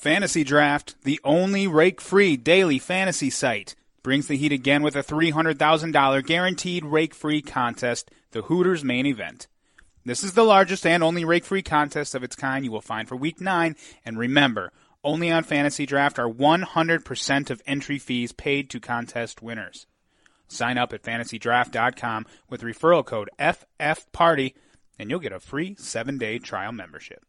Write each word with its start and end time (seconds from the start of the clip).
Fantasy 0.00 0.44
Draft, 0.44 0.94
the 1.04 1.20
only 1.24 1.66
rake 1.66 2.00
free 2.00 2.34
daily 2.34 2.78
fantasy 2.78 3.28
site, 3.28 3.74
brings 4.02 4.28
the 4.28 4.36
heat 4.38 4.50
again 4.50 4.82
with 4.82 4.96
a 4.96 5.02
$300,000 5.02 6.24
guaranteed 6.24 6.86
rake 6.86 7.14
free 7.14 7.42
contest, 7.42 8.10
the 8.30 8.40
Hooters 8.40 8.82
main 8.82 9.04
event. 9.04 9.46
This 10.06 10.24
is 10.24 10.32
the 10.32 10.42
largest 10.42 10.86
and 10.86 11.02
only 11.02 11.26
rake 11.26 11.44
free 11.44 11.60
contest 11.60 12.14
of 12.14 12.24
its 12.24 12.34
kind 12.34 12.64
you 12.64 12.72
will 12.72 12.80
find 12.80 13.06
for 13.06 13.14
week 13.14 13.42
9, 13.42 13.76
and 14.02 14.18
remember, 14.18 14.72
only 15.04 15.30
on 15.30 15.44
Fantasy 15.44 15.84
Draft 15.84 16.18
are 16.18 16.30
100% 16.30 17.50
of 17.50 17.60
entry 17.66 17.98
fees 17.98 18.32
paid 18.32 18.70
to 18.70 18.80
contest 18.80 19.42
winners. 19.42 19.86
Sign 20.48 20.78
up 20.78 20.94
at 20.94 21.02
fantasydraft.com 21.02 22.24
with 22.48 22.62
referral 22.62 23.04
code 23.04 23.28
FFPARTY 23.38 24.54
and 24.98 25.10
you'll 25.10 25.20
get 25.20 25.32
a 25.32 25.40
free 25.40 25.74
7-day 25.74 26.38
trial 26.38 26.72
membership. 26.72 27.22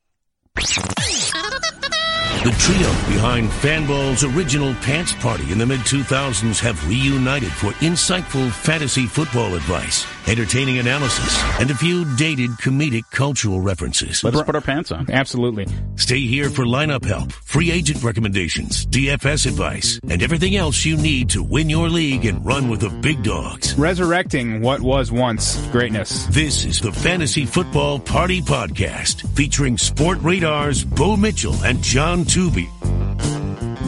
The 2.43 2.49
trio 2.57 2.89
behind 3.13 3.49
Fanball's 3.49 4.23
original 4.23 4.73
Pants 4.81 5.13
Party 5.13 5.51
in 5.51 5.59
the 5.59 5.65
mid 5.67 5.81
2000s 5.81 6.59
have 6.59 6.89
reunited 6.89 7.51
for 7.51 7.69
insightful 7.73 8.49
fantasy 8.49 9.05
football 9.05 9.53
advice, 9.53 10.07
entertaining 10.27 10.79
analysis, 10.79 11.39
and 11.59 11.69
a 11.69 11.75
few 11.75 12.03
dated 12.15 12.49
comedic 12.51 13.03
cultural 13.11 13.61
references. 13.61 14.23
Let 14.23 14.33
us 14.33 14.41
put 14.41 14.55
our 14.55 14.61
pants 14.61 14.91
on. 14.91 15.11
Absolutely. 15.11 15.67
Stay 15.97 16.21
here 16.21 16.49
for 16.49 16.65
lineup 16.65 17.05
help, 17.05 17.31
free 17.31 17.69
agent 17.69 18.01
recommendations, 18.03 18.87
DFS 18.87 19.45
advice, 19.45 19.99
and 20.09 20.23
everything 20.23 20.55
else 20.55 20.83
you 20.83 20.97
need 20.97 21.29
to 21.29 21.43
win 21.43 21.69
your 21.69 21.89
league 21.89 22.25
and 22.25 22.43
run 22.43 22.69
with 22.69 22.79
the 22.81 22.89
big 22.89 23.21
dogs. 23.21 23.75
Resurrecting 23.75 24.61
what 24.61 24.81
was 24.81 25.11
once 25.11 25.63
greatness. 25.67 26.25
This 26.25 26.65
is 26.65 26.81
the 26.81 26.91
Fantasy 26.91 27.45
Football 27.45 27.99
Party 27.99 28.41
Podcast, 28.41 29.27
featuring 29.35 29.75
Sportradar's 29.75 30.83
Bo 30.83 31.15
Mitchell 31.15 31.53
and 31.63 31.83
John 31.83 32.20
Tuvey. 32.23 32.69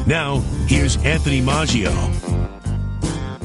Now, 0.08 0.40
here's 0.68 0.98
Anthony 0.98 1.42
Maggio. 1.42 1.92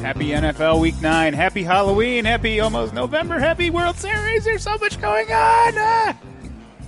Happy 0.01 0.29
NFL 0.29 0.79
Week 0.79 0.99
9. 1.01 1.33
Happy 1.33 1.63
Halloween. 1.63 2.25
Happy 2.25 2.59
almost 2.59 2.93
November. 2.93 3.39
Happy 3.39 3.69
World 3.69 3.97
Series. 3.97 4.45
There's 4.45 4.63
so 4.63 4.77
much 4.77 4.99
going 4.99 5.27
on. 5.27 5.73
Ah! 5.77 6.17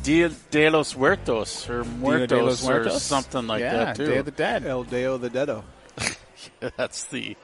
Dia 0.03 0.29
de 0.49 0.69
los 0.69 0.95
Muertos 0.95 1.69
or 1.69 1.83
Muertos, 1.83 2.61
de 2.61 2.73
or 2.73 2.89
something 2.91 3.45
like 3.45 3.59
yeah, 3.59 3.85
that 3.85 3.95
too. 3.95 4.07
Day 4.07 4.17
of 4.17 4.25
the 4.25 4.31
Dead. 4.31 4.65
El 4.65 4.83
Deo 4.83 5.17
the 5.17 5.29
Dedo. 5.29 5.63
That's 6.77 7.03
the 7.05 7.35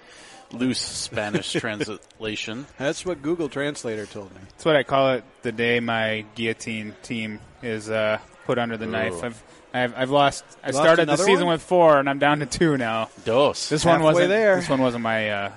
loose 0.52 0.80
Spanish 0.80 1.52
translation. 1.60 2.66
That's 2.78 3.06
what 3.06 3.22
Google 3.22 3.50
Translator 3.50 4.06
told 4.06 4.34
me. 4.34 4.42
That's 4.50 4.66
what 4.66 4.76
I 4.76 4.84
call 4.84 5.12
it 5.12 5.24
the 5.44 5.52
day 5.52 5.80
my 5.80 6.26
guillotine 6.36 6.96
team 7.04 7.40
is 7.62 7.90
uh, 7.90 8.20
put 8.46 8.58
under 8.58 8.78
the 8.78 8.88
knife. 8.88 9.24
I've, 9.24 9.44
I've, 9.78 9.94
I've 9.96 10.10
lost. 10.10 10.44
I 10.64 10.68
Lost 10.72 10.78
started 10.80 11.08
the 11.08 11.18
season 11.18 11.46
one? 11.46 11.54
with 11.54 11.62
four, 11.62 12.00
and 12.00 12.10
I'm 12.10 12.20
down 12.20 12.40
to 12.40 12.46
two 12.46 12.78
now. 12.78 13.10
Dos. 13.26 13.70
This 13.70 13.86
one 13.86 14.02
wasn't. 14.04 14.30
there. 14.30 14.56
This 14.58 14.70
one 14.70 14.82
wasn't 14.82 15.04
my. 15.04 15.30
Uh, 15.30 15.52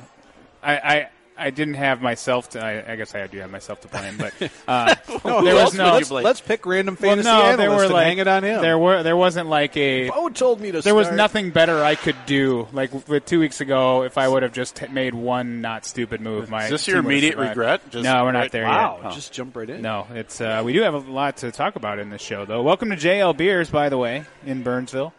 I, 0.63 0.77
I 0.77 1.09
I 1.41 1.51
didn't 1.51 1.75
have 1.75 2.03
myself 2.03 2.51
to. 2.51 2.61
I, 2.65 2.93
I 2.93 2.97
guess 2.97 3.15
I 3.15 3.27
do 3.27 3.39
have 3.39 3.51
myself 3.51 3.81
to 3.81 3.89
blame, 3.89 4.17
but 4.19 4.33
uh, 4.69 4.95
No, 5.25 5.43
there 5.43 5.55
who 5.55 5.57
was 5.57 5.57
else 5.57 5.75
no. 5.75 5.93
would 5.95 6.01
you 6.01 6.07
blame? 6.07 6.25
Let's 6.25 6.41
pick 6.41 6.67
random 6.67 6.97
well, 7.01 7.11
fantasy 7.11 7.29
no, 7.29 7.43
analysts 7.43 7.57
there 7.59 7.71
were 7.71 7.85
and 7.85 7.93
like 7.93 8.07
hang 8.07 8.19
it 8.19 8.29
on 8.29 8.45
him. 8.45 8.61
There 8.61 8.79
were 8.79 9.03
there 9.03 9.17
wasn't 9.17 9.49
like 9.49 9.77
a. 9.77 10.11
Bo 10.11 10.29
told 10.29 10.61
me 10.61 10.71
to. 10.73 10.81
There 10.83 10.95
was 10.95 11.11
nothing 11.11 11.51
better 11.51 11.83
I 11.83 11.95
could 11.95 12.17
do. 12.27 12.69
Like 12.73 13.09
with 13.09 13.25
two 13.25 13.41
weeks 13.41 13.61
ago, 13.61 14.03
if 14.03 14.19
I 14.19 14.29
would 14.29 14.43
have 14.43 14.53
just 14.53 14.81
made 14.91 15.15
one 15.15 15.61
not 15.61 15.87
stupid 15.87 16.21
move, 16.21 16.51
my 16.51 16.65
Is 16.65 16.71
this 16.71 16.89
your 16.89 16.99
immediate 16.99 17.37
regret? 17.39 17.89
Just 17.91 18.05
no, 18.05 18.25
we're 18.25 18.33
not 18.33 18.39
right- 18.41 18.53
there 18.53 18.65
Wow, 18.65 19.01
yet. 19.03 19.13
just 19.13 19.33
jump 19.33 19.57
right 19.57 19.69
in. 19.69 19.83
No, 19.83 20.07
it's 20.11 20.41
uh, 20.41 20.63
we 20.65 20.73
do 20.73 20.83
have 20.83 20.95
a 20.95 20.99
lot 20.99 21.39
to 21.39 21.51
talk 21.51 21.77
about 21.77 21.99
in 21.99 22.11
this 22.11 22.21
show, 22.23 22.45
though. 22.45 22.63
Welcome 22.63 22.91
to 22.91 22.97
JL 22.97 23.37
Beers, 23.37 23.71
by 23.71 23.89
the 23.89 23.97
way, 23.99 24.25
in 24.45 24.63
Burnsville. 24.63 25.15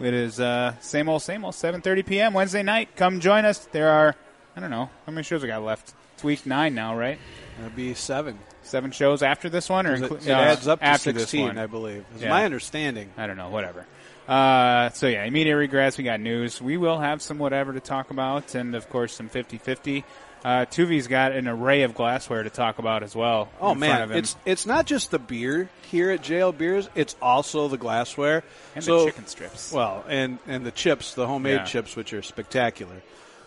It 0.00 0.14
is 0.14 0.40
uh, 0.40 0.74
same 0.80 1.08
old, 1.08 1.22
same 1.22 1.44
old, 1.44 1.54
7:30 1.54 2.06
p.m. 2.06 2.32
Wednesday 2.34 2.62
night. 2.62 2.96
Come 2.96 3.20
join 3.20 3.44
us. 3.44 3.58
There 3.72 3.88
are, 3.90 4.16
I 4.56 4.60
don't 4.60 4.70
know, 4.70 4.90
how 5.06 5.12
many 5.12 5.22
shows 5.24 5.42
we 5.42 5.48
got 5.48 5.62
left. 5.62 5.94
It's 6.14 6.24
week 6.24 6.44
nine 6.46 6.74
now, 6.74 6.96
right? 6.96 7.18
It'd 7.60 7.74
be 7.74 7.94
seven. 7.94 8.38
Seven 8.62 8.90
shows 8.90 9.22
after 9.22 9.48
this 9.48 9.68
one, 9.68 9.86
or 9.86 9.94
It, 9.94 10.02
inclu- 10.02 10.20
it 10.22 10.28
adds 10.28 10.68
up 10.68 10.80
to 10.80 10.98
sixteen, 10.98 11.46
one? 11.48 11.58
I 11.58 11.66
believe. 11.66 12.04
Is 12.16 12.22
Yeah. 12.22 12.28
my 12.30 12.44
understanding. 12.44 13.10
I 13.16 13.26
don't 13.26 13.36
know, 13.36 13.48
whatever. 13.48 13.86
Uh, 14.28 14.90
so 14.90 15.08
yeah, 15.08 15.24
immediate 15.24 15.56
regrets. 15.56 15.98
We 15.98 16.04
got 16.04 16.20
news. 16.20 16.60
We 16.62 16.76
will 16.76 16.98
have 17.00 17.20
some 17.22 17.38
whatever 17.38 17.72
to 17.72 17.80
talk 17.80 18.10
about, 18.10 18.54
and 18.54 18.74
of 18.74 18.88
course 18.88 19.14
some 19.14 19.28
50-50. 19.28 20.04
Uh, 20.44 20.64
Tuvey's 20.66 21.06
got 21.06 21.32
an 21.32 21.46
array 21.48 21.82
of 21.82 21.94
glassware 21.94 22.42
to 22.42 22.50
talk 22.50 22.78
about 22.78 23.02
as 23.02 23.14
well. 23.16 23.48
Oh 23.60 23.72
in 23.72 23.78
front 23.78 24.02
of 24.02 24.08
man, 24.10 24.18
it's 24.18 24.36
it's 24.44 24.66
not 24.66 24.86
just 24.86 25.10
the 25.12 25.18
beer 25.18 25.68
here 25.90 26.10
at 26.10 26.20
JL 26.22 26.56
Beers; 26.56 26.88
it's 26.94 27.16
also 27.22 27.68
the 27.68 27.78
glassware 27.78 28.42
and 28.74 28.84
so, 28.84 29.00
the 29.00 29.06
chicken 29.06 29.26
strips. 29.26 29.72
Well, 29.72 30.04
and 30.08 30.38
and 30.46 30.64
the 30.66 30.72
chips, 30.72 31.14
the 31.14 31.26
homemade 31.26 31.54
Yeah. 31.60 31.64
chips, 31.64 31.96
which 31.96 32.12
are 32.12 32.22
spectacular. 32.22 33.02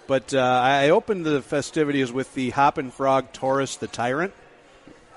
But 0.07 0.33
uh, 0.33 0.39
I 0.39 0.89
opened 0.89 1.25
the 1.25 1.41
festivities 1.41 2.11
with 2.11 2.33
the 2.35 2.51
Hoppin 2.51 2.91
Frog 2.91 3.31
Toris 3.33 3.77
the 3.79 3.87
Tyrant, 3.87 4.33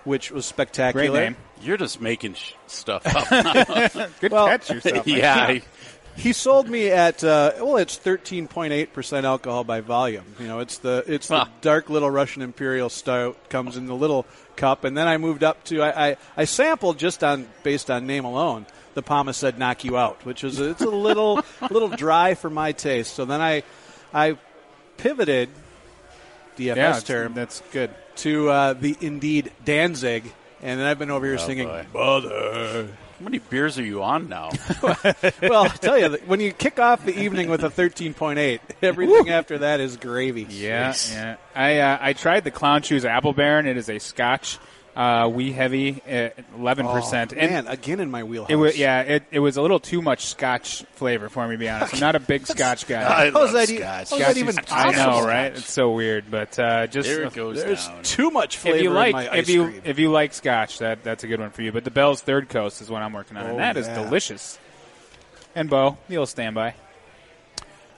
which 0.05 0.31
was 0.31 0.47
spectacular. 0.47 1.09
Great 1.09 1.23
name. 1.25 1.37
You're 1.61 1.77
just 1.77 2.01
making 2.01 2.35
sh- 2.35 2.53
stuff 2.67 3.03
up. 3.07 4.11
Good 4.21 4.33
Well, 4.33 4.47
catch 4.47 4.71
yourself. 4.71 5.07
yeah. 5.07 5.35
I- 5.49 5.63
He 6.17 6.33
sold 6.33 6.69
me 6.69 6.91
at 6.91 7.23
uh, 7.23 7.53
well, 7.59 7.77
it's 7.77 7.97
thirteen 7.97 8.49
point 8.49 8.73
eight 8.73 8.93
percent 8.93 9.25
alcohol 9.25 9.63
by 9.63 9.81
volume. 9.83 10.25
You 10.41 10.49
know, 10.49 10.59
it's 10.59 10.79
the 10.79 11.05
it's 11.07 11.29
the 11.29 11.47
dark 11.61 11.91
little 11.91 12.11
Russian 12.11 12.43
Imperial 12.43 12.89
Stout 12.89 13.37
comes 13.51 13.77
in 13.77 13.87
the 13.87 13.95
little 13.95 14.27
cup, 14.57 14.83
and 14.83 14.97
then 14.97 15.07
I 15.07 15.17
moved 15.19 15.45
up 15.45 15.63
to 15.67 15.81
I, 15.83 16.09
I, 16.11 16.17
I 16.39 16.45
sampled 16.45 16.99
just 16.99 17.23
on 17.23 17.47
based 17.63 17.89
on 17.89 18.07
name 18.09 18.25
alone. 18.25 18.67
The 18.95 19.03
Palma 19.03 19.33
said 19.33 19.61
"knock 19.61 19.85
you 19.85 19.97
out," 19.97 20.25
which 20.25 20.43
is 20.43 20.59
it's 20.59 20.81
a 20.81 20.87
little 20.91 21.45
little 21.71 21.89
dry 21.89 22.35
for 22.35 22.51
my 22.51 22.73
taste. 22.73 23.15
So 23.15 23.25
then 23.25 23.41
I 23.41 23.63
I 24.13 24.39
pivoted 24.99 25.49
DFS 26.59 26.77
yeah, 26.77 27.01
term 27.01 27.35
That's 27.35 27.63
good. 27.73 27.91
to 28.17 28.51
uh, 28.51 28.73
the 28.75 28.97
Indeed 29.01 29.53
Danzig, 29.65 30.25
and 30.61 30.79
then 30.79 30.87
I've 30.87 30.99
been 30.99 31.11
over 31.11 31.25
here 31.25 31.39
singing 31.39 31.69
boy. 31.69 31.87
"Mother." 31.95 32.89
How 33.19 33.25
many 33.25 33.39
beers 33.39 33.79
are 33.81 33.85
you 33.85 34.05
on 34.05 34.29
now? 34.29 34.51
well, 35.43 35.65
I 35.65 35.69
tell 35.81 35.99
you, 35.99 36.19
when 36.27 36.39
you 36.39 36.53
kick 36.53 36.79
off 36.79 37.05
the 37.05 37.19
evening 37.19 37.51
with 37.51 37.65
a 37.65 37.69
13.8, 37.69 38.61
everything 38.83 39.31
after 39.31 39.59
that 39.59 39.81
is 39.81 39.97
gravy. 39.97 40.47
Yeah, 40.49 40.95
yeah. 41.11 41.37
I 41.55 41.79
uh, 41.79 41.99
I 42.01 42.13
tried 42.13 42.45
the 42.45 42.53
Clown 42.53 42.83
Shoes 42.83 43.05
Apple 43.05 43.33
Baron. 43.33 43.67
It 43.67 43.77
is 43.77 43.89
a 43.91 43.99
Scotch, 43.99 44.59
uh, 44.99 45.29
wee 45.29 45.53
heavy, 45.53 46.03
eleven 46.57 46.87
percent. 46.89 47.35
man, 47.37 47.69
again 47.69 48.01
in 48.01 48.11
my 48.11 48.25
wheelhouse. 48.25 48.51
It 48.51 48.57
was 48.57 48.77
yeah. 48.77 49.03
It, 49.03 49.23
it 49.31 49.39
was 49.39 49.57
a 49.57 49.63
little 49.63 49.79
too 49.79 50.03
much 50.03 50.27
Scotch 50.27 50.83
flavor 50.95 51.29
for 51.29 51.47
me. 51.47 51.55
To 51.55 51.59
be 51.59 51.69
honest, 51.69 51.95
I'm 51.95 52.01
not 52.01 52.17
a 52.17 52.21
big 52.21 52.47
Scotch 52.49 52.89
guy. 52.89 53.03
I 53.03 53.27
How's 53.27 53.35
love 53.35 53.53
that, 53.53 53.69
Scotch. 53.69 54.11
how's 54.11 54.19
that 54.19 54.37
even 54.37 54.57
I 54.73 54.91
know, 54.91 55.25
right? 55.25 55.53
It's 55.53 55.73
so 55.73 55.93
weird, 55.93 56.25
but 56.31 56.59
uh, 56.59 56.89
just 56.89 57.09
There 57.09 57.23
it 57.23 57.33
goes 57.33 57.63
There's 57.63 57.87
down. 57.87 58.03
too 58.03 58.31
much 58.33 58.57
flavor 58.57 58.77
if 58.79 58.83
you 58.83 58.91
like 58.91 59.09
in 59.11 59.13
my 59.13 59.31
ice 59.31 59.39
if 59.39 59.49
you 59.49 59.65
cream. 59.67 59.83
if 59.85 59.99
you 60.01 60.11
like 60.11 60.35
Scotch, 60.35 60.79
that 60.81 61.05
that's 61.05 61.23
a 61.23 61.29
good 61.29 61.39
one 61.39 61.51
for 61.51 61.63
you. 61.63 61.71
But 61.71 61.85
the 61.85 61.93
Bell's 61.93 62.21
Third 62.21 62.49
Coast 62.49 62.83
is 62.83 62.91
what 62.91 63.01
I'm 63.03 63.13
working 63.13 63.37
on, 63.37 63.47
Oh, 63.47 63.51
and 63.51 63.59
that 63.61 63.77
is 63.77 63.87
yeah. 63.87 64.03
delicious. 64.03 64.59
And 65.55 65.71
Bo, 65.71 65.97
the 66.09 66.17
old 66.19 66.29
standby. 66.29 66.75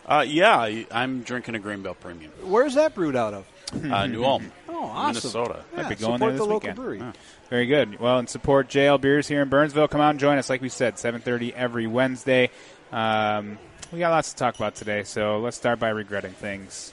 Uh, 0.07 0.25
yeah, 0.27 0.57
I, 0.59 0.87
I'm 0.91 1.23
drinking 1.23 1.55
a 1.55 1.59
Grain 1.61 1.83
Belt 1.83 1.99
Premium. 2.01 2.33
Where's 2.43 2.75
that 2.75 2.95
brewed 2.95 3.17
out 3.17 3.33
of? 3.33 3.47
Uh, 3.73 4.07
New 4.07 4.25
Ulm, 4.25 4.51
Oh, 4.51 4.60
awesome. 4.83 5.07
Minnesota. 5.07 5.65
Yeah, 5.77 5.83
Might 5.83 5.89
be 5.89 5.95
going 5.97 5.99
support 6.15 6.21
there 6.21 6.29
the 6.29 6.33
this 6.33 6.41
local 6.41 6.55
weekend. 6.55 6.77
brewery. 6.77 7.03
Very 7.51 7.67
good. 7.67 7.99
Well, 8.01 8.19
and 8.19 8.29
support 8.29 8.69
JL 8.69 9.01
Beers 9.01 9.27
here 9.29 9.43
in 9.43 9.49
Burnsville. 9.49 9.89
Come 9.89 10.01
out 10.01 10.11
and 10.11 10.21
join 10.21 10.39
us, 10.39 10.49
like 10.51 10.61
we 10.63 10.69
said, 10.69 10.95
7:30 10.99 11.53
every 11.55 11.87
Wednesday. 11.87 12.51
Um, 12.93 13.59
we 13.93 13.99
got 13.99 14.11
lots 14.11 14.31
to 14.33 14.37
talk 14.37 14.57
about 14.57 14.75
today, 14.77 15.03
so 15.05 15.39
let's 15.41 15.57
start 15.57 15.79
by 15.79 15.89
regretting 15.89 16.33
things. 16.33 16.93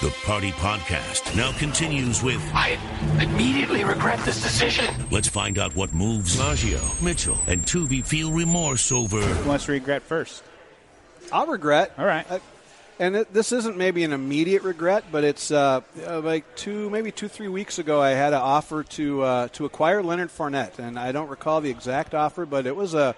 The 0.00 0.10
Party 0.24 0.50
Podcast 0.52 1.36
now 1.36 1.52
continues 1.58 2.22
with 2.24 2.42
I 2.52 2.76
immediately 3.20 3.84
regret 3.84 4.18
this 4.24 4.42
decision. 4.42 4.92
Let's 5.12 5.28
find 5.28 5.58
out 5.58 5.76
what 5.76 5.92
moves 5.94 6.36
Maggio, 6.38 6.80
Mitchell, 7.00 7.38
and 7.46 7.62
Tuvey 7.62 8.04
feel 8.04 8.32
remorse 8.32 8.90
over. 8.90 9.20
Who 9.20 9.48
wants 9.48 9.66
to 9.66 9.72
regret 9.72 10.02
first? 10.02 10.42
I'll 11.32 11.46
regret. 11.46 11.92
All 11.98 12.04
right. 12.04 12.26
I- 12.30 12.40
and 13.02 13.16
it, 13.16 13.34
this 13.34 13.50
isn't 13.50 13.76
maybe 13.76 14.04
an 14.04 14.12
immediate 14.12 14.62
regret, 14.62 15.02
but 15.10 15.24
it's 15.24 15.50
uh, 15.50 15.80
uh, 16.06 16.20
like 16.20 16.54
two, 16.54 16.88
maybe 16.88 17.10
two, 17.10 17.26
three 17.26 17.48
weeks 17.48 17.80
ago. 17.80 18.00
I 18.00 18.10
had 18.10 18.32
an 18.32 18.40
offer 18.40 18.84
to 18.84 19.22
uh, 19.22 19.48
to 19.48 19.64
acquire 19.64 20.04
Leonard 20.04 20.28
Fournette, 20.28 20.78
and 20.78 20.96
I 20.96 21.10
don't 21.10 21.28
recall 21.28 21.60
the 21.60 21.70
exact 21.70 22.14
offer, 22.14 22.46
but 22.46 22.64
it 22.64 22.76
was 22.76 22.94
a, 22.94 23.16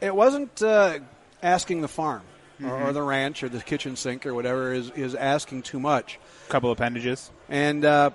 it 0.00 0.14
wasn't 0.14 0.62
uh, 0.62 1.00
asking 1.42 1.80
the 1.80 1.88
farm 1.88 2.22
or, 2.62 2.82
or 2.82 2.92
the 2.92 3.02
ranch 3.02 3.42
or 3.42 3.48
the 3.48 3.60
kitchen 3.60 3.96
sink 3.96 4.26
or 4.26 4.32
whatever 4.32 4.72
is 4.72 4.90
is 4.90 5.16
asking 5.16 5.62
too 5.62 5.80
much. 5.80 6.20
couple 6.48 6.70
appendages. 6.70 7.32
And 7.48 7.84
uh, 7.84 8.10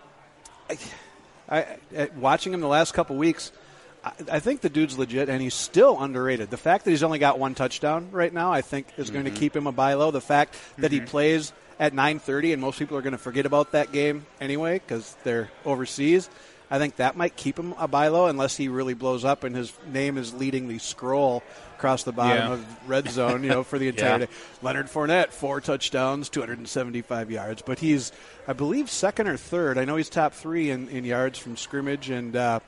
I, 1.50 1.76
I, 1.98 2.10
watching 2.16 2.54
him 2.54 2.62
the 2.62 2.70
last 2.70 2.94
couple 2.94 3.18
weeks, 3.18 3.52
I, 4.32 4.40
think 4.40 4.62
the 4.62 4.70
dude's 4.70 4.98
legit, 4.98 5.30
and 5.30 5.42
he's 5.42 5.54
still 5.56 6.00
underrated. 6.02 6.50
The 6.52 6.58
fact 6.58 6.86
that 6.86 6.92
he's 6.92 7.04
only 7.04 7.18
got 7.20 7.40
one 7.40 7.56
touchdown 7.56 8.10
right 8.12 8.32
now, 8.32 8.52
I 8.52 8.62
think, 8.62 8.88
is 8.98 9.10
going 9.10 9.26
to 9.26 9.32
keep 9.32 9.56
him 9.56 9.66
a 9.68 9.72
buy 9.72 9.96
low. 9.96 10.12
The 10.12 10.22
fact 10.22 10.56
that 10.78 10.92
he 10.92 11.02
plays 11.02 11.54
at 11.80 11.94
9:30, 11.94 12.54
and 12.54 12.62
most 12.62 12.78
people 12.80 12.98
are 12.98 13.02
going 13.02 13.14
to 13.14 13.18
forget 13.18 13.46
about 13.46 13.72
that 13.72 13.92
game 13.92 14.26
anyway 14.40 14.76
because 14.80 15.16
they're 15.24 15.50
overseas. 15.66 16.30
I 16.70 16.80
think 16.80 16.96
that 16.96 17.16
might 17.16 17.36
keep 17.36 17.60
him 17.60 17.74
a 17.78 17.88
buy 17.88 18.08
low 18.08 18.26
unless 18.26 18.58
he 18.58 18.70
really 18.70 18.96
blows 18.96 19.24
up 19.24 19.44
and 19.44 19.56
his 19.56 19.72
name 19.88 20.18
is 20.18 20.34
leading 20.34 20.68
the 20.68 20.80
scroll 20.80 21.44
across 21.76 22.04
the 22.04 22.12
bottom 22.12 22.38
Yeah. 22.48 22.54
of 22.54 22.90
red 22.90 23.08
zone, 23.10 23.44
you 23.44 23.50
know, 23.50 23.64
for 23.64 23.78
the 23.78 23.88
entire 23.90 24.10
Yeah. 24.12 24.18
day. 24.26 24.28
Leonard 24.64 24.88
Fournette, 24.88 25.30
four 25.30 25.62
touchdowns, 25.62 26.28
275 26.30 27.30
yards, 27.30 27.62
but 27.62 27.78
he's, 27.78 28.12
I 28.48 28.54
believe, 28.54 28.90
second 28.90 29.28
or 29.28 29.38
third. 29.38 29.78
I 29.78 29.86
know 29.86 29.96
he's 29.96 30.10
top 30.10 30.34
three 30.34 30.72
in, 30.72 30.90
in 30.90 31.06
yards 31.06 31.38
from 31.38 31.56
scrimmage, 31.56 32.10
and 32.10 32.36
uh, 32.36 32.60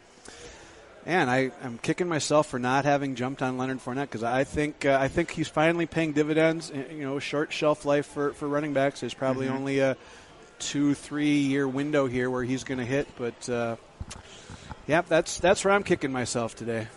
man, 1.08 1.30
I, 1.30 1.52
I'm 1.64 1.80
kicking 1.80 2.08
myself 2.08 2.48
for 2.48 2.60
not 2.60 2.86
having 2.86 3.16
jumped 3.16 3.42
on 3.42 3.58
Leonard 3.58 3.80
Fournette 3.80 4.02
because 4.04 4.24
I 4.24 4.44
think 4.44 4.86
uh, 4.86 4.98
I 5.02 5.08
think 5.08 5.32
he's 5.32 5.48
finally 5.48 5.88
paying 5.88 6.14
dividends. 6.14 6.72
You 6.72 7.02
know, 7.04 7.18
short 7.18 7.52
shelf 7.52 7.86
life 7.86 8.06
for, 8.06 8.34
for 8.34 8.48
running 8.48 8.74
backs. 8.74 9.00
There's 9.00 9.16
probably 9.16 9.48
only 9.48 9.80
a 9.80 9.98
two 10.60 10.94
three 10.94 11.38
year 11.40 11.68
window 11.68 12.06
here 12.06 12.30
where 12.30 12.44
he's 12.44 12.64
going 12.64 12.80
to 12.80 12.86
hit, 12.86 13.08
but. 13.18 13.50
Uh, 13.50 13.78
Yep, 14.88 15.08
that's 15.08 15.40
that's 15.40 15.66
where 15.66 15.74
I'm 15.74 15.84
kicking 15.84 16.12
myself 16.14 16.56
today. 16.56 16.88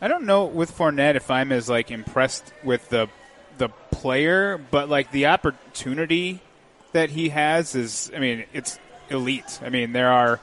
I 0.00 0.08
don't 0.08 0.24
know 0.24 0.44
with 0.44 0.76
Fournette 0.76 1.16
if 1.16 1.30
I'm 1.30 1.50
as 1.50 1.68
like 1.68 1.90
impressed 1.90 2.52
with 2.62 2.88
the 2.90 3.08
the 3.56 3.70
player, 3.90 4.58
but 4.58 4.88
like 4.88 5.10
the 5.10 5.26
opportunity 5.26 6.40
that 6.92 7.10
he 7.10 7.30
has 7.30 7.74
is, 7.74 8.10
I 8.14 8.18
mean, 8.18 8.44
it's 8.52 8.78
elite. 9.08 9.60
I 9.62 9.70
mean, 9.70 9.92
there 9.92 10.12
are, 10.12 10.40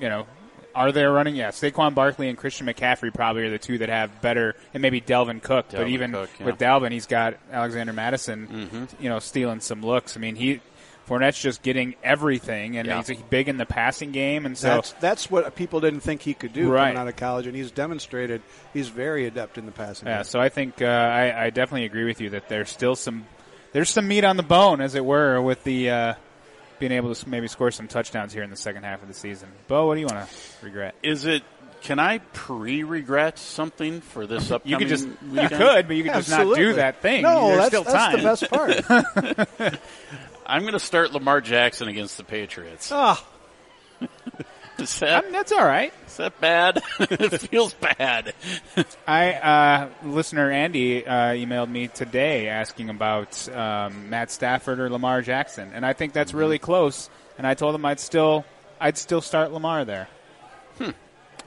you 0.00 0.08
know, 0.08 0.26
are 0.74 0.92
there 0.92 1.12
running? 1.12 1.36
Yeah, 1.36 1.48
Saquon 1.50 1.94
Barkley 1.94 2.28
and 2.28 2.36
Christian 2.38 2.66
McCaffrey 2.66 3.12
probably 3.12 3.42
are 3.44 3.50
the 3.50 3.58
two 3.58 3.78
that 3.78 3.88
have 3.88 4.20
better, 4.20 4.54
and 4.74 4.80
maybe 4.82 5.00
Dalvin 5.00 5.42
Cook. 5.42 5.66
but 5.72 5.88
even 5.88 6.12
Cook, 6.12 6.30
yeah. 6.38 6.46
with 6.46 6.58
Dalvin, 6.58 6.92
he's 6.92 7.06
got 7.06 7.34
Alexander 7.50 7.92
Mattison, 7.92 8.88
you 9.00 9.08
know, 9.08 9.18
stealing 9.18 9.60
some 9.60 9.82
looks. 9.82 10.16
I 10.16 10.20
mean, 10.20 10.36
he 10.36 10.60
Fournette's 11.08 11.42
just 11.42 11.62
getting 11.62 11.96
everything, 12.04 12.76
and 12.76 12.86
Yeah. 12.86 13.02
he's 13.02 13.18
big 13.28 13.48
in 13.48 13.56
the 13.56 13.66
passing 13.66 14.12
game, 14.12 14.46
and 14.46 14.56
so 14.56 14.68
That's 14.68 14.92
that's 15.00 15.30
what 15.30 15.54
people 15.56 15.80
didn't 15.80 16.00
think 16.00 16.22
he 16.22 16.32
could 16.32 16.52
do 16.52 16.70
Right. 16.70 16.84
coming 16.94 16.96
out 16.98 17.08
of 17.08 17.16
college, 17.16 17.46
and 17.48 17.56
he's 17.56 17.72
demonstrated 17.72 18.40
he's 18.72 18.88
very 18.88 19.26
adept 19.26 19.58
in 19.58 19.66
the 19.66 19.72
passing. 19.72 20.06
Yeah, 20.06 20.18
game. 20.18 20.24
so 20.24 20.40
I 20.40 20.48
think 20.48 20.80
uh, 20.80 20.86
I, 20.86 21.46
I 21.46 21.50
definitely 21.50 21.86
agree 21.86 22.04
with 22.04 22.20
you 22.20 22.30
that 22.30 22.48
there's 22.48 22.70
still 22.70 22.94
some 22.94 23.26
there's 23.72 23.90
some 23.90 24.06
meat 24.06 24.22
on 24.24 24.36
the 24.36 24.42
bone, 24.44 24.80
as 24.80 24.94
it 24.94 25.04
were, 25.04 25.40
with 25.42 25.64
the 25.64 25.90
uh, 25.90 26.14
being 26.82 26.92
able 26.92 27.14
to 27.14 27.28
maybe 27.28 27.46
score 27.46 27.70
some 27.70 27.86
touchdowns 27.86 28.32
here 28.32 28.42
in 28.42 28.50
the 28.50 28.56
second 28.56 28.82
half 28.82 29.02
of 29.02 29.08
the 29.08 29.14
season. 29.14 29.48
Bo, 29.68 29.86
what 29.86 29.94
do 29.94 30.00
you 30.00 30.06
want 30.06 30.28
to 30.28 30.64
regret? 30.64 30.96
Is 31.04 31.26
it? 31.26 31.44
Can 31.82 32.00
I 32.00 32.18
pre-regret 32.18 33.38
something 33.38 34.00
for 34.00 34.26
this 34.26 34.50
upcoming? 34.50 34.72
You 34.72 34.78
could 34.78 34.88
just 34.88 35.06
you 35.06 35.48
could, 35.48 35.86
but 35.86 35.96
you 35.96 36.02
could 36.02 36.14
just 36.14 36.30
not 36.30 36.56
do 36.56 36.72
that 36.74 37.00
thing. 37.00 37.22
No, 37.22 37.48
There's 37.48 37.70
that's, 37.70 37.70
still 37.70 37.84
that's 37.84 38.48
the 38.48 38.88
best 38.90 39.58
part. 39.58 39.78
I'm 40.46 40.62
going 40.62 40.72
to 40.72 40.80
start 40.80 41.12
Lamar 41.12 41.40
Jackson 41.40 41.86
against 41.86 42.16
the 42.16 42.24
Patriots. 42.24 42.90
Ah, 42.92 43.24
Is 44.78 44.98
that, 45.00 45.24
Um, 45.26 45.32
that's 45.32 45.52
all 45.52 45.64
right. 45.64 45.92
is 46.06 46.16
that 46.16 46.40
bad? 46.40 46.82
it 47.00 47.40
feels 47.42 47.74
bad. 47.74 48.34
I 49.06 49.32
uh, 49.34 49.88
listener 50.04 50.50
Andy 50.50 51.06
uh, 51.06 51.12
emailed 51.34 51.68
me 51.70 51.88
today 51.88 52.48
asking 52.48 52.88
about 52.90 53.48
um, 53.50 54.08
Matt 54.10 54.30
Stafford 54.30 54.80
or 54.80 54.88
Lamar 54.90 55.20
Jackson, 55.22 55.70
and 55.74 55.84
I 55.86 55.92
think 55.92 56.12
that's 56.14 56.32
really 56.34 56.58
close. 56.58 57.10
And 57.38 57.46
I 57.46 57.54
told 57.54 57.74
him 57.74 57.84
I'd 57.84 58.00
still 58.00 58.44
I'd 58.80 58.96
still 58.98 59.20
start 59.20 59.52
Lamar 59.52 59.84
there. 59.84 60.08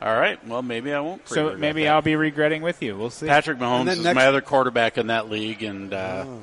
All 0.02 0.14
right. 0.20 0.46
Well, 0.48 0.62
maybe 0.62 0.94
I 0.94 1.00
won't. 1.00 1.28
So 1.28 1.56
maybe 1.58 1.84
that. 1.84 1.94
I'll 1.96 2.02
be 2.02 2.16
regretting 2.16 2.62
with 2.62 2.82
you. 2.84 2.98
We'll 2.98 3.10
see. 3.10 3.28
Patrick 3.28 3.58
Mahomes 3.58 3.90
is 3.92 4.04
next- 4.04 4.16
my 4.16 4.28
other 4.28 4.42
quarterback 4.42 4.98
in 4.98 5.08
that 5.08 5.30
league, 5.30 5.64
and 5.64 5.94
uh, 5.94 6.26
Oh. 6.28 6.42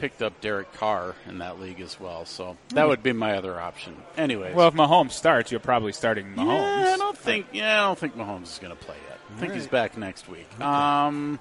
Picked 0.00 0.20
up 0.22 0.40
Derek 0.40 0.72
Carr 0.72 1.14
in 1.28 1.38
that 1.38 1.60
league 1.60 1.80
as 1.80 1.98
well. 2.00 2.24
So 2.24 2.56
that 2.70 2.88
would 2.88 3.02
be 3.02 3.12
my 3.12 3.36
other 3.36 3.60
option. 3.60 3.96
Anyways, 4.16 4.52
Hmm. 4.52 4.58
Well, 4.58 4.68
if 4.68 4.74
Mahomes 4.74 5.12
starts, 5.12 5.50
you're 5.52 5.60
probably 5.60 5.92
starting 5.92 6.34
Mahomes. 6.34 6.84
Yeah, 6.84 6.94
I 6.94 6.96
don't 6.96 7.16
think. 7.18 7.46
Yeah, 7.52 7.82
I 7.82 7.86
don't 7.86 7.98
think 7.98 8.16
Mahomes 8.16 8.44
is 8.44 8.58
going 8.60 8.76
to 8.76 8.84
play 8.84 8.96
yet. 9.08 9.18
I 9.36 9.40
think 9.40 9.54
he's 9.54 9.68
back 9.68 9.96
next 9.96 10.28
week. 10.28 10.48
Um, 10.60 11.38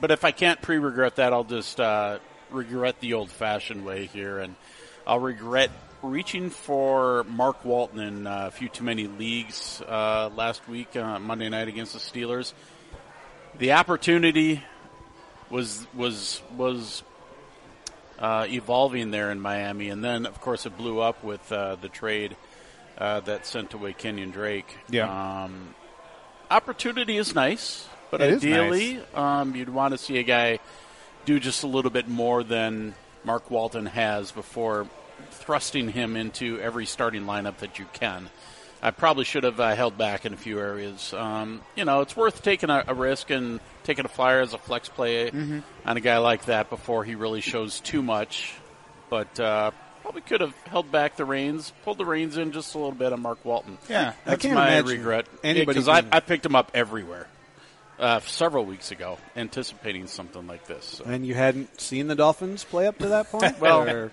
but 0.00 0.10
if 0.10 0.24
I 0.24 0.30
can't 0.30 0.62
pre-regret 0.62 1.16
that, 1.16 1.32
I'll 1.32 1.44
just 1.44 1.80
uh, 1.80 2.18
regret 2.50 3.00
the 3.00 3.14
old-fashioned 3.14 3.84
way 3.84 4.06
here, 4.06 4.38
and 4.38 4.54
I'll 5.06 5.18
regret 5.20 5.70
reaching 6.02 6.50
for 6.50 7.24
Mark 7.24 7.64
Walton 7.64 8.00
in 8.00 8.26
uh, 8.26 8.46
a 8.46 8.50
few 8.50 8.68
too 8.68 8.84
many 8.84 9.06
leagues 9.08 9.82
uh, 9.86 10.30
last 10.34 10.66
week 10.68 10.96
uh, 10.96 11.18
Monday 11.18 11.48
night 11.48 11.68
against 11.68 11.92
the 11.92 11.98
Steelers. 11.98 12.52
The 13.58 13.72
opportunity 13.72 14.62
was 15.50 15.86
was 15.94 16.40
was 16.56 17.02
uh, 18.22 18.46
evolving 18.48 19.10
there 19.10 19.32
in 19.32 19.40
Miami, 19.40 19.90
and 19.90 20.02
then 20.02 20.24
of 20.24 20.40
course 20.40 20.64
it 20.64 20.78
blew 20.78 21.00
up 21.00 21.22
with 21.24 21.52
uh, 21.52 21.76
the 21.76 21.88
trade 21.88 22.36
uh, 22.96 23.20
that 23.20 23.44
sent 23.44 23.74
away 23.74 23.92
Kenyon 23.92 24.30
Drake. 24.30 24.76
Yeah. 24.88 25.42
Um, 25.44 25.74
opportunity 26.48 27.18
is 27.18 27.34
nice, 27.34 27.88
but 28.10 28.20
It 28.20 28.34
ideally, 28.34 29.00
um, 29.14 29.56
you'd 29.56 29.68
want 29.68 29.92
to 29.92 29.98
see 29.98 30.18
a 30.18 30.22
guy 30.22 30.60
do 31.24 31.40
just 31.40 31.64
a 31.64 31.66
little 31.66 31.90
bit 31.90 32.08
more 32.08 32.44
than 32.44 32.94
Mark 33.24 33.50
Walton 33.50 33.86
has 33.86 34.30
before 34.30 34.86
thrusting 35.30 35.88
him 35.88 36.16
into 36.16 36.60
every 36.60 36.86
starting 36.86 37.24
lineup 37.24 37.58
that 37.58 37.78
you 37.78 37.86
can. 37.92 38.30
I 38.82 38.90
probably 38.90 39.24
should 39.24 39.44
have 39.44 39.60
uh, 39.60 39.74
held 39.76 39.96
back 39.96 40.26
in 40.26 40.32
a 40.34 40.36
few 40.36 40.58
areas. 40.58 41.14
Um, 41.14 41.60
you 41.76 41.84
know, 41.84 42.00
it's 42.00 42.16
worth 42.16 42.42
taking 42.42 42.68
a, 42.68 42.82
a 42.88 42.94
risk 42.94 43.30
and 43.30 43.60
taking 43.84 44.04
a 44.04 44.08
flyer 44.08 44.40
as 44.40 44.54
a 44.54 44.58
flex 44.58 44.88
play 44.88 45.30
Mm-hmm. 45.30 45.60
on 45.86 45.96
a 45.96 46.00
guy 46.00 46.18
like 46.18 46.46
that 46.46 46.68
before 46.68 47.04
he 47.04 47.14
really 47.14 47.40
shows 47.40 47.78
too 47.80 48.02
much. 48.02 48.54
But 49.08 49.38
uh, 49.38 49.70
probably 50.02 50.22
could 50.22 50.40
have 50.40 50.56
held 50.66 50.90
back 50.90 51.16
the 51.16 51.24
reins, 51.24 51.72
pulled 51.84 51.98
the 51.98 52.04
reins 52.04 52.36
in 52.38 52.50
just 52.52 52.74
a 52.74 52.78
little 52.78 52.90
bit 52.92 53.12
on 53.12 53.20
Mark 53.20 53.44
Walton. 53.44 53.78
Yeah. 53.88 54.14
I 54.26 54.30
That's 54.30 54.42
can't 54.42 54.54
my 54.54 54.68
imagine 54.68 54.98
regret. 54.98 55.26
anybody 55.44 55.66
Because 55.66 55.88
I, 55.88 56.02
I 56.10 56.20
picked 56.20 56.44
him 56.44 56.56
up 56.56 56.72
everywhere 56.74 57.28
uh, 58.00 58.18
several 58.20 58.64
weeks 58.64 58.90
ago, 58.90 59.18
anticipating 59.36 60.06
something 60.08 60.46
like 60.48 60.66
this. 60.66 60.84
So. 60.84 61.04
and 61.04 61.24
you 61.24 61.34
hadn't 61.34 61.80
seen 61.80 62.08
the 62.08 62.16
Dolphins 62.16 62.64
play 62.64 62.86
up 62.88 62.98
to 62.98 63.08
that 63.08 63.30
point. 63.30 63.60
Well, 63.60 63.88
Or- 63.88 64.12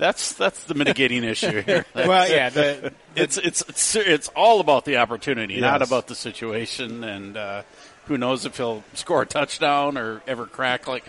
That's 0.00 0.32
that's 0.32 0.64
the 0.64 0.74
mitigating 0.74 1.22
issue 1.24 1.60
here. 1.62 1.84
Well, 1.94 2.28
yeah, 2.28 2.48
the, 2.48 2.92
it's 3.14 3.36
it's 3.36 3.60
it's 3.68 3.94
it's 3.96 4.28
all 4.34 4.60
about 4.60 4.84
the 4.86 4.96
opportunity, 4.96 5.60
not 5.60 5.82
about 5.82 6.06
the 6.08 6.14
situation. 6.14 7.04
And 7.04 7.36
uh, 7.36 7.62
who 8.06 8.16
knows 8.16 8.46
if 8.46 8.56
he'll 8.56 8.82
score 8.94 9.22
a 9.22 9.26
touchdown 9.26 9.98
or 9.98 10.22
ever 10.26 10.46
crack 10.46 10.88
like 10.88 11.04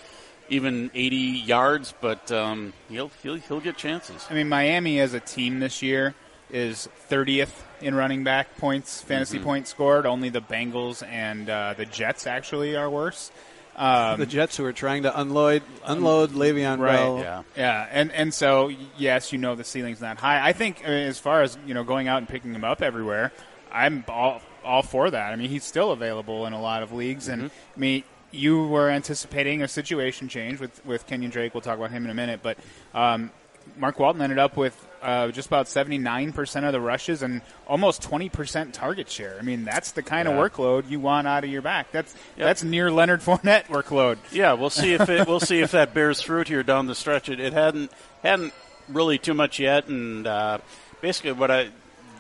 even 0.50 0.92
80 0.94 1.16
yards, 1.16 1.94
but 2.02 2.30
um, 2.34 2.74
he'll 2.90 3.10
he'll 3.24 3.36
he'll 3.36 3.62
get 3.62 3.78
chances. 3.78 4.28
I 4.30 4.34
mean, 4.34 4.50
Miami 4.50 5.00
as 5.00 5.14
a 5.14 5.22
team 5.22 5.60
this 5.62 5.82
year 5.82 6.14
is 6.52 6.90
30th 7.10 7.52
in 7.80 7.96
running 7.96 8.26
back 8.26 8.58
points, 8.58 9.02
fantasy 9.02 9.38
Mm-hmm. 9.38 9.46
points 9.46 9.70
scored. 9.70 10.06
Only 10.06 10.28
the 10.28 10.42
Bengals 10.42 11.02
and 11.08 11.50
uh, 11.50 11.76
the 11.78 11.86
Jets 11.86 12.28
actually 12.28 12.76
are 12.76 12.90
worse. 12.90 13.32
Um, 13.76 14.20
the 14.20 14.26
Jets 14.26 14.58
who 14.58 14.66
are 14.66 14.74
trying 14.74 15.04
to 15.04 15.20
unload 15.20 15.64
unload 15.86 16.32
Le'Veon 16.32 16.80
Right, 16.80 16.96
Bell. 16.98 17.20
Yeah. 17.20 17.44
Yeah, 17.56 17.88
and 17.92 18.12
and 18.12 18.34
so 18.34 18.72
yes, 18.98 19.32
you 19.32 19.38
know 19.38 19.56
the 19.56 19.64
ceiling's 19.64 20.02
not 20.02 20.18
high. 20.18 20.46
I 20.46 20.54
think 20.54 20.84
as 20.84 21.18
far 21.20 21.42
as 21.42 21.58
you 21.66 21.74
know, 21.74 21.84
going 21.84 22.08
out 22.08 22.18
and 22.18 22.28
picking 22.28 22.54
him 22.54 22.64
up 22.64 22.82
everywhere, 22.82 23.32
I'm 23.72 24.04
all 24.08 24.42
all 24.64 24.84
for 24.84 25.10
that. 25.10 25.32
I 25.32 25.36
mean, 25.36 25.50
he's 25.50 25.64
still 25.64 25.92
available 25.92 26.46
in 26.46 26.54
a 26.54 26.62
lot 26.62 26.84
of 26.84 26.92
leagues, 26.92 27.28
and 27.28 27.50
I 27.76 27.80
mean, 27.80 28.04
you 28.32 28.68
were 28.68 28.90
anticipating 28.90 29.62
a 29.62 29.68
situation 29.68 30.28
change 30.28 30.60
with 30.60 30.86
with 30.86 31.08
Kenyon 31.08 31.32
Drake. 31.32 31.54
We'll 31.54 31.62
talk 31.62 31.78
about 31.78 31.92
him 31.92 32.04
in 32.06 32.12
a 32.12 32.16
minute, 32.16 32.42
but 32.44 32.58
um, 32.94 33.32
Mark 33.78 34.00
Walton 34.00 34.22
ended 34.22 34.38
up 34.38 34.58
with 34.58 34.76
uh, 35.02 35.30
just 35.30 35.48
about 35.48 35.66
79% 35.68 36.64
of 36.66 36.72
the 36.72 36.80
rushes 36.82 37.22
and 37.24 37.42
almost 37.68 38.02
20% 38.04 38.72
target 38.74 39.10
share. 39.10 39.38
I 39.40 39.42
mean, 39.44 39.64
that's 39.66 39.92
the 39.92 40.04
kind 40.04 40.28
Yeah. 40.28 40.36
of 40.36 40.52
workload 40.52 40.90
you 40.90 41.00
want 41.00 41.28
out 41.28 41.44
of 41.44 41.50
your 41.50 41.62
back. 41.62 41.92
That's 41.92 42.14
that's 42.38 42.64
near 42.64 42.92
Leonard 42.92 43.22
Fournette 43.22 43.66
workload. 43.66 44.18
Yeah, 44.32 44.54
we'll 44.54 44.70
see 44.70 44.94
if 44.94 45.10
it 45.10 45.28
we'll 45.28 45.40
see 45.40 45.60
if 45.62 45.72
that 45.72 45.94
bears 45.94 46.22
fruit 46.22 46.48
here 46.48 46.64
down 46.64 46.88
the 46.88 46.96
stretch. 46.96 47.30
It, 47.30 47.40
it 47.40 47.54
hadn't 47.54 47.92
hadn't 48.24 48.54
really 48.90 49.18
too 49.18 49.34
much 49.34 49.60
yet, 49.60 49.88
and 49.88 50.26
uh, 50.28 50.58
basically 51.02 51.32
what 51.34 51.50
I 51.52 51.70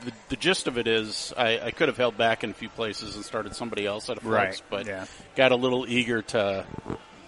the, 0.05 0.11
the 0.29 0.35
gist 0.35 0.65
of 0.67 0.77
it 0.79 0.87
is 0.87 1.31
I, 1.37 1.59
I 1.59 1.71
could 1.71 1.87
have 1.87 1.97
held 1.97 2.17
back 2.17 2.43
in 2.43 2.49
a 2.49 2.53
few 2.53 2.69
places 2.69 3.15
and 3.15 3.23
started 3.23 3.55
somebody 3.55 3.85
else 3.85 4.09
at 4.09 4.17
a 4.17 4.21
flex, 4.21 4.61
Right, 4.61 4.61
but 4.69 4.85
yeah. 4.87 5.05
got 5.35 5.51
a 5.51 5.55
little 5.55 5.85
eager 5.87 6.23
to 6.23 6.65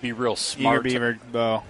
be 0.01 0.11
real 0.11 0.31
Eager 0.31 0.37
smart, 0.37 0.83
Beaver, 0.83 1.19
Bo. 1.31 1.61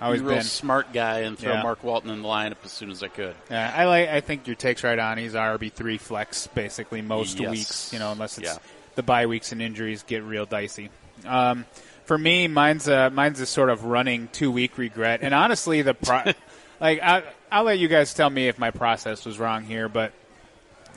Always 0.00 0.20
a 0.20 0.24
real 0.24 0.34
been. 0.36 0.42
smart 0.44 0.92
guy, 0.92 1.20
and 1.20 1.38
throw 1.38 1.52
Yeah. 1.54 1.62
Mark 1.62 1.82
Walton 1.82 2.10
in 2.10 2.22
the 2.22 2.28
lineup 2.28 2.56
as 2.64 2.72
soon 2.72 2.90
as 2.90 3.02
I 3.02 3.08
could. 3.08 3.34
Yeah, 3.50 3.72
I 3.74 3.84
like. 3.86 4.08
I 4.08 4.20
think 4.20 4.46
your 4.46 4.56
take's 4.56 4.84
right 4.84 4.98
on. 4.98 5.16
He's 5.18 5.34
RB 5.34 5.72
three 5.72 5.96
flex 5.98 6.46
basically 6.48 7.00
most 7.02 7.38
Yes. 7.40 7.50
weeks. 7.50 7.92
You 7.92 7.98
know, 7.98 8.12
unless 8.12 8.36
it's 8.38 8.46
Yeah. 8.48 8.58
the 8.94 9.02
bye 9.02 9.26
weeks 9.26 9.52
and 9.52 9.62
injuries 9.62 10.02
get 10.06 10.22
real 10.22 10.44
dicey. 10.46 10.90
Um, 11.26 11.64
for 12.04 12.18
me, 12.18 12.46
mine's 12.46 12.88
a, 12.88 13.10
mine's 13.10 13.40
a 13.40 13.46
sort 13.46 13.70
of 13.70 13.84
running 13.84 14.28
two 14.32 14.50
week 14.50 14.76
regret. 14.78 15.20
And 15.22 15.32
honestly, 15.34 15.80
the 15.82 15.94
pro- 15.94 16.32
like 16.80 17.00
I, 17.02 17.22
I'll 17.50 17.64
let 17.64 17.78
you 17.78 17.88
guys 17.88 18.12
tell 18.12 18.28
me 18.30 18.48
if 18.48 18.58
my 18.58 18.70
process 18.70 19.24
was 19.24 19.38
wrong 19.38 19.64
here, 19.64 19.88
but 19.88 20.12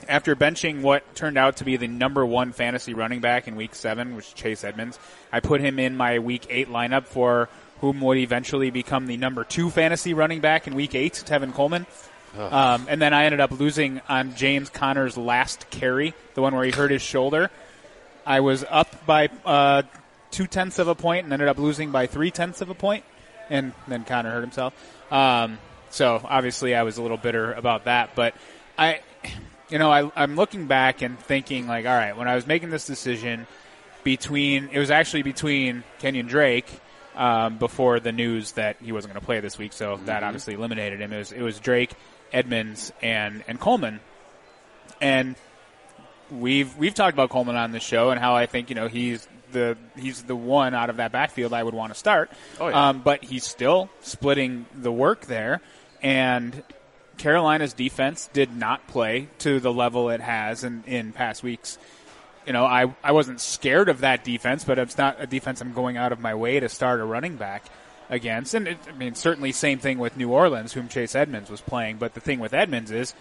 after 0.08 0.34
benching 0.34 0.80
what 0.82 1.14
turned 1.14 1.36
out 1.38 1.56
to 1.58 1.64
be 1.64 1.76
the 1.76 1.86
number 1.86 2.24
one 2.24 2.52
fantasy 2.52 2.94
running 2.94 3.20
back 3.20 3.46
in 3.48 3.56
week 3.56 3.74
seven, 3.74 4.16
which 4.16 4.26
is 4.28 4.32
Chase 4.34 4.64
Edmonds, 4.64 4.98
I 5.32 5.40
put 5.40 5.60
him 5.60 5.78
in 5.78 5.96
my 5.96 6.18
week 6.18 6.46
eight 6.50 6.68
lineup 6.68 7.04
for 7.06 7.48
whom 7.80 8.00
would 8.00 8.18
eventually 8.18 8.70
become 8.70 9.06
the 9.06 9.16
number 9.16 9.44
two 9.44 9.70
fantasy 9.70 10.14
running 10.14 10.40
back 10.40 10.66
in 10.66 10.74
week 10.74 10.94
eight, 10.94 11.22
Tevin 11.26 11.54
Coleman. 11.54 11.86
Um, 12.38 12.86
and 12.88 13.02
then 13.02 13.12
I 13.12 13.24
ended 13.24 13.40
up 13.40 13.50
losing 13.50 14.00
on 14.08 14.36
James 14.36 14.70
Conner's 14.70 15.16
last 15.16 15.68
carry, 15.70 16.14
the 16.34 16.42
one 16.42 16.54
where 16.54 16.64
he 16.64 16.70
hurt 16.70 16.90
his 16.90 17.02
shoulder. 17.02 17.50
I 18.24 18.40
was 18.40 18.64
up 18.68 19.04
by 19.04 19.30
uh, 19.44 19.82
two 20.30 20.46
tenths 20.46 20.78
of 20.78 20.86
a 20.86 20.94
point 20.94 21.24
and 21.24 21.32
ended 21.32 21.48
up 21.48 21.58
losing 21.58 21.90
by 21.90 22.06
three 22.06 22.30
tenths 22.30 22.60
of 22.60 22.70
a 22.70 22.74
point, 22.74 23.04
and 23.48 23.72
then 23.88 24.04
Conner 24.04 24.30
hurt 24.30 24.42
himself. 24.42 24.74
Um, 25.12 25.58
so 25.90 26.20
obviously, 26.22 26.74
I 26.74 26.84
was 26.84 26.98
a 26.98 27.02
little 27.02 27.16
bitter 27.16 27.52
about 27.52 27.86
that. 27.86 28.14
But 28.14 28.34
I, 28.78 29.00
you 29.68 29.78
know, 29.78 29.90
I, 29.90 30.10
I'm 30.14 30.36
looking 30.36 30.66
back 30.66 31.02
and 31.02 31.18
thinking 31.18 31.66
like, 31.66 31.84
all 31.84 31.96
right, 31.96 32.16
when 32.16 32.28
I 32.28 32.36
was 32.36 32.46
making 32.46 32.70
this 32.70 32.86
decision 32.86 33.48
between, 34.04 34.68
it 34.72 34.78
was 34.78 34.92
actually 34.92 35.22
between 35.22 35.82
Kenyon 35.98 36.26
Drake. 36.26 36.70
Um, 37.16 37.58
before 37.58 37.98
the 37.98 38.12
news 38.12 38.52
that 38.52 38.76
he 38.80 38.92
wasn't 38.92 39.12
going 39.12 39.20
to 39.20 39.26
play 39.26 39.40
this 39.40 39.58
week, 39.58 39.72
so 39.72 39.98
that 40.04 40.22
obviously 40.22 40.54
eliminated 40.54 41.00
him. 41.00 41.12
It 41.12 41.18
was, 41.18 41.32
it 41.32 41.42
was 41.42 41.58
Drake, 41.58 41.92
Edmonds, 42.32 42.92
and 43.02 43.42
and 43.48 43.58
Coleman, 43.58 43.98
and 45.00 45.34
we've 46.30 46.76
we've 46.76 46.94
talked 46.94 47.14
about 47.14 47.30
Coleman 47.30 47.56
on 47.56 47.72
the 47.72 47.80
show 47.80 48.10
and 48.10 48.20
how 48.20 48.36
I 48.36 48.46
think 48.46 48.68
you 48.68 48.76
know 48.76 48.88
he's 48.88 49.26
the 49.52 49.76
he's 49.96 50.22
the 50.22 50.36
one 50.36 50.74
out 50.74 50.90
of 50.90 50.96
that 50.98 51.12
backfield 51.12 51.52
I 51.52 51.62
would 51.62 51.74
want 51.74 51.92
to 51.92 51.98
start. 51.98 52.30
Oh, 52.60 52.68
yeah. 52.68 52.88
um, 52.88 53.00
but 53.00 53.24
he's 53.24 53.44
still 53.44 53.90
splitting 54.00 54.66
the 54.74 54.92
work 54.92 55.26
there, 55.26 55.60
and 56.02 56.62
Carolina's 57.16 57.74
defense 57.74 58.30
did 58.32 58.56
not 58.56 58.86
play 58.86 59.28
to 59.40 59.60
the 59.60 59.72
level 59.72 60.10
it 60.10 60.20
has 60.20 60.64
in, 60.64 60.84
in 60.86 61.12
past 61.12 61.42
weeks. 61.42 61.78
You 62.50 62.52
know, 62.52 62.64
I 62.64 62.92
I 63.04 63.12
wasn't 63.12 63.40
scared 63.40 63.88
of 63.88 64.00
that 64.00 64.24
defense, 64.24 64.64
but 64.64 64.76
it's 64.76 64.98
not 64.98 65.18
a 65.20 65.26
defense 65.28 65.60
I'm 65.60 65.72
going 65.72 65.96
out 65.96 66.10
of 66.10 66.18
my 66.18 66.34
way 66.34 66.58
to 66.58 66.68
start 66.68 66.98
a 66.98 67.04
running 67.04 67.36
back 67.36 67.62
against. 68.08 68.54
And 68.54 68.66
it, 68.66 68.78
I 68.88 68.92
mean, 68.98 69.14
certainly 69.14 69.52
same 69.52 69.78
thing 69.78 70.00
with 70.00 70.16
New 70.16 70.32
Orleans, 70.32 70.72
whom 70.72 70.88
Chase 70.88 71.14
Edmonds 71.14 71.48
was 71.48 71.60
playing. 71.60 71.98
But 71.98 72.14
the 72.14 72.20
thing 72.20 72.40
with 72.40 72.52
Edmonds 72.52 72.90
is 72.90 73.14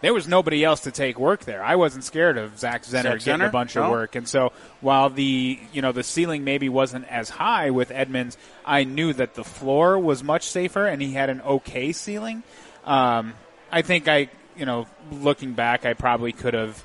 there 0.00 0.12
was 0.12 0.26
nobody 0.26 0.64
else 0.64 0.80
to 0.80 0.90
take 0.90 1.16
work 1.16 1.44
there. 1.44 1.62
I 1.62 1.76
wasn't 1.76 2.02
scared 2.02 2.36
of 2.36 2.58
Zach 2.58 2.82
Zenner 2.82 3.20
Zach 3.20 3.24
getting 3.24 3.46
a 3.46 3.50
bunch 3.50 3.76
No? 3.76 3.84
of 3.84 3.90
work. 3.92 4.16
And 4.16 4.26
so 4.26 4.50
while 4.80 5.10
the, 5.10 5.60
you 5.72 5.80
know, 5.80 5.92
the 5.92 6.02
ceiling 6.02 6.42
maybe 6.42 6.68
wasn't 6.68 7.06
as 7.06 7.30
high 7.30 7.70
with 7.70 7.92
Edmonds, 7.92 8.36
I 8.66 8.82
knew 8.82 9.12
that 9.12 9.34
the 9.34 9.44
floor 9.44 9.96
was 9.96 10.24
much 10.24 10.42
safer 10.42 10.88
and 10.88 11.00
he 11.00 11.12
had 11.12 11.30
an 11.30 11.40
okay 11.42 11.92
ceiling. 11.92 12.42
Um, 12.84 13.34
I 13.70 13.82
think 13.82 14.08
I, 14.08 14.28
you 14.56 14.66
know, 14.66 14.88
looking 15.12 15.52
back, 15.52 15.86
I 15.86 15.94
probably 15.94 16.32
could 16.32 16.54
have 16.54 16.82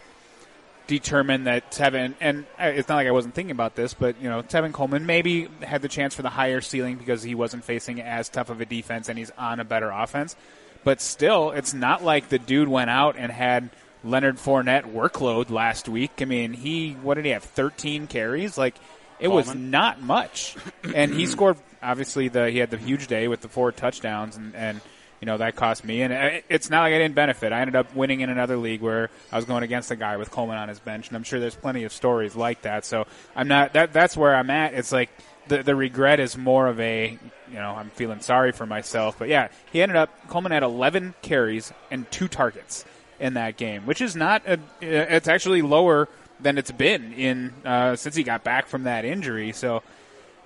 determined 0.88 1.48
that 1.48 1.72
Tevin, 1.72 2.16
and 2.20 2.46
uh, 2.60 2.66
it's 2.66 2.90
not 2.90 2.96
like 2.96 3.08
I 3.08 3.12
wasn't 3.12 3.36
thinking 3.36 3.52
about 3.52 3.76
this, 3.76 3.94
but 3.94 4.22
you 4.22 4.30
know, 4.30 4.42
Tevin 4.42 4.74
Coleman 4.74 5.06
maybe 5.06 5.50
had 5.62 5.82
the 5.82 5.88
chance 5.88 6.16
for 6.16 6.22
the 6.22 6.30
higher 6.30 6.62
ceiling 6.62 6.96
because 6.96 7.22
he 7.22 7.36
wasn't 7.36 7.64
facing 7.64 8.02
as 8.02 8.30
tough 8.30 8.50
of 8.50 8.62
a 8.62 8.66
defense 8.66 9.10
and 9.10 9.18
he's 9.18 9.32
on 9.38 9.60
a 9.60 9.66
better 9.66 9.90
offense. 9.90 10.36
But 10.84 11.02
still, 11.02 11.52
it's 11.52 11.74
not 11.74 12.04
like 12.04 12.30
the 12.30 12.40
dude 12.40 12.70
went 12.70 12.90
out 12.90 13.16
and 13.18 13.32
had 13.32 13.70
Leonard 14.04 14.38
Fournette 14.38 14.92
workload 14.94 15.50
last 15.50 15.90
week. 15.90 16.12
I 16.22 16.26
mean, 16.26 16.54
he 16.54 16.94
what 16.94 17.16
did 17.16 17.26
he 17.26 17.32
have? 17.32 17.44
Thirteen 17.44 18.08
carries. 18.08 18.58
Like 18.58 18.76
it 19.20 19.28
was 19.28 19.54
not 19.54 20.02
much, 20.02 20.56
and 20.96 21.14
he 21.14 21.26
scored. 21.26 21.58
Obviously, 21.82 22.28
the 22.30 22.50
he 22.50 22.60
had 22.60 22.70
the 22.70 22.78
huge 22.78 23.08
day 23.08 23.28
with 23.28 23.42
the 23.42 23.50
four 23.50 23.72
touchdowns, 23.72 24.38
and 24.38 24.56
and 24.56 24.82
you 25.22 25.26
know 25.26 25.38
that 25.38 25.56
cost 25.56 25.84
me. 25.84 26.02
And 26.02 26.44
it's 26.50 26.70
not 26.70 26.82
like 26.82 26.94
I 26.94 26.98
didn't 26.98 27.16
benefit. 27.16 27.52
I 27.52 27.62
ended 27.62 27.76
up 27.76 27.96
winning 27.96 28.22
in 28.22 28.30
another 28.30 28.58
league 28.58 28.82
where 28.82 29.10
I 29.32 29.36
was 29.36 29.46
going 29.46 29.64
against 29.64 29.92
a 29.92 29.96
guy 29.96 30.18
with 30.18 30.32
Coleman 30.32 30.58
on 30.58 30.70
his 30.70 30.80
bench, 30.80 31.08
and 31.08 31.18
I'm 31.18 31.24
sure 31.24 31.40
there's 31.40 31.56
plenty 31.56 31.84
of 31.84 31.94
stories 31.94 32.36
like 32.36 32.62
that. 32.64 32.86
So 32.86 33.06
I'm 33.36 33.48
not 33.48 33.74
that. 33.74 33.94
That's 33.94 34.16
where 34.16 34.36
I'm 34.36 34.50
at. 34.50 34.74
It's 34.74 34.92
like 34.92 35.10
the 35.48 35.64
the 35.64 35.76
regret 35.76 36.20
is 36.20 36.38
more 36.38 36.68
of 36.68 36.80
a 36.80 37.18
you 37.50 37.56
know 37.56 37.72
I'm 37.72 37.90
feeling 37.92 38.22
sorry 38.22 38.52
for 38.52 38.66
myself. 38.66 39.18
But 39.18 39.30
yeah, 39.30 39.50
he 39.72 39.82
ended 39.82 39.96
up 39.96 40.28
Coleman 40.28 40.52
had 40.52 40.64
11 40.64 41.16
carries 41.22 41.72
and 41.92 42.10
two 42.12 42.28
targets 42.28 42.86
in 43.20 43.34
that 43.34 43.58
game, 43.58 43.86
which 43.86 44.02
is 44.02 44.16
not 44.16 44.44
a, 44.48 44.60
it's 44.82 45.28
actually 45.28 45.62
lower 45.62 46.08
than 46.40 46.58
it's 46.58 46.72
been 46.72 47.14
in 47.14 47.54
uh, 47.66 47.96
since 47.96 48.16
he 48.16 48.24
got 48.24 48.44
back 48.44 48.68
from 48.68 48.84
that 48.84 49.06
injury. 49.06 49.52
So 49.52 49.82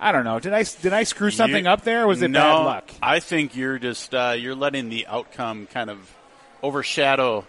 I 0.02 0.10
don't 0.12 0.24
know. 0.24 0.40
Did 0.40 0.52
I 0.52 0.64
did 0.64 0.92
I 0.92 1.04
screw 1.04 1.30
something 1.30 1.64
You- 1.64 1.70
up 1.70 1.82
there? 1.82 2.02
or 2.02 2.06
Was 2.08 2.22
it 2.22 2.28
no, 2.32 2.40
bad 2.40 2.54
luck? 2.64 2.90
I 3.00 3.20
think 3.20 3.54
you're 3.56 3.78
just 3.78 4.12
uh, 4.14 4.34
you're 4.36 4.56
letting 4.56 4.88
the 4.88 5.06
outcome 5.06 5.66
kind 5.68 5.88
of 5.90 5.98
overshadow 6.62 7.44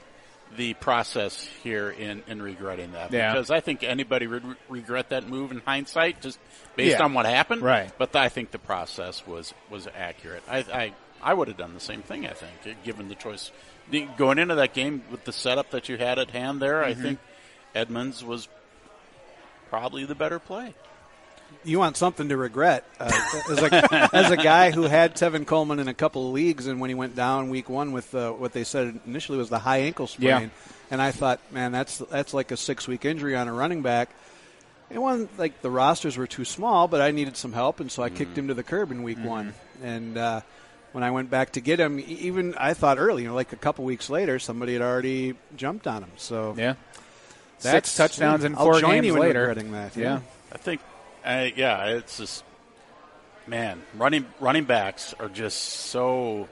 the 0.55 0.75
process 0.75 1.47
here 1.63 1.89
in, 1.89 2.21
in 2.27 2.39
regretting 2.39 2.91
that. 2.91 3.11
Yeah. 3.11 3.31
Because 3.33 3.49
I 3.49 3.59
think 3.59 3.83
anybody 3.83 4.27
would 4.27 4.45
re- 4.45 4.55
regret 4.69 5.09
that 5.09 5.27
move 5.27 5.51
in 5.51 5.61
hindsight, 5.65 6.21
just 6.21 6.37
based 6.75 6.97
Yeah. 6.99 7.03
on 7.05 7.15
what 7.15 7.25
happened. 7.25 7.63
Right. 7.63 7.91
But 7.97 8.15
I 8.15 8.29
think 8.29 8.51
the 8.51 8.59
process 8.59 9.25
was 9.25 9.51
was 9.71 9.87
accurate. 9.97 10.43
I 10.47 10.57
I, 10.59 10.93
I 11.23 11.33
would 11.33 11.47
have 11.47 11.57
done 11.57 11.73
the 11.73 11.79
same 11.79 12.03
thing. 12.03 12.27
I 12.27 12.33
think, 12.33 12.83
given 12.83 13.07
the 13.09 13.15
choice 13.15 13.51
The- 13.89 14.07
going 14.15 14.37
into 14.37 14.53
that 14.55 14.73
game 14.75 15.01
with 15.09 15.23
the 15.25 15.33
setup 15.33 15.71
that 15.71 15.89
you 15.89 15.97
had 15.97 16.19
at 16.19 16.29
hand 16.29 16.61
there. 16.61 16.83
Mm-hmm. 16.83 16.99
I 16.99 17.03
think 17.03 17.19
Edmonds 17.73 18.23
was 18.23 18.47
probably 19.69 20.05
the 20.05 20.15
better 20.15 20.37
play. 20.37 20.75
You 21.65 21.79
want 21.79 21.97
something 21.97 22.29
to 22.29 22.37
regret. 22.37 22.85
Uh, 22.99 23.11
as, 23.49 23.59
a, 23.61 24.09
as 24.15 24.31
a 24.31 24.37
guy 24.37 24.71
who 24.71 24.83
had 24.83 25.15
Tevin 25.15 25.45
Coleman 25.45 25.79
in 25.79 25.87
a 25.87 25.93
couple 25.93 26.27
of 26.27 26.33
leagues, 26.33 26.67
and 26.67 26.79
when 26.79 26.89
he 26.89 26.93
went 26.95 27.15
down 27.15 27.49
week 27.49 27.69
one 27.69 27.91
with 27.91 28.13
uh, 28.15 28.31
what 28.31 28.53
they 28.53 28.63
said 28.63 28.99
initially 29.05 29.37
was 29.37 29.49
the 29.49 29.59
high 29.59 29.77
ankle 29.79 30.07
sprain, 30.07 30.27
Yeah. 30.27 30.49
and 30.91 31.01
I 31.01 31.11
thought, 31.11 31.39
man, 31.51 31.71
that's 31.71 31.97
that's 31.99 32.33
like 32.33 32.51
a 32.51 32.57
six 32.57 32.87
week 32.87 33.05
injury 33.05 33.35
on 33.35 33.47
a 33.47 33.53
running 33.53 33.81
back. 33.81 34.09
It 34.89 34.99
wasn't 34.99 35.37
like 35.39 35.61
the 35.61 35.71
rosters 35.71 36.17
were 36.17 36.27
too 36.27 36.45
small, 36.45 36.87
but 36.87 37.01
I 37.01 37.11
needed 37.11 37.35
some 37.37 37.53
help, 37.53 37.79
and 37.79 37.91
so 37.91 38.03
I 38.03 38.09
kicked 38.09 38.37
him 38.37 38.49
to 38.49 38.53
the 38.53 38.63
curb 38.63 38.91
in 38.91 39.01
week 39.01 39.17
one. 39.17 39.53
And 39.81 40.17
uh, 40.17 40.41
when 40.91 41.03
I 41.03 41.09
went 41.11 41.31
back 41.31 41.53
to 41.53 41.61
get 41.61 41.79
him, 41.79 41.99
e- 41.99 42.03
even 42.03 42.53
I 42.55 42.75
thought 42.75 42.99
early, 42.99 43.23
you 43.23 43.29
know, 43.29 43.33
like 43.35 43.53
a 43.53 43.57
couple 43.57 43.85
weeks 43.85 44.09
later, 44.11 44.37
somebody 44.37 44.73
had 44.73 44.83
already 44.83 45.33
jumped 45.55 45.87
on 45.87 46.03
him. 46.03 46.11
So 46.17 46.53
Yeah. 46.57 46.75
that's 47.61 47.89
Six 47.89 47.95
touchdowns 47.95 48.43
in 48.43 48.53
I'll 48.55 48.65
4 48.65 48.81
join 48.81 48.91
games 48.91 49.07
you 49.07 49.15
in 49.15 49.21
later. 49.21 49.39
regretting 49.47 49.71
that. 49.71 49.95
Yeah. 49.97 50.19
I 50.51 50.57
think, 50.59 50.81
uh, 51.23 51.47
yeah, 51.55 51.85
it's 51.85 52.17
just, 52.17 52.43
man, 53.47 53.81
running 53.95 54.25
running 54.39 54.65
backs 54.65 55.13
are 55.19 55.29
just 55.29 55.57
so 55.57 56.47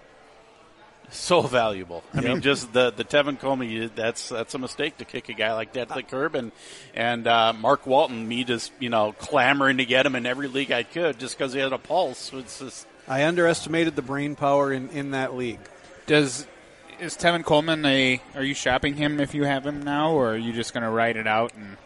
so 1.09 1.41
valuable. 1.41 2.03
I 2.13 2.21
mean, 2.21 2.41
just 2.41 2.71
the 2.73 2.91
the 2.91 3.03
Tevin 3.03 3.39
Coleman, 3.39 3.91
that's 3.95 4.29
that's 4.29 4.53
a 4.53 4.57
mistake 4.57 4.97
to 4.97 5.05
kick 5.05 5.29
a 5.29 5.33
guy 5.33 5.53
like 5.53 5.73
that 5.73 5.89
to 5.89 5.95
the 5.95 6.03
curb, 6.03 6.35
and 6.35 6.51
and 6.95 7.27
uh, 7.27 7.53
Mark 7.53 7.85
Walton, 7.85 8.27
me 8.27 8.43
just 8.43 8.71
you 8.79 8.89
know 8.89 9.13
clamoring 9.13 9.77
to 9.77 9.85
get 9.85 10.05
him 10.05 10.15
in 10.15 10.25
every 10.25 10.47
league 10.47 10.71
I 10.71 10.83
could 10.83 11.19
just 11.19 11.37
because 11.37 11.53
he 11.53 11.59
had 11.59 11.73
a 11.73 11.77
pulse. 11.77 12.31
It's 12.33 12.59
just 12.59 12.87
I 13.07 13.25
underestimated 13.25 13.95
the 13.95 14.01
brain 14.01 14.35
power 14.35 14.71
in, 14.71 14.89
in 14.89 15.11
that 15.11 15.35
league. 15.35 15.59
Does 16.05 16.47
is 16.99 17.15
Tevin 17.17 17.43
Coleman 17.43 17.85
a? 17.85 18.21
Are 18.35 18.43
you 18.43 18.53
shopping 18.53 18.95
him 18.95 19.19
if 19.19 19.33
you 19.33 19.43
have 19.43 19.65
him 19.65 19.83
now, 19.83 20.13
or 20.13 20.33
are 20.33 20.37
you 20.37 20.53
just 20.53 20.73
going 20.73 20.83
to 20.83 20.89
write 20.89 21.17
it 21.17 21.27
out 21.27 21.53
and? 21.55 21.77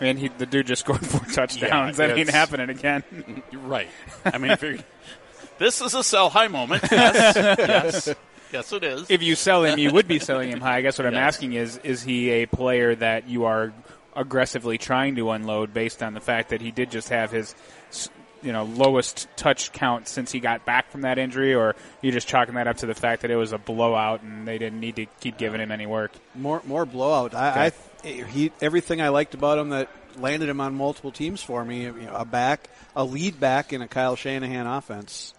I 0.00 0.04
mean, 0.04 0.16
he, 0.16 0.28
the 0.28 0.46
dude 0.46 0.66
just 0.66 0.80
scored 0.80 1.04
four 1.06 1.20
touchdowns. 1.32 1.96
that 1.98 2.18
ain't 2.18 2.30
happening 2.30 2.70
again. 2.70 3.02
You're 3.52 3.60
right. 3.62 3.88
I 4.24 4.38
mean, 4.38 4.50
if 4.52 4.62
you're, 4.62 4.78
this 5.58 5.80
is 5.80 5.94
a 5.94 6.02
sell 6.02 6.28
high 6.30 6.48
moment. 6.48 6.82
Yes, 6.90 7.36
yes, 7.36 8.14
yes, 8.52 8.72
it 8.72 8.82
is. 8.84 9.06
if 9.10 9.22
you 9.22 9.34
sell 9.36 9.64
him, 9.64 9.78
you 9.78 9.92
would 9.92 10.08
be 10.08 10.18
selling 10.18 10.50
him 10.50 10.60
high. 10.60 10.78
I 10.78 10.80
guess 10.82 10.98
what 10.98 11.06
I'm 11.06 11.14
asking 11.14 11.52
is, 11.52 11.78
is 11.78 12.02
he 12.02 12.30
a 12.30 12.46
player 12.46 12.94
that 12.96 13.28
you 13.28 13.44
are 13.44 13.72
aggressively 14.16 14.76
trying 14.78 15.16
to 15.16 15.30
unload 15.30 15.72
based 15.72 16.02
on 16.02 16.14
the 16.14 16.20
fact 16.20 16.50
that 16.50 16.60
he 16.60 16.70
did 16.70 16.90
just 16.90 17.08
have 17.08 17.30
his, 17.30 17.54
s- 17.90 18.08
you 18.42 18.52
know, 18.52 18.64
lowest 18.64 19.28
touch 19.36 19.72
count 19.72 20.08
since 20.08 20.32
he 20.32 20.40
got 20.40 20.64
back 20.64 20.90
from 20.90 21.02
that 21.02 21.18
injury, 21.18 21.54
or 21.54 21.74
you 22.00 22.10
just 22.12 22.26
chalking 22.28 22.54
that 22.54 22.66
up 22.66 22.78
to 22.78 22.86
the 22.86 22.94
fact 22.94 23.22
that 23.22 23.30
it 23.30 23.36
was 23.36 23.52
a 23.52 23.58
blowout 23.58 24.22
and 24.22 24.46
they 24.46 24.58
didn't 24.58 24.80
need 24.80 24.96
to 24.96 25.06
keep 25.20 25.38
giving 25.38 25.60
him 25.60 25.70
any 25.70 25.86
work? 25.86 26.12
More 26.34 26.60
more 26.66 26.84
blowout. 26.84 27.34
I, 27.34 27.72
I 28.04 28.08
he 28.08 28.50
everything 28.60 29.00
I 29.00 29.08
liked 29.10 29.34
about 29.34 29.58
him 29.58 29.70
that 29.70 29.88
landed 30.18 30.48
him 30.48 30.60
on 30.60 30.74
multiple 30.74 31.12
teams 31.12 31.42
for 31.42 31.64
me. 31.64 31.82
You 31.84 31.92
know, 31.92 32.14
a 32.14 32.24
back, 32.24 32.68
a 32.96 33.04
lead 33.04 33.38
back 33.40 33.72
in 33.72 33.80
a 33.82 33.88
Kyle 33.88 34.16
Shanahan 34.16 34.66
offense. 34.66 35.34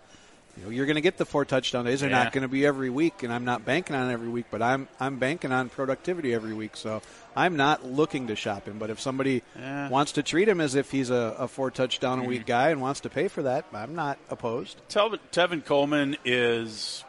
You 0.58 0.66
know, 0.66 0.70
you're 0.70 0.86
going 0.86 0.96
to 0.96 1.02
get 1.02 1.18
the 1.18 1.26
four 1.26 1.46
touchdown 1.46 1.86
days. 1.86 2.02
They're 2.02 2.12
Yeah. 2.12 2.26
not 2.26 2.32
going 2.32 2.44
to 2.44 2.48
be 2.48 2.64
every 2.64 2.92
week, 2.92 3.24
and 3.24 3.34
I'm 3.34 3.44
not 3.44 3.66
banking 3.66 3.96
on 3.96 4.12
every 4.12 4.28
week. 4.30 4.46
But 4.52 4.62
I'm 4.62 4.88
I'm 5.00 5.18
banking 5.18 5.52
on 5.52 5.70
productivity 5.70 6.34
every 6.34 6.54
week. 6.54 6.78
So 6.78 7.02
I'm 7.36 7.56
not 7.58 7.84
looking 7.86 8.28
to 8.28 8.36
shop 8.36 8.68
him. 8.68 8.78
But 8.80 8.90
if 8.90 9.00
somebody 9.00 9.42
Yeah. 9.58 9.90
wants 9.90 10.12
to 10.14 10.24
treat 10.24 10.48
him 10.48 10.62
as 10.62 10.76
if 10.76 10.92
he's 10.92 11.10
a, 11.10 11.36
a 11.40 11.48
four 11.48 11.72
touchdown 11.72 12.20
a 12.20 12.24
week 12.24 12.46
guy 12.46 12.70
and 12.70 12.82
wants 12.82 13.00
to 13.02 13.10
pay 13.10 13.28
for 13.28 13.44
that, 13.44 13.66
I'm 13.74 13.96
not 13.96 14.18
opposed. 14.30 14.82
Tevin, 14.90 15.20
Tevin 15.32 15.66
Coleman 15.66 16.18
is 16.26 17.04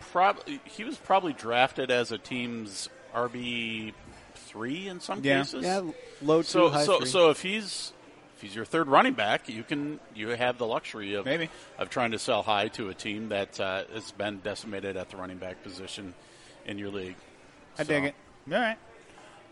probably 0.00 0.60
he 0.64 0.84
was 0.84 0.96
probably 0.96 1.32
drafted 1.32 1.90
as 1.90 2.12
a 2.12 2.18
team's 2.18 2.88
RB 3.14 3.92
three 4.34 4.88
in 4.88 5.00
some 5.00 5.22
Yeah. 5.24 5.38
cases. 5.40 5.64
Yeah, 5.64 5.82
low 6.20 6.42
two, 6.42 6.48
So 6.48 6.68
high 6.70 6.84
so 6.84 6.98
three. 6.98 7.08
so 7.08 7.30
if 7.30 7.42
he's 7.42 7.92
if 8.36 8.42
he's 8.42 8.54
your 8.54 8.64
third 8.64 8.88
running 8.88 9.14
back, 9.14 9.48
you 9.48 9.62
can 9.62 10.00
you 10.14 10.28
have 10.28 10.58
the 10.58 10.66
luxury 10.66 11.14
of 11.14 11.24
Maybe. 11.24 11.48
of 11.78 11.90
trying 11.90 12.10
to 12.12 12.18
sell 12.18 12.42
high 12.42 12.68
to 12.68 12.88
a 12.90 12.94
team 12.94 13.28
that 13.30 13.58
uh, 13.60 13.84
has 13.92 14.12
been 14.12 14.38
decimated 14.38 14.96
at 14.96 15.10
the 15.10 15.16
running 15.16 15.38
back 15.38 15.62
position 15.62 16.14
in 16.66 16.78
your 16.78 16.90
league. 16.90 17.16
I 17.78 17.84
So- 17.84 17.88
dig 17.88 18.04
it. 18.04 18.14
All 18.52 18.58
right. 18.58 18.76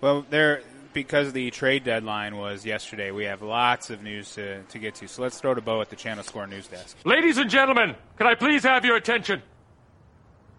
Well, 0.01 0.25
there 0.31 0.63
because 0.93 1.33
the 1.33 1.51
trade 1.51 1.85
deadline 1.85 2.37
was 2.37 2.65
yesterday. 2.67 3.11
We 3.11 3.25
have 3.25 3.43
lots 3.43 3.91
of 3.91 4.03
news 4.03 4.35
to, 4.35 4.63
to 4.63 4.79
get 4.79 4.97
to. 4.97 5.09
So 5.09 5.23
let's 5.23 5.39
throw 5.39 5.55
to 5.55 5.61
Bo 5.61 5.81
at 5.81 5.91
the 5.91 5.97
Channel 5.97 6.25
Score 6.25 6.47
news 6.47 6.67
desk. 6.67 6.97
Ladies 7.05 7.39
and 7.39 7.49
gentlemen, 7.49 7.95
can 8.19 8.27
I 8.27 8.35
please 8.35 8.63
have 8.65 8.85
your 8.85 8.97
attention? 8.97 9.43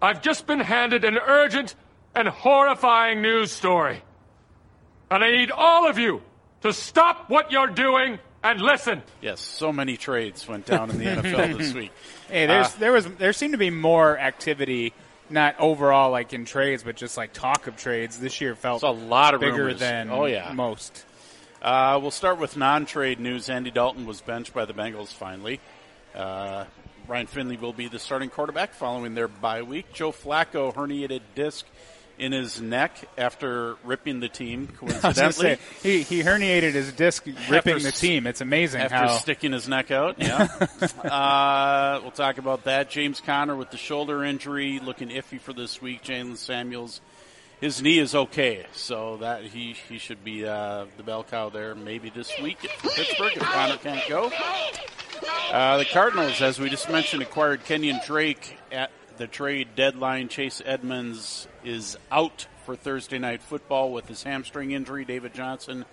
I've 0.00 0.22
just 0.22 0.46
been 0.46 0.60
handed 0.60 1.04
an 1.04 1.18
urgent 1.18 1.74
and 2.14 2.28
horrifying 2.28 3.20
news 3.22 3.52
story. 3.52 4.02
And 5.10 5.22
I 5.22 5.30
need 5.30 5.50
all 5.50 5.88
of 5.88 5.98
you 5.98 6.22
to 6.62 6.72
stop 6.72 7.28
what 7.28 7.52
you're 7.52 7.66
doing 7.68 8.18
and 8.42 8.60
listen. 8.60 9.02
Yes, 9.20 9.40
so 9.40 9.72
many 9.72 9.96
trades 9.96 10.48
went 10.48 10.66
down 10.66 10.90
in 10.90 10.98
the 10.98 11.04
NFL 11.04 11.58
this 11.58 11.74
week. 11.74 11.92
Hey, 12.28 12.46
there's 12.46 12.68
Uh, 12.68 12.78
there 12.78 12.92
was 12.92 13.06
there 13.16 13.32
seemed 13.32 13.52
to 13.52 13.58
be 13.58 13.70
more 13.70 14.18
activity, 14.18 14.94
not 15.32 15.58
overall 15.58 16.10
like 16.10 16.32
in 16.32 16.44
trades, 16.44 16.82
but 16.82 16.96
just 16.96 17.16
like 17.16 17.32
talk 17.32 17.66
of 17.66 17.76
trades 17.76 18.18
this 18.18 18.40
year 18.40 18.54
felt 18.54 18.76
It's 18.76 18.82
a 18.84 18.90
lot 18.90 19.34
of 19.34 19.40
bigger 19.40 19.64
rumors. 19.64 19.80
than 19.80 20.10
Oh, 20.10 20.26
yeah. 20.26 20.52
most. 20.52 21.04
Uh, 21.60 21.98
we'll 22.02 22.10
start 22.10 22.38
with 22.38 22.56
non-trade 22.56 23.20
news. 23.20 23.48
Andy 23.48 23.70
Dalton 23.70 24.04
was 24.06 24.20
benched 24.20 24.52
by 24.52 24.64
the 24.64 24.74
Bengals 24.74 25.12
finally. 25.12 25.60
Uh, 26.14 26.64
Ryan 27.08 27.26
Finley 27.26 27.56
will 27.56 27.72
be 27.72 27.88
the 27.88 27.98
starting 27.98 28.30
quarterback 28.30 28.74
following 28.74 29.14
their 29.14 29.28
bye 29.28 29.62
week. 29.62 29.92
Joe 29.92 30.12
Flacco 30.12 30.74
herniated 30.74 31.20
disc 31.34 31.66
in 32.22 32.30
his 32.30 32.60
neck 32.60 32.96
after 33.18 33.74
ripping 33.82 34.20
the 34.20 34.28
team. 34.28 34.68
I 34.80 34.84
was 34.84 34.92
gonna 34.92 35.14
Coincidentally, 35.14 35.56
say, 35.56 35.58
he 35.82 36.02
he 36.02 36.22
herniated 36.22 36.72
his 36.72 36.92
disc 36.92 37.26
ripping 37.26 37.74
After 37.74 37.78
the 37.80 37.92
team. 37.92 38.26
It's 38.28 38.40
amazing 38.40 38.80
after 38.80 38.96
how 38.96 39.08
sticking 39.08 39.52
his 39.52 39.68
neck 39.68 39.90
out. 39.90 40.16
Yeah. 40.18 40.42
uh, 41.04 41.98
we'll 42.00 42.12
talk 42.12 42.38
about 42.38 42.64
that. 42.64 42.90
James 42.90 43.20
Conner 43.20 43.56
with 43.56 43.72
the 43.72 43.76
shoulder 43.76 44.22
injury, 44.22 44.78
looking 44.78 45.08
iffy 45.08 45.40
for 45.40 45.52
this 45.52 45.82
week. 45.82 46.04
Jaylen 46.04 46.36
Samuels, 46.36 47.00
his 47.60 47.82
knee 47.82 47.98
is 47.98 48.14
okay, 48.14 48.66
so 48.72 49.16
that 49.16 49.42
he 49.42 49.74
he 49.88 49.98
should 49.98 50.22
be 50.22 50.46
uh, 50.46 50.86
the 50.96 51.02
bell 51.02 51.24
cow 51.24 51.48
there 51.48 51.74
maybe 51.74 52.08
this 52.08 52.32
week 52.40 52.58
for 52.58 52.88
Pittsburgh 52.90 53.32
if 53.36 53.42
Conner 53.42 53.76
can't 53.78 54.08
go. 54.08 54.30
Uh, 55.50 55.76
the 55.78 55.84
Cardinals, 55.84 56.40
as 56.40 56.58
we 56.58 56.70
just 56.70 56.88
mentioned, 56.88 57.22
acquired 57.22 57.64
Kenyon 57.64 58.00
Drake 58.06 58.58
at 58.70 58.90
the 59.16 59.26
trade 59.26 59.68
deadline. 59.76 60.28
Chase 60.28 60.62
Edmonds 60.64 61.48
is 61.64 61.96
out 62.10 62.46
for 62.64 62.76
Thursday 62.76 63.18
night 63.18 63.42
football 63.42 63.92
with 63.92 64.08
his 64.08 64.22
hamstring 64.22 64.72
injury. 64.72 65.04
David 65.04 65.34
Johnson 65.34 65.84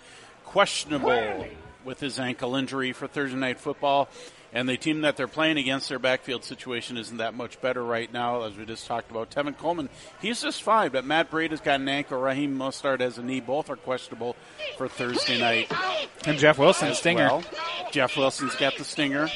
questionable 0.46 1.46
with 1.86 2.00
his 2.00 2.20
ankle 2.20 2.56
injury 2.56 2.92
for 2.92 3.08
Thursday 3.08 3.38
night 3.38 3.60
football. 3.60 4.10
And 4.52 4.68
the 4.68 4.78
team 4.78 5.02
that 5.02 5.16
they're 5.16 5.28
playing 5.28 5.58
against, 5.58 5.90
their 5.90 6.00
backfield 6.00 6.44
situation 6.44 6.98
isn't 6.98 7.18
that 7.18 7.36
much 7.36 7.62
better 7.62 7.84
right 7.84 8.12
now, 8.12 8.44
as 8.44 8.58
we 8.58 8.66
just 8.66 8.88
talked 8.88 9.12
about. 9.12 9.30
Tevin 9.30 9.56
Coleman, 9.56 9.90
he's 10.22 10.42
just 10.42 10.64
fine, 10.64 10.90
but 10.90 11.06
Matt 11.06 11.30
Breida 11.30 11.52
has 11.52 11.62
got 11.62 11.80
an 11.80 11.88
ankle. 11.88 12.20
Raheem 12.20 12.58
Mostert 12.58 13.00
has 13.00 13.20
a 13.20 13.24
knee. 13.24 13.42
Both 13.42 13.70
are 13.70 13.76
questionable 13.76 14.36
for 14.76 14.88
Thursday 14.88 15.40
night 15.40 15.72
and 16.26 16.40
Jeff 16.40 16.58
Wilson 16.58 16.96
stinger. 16.96 17.28
well. 17.28 17.44
Jeff 17.92 18.18
Wilson's 18.18 18.56
got 18.56 18.76
the 18.78 18.84
stinger. 18.84 19.30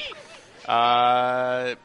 Uh, 0.68 1.76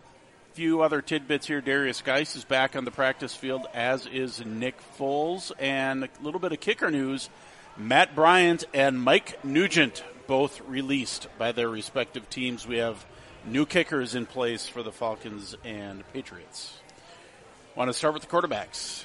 few 0.58 0.82
other 0.82 1.00
tidbits 1.00 1.46
here. 1.46 1.62
Derrius 1.62 2.02
Guice 2.02 2.34
is 2.34 2.42
back 2.42 2.74
on 2.74 2.84
the 2.84 2.90
practice 2.90 3.32
field, 3.32 3.68
as 3.72 4.06
is 4.06 4.44
Nick 4.44 4.74
Foles. 4.98 5.52
And 5.56 6.02
a 6.02 6.08
little 6.20 6.40
bit 6.40 6.50
of 6.50 6.58
kicker 6.58 6.90
news. 6.90 7.30
Matt 7.76 8.16
Bryant 8.16 8.64
and 8.74 9.00
Mike 9.00 9.44
Nugent 9.44 10.02
both 10.26 10.60
released 10.62 11.28
by 11.38 11.52
their 11.52 11.68
respective 11.68 12.28
teams. 12.28 12.66
We 12.66 12.78
have 12.78 13.06
new 13.46 13.66
kickers 13.66 14.16
in 14.16 14.26
place 14.26 14.66
for 14.66 14.82
the 14.82 14.90
Falcons 14.90 15.54
and 15.64 16.02
Patriots. 16.12 16.80
Want 17.76 17.88
to 17.88 17.94
start 17.94 18.14
with 18.14 18.24
the 18.24 18.28
quarterbacks? 18.28 19.04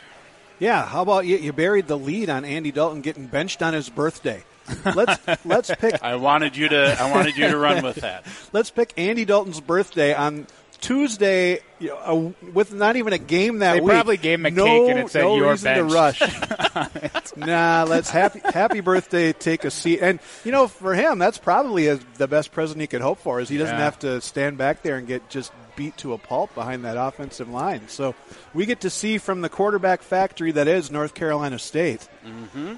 Yeah, 0.57 0.83
how 0.87 1.03
about 1.03 1.27
you? 1.27 1.37
You 1.37 1.53
buried 1.53 1.87
the 1.87 1.99
lead 1.99 2.31
on 2.31 2.45
Andy 2.45 2.71
Dalton 2.71 3.01
getting 3.01 3.27
benched 3.27 3.61
on 3.61 3.75
his 3.75 3.91
birthday. 3.91 4.43
Let's 4.85 5.45
let's 5.45 5.75
pick 5.75 6.01
I 6.01 6.15
wanted 6.15 6.57
you 6.57 6.69
to. 6.69 6.97
I 6.99 7.11
wanted 7.11 7.37
you 7.37 7.47
to 7.47 7.57
run 7.57 7.83
with 7.83 7.97
that. 7.97 8.25
let's 8.53 8.71
pick 8.71 8.93
Andy 8.97 9.25
Dalton's 9.25 9.59
birthday 9.59 10.15
on 10.15 10.47
Tuesday 10.83 11.59
you 11.79 11.87
know, 11.89 12.33
uh, 12.43 12.49
with 12.51 12.73
not 12.73 12.97
even 12.97 13.13
a 13.13 13.17
game 13.17 13.59
that 13.59 13.73
They 13.73 13.79
week. 13.79 13.89
probably 13.89 14.17
gave 14.17 14.39
him 14.39 14.45
a 14.45 14.51
no, 14.51 14.65
cake 14.65 14.89
and 14.91 14.99
it 14.99 15.09
said, 15.09 15.21
no 15.21 15.37
"You're 15.37 15.51
reason 15.51 15.75
to 15.75 15.83
rush. 15.85 16.21
nah, 17.37 17.85
let's 17.87 18.09
happy 18.09 18.41
happy 18.43 18.81
birthday. 18.81 19.31
Take 19.33 19.63
a 19.63 19.71
seat, 19.71 19.99
and 20.01 20.19
you 20.43 20.51
know 20.51 20.67
for 20.67 20.93
him 20.93 21.19
that's 21.19 21.37
probably 21.37 21.87
as, 21.87 21.99
the 22.17 22.27
best 22.27 22.51
present 22.51 22.81
he 22.81 22.87
could 22.87 23.01
hope 23.01 23.19
for 23.19 23.39
is 23.39 23.47
he 23.49 23.57
doesn't 23.57 23.75
Yeah. 23.77 23.83
have 23.83 23.99
to 23.99 24.19
stand 24.21 24.57
back 24.57 24.83
there 24.83 24.97
and 24.97 25.07
get 25.07 25.29
just 25.29 25.51
beat 25.75 25.95
to 25.97 26.13
a 26.13 26.17
pulp 26.17 26.53
behind 26.53 26.83
that 26.85 26.97
offensive 26.97 27.49
line. 27.49 27.87
So 27.87 28.13
we 28.53 28.65
get 28.65 28.81
to 28.81 28.89
see 28.89 29.17
from 29.17 29.41
the 29.41 29.49
quarterback 29.49 30.01
factory 30.03 30.51
that 30.51 30.67
is 30.67 30.91
North 30.91 31.13
Carolina 31.15 31.57
State. 31.59 32.07
Mm-hmm. 32.25 32.73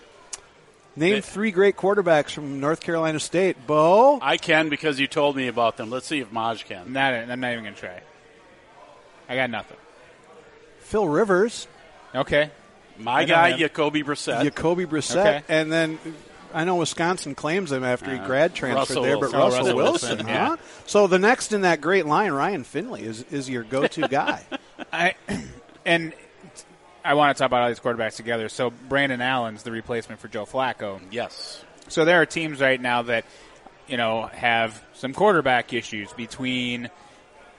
Name 0.97 1.21
three 1.21 1.51
great 1.51 1.75
quarterbacks 1.75 2.29
from 2.31 2.60
North 2.60 2.79
Carolina 2.79 3.19
State. 3.19 3.67
Bo. 3.67 4.17
I 4.21 4.38
can 4.38 4.69
because 4.69 4.99
you 4.99 5.08
told 5.08 5.36
me 5.36 5.47
about 5.47 5.75
them. 5.77 5.89
Let's 5.89 6.08
see 6.08 6.19
if 6.19 6.31
Maj 6.31 6.65
can. 6.65 6.93
Not, 6.93 7.13
I'm 7.13 7.39
not 7.39 7.51
even 7.51 7.63
gonna 7.65 7.75
try. 7.75 8.01
I 9.27 9.36
got 9.36 9.49
nothing. 9.49 9.77
Phil 10.79 11.08
Rivers, 11.08 11.67
Okay. 12.13 12.49
My 12.97 13.13
I 13.21 13.25
guy. 13.25 13.58
Jacoby 13.58 14.03
Brissett. 14.03 14.43
Jacoby 14.43 14.86
Brissett, 14.86 15.17
Okay. 15.17 15.43
and 15.49 15.69
then 15.69 15.99
I 16.53 16.63
know 16.63 16.75
Wisconsin 16.77 17.36
claims 17.36 17.69
him 17.73 17.84
after 17.84 18.12
he 18.13 18.17
uh, 18.19 18.25
grad 18.25 18.53
transferred 18.55 18.77
Russell 18.79 19.03
there, 19.03 19.15
but 19.19 19.34
Wilson. 19.34 19.39
Russell, 19.39 19.58
Oh, 19.58 19.60
Russell 19.60 19.75
Wilson, 19.75 20.17
Wilson, 20.19 20.27
huh? 20.34 20.58
So 20.86 21.08
the 21.08 21.19
next 21.19 21.51
in 21.51 21.62
that 21.62 21.81
great 21.81 22.05
line, 22.05 22.31
Ryan 22.31 22.63
Finley, 22.63 23.01
is 23.03 23.23
is 23.31 23.49
your 23.49 23.63
go-to 23.63 24.08
guy. 24.08 24.45
I 24.93 25.15
and 25.86 26.13
I 27.05 27.13
want 27.13 27.35
to 27.35 27.39
talk 27.39 27.47
about 27.47 27.61
all 27.61 27.67
these 27.69 27.79
quarterbacks 27.79 28.15
together. 28.15 28.49
So 28.49 28.71
Brandon 28.71 29.21
Allen's 29.21 29.63
the 29.63 29.71
replacement 29.71 30.19
for 30.19 30.27
Joe 30.27 30.45
Flacco. 30.45 30.99
yes. 31.11 31.63
So 31.87 32.03
there 32.03 32.19
are 32.19 32.25
teams 32.25 32.61
right 32.61 32.81
now 32.81 33.03
that 33.03 33.25
you 33.87 33.97
know 33.97 34.25
have 34.25 34.83
some 34.93 35.13
quarterback 35.13 35.71
issues 35.71 36.11
between 36.13 36.89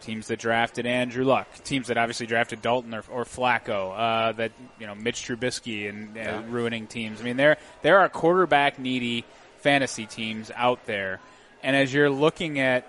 teams 0.00 0.26
that 0.28 0.38
drafted 0.38 0.84
Andrew 0.84 1.24
Luck, 1.24 1.46
teams 1.64 1.86
that 1.88 1.96
obviously 1.96 2.26
drafted 2.26 2.60
Dalton 2.60 2.92
or, 2.92 3.04
or 3.10 3.24
Flacco, 3.24 3.94
uh, 3.96 4.32
that 4.32 4.52
you 4.80 4.86
know 4.86 4.96
Mitch 4.96 5.22
Trubisky 5.22 5.88
and 5.88 6.18
uh, 6.18 6.42
ruining 6.48 6.88
teams. 6.88 7.20
I 7.20 7.24
mean, 7.24 7.36
there 7.36 7.56
there 7.82 8.00
are 8.00 8.08
quarterback 8.08 8.80
needy 8.80 9.24
fantasy 9.58 10.06
teams 10.06 10.50
out 10.54 10.84
there, 10.86 11.20
and 11.62 11.76
as 11.76 11.94
you're 11.94 12.10
looking 12.10 12.58
at, 12.58 12.84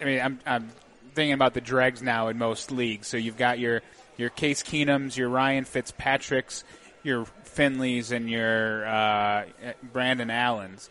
I 0.00 0.04
mean, 0.04 0.20
I'm, 0.20 0.40
I'm 0.44 0.70
thinking 1.14 1.34
about 1.34 1.54
the 1.54 1.60
dregs 1.60 2.02
now 2.02 2.28
in 2.28 2.38
most 2.38 2.72
leagues. 2.72 3.06
So 3.06 3.16
you've 3.16 3.38
got 3.38 3.58
your 3.58 3.82
your 4.16 4.30
Case 4.30 4.62
Keenums, 4.62 5.16
your 5.16 5.28
Ryan 5.28 5.64
Fitzpatricks, 5.64 6.64
your 7.02 7.26
Finleys, 7.44 8.10
and 8.12 8.28
your 8.30 8.86
uh, 8.86 9.44
Brandon 9.92 10.30
Allens. 10.30 10.90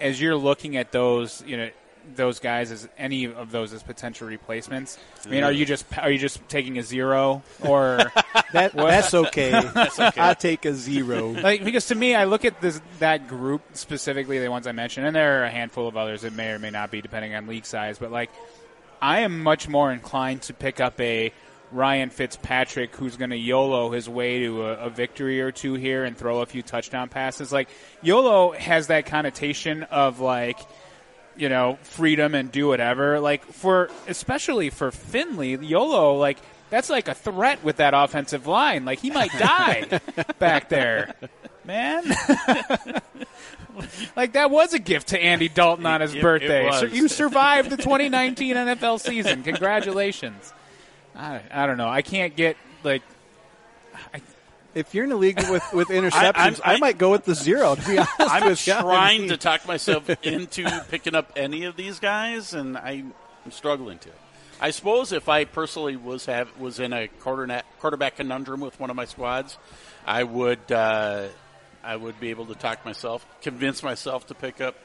As 0.00 0.20
you're 0.20 0.36
looking 0.36 0.76
at 0.76 0.92
those, 0.92 1.42
you 1.46 1.56
know 1.56 1.70
those 2.16 2.40
guys 2.40 2.70
as 2.70 2.88
any 2.96 3.26
of 3.26 3.50
those 3.50 3.72
as 3.72 3.82
potential 3.82 4.26
replacements. 4.26 4.98
I 5.26 5.28
mean, 5.28 5.44
are 5.44 5.52
you 5.52 5.66
just 5.66 5.84
are 5.98 6.10
you 6.10 6.18
just 6.18 6.46
taking 6.48 6.78
a 6.78 6.82
zero 6.82 7.42
or 7.62 8.10
That 8.52 8.72
that's 8.72 9.14
okay. 9.14 9.52
I 9.74 10.34
take 10.34 10.64
a 10.64 10.74
zero. 10.74 11.28
like 11.28 11.64
because 11.64 11.86
to 11.86 11.94
me, 11.94 12.14
I 12.14 12.24
look 12.24 12.44
at 12.44 12.60
this 12.60 12.80
that 12.98 13.28
group 13.28 13.62
specifically, 13.74 14.38
the 14.38 14.50
ones 14.50 14.66
I 14.66 14.72
mentioned, 14.72 15.06
and 15.06 15.14
there 15.14 15.40
are 15.40 15.44
a 15.44 15.50
handful 15.50 15.86
of 15.86 15.96
others 15.96 16.22
that 16.22 16.32
may 16.32 16.50
or 16.50 16.58
may 16.58 16.70
not 16.70 16.90
be 16.90 17.00
depending 17.00 17.34
on 17.34 17.46
league 17.46 17.66
size. 17.66 17.98
But 17.98 18.10
like, 18.10 18.30
I 19.00 19.20
am 19.20 19.42
much 19.42 19.68
more 19.68 19.92
inclined 19.92 20.42
to 20.42 20.54
pick 20.54 20.80
up 20.80 21.00
a 21.00 21.32
Ryan 21.72 22.10
Fitzpatrick 22.10 22.94
who's 22.96 23.16
going 23.16 23.30
to 23.30 23.36
YOLO 23.36 23.90
his 23.90 24.08
way 24.08 24.40
to 24.40 24.66
a, 24.66 24.86
a 24.86 24.90
victory 24.90 25.40
or 25.40 25.52
two 25.52 25.74
here 25.74 26.04
and 26.04 26.16
throw 26.16 26.40
a 26.40 26.46
few 26.46 26.62
touchdown 26.62 27.08
passes. 27.08 27.52
Like 27.52 27.68
YOLO 28.02 28.52
has 28.52 28.88
that 28.88 29.06
connotation 29.06 29.84
of 29.84 30.20
like 30.20 30.58
you 31.36 31.48
know, 31.48 31.78
freedom 31.82 32.34
and 32.34 32.50
do 32.52 32.66
whatever. 32.68 33.18
Like 33.20 33.44
for 33.46 33.88
especially 34.08 34.68
for 34.68 34.90
Finley, 34.90 35.56
YOLO, 35.56 36.16
like 36.16 36.38
that's 36.70 36.90
like 36.90 37.08
a 37.08 37.14
threat 37.14 37.62
with 37.64 37.76
that 37.76 37.94
offensive 37.94 38.46
line. 38.46 38.84
Like 38.84 38.98
he 38.98 39.10
might 39.10 39.30
die 39.32 40.00
back 40.38 40.68
there. 40.68 41.14
Man. 41.64 42.04
like 44.16 44.32
that 44.32 44.50
was 44.50 44.74
a 44.74 44.78
gift 44.78 45.08
to 45.08 45.22
Andy 45.22 45.48
Dalton 45.48 45.86
on 45.86 46.00
his 46.00 46.14
It- 46.14 46.18
it 46.18 46.22
birthday. 46.22 46.66
was. 46.66 46.92
You 46.92 47.08
survived 47.08 47.70
the 47.70 47.76
2019 47.76 48.56
NFL 48.56 49.00
season. 49.00 49.42
Congratulations. 49.42 50.52
I, 51.16 51.40
I 51.50 51.66
don't 51.66 51.76
know. 51.76 51.88
I 51.88 52.02
can't 52.02 52.34
get 52.36 52.56
like 52.84 53.02
If 54.74 54.94
you're 54.94 55.04
in 55.04 55.12
a 55.12 55.16
league 55.16 55.38
with 55.50 55.64
with 55.72 55.88
interceptions, 55.90 56.60
I, 56.64 56.74
I- 56.74 56.78
might 56.78 56.98
go 56.98 57.10
with 57.10 57.24
the 57.24 57.34
zero. 57.34 57.74
To 57.74 57.86
be 57.88 57.98
honest 57.98 58.68
I'm 58.68 58.82
trying 58.82 59.28
to 59.28 59.36
talk 59.36 59.66
myself 59.66 60.08
into 60.24 60.64
picking 60.88 61.14
up 61.14 61.32
any 61.36 61.64
of 61.64 61.76
these 61.76 61.98
guys, 61.98 62.54
and 62.54 62.78
I'm 62.78 63.12
struggling 63.50 63.98
to. 64.00 64.10
I 64.60 64.70
suppose 64.70 65.12
if 65.12 65.28
I 65.28 65.44
personally 65.46 65.96
was 65.96 66.26
have 66.26 66.56
was 66.58 66.78
in 66.80 66.92
a 66.92 67.08
quarterback 67.08 67.64
quarterback 67.80 68.16
conundrum 68.16 68.60
with 68.60 68.78
one 68.78 68.90
of 68.90 68.96
my 68.96 69.06
squads, 69.06 69.58
I 70.06 70.22
would 70.22 70.70
uh, 70.70 71.28
I 71.82 71.96
would 71.96 72.20
be 72.20 72.30
able 72.30 72.46
to 72.46 72.54
talk 72.54 72.84
myself, 72.84 73.26
convince 73.42 73.82
myself 73.82 74.26
to 74.28 74.34
pick 74.34 74.60
up 74.60 74.76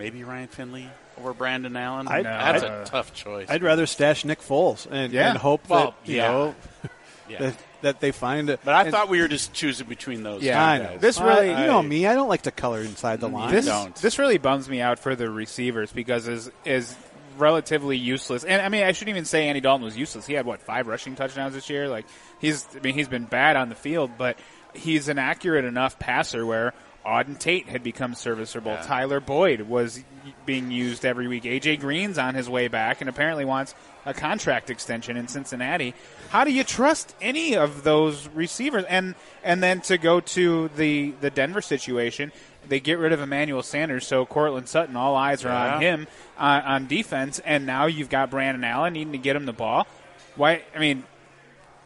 maybe 0.00 0.24
Ryan 0.24 0.48
Finley 0.48 0.88
over 1.18 1.32
Brandon 1.34 1.76
Allen. 1.76 2.08
I'd- 2.08 2.24
That's 2.24 2.62
I'd- 2.64 2.72
a 2.72 2.84
tough 2.86 3.14
choice. 3.14 3.46
I'd 3.48 3.62
rather 3.62 3.86
stash 3.86 4.24
Nick 4.24 4.40
Foles 4.40 4.88
and, 4.90 5.12
Yeah. 5.12 5.28
and 5.30 5.38
hope 5.38 5.68
Well, 5.68 5.94
that 6.02 6.10
you 6.10 6.16
yeah. 6.16 6.28
know 6.28 6.54
yeah. 7.28 7.38
that, 7.38 7.54
that 7.82 8.00
they 8.00 8.10
find 8.10 8.48
it. 8.50 8.60
but 8.64 8.74
I 8.74 8.82
and- 8.82 8.90
thought 8.90 9.08
we 9.08 9.20
were 9.20 9.28
just 9.28 9.52
choosing 9.52 9.86
between 9.86 10.22
those. 10.22 10.42
Yeah. 10.42 10.54
two 10.54 10.58
I 10.60 10.78
guys. 10.78 10.90
know. 10.94 10.98
This 10.98 11.18
I- 11.20 11.26
really- 11.28 11.48
you 11.50 11.66
know 11.66 11.82
me. 11.82 12.06
I 12.06 12.14
don't 12.14 12.28
like 12.28 12.42
to 12.42 12.50
color 12.50 12.80
inside 12.80 13.20
the 13.20 13.28
mm, 13.28 13.34
line. 13.34 13.52
this 13.52 13.66
don't. 13.66 13.94
this 13.96 14.18
really 14.18 14.38
bums 14.38 14.68
me 14.68 14.80
out 14.80 14.98
for 14.98 15.14
the 15.14 15.30
receivers 15.30 15.92
because 15.92 16.26
as 16.26 16.50
as 16.66 16.96
relatively 17.38 17.96
useless. 17.96 18.44
And 18.44 18.60
I 18.60 18.68
mean, 18.68 18.82
I 18.84 18.92
shouldn't 18.92 19.14
even 19.14 19.24
say 19.24 19.48
Andy 19.48 19.60
Dalton 19.60 19.84
was 19.84 19.96
useless. 19.96 20.26
He 20.26 20.34
had 20.34 20.44
what 20.46 20.60
five 20.62 20.86
rushing 20.86 21.14
touchdowns 21.16 21.54
this 21.54 21.70
year. 21.70 21.88
Like 21.88 22.06
he's, 22.38 22.66
I 22.76 22.80
mean, 22.80 22.94
he's 22.94 23.08
been 23.08 23.24
bad 23.24 23.56
on 23.56 23.68
the 23.68 23.74
field, 23.74 24.10
but 24.18 24.38
he's 24.74 25.08
an 25.08 25.18
accurate 25.18 25.64
enough 25.64 25.98
passer 25.98 26.44
where 26.44 26.74
Auden 27.04 27.38
Tate 27.38 27.66
had 27.66 27.82
become 27.82 28.14
serviceable. 28.14 28.72
Yeah. 28.72 28.82
Tyler 28.82 29.20
Boyd 29.20 29.62
was 29.62 30.02
being 30.44 30.70
used 30.70 31.04
every 31.04 31.28
week. 31.28 31.44
AJ 31.44 31.80
Green's 31.80 32.18
on 32.18 32.34
his 32.34 32.48
way 32.48 32.68
back 32.68 33.00
and 33.00 33.08
apparently 33.08 33.44
wants 33.44 33.74
a 34.04 34.12
contract 34.12 34.70
extension 34.70 35.16
in 35.16 35.26
Cincinnati. 35.26 35.94
How 36.28 36.44
do 36.44 36.52
you 36.52 36.64
trust 36.64 37.14
any 37.20 37.56
of 37.56 37.84
those 37.84 38.28
receivers? 38.28 38.84
And 38.88 39.14
and 39.42 39.62
then 39.62 39.80
to 39.82 39.96
go 39.98 40.20
to 40.20 40.68
the 40.76 41.12
the 41.20 41.30
Denver 41.30 41.62
situation, 41.62 42.32
they 42.68 42.80
get 42.80 42.98
rid 42.98 43.12
of 43.12 43.20
Emmanuel 43.20 43.62
Sanders, 43.62 44.06
so 44.06 44.26
Courtland 44.26 44.68
Sutton, 44.68 44.96
all 44.96 45.16
eyes 45.16 45.44
are 45.44 45.50
on 45.50 45.80
him 45.80 46.06
uh, 46.38 46.60
on 46.64 46.86
defense, 46.86 47.40
and 47.40 47.64
now 47.66 47.86
you've 47.86 48.10
got 48.10 48.30
Brandon 48.30 48.62
Allen 48.64 48.92
needing 48.92 49.12
to 49.12 49.18
get 49.18 49.36
him 49.36 49.46
the 49.46 49.52
ball. 49.52 49.86
Why? 50.36 50.62
I 50.74 50.78
mean, 50.78 51.04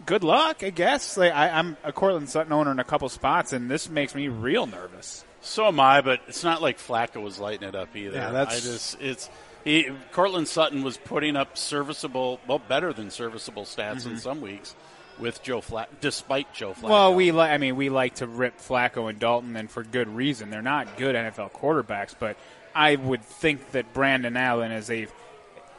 good 0.06 0.24
luck, 0.24 0.62
I 0.62 0.70
guess. 0.70 1.16
Like 1.16 1.32
I, 1.32 1.48
I'm 1.50 1.76
a 1.84 1.92
Courtland 1.92 2.28
Sutton 2.28 2.52
owner 2.52 2.70
in 2.70 2.78
a 2.78 2.84
couple 2.84 3.08
spots, 3.08 3.52
and 3.52 3.70
this 3.70 3.88
makes 3.88 4.14
me 4.14 4.28
real 4.28 4.66
nervous. 4.66 5.24
So 5.40 5.66
am 5.66 5.78
I, 5.80 6.00
but 6.00 6.20
it's 6.26 6.42
not 6.44 6.62
like 6.62 6.78
Flacco 6.78 7.22
was 7.22 7.38
lighting 7.38 7.68
it 7.68 7.74
up 7.74 7.94
either. 7.96 8.16
Yeah, 8.16 8.30
that's- 8.30 8.56
I 8.56 8.60
just 8.72 9.00
it's 9.00 9.30
he, 9.64 9.88
Courtland 10.12 10.46
Sutton 10.48 10.82
was 10.82 10.96
putting 10.98 11.36
up 11.36 11.56
serviceable, 11.56 12.38
well, 12.46 12.58
better 12.58 12.92
than 12.92 13.10
serviceable 13.10 13.64
stats 13.64 14.00
Mm-hmm. 14.02 14.10
in 14.10 14.18
some 14.18 14.40
weeks 14.42 14.74
with 15.18 15.42
Joe 15.42 15.60
Flacco, 15.60 15.86
despite 16.00 16.52
Joe 16.52 16.72
Flacco. 16.72 16.88
Well, 16.90 17.14
we 17.14 17.30
li- 17.32 17.40
I 17.40 17.56
mean, 17.58 17.76
we 17.76 17.88
like 17.88 18.16
to 18.16 18.26
rip 18.26 18.58
Flacco 18.58 19.08
and 19.08 19.18
Dalton, 19.18 19.56
and 19.56 19.70
for 19.70 19.82
good 19.84 20.08
reason. 20.08 20.50
They're 20.50 20.60
not 20.62 20.96
good 20.98 21.14
NFL 21.14 21.52
quarterbacks, 21.52 22.14
but 22.18 22.36
I 22.74 22.96
would 22.96 23.22
think 23.22 23.70
that 23.72 23.92
Brandon 23.94 24.36
Allen 24.36 24.72
is 24.72 24.90
a 24.90 25.06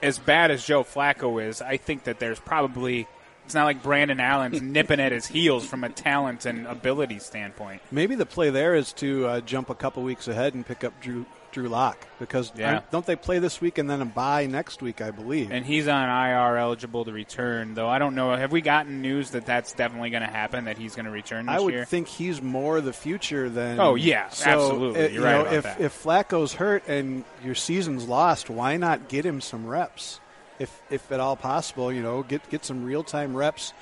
as 0.01 0.19
bad 0.19 0.51
as 0.51 0.63
Joe 0.65 0.83
Flacco 0.83 1.43
is. 1.45 1.61
I 1.61 1.77
think 1.77 2.05
that 2.05 2.17
there's 2.19 2.39
probably 2.39 3.07
it's 3.45 3.53
not 3.53 3.65
like 3.65 3.81
Brandon 3.83 4.19
Allen's 4.19 4.61
nipping 4.61 4.99
at 4.99 5.11
his 5.11 5.25
heels 5.25 5.65
from 5.65 5.83
a 5.83 5.89
talent 5.89 6.45
and 6.45 6.67
ability 6.67 7.19
standpoint. 7.19 7.81
Maybe 7.91 8.15
the 8.15 8.25
play 8.25 8.49
there 8.49 8.75
is 8.75 8.91
to 8.93 9.25
uh, 9.27 9.41
jump 9.41 9.69
a 9.69 9.75
couple 9.75 10.03
weeks 10.03 10.27
ahead 10.27 10.53
and 10.55 10.65
pick 10.65 10.83
up 10.83 10.99
Drew 11.01 11.25
Drew 11.51 11.69
Lock 11.69 12.05
because 12.19 12.51
Yeah. 12.53 12.81
don't 12.91 13.05
they 13.05 13.15
play 13.15 13.39
this 13.39 13.61
week 13.61 13.77
and 13.77 13.89
then 13.89 14.01
a 14.01 14.05
bye 14.05 14.45
next 14.45 14.81
week? 14.81 14.99
I 14.99 15.11
believe. 15.11 15.51
And 15.51 15.65
he's 15.65 15.87
on 15.87 16.09
IR 16.09 16.57
eligible 16.57 17.05
to 17.05 17.13
return, 17.13 17.75
though 17.75 17.87
I 17.87 17.97
don't 17.97 18.13
know. 18.13 18.35
Have 18.35 18.51
we 18.51 18.59
gotten 18.59 19.01
news 19.01 19.29
that 19.31 19.45
that's 19.45 19.71
definitely 19.71 20.09
going 20.09 20.23
to 20.23 20.27
happen? 20.29 20.65
That 20.65 20.77
he's 20.77 20.95
going 20.95 21.05
to 21.05 21.11
return 21.11 21.45
this 21.45 21.55
I 21.55 21.59
would 21.61 21.73
year? 21.73 21.85
think 21.85 22.09
he's 22.09 22.41
more 22.41 22.81
the 22.81 22.91
future 22.91 23.47
than. 23.49 23.79
Oh, 23.79 23.95
yeah, 23.95 24.27
So, 24.31 24.49
absolutely. 24.49 25.01
You're 25.03 25.09
you 25.11 25.23
right 25.23 25.45
know, 25.45 25.51
if 25.53 25.63
that. 25.63 25.79
if 25.79 26.03
Flacco's 26.03 26.55
hurt 26.55 26.83
and 26.89 27.23
your 27.41 27.55
season's 27.55 28.05
lost, 28.05 28.49
why 28.49 28.75
not 28.75 29.07
get 29.07 29.25
him 29.25 29.39
some 29.39 29.65
reps, 29.65 30.19
if 30.59 30.81
if 30.89 31.11
at 31.11 31.19
all 31.19 31.35
possible? 31.35 31.91
You 31.91 32.01
know, 32.01 32.23
get 32.23 32.47
get 32.49 32.65
some 32.65 32.83
real 32.83 33.03
time 33.03 33.35
reps 33.35 33.73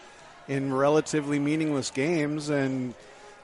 in 0.48 0.74
relatively 0.74 1.40
meaningless 1.40 1.92
games 1.92 2.50
and 2.50 2.94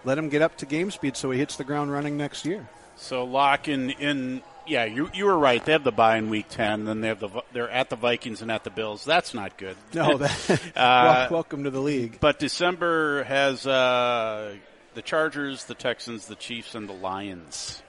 let 0.04 0.18
him 0.18 0.30
get 0.30 0.42
up 0.42 0.58
to 0.58 0.65
game 0.65 0.92
speed 0.92 1.15
so 1.15 1.32
he 1.32 1.39
hits 1.39 1.56
the 1.56 1.63
ground 1.63 1.92
running 1.92 2.18
next 2.18 2.46
year. 2.46 2.68
So 2.96 3.24
lock 3.24 3.68
in 3.68 3.92
in 3.92 4.42
yeah, 4.68 4.86
you 4.86 5.10
you 5.13 5.26
were 5.26 5.38
right. 5.38 5.63
They 5.63 5.72
have 5.72 5.84
the 5.84 5.92
bye 5.92 6.18
in 6.18 6.30
week 6.30 6.48
ten, 6.50 6.86
then 6.86 7.02
they 7.02 7.08
have 7.08 7.20
the 7.20 7.30
they're 7.52 7.70
at 7.70 7.89
the 7.89 7.96
Vikings 7.96 8.42
and 8.42 8.52
at 8.52 8.63
the 8.63 8.70
Bills. 8.70 9.04
That's 9.04 9.34
not 9.34 9.58
good. 9.58 9.76
No, 9.94 10.18
that, 10.18 10.62
Uh, 10.76 11.28
welcome 11.32 11.63
to 11.63 11.72
the 11.72 11.80
league. 11.82 12.20
But 12.20 12.39
December 12.39 13.24
has 13.24 13.65
uh, 13.65 14.56
the 14.94 15.02
Chargers, 15.02 15.65
the 15.65 15.76
Texans, 15.76 16.28
the 16.28 16.36
Chiefs, 16.36 16.76
and 16.76 16.88
the 16.88 16.94
Lions. 16.94 17.82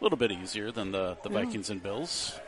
A 0.00 0.04
little 0.04 0.18
bit 0.18 0.32
easier 0.32 0.72
than 0.72 0.92
the, 0.92 1.18
the 1.22 1.28
Vikings 1.28 1.68
and 1.68 1.82
Bills. 1.82 2.38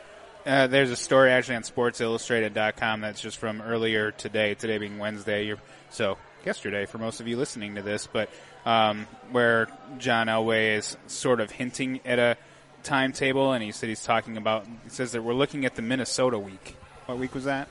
Uh, 0.45 0.67
there's 0.67 0.91
a 0.91 0.95
story 0.95 1.31
actually 1.31 1.55
on 1.55 1.61
SportsIllustrated.com 1.63 3.01
that's 3.01 3.21
just 3.21 3.37
from 3.37 3.61
earlier 3.61 4.11
today. 4.11 4.55
Today 4.55 4.77
being 4.77 4.97
Wednesday, 4.97 5.45
you're, 5.45 5.57
so 5.89 6.17
yesterday 6.45 6.85
for 6.85 6.97
most 6.97 7.21
of 7.21 7.27
you 7.27 7.37
listening 7.37 7.75
to 7.75 7.81
this, 7.81 8.07
but 8.11 8.29
um, 8.65 9.07
where 9.31 9.67
John 9.99 10.27
Elway 10.27 10.77
is 10.77 10.97
sort 11.07 11.39
of 11.39 11.49
hinting 11.49 12.01
at 12.03 12.19
a 12.19 12.37
timetable, 12.83 13.53
and 13.53 13.63
he 13.63 13.71
said 13.71 13.87
he's 13.87 14.03
talking 14.03 14.35
about. 14.35 14.65
He 14.83 14.89
says 14.89 15.13
that 15.13 15.21
we're 15.23 15.33
looking 15.33 15.65
at 15.65 15.75
the 15.75 15.81
Minnesota 15.81 16.37
week. 16.37 16.75
What 17.05 17.17
week 17.17 17.33
was 17.33 17.45
that? 17.45 17.69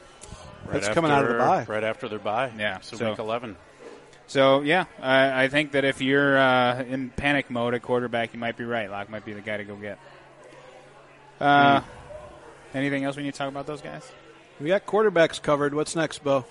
Right 0.64 0.80
That's 0.80 0.94
coming 0.94 1.10
out 1.10 1.24
of 1.24 1.28
the 1.30 1.38
bye. 1.38 1.64
Right 1.68 1.84
after 1.84 2.08
their 2.08 2.18
bye. 2.18 2.52
Yeah, 2.58 2.80
So, 2.80 2.96
so- 2.96 3.10
week 3.10 3.18
11. 3.18 3.56
So 4.28 4.62
yeah, 4.62 4.84
I, 5.00 5.44
I 5.44 5.48
think 5.48 5.72
that 5.72 5.84
if 5.84 6.00
you're 6.00 6.38
uh, 6.38 6.82
in 6.84 7.10
panic 7.10 7.50
mode 7.50 7.74
at 7.74 7.82
quarterback, 7.82 8.32
you 8.32 8.38
might 8.40 8.56
be 8.56 8.64
right. 8.64 8.90
Lock 8.90 9.10
might 9.10 9.26
be 9.26 9.34
the 9.34 9.42
guy 9.42 9.58
to 9.58 9.64
go 9.64 9.74
get. 9.76 9.98
Uh, 11.38 11.82
Anything 12.74 13.04
else 13.04 13.16
we 13.16 13.22
need 13.22 13.32
to 13.32 13.38
talk 13.38 13.48
about 13.48 13.66
those 13.66 13.80
guys? 13.80 14.10
We 14.60 14.68
got 14.68 14.86
quarterbacks 14.86 15.40
covered. 15.40 15.74
What's 15.74 15.96
next, 15.96 16.22
Bo? 16.24 16.44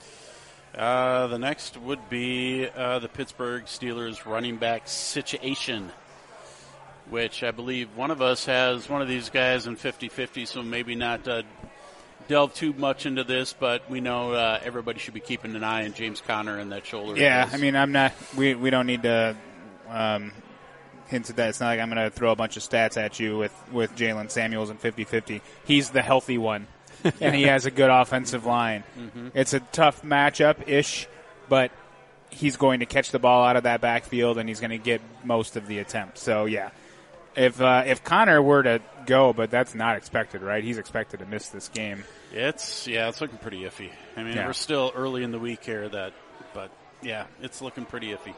Uh, 0.76 1.28
the 1.28 1.40
next 1.40 1.78
would 1.78 2.10
be 2.10 2.68
uh, 2.70 3.00
the 3.00 3.10
Pittsburgh 3.10 3.66
Steelers 3.66 4.26
running 4.26 4.58
back 4.58 4.88
situation, 4.88 5.92
which 7.10 7.44
I 7.44 7.52
believe 7.52 7.96
one 7.96 8.12
of 8.12 8.22
us 8.22 8.46
has 8.46 8.88
one 8.90 9.02
of 9.02 9.08
these 9.08 9.30
guys 9.30 9.68
in 9.68 9.76
50 9.76 10.10
50, 10.10 10.46
so 10.46 10.64
maybe 10.64 10.96
not 10.96 11.28
uh, 11.28 11.44
delve 12.28 12.54
too 12.54 12.72
much 12.74 13.06
into 13.06 13.24
this, 13.24 13.54
but 13.58 13.90
we 13.90 14.00
know 14.00 14.32
uh, 14.32 14.60
everybody 14.64 15.00
should 15.00 15.14
be 15.14 15.20
keeping 15.20 15.56
an 15.56 15.64
eye 15.64 15.84
on 15.84 15.94
James 15.94 16.22
Conner 16.22 16.58
and 16.58 16.72
that 16.72 16.86
shoulder. 16.86 17.20
Yeah. 17.20 17.50
I 17.52 17.58
mean, 17.58 17.76
I'm 17.76 17.92
not. 17.92 18.14
We 18.38 18.56
we 18.56 18.70
don't 18.70 18.88
need 18.88 19.04
to 19.04 19.36
um, 19.90 20.32
hint 21.12 21.30
at 21.30 21.36
that. 21.36 21.50
It's 21.50 21.60
not 21.60 21.68
like 21.68 21.80
I'm 21.80 21.90
going 21.92 22.04
to 22.04 22.10
throw 22.10 22.32
a 22.32 22.36
bunch 22.36 22.58
of 22.58 22.64
stats 22.64 22.98
at 22.98 23.20
you 23.20 23.38
with 23.38 23.54
with 23.72 23.96
Jaylen 23.96 24.32
Samuels 24.32 24.70
and 24.72 24.82
50-50. 24.82 25.42
He's 25.66 25.92
the 25.92 26.02
healthy 26.02 26.40
one, 26.40 26.66
and 27.22 27.36
he 27.36 27.44
has 27.44 27.66
a 27.68 27.72
good 27.72 27.92
offensive 27.92 28.46
line. 28.46 28.84
It's 29.36 29.54
a 29.54 29.60
tough 29.60 30.02
matchup 30.02 30.68
ish, 30.68 31.08
but 31.50 31.72
he's 32.32 32.58
going 32.58 32.80
to 32.80 32.86
catch 32.88 33.12
the 33.12 33.20
ball 33.20 33.44
out 33.44 33.56
of 33.58 33.64
that 33.64 33.82
backfield, 33.82 34.38
and 34.40 34.50
he's 34.50 34.60
going 34.60 34.72
to 34.72 34.78
get 34.80 35.02
most 35.24 35.56
of 35.58 35.68
the 35.68 35.78
attempts. 35.80 36.22
So 36.24 36.46
yeah. 36.46 36.72
If 37.34 37.62
uh, 37.62 37.84
if 37.86 38.04
Conner 38.04 38.42
were 38.42 38.62
to 38.64 38.82
go, 39.06 39.32
but 39.32 39.50
that's 39.50 39.74
not 39.74 39.96
expected, 39.96 40.42
right? 40.42 40.62
He's 40.62 40.78
expected 40.78 41.22
to 41.22 41.26
miss 41.26 41.48
this 41.48 41.70
game. 41.70 42.04
It's 42.34 42.88
yeah, 42.90 43.08
it's 43.08 43.22
looking 43.22 43.38
pretty 43.38 43.62
iffy. 43.62 43.90
I 44.18 44.24
mean, 44.24 44.36
Yeah. 44.36 44.48
we're 44.48 44.52
still 44.54 44.92
early 44.94 45.24
in 45.24 45.32
the 45.32 45.40
week 45.40 45.64
here, 45.64 45.88
that, 45.88 46.12
but 46.54 46.72
yeah, 47.02 47.28
it's 47.42 47.62
looking 47.62 47.86
pretty 47.86 48.08
iffy. 48.10 48.34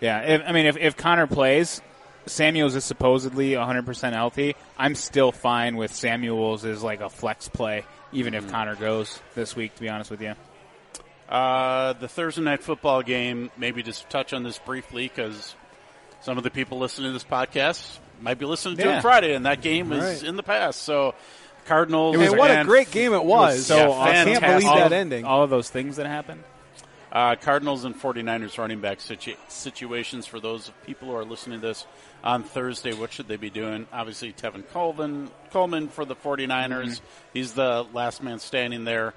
Yeah, 0.00 0.20
if, 0.22 0.42
I 0.46 0.52
mean, 0.52 0.64
if, 0.64 0.78
if 0.78 0.96
Conner 0.96 1.26
plays, 1.26 1.82
Samuels 2.26 2.74
is 2.76 2.84
supposedly 2.84 3.50
100% 3.52 4.12
healthy. 4.12 4.54
I'm 4.78 4.94
still 4.94 5.32
fine 5.32 5.76
with 5.76 5.94
Samuels 5.94 6.64
as 6.64 6.82
like 6.82 7.00
a 7.00 7.08
flex 7.08 7.48
play, 7.48 7.84
even 8.12 8.34
if 8.34 8.48
Conner 8.50 8.76
goes 8.76 9.18
this 9.34 9.56
week, 9.56 9.74
to 9.76 9.80
be 9.80 9.88
honest 9.88 10.10
with 10.10 10.22
you. 10.22 10.34
Uh, 11.28 11.94
the 11.94 12.08
Thursday 12.08 12.42
night 12.42 12.62
football 12.62 13.02
game, 13.02 13.50
maybe 13.56 13.82
just 13.82 14.08
touch 14.10 14.32
on 14.32 14.42
this 14.42 14.58
briefly 14.58 15.08
because 15.08 15.54
some 16.20 16.36
of 16.36 16.44
the 16.44 16.50
people 16.50 16.78
listening 16.78 17.08
to 17.08 17.12
this 17.14 17.24
podcast 17.24 17.98
might 18.20 18.38
be 18.38 18.44
listening 18.46 18.76
to 18.76 18.84
Yeah. 18.84 18.98
it 18.98 19.02
Friday, 19.02 19.34
and 19.34 19.46
that 19.46 19.62
game 19.62 19.88
was 19.88 20.00
Right. 20.04 20.22
in 20.22 20.36
the 20.36 20.42
past. 20.42 20.82
So, 20.82 21.14
Cardinals. 21.66 22.16
Hey, 22.16 22.28
what 22.28 22.50
a 22.50 22.64
great 22.64 22.90
game 22.90 23.14
it 23.14 23.24
was. 23.24 23.66
So 23.66 23.76
Yeah, 23.76 23.90
I 24.00 24.12
can't 24.12 24.40
believe 24.40 24.66
all 24.66 24.76
that 24.76 24.86
of, 24.86 24.92
ending. 24.92 25.24
All 25.24 25.42
of 25.42 25.50
those 25.50 25.70
things 25.70 25.96
that 25.96 26.06
happened. 26.06 26.42
Uh, 27.12 27.36
Cardinals 27.36 27.84
and 27.84 27.94
49ers 27.94 28.56
running 28.56 28.80
back 28.80 28.98
situ- 28.98 29.36
situations 29.48 30.24
for 30.24 30.40
those 30.40 30.72
people 30.86 31.08
who 31.08 31.14
are 31.14 31.26
listening 31.26 31.60
to 31.60 31.66
this 31.66 31.86
on 32.24 32.42
Thursday. 32.42 32.94
What 32.94 33.12
should 33.12 33.28
they 33.28 33.36
be 33.36 33.50
doing? 33.50 33.86
Obviously, 33.92 34.32
Tevin 34.32 34.66
Coleman, 34.70 35.30
Coleman 35.50 35.88
for 35.88 36.06
the 36.06 36.16
49ers. 36.16 37.02
He's 37.34 37.52
the 37.52 37.86
last 37.92 38.22
man 38.22 38.38
standing 38.38 38.84
there. 38.84 39.12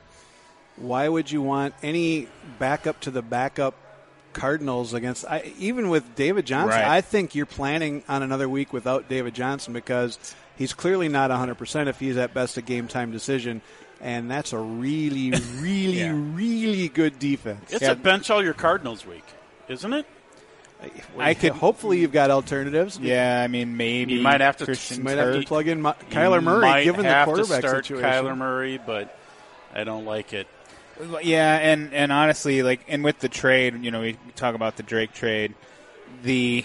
Why 0.76 1.08
would 1.08 1.32
you 1.32 1.42
want 1.42 1.74
any 1.82 2.28
backup 2.60 3.00
to 3.02 3.12
the 3.12 3.22
backup 3.22 3.76
Cardinals 4.34 4.94
against 4.94 5.24
I, 5.24 5.54
even 5.58 5.88
with 5.88 6.16
David 6.16 6.46
Johnson? 6.46 6.82
Right. 6.82 6.86
I 6.86 7.00
think 7.00 7.34
you're 7.34 7.46
planning 7.46 8.04
on 8.10 8.24
another 8.24 8.50
week 8.50 8.74
without 8.74 9.08
David 9.08 9.34
Johnson 9.34 9.72
because 9.72 10.20
he's 10.58 10.74
clearly 10.74 11.08
not 11.08 11.32
100% 11.32 11.88
if 11.88 11.98
he's 11.98 12.18
at 12.18 12.34
best 12.34 12.58
a 12.58 12.62
game 12.62 12.90
time 12.90 13.14
decision 13.14 13.62
and 14.02 14.30
that's 14.30 14.54
a 14.54 14.58
really 14.60 15.32
really 15.60 16.00
Yeah. 16.00 16.14
really 16.16 16.90
good 16.90 17.20
defense. 17.20 17.72
It's 17.72 17.82
Yeah. 17.82 17.92
a 17.92 17.96
bench 17.96 18.30
all 18.30 18.44
your 18.44 18.54
Cardinals 18.54 19.06
week, 19.06 19.26
isn't 19.68 19.94
it? 19.94 20.06
I 21.18 21.34
could- 21.34 21.54
hopefully 21.54 22.00
you've 22.00 22.12
got 22.12 22.30
alternatives. 22.30 23.00
Yeah, 23.02 23.42
I 23.44 23.48
mean, 23.48 23.76
maybe 23.78 24.14
You 24.14 24.22
might 24.22 24.42
have 24.42 24.58
to- 24.58 24.66
Christian 24.66 25.04
might 25.04 25.18
have 25.18 25.34
to 25.34 25.42
plug 25.48 25.68
in 25.68 25.82
my, 25.82 25.94
Kyler 26.12 26.44
Murray 26.44 26.62
might 26.62 26.84
given 26.84 27.04
the 27.04 27.10
have 27.10 27.26
quarterback 27.26 27.62
to 27.62 27.68
start 27.70 27.86
situation. 27.86 28.08
Kyler 28.10 28.38
Murray, 28.38 28.80
but 28.86 29.18
I 29.74 29.84
don't 29.84 30.06
like 30.06 30.34
it. 30.34 30.48
Yeah, 31.24 31.56
and 31.58 31.94
and 31.94 32.12
honestly, 32.12 32.62
like, 32.62 32.82
and 32.88 33.04
with 33.04 33.20
the 33.20 33.30
trade, 33.30 33.84
you 33.84 33.90
know, 33.92 34.02
we 34.02 34.18
talk 34.36 34.54
about 34.56 34.78
the 34.78 34.84
Drake 34.84 35.14
trade. 35.14 35.54
The 36.24 36.64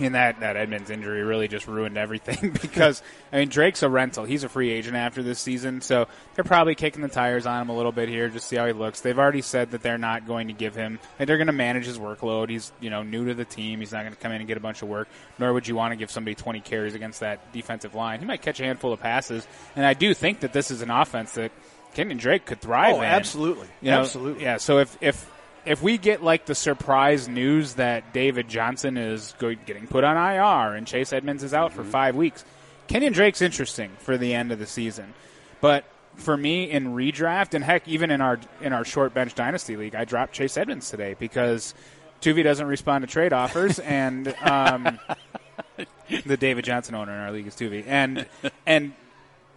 And 0.00 0.14
that, 0.14 0.40
that 0.40 0.56
Edmonds 0.56 0.90
injury 0.90 1.22
really 1.24 1.48
just 1.48 1.66
ruined 1.66 1.98
everything 1.98 2.50
because, 2.62 3.02
I 3.32 3.38
mean, 3.38 3.48
Drake's 3.48 3.82
a 3.82 3.88
rental. 3.88 4.24
He's 4.24 4.44
a 4.44 4.48
free 4.48 4.70
agent 4.70 4.94
after 4.96 5.22
this 5.24 5.40
season, 5.40 5.80
so 5.80 6.06
they're 6.34 6.44
probably 6.44 6.76
kicking 6.76 7.02
the 7.02 7.08
tires 7.08 7.46
on 7.46 7.62
him 7.62 7.68
a 7.68 7.76
little 7.76 7.90
bit 7.90 8.08
here, 8.08 8.28
just 8.28 8.46
see 8.48 8.54
how 8.56 8.66
he 8.66 8.72
looks. 8.72 9.00
They've 9.00 9.18
already 9.18 9.42
said 9.42 9.72
that 9.72 9.82
they're 9.82 9.98
not 9.98 10.26
going 10.26 10.46
to 10.48 10.52
give 10.52 10.74
him, 10.76 11.00
like, 11.18 11.26
they're 11.26 11.36
going 11.36 11.48
to 11.48 11.52
manage 11.52 11.86
his 11.86 11.98
workload. 11.98 12.48
He's, 12.48 12.70
you 12.80 12.90
know, 12.90 13.02
new 13.02 13.26
to 13.26 13.34
the 13.34 13.44
team. 13.44 13.80
He's 13.80 13.90
not 13.92 14.02
going 14.02 14.14
to 14.14 14.20
come 14.20 14.30
in 14.30 14.40
and 14.40 14.46
get 14.46 14.56
a 14.56 14.60
bunch 14.60 14.82
of 14.82 14.88
work, 14.88 15.08
nor 15.38 15.52
would 15.52 15.66
you 15.66 15.74
want 15.74 15.92
to 15.92 15.96
give 15.96 16.10
somebody 16.12 16.36
20 16.36 16.60
carries 16.60 16.94
against 16.94 17.20
that 17.20 17.52
defensive 17.52 17.94
line. 17.96 18.20
He 18.20 18.26
might 18.26 18.40
catch 18.42 18.60
a 18.60 18.64
handful 18.64 18.92
of 18.92 19.00
passes, 19.00 19.46
and 19.74 19.84
I 19.84 19.94
do 19.94 20.14
think 20.14 20.40
that 20.40 20.52
this 20.52 20.70
is 20.70 20.80
an 20.82 20.90
offense 20.90 21.32
that 21.32 21.50
Kenyon 21.94 22.18
Drake 22.18 22.46
could 22.46 22.60
thrive 22.60 22.94
Oh, 22.94 22.98
in. 23.00 23.04
absolutely. 23.06 23.66
You 23.80 23.90
know, 23.90 24.00
Absolutely. 24.02 24.44
Yeah. 24.44 24.58
So 24.58 24.78
if 24.78 24.96
if 25.00 25.28
if 25.68 25.82
we 25.82 25.98
get 25.98 26.24
like 26.24 26.46
the 26.46 26.54
surprise 26.54 27.28
news 27.28 27.74
that 27.74 28.14
David 28.14 28.48
Johnson 28.48 28.96
is 28.96 29.34
getting 29.38 29.86
put 29.86 30.02
on 30.02 30.16
IR 30.16 30.74
and 30.74 30.86
Chase 30.86 31.12
Edmonds 31.12 31.44
is 31.44 31.52
out 31.52 31.74
for 31.74 31.84
five 31.84 32.16
weeks, 32.16 32.42
Kenyon 32.86 33.12
Drake's 33.12 33.42
interesting 33.42 33.90
for 33.98 34.16
the 34.16 34.32
end 34.32 34.50
of 34.50 34.58
the 34.58 34.66
season. 34.66 35.12
But 35.60 35.84
for 36.14 36.36
me 36.36 36.70
in 36.70 36.94
redraft 36.94 37.52
and 37.52 37.62
heck, 37.62 37.86
even 37.86 38.10
in 38.10 38.22
our 38.22 38.40
in 38.62 38.72
our 38.72 38.84
short 38.84 39.12
bench 39.12 39.34
dynasty 39.34 39.76
league, 39.76 39.94
I 39.94 40.06
dropped 40.06 40.32
Chase 40.32 40.56
Edmonds 40.56 40.90
today 40.90 41.14
because 41.18 41.74
Tuvey 42.22 42.42
doesn't 42.42 42.66
respond 42.66 43.02
to 43.02 43.08
trade 43.08 43.32
offers 43.32 43.78
and. 43.78 44.34
Um, 44.42 44.98
the 46.24 46.36
David 46.36 46.64
Johnson 46.64 46.94
owner 46.94 47.12
in 47.12 47.18
our 47.18 47.30
league 47.32 47.46
is 47.46 47.54
Tuvey, 47.54 47.84
and 47.86 48.26
and 48.66 48.94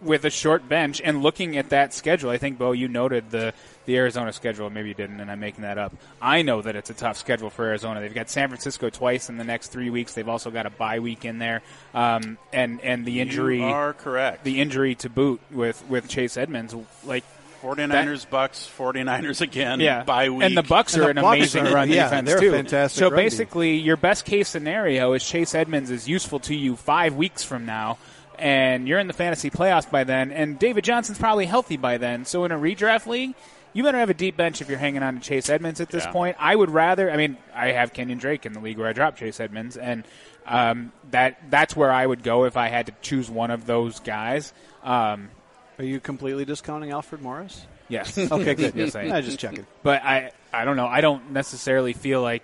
with 0.02 0.24
a 0.24 0.30
short 0.30 0.68
bench 0.68 1.00
and 1.04 1.22
looking 1.22 1.56
at 1.56 1.70
that 1.70 1.94
schedule, 1.94 2.30
I 2.30 2.38
think 2.38 2.58
Bo, 2.58 2.72
you 2.72 2.88
noted 2.88 3.30
the 3.30 3.52
the 3.84 3.96
Arizona 3.96 4.32
schedule. 4.32 4.70
Maybe 4.70 4.88
you 4.88 4.94
didn't, 4.94 5.20
and 5.20 5.30
I'm 5.30 5.40
making 5.40 5.62
that 5.62 5.76
up. 5.78 5.92
I 6.20 6.42
know 6.42 6.62
that 6.62 6.76
it's 6.76 6.90
a 6.90 6.94
tough 6.94 7.16
schedule 7.16 7.50
for 7.50 7.64
Arizona. 7.64 8.00
They've 8.00 8.14
got 8.14 8.30
San 8.30 8.48
Francisco 8.48 8.90
twice 8.90 9.28
in 9.28 9.38
the 9.38 9.44
next 9.44 9.68
three 9.68 9.90
weeks. 9.90 10.14
They've 10.14 10.28
also 10.28 10.50
got 10.50 10.66
a 10.66 10.70
bye 10.70 11.00
week 11.00 11.24
in 11.24 11.38
there, 11.38 11.62
um, 11.94 12.38
and 12.52 12.80
and 12.82 13.04
the 13.04 13.20
injury 13.20 13.58
You 13.58 13.64
are 13.64 13.92
correct. 13.92 14.44
the 14.44 14.60
injury 14.60 14.94
to 14.96 15.08
boot 15.10 15.40
with 15.50 15.82
with 15.88 16.08
Chase 16.08 16.36
Edmonds, 16.36 16.74
like 17.04 17.24
49ers, 17.62 18.28
Bucks, 18.28 18.68
49ers 18.76 19.40
again. 19.40 19.78
yeah, 19.80 20.02
Bye 20.02 20.30
week. 20.30 20.42
and 20.44 20.56
the 20.56 20.62
Bucks 20.64 20.96
are 20.96 21.02
the 21.02 21.08
an 21.10 21.16
Bucks 21.16 21.36
amazing 21.36 21.66
are- 21.68 21.74
run 21.74 21.88
yeah, 21.90 22.04
defense 22.04 22.28
they're 22.28 22.40
too. 22.40 22.50
fantastic 22.50 22.98
So 22.98 23.04
run 23.08 23.18
defense. 23.18 23.34
basically, 23.34 23.76
your 23.76 23.96
best 23.96 24.24
case 24.24 24.48
scenario 24.48 25.12
is 25.12 25.24
Chase 25.24 25.54
Edmonds 25.54 25.90
is 25.90 26.08
useful 26.08 26.40
to 26.40 26.54
you 26.56 26.74
five 26.76 27.14
weeks 27.14 27.44
from 27.44 27.64
now, 27.64 27.98
and 28.42 28.86
you're 28.88 28.98
in 28.98 29.06
the 29.06 29.12
fantasy 29.12 29.48
playoffs 29.50 29.90
by 29.90 30.04
then, 30.04 30.30
and 30.32 30.58
David 30.58 30.84
Johnson's 30.84 31.18
probably 31.18 31.46
healthy 31.46 31.76
by 31.76 31.96
then. 31.98 32.24
So 32.24 32.44
in 32.44 32.52
a 32.52 32.58
redraft 32.58 33.06
league. 33.06 33.34
You 33.74 33.82
better 33.82 33.96
have 33.96 34.10
a 34.10 34.14
deep 34.14 34.36
bench 34.36 34.60
if 34.60 34.68
you're 34.68 34.76
hanging 34.76 35.02
on 35.02 35.14
to 35.14 35.20
Chase 35.22 35.48
Edmonds 35.48 35.80
at 35.80 35.88
this 35.88 36.04
Yeah. 36.04 36.12
point. 36.12 36.36
I 36.38 36.54
would 36.54 36.68
rather. 36.68 37.10
I 37.10 37.16
mean, 37.16 37.38
I 37.54 37.68
have 37.68 37.94
Kenyon 37.94 38.18
Drake 38.18 38.44
in 38.44 38.52
the 38.52 38.60
league 38.60 38.76
where 38.76 38.86
I 38.86 38.92
dropped 38.92 39.18
Chase 39.18 39.40
Edmonds, 39.40 39.78
and 39.78 40.04
um, 40.46 40.92
that 41.10 41.38
that's 41.48 41.74
where 41.74 41.90
I 41.90 42.06
would 42.06 42.22
go 42.22 42.44
if 42.44 42.58
I 42.58 42.68
had 42.68 42.84
to 42.88 42.92
choose 43.00 43.30
one 43.30 43.50
of 43.50 43.64
those 43.64 43.98
guys. 44.00 44.52
Um, 44.84 45.30
Are 45.78 45.84
you 45.86 46.00
completely 46.00 46.44
discounting 46.44 46.90
Alfred 46.90 47.22
Morris? 47.22 47.64
yes. 47.88 48.18
Okay, 48.18 48.54
good. 48.54 48.74
Yes, 48.76 48.94
I 48.94 49.04
am. 49.04 49.12
I 49.12 49.22
just 49.22 49.38
checking. 49.38 49.64
But 49.82 50.04
I, 50.04 50.32
I 50.52 50.66
don't 50.66 50.76
know. 50.76 50.86
I 50.86 51.00
don't 51.00 51.30
necessarily 51.30 51.94
feel 51.94 52.20
like 52.20 52.42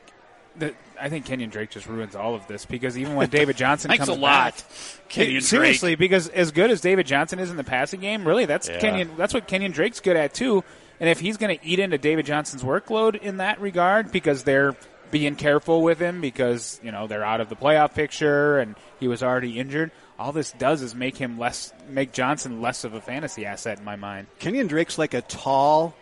that. 0.56 0.74
I 1.00 1.08
think 1.08 1.24
Kenyon 1.26 1.50
Drake 1.50 1.70
just 1.70 1.86
ruins 1.86 2.14
all 2.16 2.34
of 2.34 2.46
this 2.46 2.64
because 2.66 2.96
even 2.98 3.14
when 3.14 3.28
David 3.28 3.56
Johnson 3.58 3.88
Thanks 3.88 4.06
comes 4.06 4.16
a 4.16 4.20
lot. 4.20 4.56
back, 4.56 4.64
Kenyon 5.08 5.40
seriously, 5.42 5.94
because 5.94 6.28
as 6.28 6.50
good 6.52 6.70
as 6.70 6.80
David 6.80 7.06
Johnson 7.06 7.38
is 7.38 7.50
in 7.50 7.56
the 7.56 7.64
passing 7.64 8.00
game, 8.00 8.26
really 8.26 8.44
that's 8.46 8.68
Yeah. 8.68 8.78
Kenyon. 8.78 9.10
That's 9.16 9.34
what 9.34 9.46
Kenyon 9.46 9.72
Drake's 9.72 10.00
good 10.00 10.16
at 10.16 10.34
too. 10.34 10.64
And 11.00 11.08
if 11.08 11.20
he's 11.20 11.36
going 11.36 11.56
to 11.56 11.64
eat 11.64 11.78
into 11.78 11.96
David 11.98 12.26
Johnson's 12.26 12.62
workload 12.62 13.14
in 13.20 13.36
that 13.36 13.60
regard, 13.60 14.10
because 14.10 14.42
they're 14.42 14.74
being 15.10 15.36
careful 15.36 15.80
with 15.82 15.98
him 15.98 16.20
because 16.20 16.78
you 16.82 16.92
know 16.92 17.06
they're 17.06 17.24
out 17.24 17.40
of 17.40 17.48
the 17.48 17.56
playoff 17.56 17.94
picture 17.94 18.58
and 18.58 18.74
he 19.00 19.08
was 19.08 19.22
already 19.22 19.58
injured. 19.58 19.90
All 20.18 20.32
this 20.32 20.50
does 20.52 20.82
is 20.82 20.94
make 20.94 21.16
him 21.16 21.38
less, 21.38 21.72
make 21.88 22.12
Johnson 22.12 22.60
less 22.60 22.82
of 22.84 22.92
a 22.94 23.00
fantasy 23.00 23.46
asset 23.46 23.78
in 23.78 23.84
my 23.84 23.94
mind. 23.96 24.26
Kenyon 24.40 24.66
Drake's 24.66 24.98
like 24.98 25.14
a 25.14 25.22
tall 25.22 25.94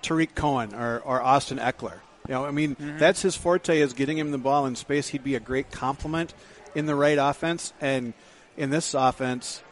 Tarik 0.00 0.34
Cohen 0.36 0.72
or, 0.74 1.00
or 1.00 1.20
Austin 1.20 1.58
Ekeler. 1.58 1.98
You 2.28 2.34
know, 2.34 2.44
I 2.46 2.50
mean, 2.52 2.74
Mm-hmm. 2.76 2.98
that's 2.98 3.20
his 3.22 3.36
forte 3.36 3.78
is 3.80 3.92
getting 3.92 4.16
him 4.18 4.30
the 4.30 4.38
ball 4.38 4.64
in 4.66 4.76
space. 4.76 5.08
He'd 5.08 5.24
be 5.24 5.34
a 5.34 5.40
great 5.40 5.70
complement 5.70 6.32
in 6.74 6.86
the 6.86 6.94
right 6.94 7.18
offense, 7.20 7.72
and 7.80 8.14
in 8.56 8.70
this 8.70 8.94
offense, 8.94 9.62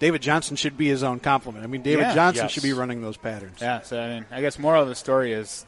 David 0.00 0.20
Johnson 0.22 0.56
should 0.56 0.76
be 0.76 0.88
his 0.88 1.02
own 1.02 1.20
complement. 1.20 1.62
I 1.62 1.68
mean, 1.68 1.82
David 1.82 2.02
Yeah. 2.02 2.14
Johnson 2.14 2.44
Yes. 2.46 2.52
should 2.52 2.62
be 2.64 2.72
running 2.72 3.00
those 3.02 3.16
patterns. 3.16 3.58
Yeah, 3.60 3.82
so 3.82 4.00
I 4.00 4.08
mean, 4.08 4.26
I 4.30 4.40
guess 4.40 4.58
moral 4.58 4.82
of 4.82 4.88
the 4.88 4.94
story 4.94 5.32
is 5.32 5.64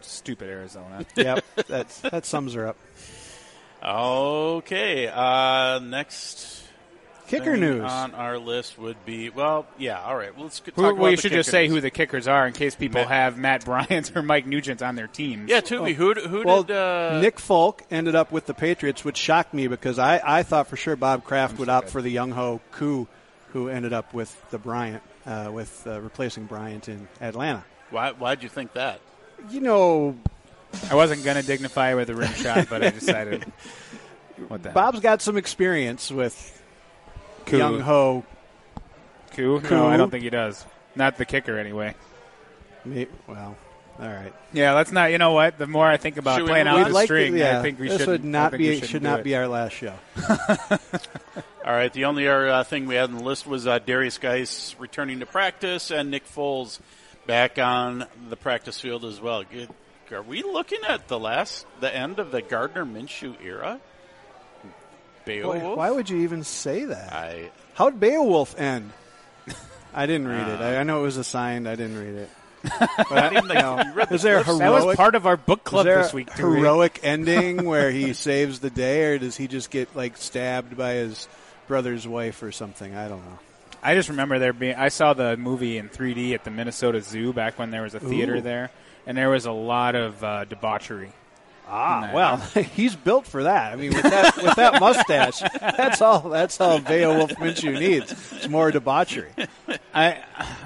stupid 0.00 0.48
Arizona. 0.48 1.04
yep, 1.16 1.44
that's, 1.68 2.00
that 2.00 2.24
sums 2.24 2.54
her 2.54 2.68
up. 2.68 2.76
Okay. 3.84 5.08
Uh, 5.08 5.78
next 5.80 6.62
Kicker 7.26 7.52
thing 7.52 7.60
news. 7.60 7.82
on 7.82 8.14
our 8.14 8.38
list 8.38 8.78
would 8.78 9.04
be 9.04 9.30
well, 9.30 9.66
yeah. 9.78 10.00
All 10.00 10.16
right. 10.16 10.34
Well, 10.34 10.44
let's 10.44 10.60
talk 10.60 10.74
Who, 10.74 10.84
about 10.84 10.98
well, 10.98 11.10
you 11.10 11.16
the 11.16 11.22
should 11.22 11.32
just 11.32 11.50
say 11.50 11.64
kickers. 11.64 11.74
who 11.74 11.80
the 11.80 11.90
kickers 11.90 12.28
are 12.28 12.46
in 12.46 12.52
case 12.52 12.74
people 12.74 13.00
Matt- 13.00 13.08
have 13.08 13.38
Matt 13.38 13.64
Bryant 13.64 14.12
or 14.16 14.22
Mike 14.22 14.46
Nugent 14.46 14.82
on 14.82 14.94
their 14.94 15.06
teams. 15.06 15.50
Yeah, 15.50 15.60
Tuvey. 15.60 15.94
Who 15.94 16.14
who 16.14 16.44
well, 16.44 16.62
did 16.62 16.76
uh, 16.76 17.20
Nick 17.20 17.40
Folk 17.40 17.84
ended 17.90 18.14
up 18.14 18.30
with 18.32 18.46
the 18.46 18.54
Patriots, 18.54 19.04
which 19.04 19.16
shocked 19.16 19.54
me 19.54 19.66
because 19.66 19.98
I, 19.98 20.20
I 20.24 20.42
thought 20.42 20.68
for 20.68 20.76
sure 20.76 20.96
Bob 20.96 21.24
Kraft 21.24 21.58
would 21.58 21.68
opt 21.68 21.90
for 21.90 22.00
the 22.00 22.14
Younghoe 22.14 22.60
Koo, 22.72 23.08
who 23.52 23.68
ended 23.68 23.92
up 23.92 24.14
with 24.14 24.50
the 24.50 24.58
Bryant, 24.58 25.02
uh, 25.26 25.50
with 25.52 25.86
uh, 25.86 26.00
replacing 26.00 26.44
Bryant 26.44 26.88
in 26.88 27.08
Atlanta. 27.20 27.64
Why 27.90 28.12
why'd 28.12 28.42
you 28.42 28.48
think 28.48 28.72
that? 28.74 29.00
You 29.50 29.60
know, 29.60 30.16
I 30.90 30.94
wasn't 30.94 31.24
going 31.24 31.36
to 31.36 31.46
dignify 31.46 31.94
with 31.94 32.08
a 32.10 32.14
rim 32.14 32.32
shot, 32.34 32.68
but 32.70 32.82
I 32.82 32.90
decided. 32.90 33.44
What 34.48 34.62
the 34.62 34.68
Bob's 34.68 35.00
got 35.00 35.22
some 35.22 35.38
experience 35.38 36.10
with 36.10 36.55
Koo. 37.46 37.58
Young 37.58 37.80
Ho. 37.80 38.24
Koo? 39.34 39.60
Koo. 39.60 39.74
No, 39.74 39.86
I 39.86 39.96
don't 39.96 40.10
think 40.10 40.24
he 40.24 40.30
does. 40.30 40.64
Not 40.94 41.16
the 41.18 41.24
kicker, 41.24 41.58
anyway. 41.58 41.94
Me- 42.84 43.06
Well, 43.26 43.56
all 43.98 44.06
right. 44.08 44.32
Yeah, 44.52 44.74
let's 44.74 44.92
not. 44.92 45.10
You 45.12 45.18
know 45.18 45.32
what? 45.32 45.58
The 45.58 45.66
more 45.66 45.86
I 45.86 45.96
think 45.96 46.16
about 46.16 46.38
Should 46.38 46.46
playing 46.48 46.66
move 46.66 46.74
out 46.74 46.78
the 46.80 46.84
We'd 46.86 46.92
like 46.94 47.06
string, 47.06 47.32
to, 47.32 47.38
yeah, 47.38 47.58
I 47.58 47.62
think 47.62 47.80
we 47.80 47.88
this 47.88 47.98
should 47.98 48.08
would 48.08 48.24
not 48.24 48.52
be 48.52 48.78
should 48.80 48.88
shouldn't 48.90 49.24
be 49.24 49.34
our 49.36 49.48
last 49.48 49.72
show. 49.72 49.94
All 51.64 51.72
right. 51.72 51.92
The 51.92 52.04
only 52.04 52.28
other 52.28 52.48
uh, 52.48 52.64
thing 52.64 52.86
we 52.86 52.94
had 52.94 53.10
on 53.10 53.16
the 53.16 53.24
list 53.24 53.46
was 53.46 53.66
uh, 53.66 53.78
Derrius 53.80 54.20
Guice 54.20 54.76
returning 54.78 55.20
to 55.20 55.26
practice 55.26 55.90
and 55.90 56.10
Nick 56.10 56.26
Foles 56.28 56.78
back 57.26 57.58
on 57.58 58.06
the 58.28 58.36
practice 58.36 58.80
field 58.80 59.04
as 59.04 59.20
well. 59.20 59.42
Good. 59.44 59.68
Are 60.12 60.22
we 60.22 60.42
looking 60.44 60.78
at 60.88 61.08
the 61.08 61.18
last, 61.18 61.66
the 61.80 61.92
end 61.94 62.20
of 62.20 62.30
the 62.30 62.40
Gardner 62.40 62.84
Minshew 62.84 63.34
era? 63.44 63.80
Boy, 65.26 65.42
Beowulf? 65.42 65.76
why 65.76 65.90
would 65.90 66.08
you 66.08 66.18
even 66.18 66.44
say 66.44 66.84
that? 66.84 67.12
I 67.12 67.50
How'd 67.74 68.00
Beowulf 68.00 68.58
end? 68.58 68.92
I 69.94 70.06
didn't 70.06 70.28
read 70.28 70.48
it. 70.48 70.60
I, 70.60 70.78
I 70.78 70.82
know 70.84 71.00
it 71.00 71.02
was 71.02 71.16
assigned. 71.18 71.68
I 71.68 71.74
didn't 71.74 71.98
read 71.98 72.14
it. 72.22 72.30
But, 73.10 73.32
you 73.34 73.42
know, 73.54 73.78
is 74.10 74.22
there 74.22 74.38
a 74.38 74.42
heroic? 74.42 74.58
That 74.60 74.84
was 74.86 74.96
part 74.96 75.14
of 75.14 75.26
our 75.26 75.36
book 75.36 75.60
is 75.60 75.68
club 75.70 75.84
there 75.84 76.02
this 76.02 76.12
week. 76.12 76.32
a 76.34 76.36
Dewey. 76.36 76.58
heroic 76.58 76.98
ending 77.04 77.64
where 77.64 77.90
he 77.92 78.12
saves 78.12 78.58
the 78.60 78.70
day, 78.70 79.04
or 79.04 79.18
does 79.18 79.36
he 79.36 79.46
just 79.46 79.70
get 79.70 79.94
like 79.94 80.16
stabbed 80.16 80.76
by 80.76 80.94
his 80.94 81.28
brother's 81.68 82.08
wife 82.08 82.42
or 82.42 82.50
something? 82.50 82.94
I 82.96 83.06
don't 83.08 83.24
know. 83.24 83.38
I 83.82 83.94
just 83.94 84.08
remember 84.08 84.38
there 84.40 84.52
being. 84.52 84.74
I 84.74 84.88
saw 84.88 85.12
the 85.14 85.36
movie 85.36 85.78
in 85.78 85.88
3D 85.88 86.34
at 86.34 86.42
the 86.44 86.50
Minnesota 86.50 87.00
Zoo 87.02 87.32
back 87.32 87.56
when 87.58 87.70
there 87.70 87.82
was 87.82 87.94
a 87.94 88.00
theater 88.00 88.36
Ooh. 88.36 88.40
there, 88.40 88.70
and 89.06 89.16
there 89.16 89.30
was 89.30 89.46
a 89.46 89.52
lot 89.52 89.94
of 89.94 90.24
uh, 90.24 90.44
debauchery. 90.46 91.12
Ah, 91.68 92.10
well, 92.14 92.36
he's 92.76 92.94
built 92.94 93.26
for 93.26 93.42
that. 93.42 93.72
I 93.72 93.76
mean, 93.76 93.92
with 93.92 94.02
that 94.02 94.36
with 94.36 94.54
that 94.56 94.80
mustache, 94.80 95.40
that's 95.60 96.00
all. 96.00 96.20
That's 96.20 96.60
all 96.60 96.78
Beowulf 96.78 97.32
Minshew 97.32 97.78
needs. 97.78 98.12
It's 98.32 98.48
more 98.48 98.70
debauchery. 98.70 99.30
I 99.92 100.22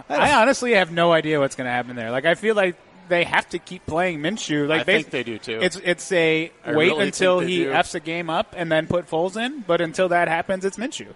I 0.09 0.35
honestly 0.35 0.73
have 0.73 0.93
no 0.93 1.13
idea 1.13 1.41
what's 1.41 1.57
going 1.57 1.67
to 1.67 1.73
happen 1.73 1.97
there. 1.97 2.11
Like 2.11 2.27
I 2.27 2.35
feel 2.35 2.55
like 2.55 2.77
they 3.09 3.25
have 3.25 3.49
to 3.51 3.59
keep 3.59 3.87
playing 3.87 4.21
Minshew. 4.21 4.69
Like 4.69 4.83
I 4.83 4.85
think 4.85 5.11
they 5.11 5.23
do 5.23 5.39
too. 5.39 5.59
It's 5.63 5.77
it's 5.83 6.13
a 6.13 6.53
I 6.65 6.73
wait 6.75 6.91
really 6.91 7.07
until 7.07 7.41
he 7.41 7.65
do. 7.65 7.73
f's 7.73 7.95
a 7.95 8.01
game 8.01 8.29
up 8.29 8.55
and 8.57 8.71
then 8.71 8.87
put 8.87 9.09
Foles 9.09 9.37
in. 9.43 9.61
But 9.67 9.81
until 9.81 10.09
that 10.11 10.29
happens, 10.29 10.65
it's 10.65 10.77
Minshew. 10.77 11.15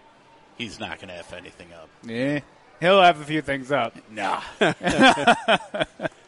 He's 0.56 0.80
not 0.80 0.98
going 0.98 1.08
to 1.08 1.16
f 1.16 1.32
anything 1.32 1.68
up. 1.72 1.88
Yeah, 2.04 2.40
he'll 2.80 3.02
have 3.02 3.20
a 3.20 3.24
few 3.24 3.42
things 3.42 3.70
up. 3.72 3.94
Nah. 4.10 4.40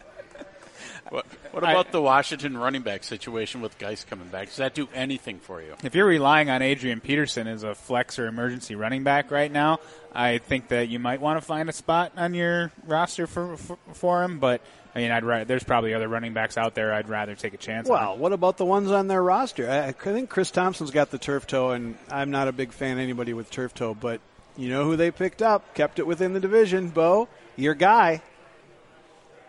what, 1.11 1.27
what 1.53 1.63
about 1.63 1.93
the 1.93 2.03
Washington 2.03 2.57
running 2.57 2.83
back 2.83 3.05
situation 3.05 3.61
with 3.61 3.79
Guice 3.79 4.05
coming 4.05 4.29
back? 4.29 4.49
Does 4.49 4.57
that 4.57 4.75
do 4.75 4.89
anything 4.95 5.39
for 5.39 5.63
you? 5.63 5.75
If 5.83 5.95
you're 5.95 6.07
relying 6.07 6.51
on 6.51 6.63
Adrian 6.63 7.01
Peterson 7.01 7.47
as 7.47 7.63
a 7.63 7.75
flex 7.75 8.19
or 8.19 8.27
emergency 8.27 8.75
running 8.75 9.05
back 9.05 9.31
right 9.31 9.51
now, 9.51 9.81
I 10.13 10.39
think 10.39 10.69
that 10.69 10.89
you 10.89 10.99
might 10.99 11.21
want 11.21 11.41
to 11.41 11.47
find 11.47 11.69
a 11.69 11.73
spot 11.73 12.13
on 12.17 12.35
your 12.35 12.73
roster 12.87 13.27
for 13.27 13.57
for, 13.57 13.79
for 13.93 14.23
him. 14.23 14.39
But 14.39 14.63
I 14.95 15.01
mean, 15.01 15.11
I'd 15.11 15.25
ra- 15.25 15.45
there's 15.45 15.65
probably 15.65 15.93
other 15.93 16.09
running 16.09 16.33
backs 16.33 16.57
out 16.57 16.75
there 16.75 16.93
I'd 16.93 17.09
rather 17.09 17.35
take 17.35 17.53
a 17.53 17.59
chance. 17.59 17.89
Well, 17.89 18.13
on. 18.13 18.19
what 18.19 18.33
about 18.33 18.57
the 18.57 18.65
ones 18.65 18.91
on 18.91 19.09
their 19.09 19.23
roster? 19.23 19.69
I, 19.69 19.89
I 19.89 19.93
think 19.93 20.31
Chris 20.31 20.51
Thompson's 20.51 20.91
got 20.91 21.11
the 21.11 21.19
turf 21.19 21.47
toe, 21.47 21.73
and 21.73 21.99
I'm 22.11 22.31
not 22.31 22.49
a 22.49 22.53
big 22.53 22.73
fan 22.73 22.93
of 22.93 22.99
anybody 23.01 23.35
with 23.35 23.51
turf 23.51 23.75
toe, 23.75 23.95
but 23.95 24.21
you 24.57 24.71
know 24.71 24.85
who 24.85 24.97
they 24.97 25.11
picked 25.11 25.43
up, 25.43 25.75
kept 25.75 25.99
it 25.99 26.07
within 26.07 26.33
the 26.33 26.41
division. 26.41 26.89
Bo, 26.89 27.29
your 27.57 27.75
guy. 27.75 28.23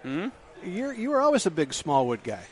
Hmm. 0.03 0.27
You're 0.63 0.93
you 0.93 1.09
were 1.11 1.21
always 1.21 1.45
a 1.45 1.51
big 1.51 1.73
Smallwood 1.73 2.23
guy. 2.23 2.43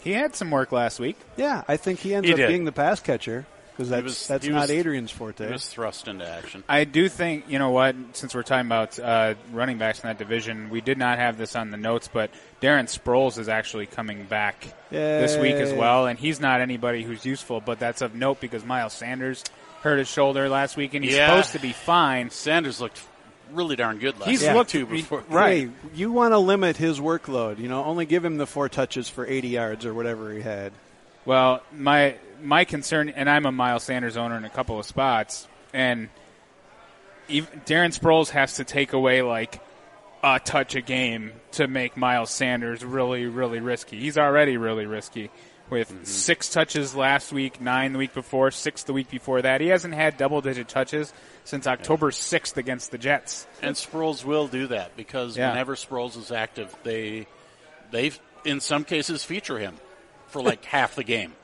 he 0.00 0.12
had 0.12 0.34
some 0.34 0.50
work 0.50 0.72
last 0.72 0.98
week. 0.98 1.16
Yeah, 1.36 1.62
I 1.68 1.76
think 1.76 2.00
he 2.00 2.14
ends 2.14 2.26
He 2.26 2.32
up 2.32 2.38
did. 2.38 2.48
being 2.48 2.64
the 2.64 2.72
pass 2.72 3.00
catcher. 3.00 3.46
because 3.72 3.88
that's 3.88 4.02
was- 4.04 4.26
that's 4.28 4.44
he 4.44 4.50
not 4.52 4.62
was- 4.62 4.70
Adrian's 4.70 5.10
He 5.12 5.16
forte. 5.16 5.50
was 5.50 5.66
thrust 5.66 6.06
into 6.08 6.28
action. 6.28 6.62
I 6.68 6.84
do 6.84 7.08
think 7.08 7.44
you 7.48 7.58
know 7.58 7.70
what. 7.70 7.94
Since 8.12 8.34
we're 8.34 8.42
talking 8.42 8.66
about 8.66 8.98
uh, 8.98 9.34
running 9.52 9.78
backs 9.78 10.00
in 10.02 10.08
that 10.08 10.18
division, 10.18 10.68
we 10.70 10.80
did 10.80 10.98
not 10.98 11.18
have 11.18 11.38
this 11.38 11.56
on 11.56 11.70
the 11.70 11.76
notes, 11.78 12.08
but 12.12 12.30
Darren 12.60 12.84
Sproles 12.84 13.38
is 13.38 13.48
actually 13.48 13.86
coming 13.86 14.24
back 14.24 14.66
this 14.90 15.36
week 15.38 15.54
as 15.54 15.70
Yay. 15.70 15.78
well, 15.78 16.06
and 16.06 16.18
he's 16.18 16.38
not 16.40 16.60
anybody 16.60 17.02
who's 17.02 17.24
useful, 17.24 17.60
but 17.60 17.78
that's 17.78 18.02
of 18.02 18.14
note 18.14 18.40
because 18.40 18.64
Miles 18.64 18.92
Sanders 18.92 19.42
hurt 19.82 19.98
his 19.98 20.08
shoulder 20.08 20.48
last 20.48 20.76
week, 20.76 20.94
and 20.94 21.04
he's 21.04 21.14
Yeah. 21.16 21.28
supposed 21.28 21.52
to 21.52 21.58
be 21.58 21.72
fine. 21.72 22.30
Sanders 22.30 22.80
looked 22.80 22.98
really 23.54 23.76
darn 23.76 23.98
good 23.98 24.18
last 24.18 24.30
He's 24.30 24.42
week 24.42 24.52
looked- 24.52 24.70
too 24.70 24.86
before. 24.86 25.24
right. 25.28 25.68
Hey, 25.68 25.70
you 25.94 26.12
want 26.12 26.32
to 26.32 26.38
limit 26.38 26.76
his 26.76 27.00
workload. 27.00 27.58
You 27.58 27.68
know, 27.68 27.84
only 27.84 28.06
give 28.06 28.24
him 28.24 28.36
the 28.36 28.46
four 28.46 28.68
touches 28.68 29.08
for 29.08 29.26
80 29.26 29.48
yards 29.48 29.86
or 29.86 29.94
whatever 29.94 30.32
he 30.32 30.40
had. 30.40 30.72
Well, 31.24 31.62
my 31.72 32.16
my 32.42 32.64
concern, 32.64 33.08
and 33.08 33.30
I'm 33.30 33.46
a 33.46 33.52
Miles 33.52 33.84
Sanders 33.84 34.16
owner 34.16 34.36
in 34.36 34.44
a 34.44 34.50
couple 34.50 34.78
of 34.78 34.84
spots, 34.86 35.46
and 35.72 36.08
even, 37.28 37.60
Darren 37.60 37.96
Sproles 37.96 38.30
has 38.30 38.56
to 38.56 38.64
take 38.64 38.92
away 38.92 39.22
like 39.22 39.60
a 40.24 40.40
touch 40.40 40.74
a 40.74 40.80
game 40.80 41.32
to 41.52 41.68
make 41.68 41.96
Miles 41.96 42.30
Sanders 42.30 42.84
really, 42.84 43.26
really 43.26 43.60
risky. 43.60 44.00
He's 44.00 44.18
already 44.18 44.56
really 44.56 44.86
risky 44.86 45.30
with 45.70 45.92
mm-hmm. 45.92 46.04
six 46.04 46.48
touches 46.50 46.94
last 46.94 47.32
week, 47.32 47.60
nine 47.60 47.92
the 47.92 47.98
week 47.98 48.14
before, 48.14 48.50
six 48.50 48.82
the 48.84 48.92
week 48.92 49.10
before 49.10 49.42
that. 49.42 49.60
He 49.60 49.68
hasn't 49.68 49.94
had 49.94 50.16
double 50.16 50.40
digit 50.40 50.68
touches 50.68 51.12
since 51.44 51.66
October 51.66 52.10
6th 52.10 52.56
against 52.56 52.90
the 52.90 52.98
Jets. 52.98 53.46
And 53.60 53.74
Sproles 53.74 54.24
will 54.24 54.48
do 54.48 54.66
that 54.68 54.96
because 54.96 55.36
Yeah. 55.36 55.50
whenever 55.50 55.74
Sproles 55.74 56.16
is 56.16 56.30
active, 56.30 56.74
they 56.82 57.26
they 57.90 58.12
in 58.44 58.60
some 58.60 58.84
cases 58.84 59.24
feature 59.24 59.58
him 59.58 59.76
for 60.28 60.42
like 60.42 60.64
half 60.66 60.94
the 60.94 61.04
game. 61.04 61.34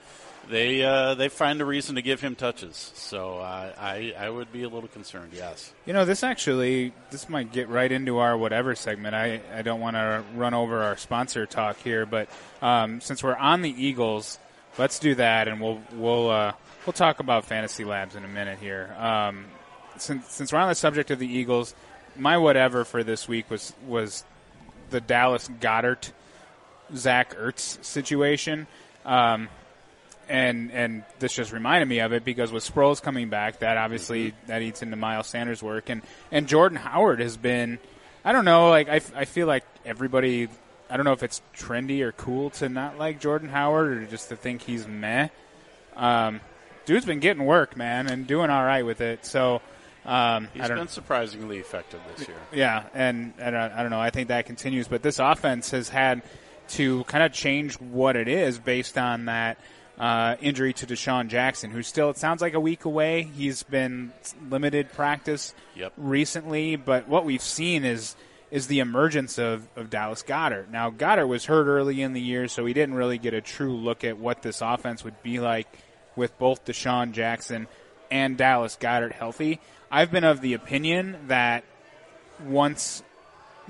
They 0.49 0.83
uh, 0.83 1.15
they 1.15 1.29
find 1.29 1.61
a 1.61 1.65
reason 1.65 1.97
to 1.97 2.03
give 2.03 2.21
him 2.21 2.35
touches. 2.35 2.93
So 2.95 3.39
uh, 3.39 3.73
I 3.79 4.15
I 4.19 4.31
would 4.31 4.51
be 4.51 4.63
a 4.63 4.69
little 4.69 4.89
concerned. 4.89 5.33
Yes. 5.35 5.73
You 5.85 5.93
know, 5.93 6.05
this 6.05 6.23
actually 6.23 6.93
this 7.11 7.29
might 7.29 7.53
get 7.53 7.69
right 7.69 7.91
into 7.91 8.19
our 8.19 8.37
whatever 8.37 8.75
segment. 8.75 9.15
I, 9.15 9.41
I 9.55 9.63
don't 9.63 9.81
want 9.81 9.97
to 9.97 10.25
run 10.35 10.55
over 10.55 10.83
our 10.83 10.97
sponsor 10.97 11.45
talk 11.45 11.79
here, 11.79 12.07
but 12.07 12.29
um, 12.63 13.01
since 13.01 13.23
we're 13.23 13.37
on 13.37 13.61
the 13.63 13.71
Eagles, 13.71 14.39
let's 14.79 14.99
do 14.99 15.15
that, 15.17 15.49
and 15.49 15.61
we'll 15.61 15.81
we'll 15.93 16.31
uh, 16.31 16.53
we'll 16.87 16.95
talk 16.95 17.21
about 17.21 17.45
fantasy 17.45 17.85
labs 17.85 18.17
in 18.17 18.25
a 18.25 18.29
minute 18.29 18.59
here. 18.59 18.95
Um, 18.99 19.45
since 19.99 20.31
since 20.31 20.53
we're 20.53 20.61
on 20.61 20.69
the 20.69 20.75
subject 20.75 21.11
of 21.11 21.19
the 21.19 21.29
Eagles, 21.31 21.75
my 22.17 22.39
whatever 22.39 22.85
for 22.85 23.05
this 23.05 23.29
week 23.29 23.51
was 23.51 23.75
was 23.87 24.25
the 24.89 25.01
Dallas 25.03 25.49
Goedert 25.61 26.11
Zach 26.95 27.37
Ertz 27.37 27.85
situation. 27.85 28.67
Um, 29.05 29.49
and 30.29 30.71
and 30.73 31.05
this 31.19 31.33
just 31.35 31.53
reminded 31.53 31.89
me 31.89 32.01
of 32.01 32.13
it 32.13 32.25
because 32.25 32.53
with 32.53 32.69
Sproles 32.69 33.03
coming 33.03 33.29
back, 33.29 33.61
that 33.61 33.77
obviously 33.77 34.35
that 34.47 34.63
eats 34.63 34.83
into 34.83 34.97
Miles 34.97 35.27
Sanders' 35.27 35.63
work, 35.63 35.89
and 35.89 36.03
and 36.31 36.47
Jordan 36.47 36.79
Howard 36.79 37.21
has 37.21 37.37
been, 37.37 37.79
I 38.25 38.33
don't 38.33 38.45
know, 38.45 38.71
like 38.71 38.89
I, 38.89 39.01
I 39.15 39.25
feel 39.25 39.47
like 39.47 39.65
everybody, 39.85 40.49
I 40.91 40.97
don't 40.97 41.05
know 41.05 41.13
if 41.13 41.23
it's 41.23 41.43
trendy 41.57 42.01
or 42.03 42.13
cool 42.13 42.51
to 42.51 42.69
not 42.69 42.99
like 42.99 43.21
Jordan 43.21 43.49
Howard 43.49 43.99
or 43.99 44.07
just 44.07 44.29
to 44.29 44.37
think 44.37 44.63
he's 44.63 44.87
meh. 44.87 45.29
Um, 45.97 46.41
dude's 46.87 47.07
been 47.07 47.21
getting 47.21 47.45
work, 47.45 47.77
man, 47.77 48.07
and 48.09 48.27
doing 48.27 48.51
all 48.51 48.65
right 48.65 48.85
with 48.85 49.01
it. 49.01 49.27
So 49.27 49.61
um, 50.05 50.49
He's 50.55 50.69
been 50.69 50.89
surprisingly 50.89 51.59
effective 51.59 52.01
this 52.17 52.29
year. 52.29 52.37
yeah, 52.53 52.85
and, 52.95 53.35
and 53.39 53.55
uh, 53.55 53.71
I 53.75 53.83
don't 53.83 53.91
know. 53.91 54.01
I 54.01 54.11
think 54.11 54.29
that 54.29 54.47
continues, 54.47 54.89
but 54.89 55.03
this 55.03 55.19
offense 55.19 55.73
has 55.73 55.89
had 55.91 56.23
to 56.69 57.05
kind 57.05 57.25
of 57.25 57.33
change 57.33 57.75
what 57.81 58.17
it 58.17 58.29
is 58.29 58.59
based 58.59 58.97
on 58.97 59.27
that 59.27 59.59
uh, 59.99 60.37
injury 60.41 60.73
to 60.75 60.87
DeSean 60.87 61.29
Jackson, 61.29 61.71
who's 61.71 61.87
still 61.89 62.11
it 62.11 62.17
sounds 62.17 62.41
like 62.41 62.55
a 62.55 62.61
week 62.61 62.85
away. 62.85 63.23
He's 63.23 63.63
been 63.63 64.13
limited 64.49 64.93
practice 64.93 65.55
Yep. 65.75 65.93
recently, 65.97 66.77
but 66.77 67.09
what 67.09 67.25
we've 67.25 67.43
seen 67.43 67.85
is 67.85 68.17
is 68.51 68.67
the 68.67 68.79
emergence 68.79 69.39
of, 69.39 69.69
of 69.77 69.91
Dallas 69.91 70.23
Goedert. 70.23 70.71
Now 70.71 70.89
Goedert 70.91 71.29
was 71.29 71.45
hurt 71.45 71.67
early 71.67 72.01
in 72.01 72.15
the 72.15 72.21
year, 72.21 72.49
so 72.49 72.65
we 72.65 72.73
didn't 72.73 72.95
really 72.95 73.19
get 73.19 73.35
a 73.35 73.43
true 73.43 73.77
look 73.77 74.05
at 74.05 74.19
what 74.19 74.43
this 74.43 74.63
offense 74.63 75.05
would 75.05 75.23
be 75.23 75.39
like 75.39 75.67
with 76.17 76.39
both 76.39 76.65
DeSean 76.65 77.13
Jackson 77.13 77.67
and 78.11 78.39
Dallas 78.39 78.79
Goedert 78.81 79.13
healthy. 79.13 79.61
I've 79.91 80.11
been 80.11 80.25
of 80.25 80.41
the 80.41 80.55
opinion 80.55 81.17
that 81.27 81.65
once 82.45 83.03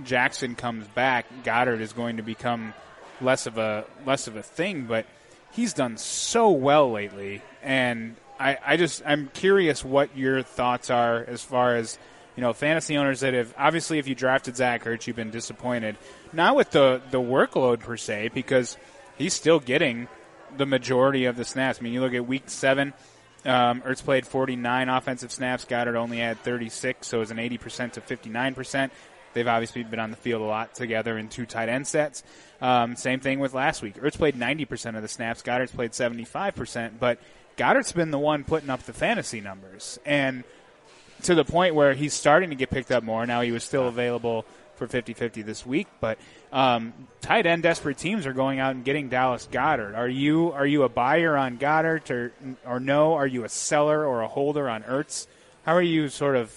Jackson 0.04 0.54
comes 0.54 0.86
back, 0.88 1.26
Goedert 1.42 1.80
is 1.80 1.92
going 1.92 2.18
to 2.18 2.22
become 2.22 2.74
less 3.20 3.46
of 3.46 3.58
a 3.58 3.84
less 4.06 4.28
of 4.28 4.36
a 4.36 4.42
thing. 4.42 4.84
But 4.84 5.06
he's 5.52 5.72
done 5.72 5.96
so 5.96 6.50
well 6.50 6.90
lately, 6.90 7.42
and 7.62 8.16
I, 8.38 8.58
I 8.64 8.76
just 8.76 9.02
I'm 9.04 9.28
curious 9.34 9.84
what 9.84 10.16
your 10.16 10.42
thoughts 10.42 10.90
are 10.90 11.24
as 11.26 11.42
far 11.42 11.76
as 11.76 11.98
you 12.36 12.40
know 12.42 12.52
fantasy 12.52 12.96
owners 12.96 13.20
that 13.20 13.34
have 13.34 13.54
obviously 13.58 13.98
if 13.98 14.06
you 14.08 14.14
drafted 14.14 14.56
Zach 14.56 14.84
Ertz, 14.84 15.06
you've 15.06 15.16
been 15.16 15.30
disappointed. 15.30 15.96
Not 16.32 16.56
with 16.56 16.70
the 16.70 17.00
the 17.10 17.20
workload 17.20 17.80
per 17.80 17.96
se, 17.96 18.30
because 18.34 18.76
he's 19.16 19.34
still 19.34 19.60
getting 19.60 20.08
the 20.56 20.66
majority 20.66 21.26
of 21.26 21.36
the 21.36 21.44
snaps. 21.44 21.78
I 21.80 21.82
mean, 21.82 21.92
you 21.92 22.00
look 22.00 22.14
at 22.14 22.26
week 22.26 22.44
seven. 22.46 22.94
Um, 23.44 23.82
Ertz 23.82 24.02
played 24.02 24.26
49 24.26 24.88
offensive 24.88 25.30
snaps. 25.30 25.64
Goedert 25.64 25.94
only 25.94 26.18
had 26.18 26.38
36, 26.40 27.06
so 27.06 27.18
it 27.18 27.20
was 27.20 27.30
an 27.30 27.36
80% 27.36 27.92
to 27.92 28.00
59%. 28.00 28.90
They've 29.38 29.46
obviously 29.46 29.84
been 29.84 30.00
on 30.00 30.10
the 30.10 30.16
field 30.16 30.42
a 30.42 30.44
lot 30.44 30.74
together 30.74 31.16
in 31.16 31.28
two 31.28 31.46
tight 31.46 31.68
end 31.68 31.86
sets. 31.86 32.24
Um, 32.60 32.96
same 32.96 33.20
thing 33.20 33.38
with 33.38 33.54
last 33.54 33.82
week. 33.82 33.94
Ertz 34.02 34.18
played 34.18 34.34
90% 34.34 34.96
of 34.96 35.02
the 35.02 35.06
snaps. 35.06 35.42
Goedert's 35.42 35.70
played 35.70 35.92
75%, 35.92 36.98
but 36.98 37.20
Goedert's 37.56 37.92
been 37.92 38.10
the 38.10 38.18
one 38.18 38.42
putting 38.42 38.68
up 38.68 38.82
the 38.82 38.92
fantasy 38.92 39.40
numbers. 39.40 40.00
And 40.04 40.42
to 41.22 41.36
the 41.36 41.44
point 41.44 41.76
where 41.76 41.94
he's 41.94 42.14
starting 42.14 42.50
to 42.50 42.56
get 42.56 42.68
picked 42.70 42.90
up 42.90 43.04
more. 43.04 43.24
Now 43.26 43.42
he 43.42 43.52
was 43.52 43.62
still 43.62 43.86
available 43.86 44.44
for 44.74 44.88
50-50 44.88 45.44
this 45.44 45.66
week, 45.66 45.86
but 46.00 46.18
um, 46.52 46.92
tight 47.20 47.46
end 47.46 47.62
desperate 47.62 47.98
teams 47.98 48.26
are 48.26 48.32
going 48.32 48.60
out 48.60 48.74
and 48.74 48.84
getting 48.84 49.08
Dallas 49.08 49.48
Goedert. 49.50 49.96
Are 49.96 50.08
you 50.08 50.52
are 50.52 50.66
you 50.66 50.84
a 50.84 50.88
buyer 50.88 51.36
on 51.36 51.58
Goedert 51.58 52.10
or 52.10 52.32
or 52.66 52.80
no? 52.80 53.14
Are 53.14 53.26
you 53.26 53.44
a 53.44 53.48
seller 53.48 54.04
or 54.04 54.22
a 54.22 54.28
holder 54.28 54.68
on 54.68 54.82
Ertz? 54.82 55.26
How 55.64 55.74
are 55.74 55.82
you 55.82 56.08
sort 56.08 56.36
of 56.36 56.52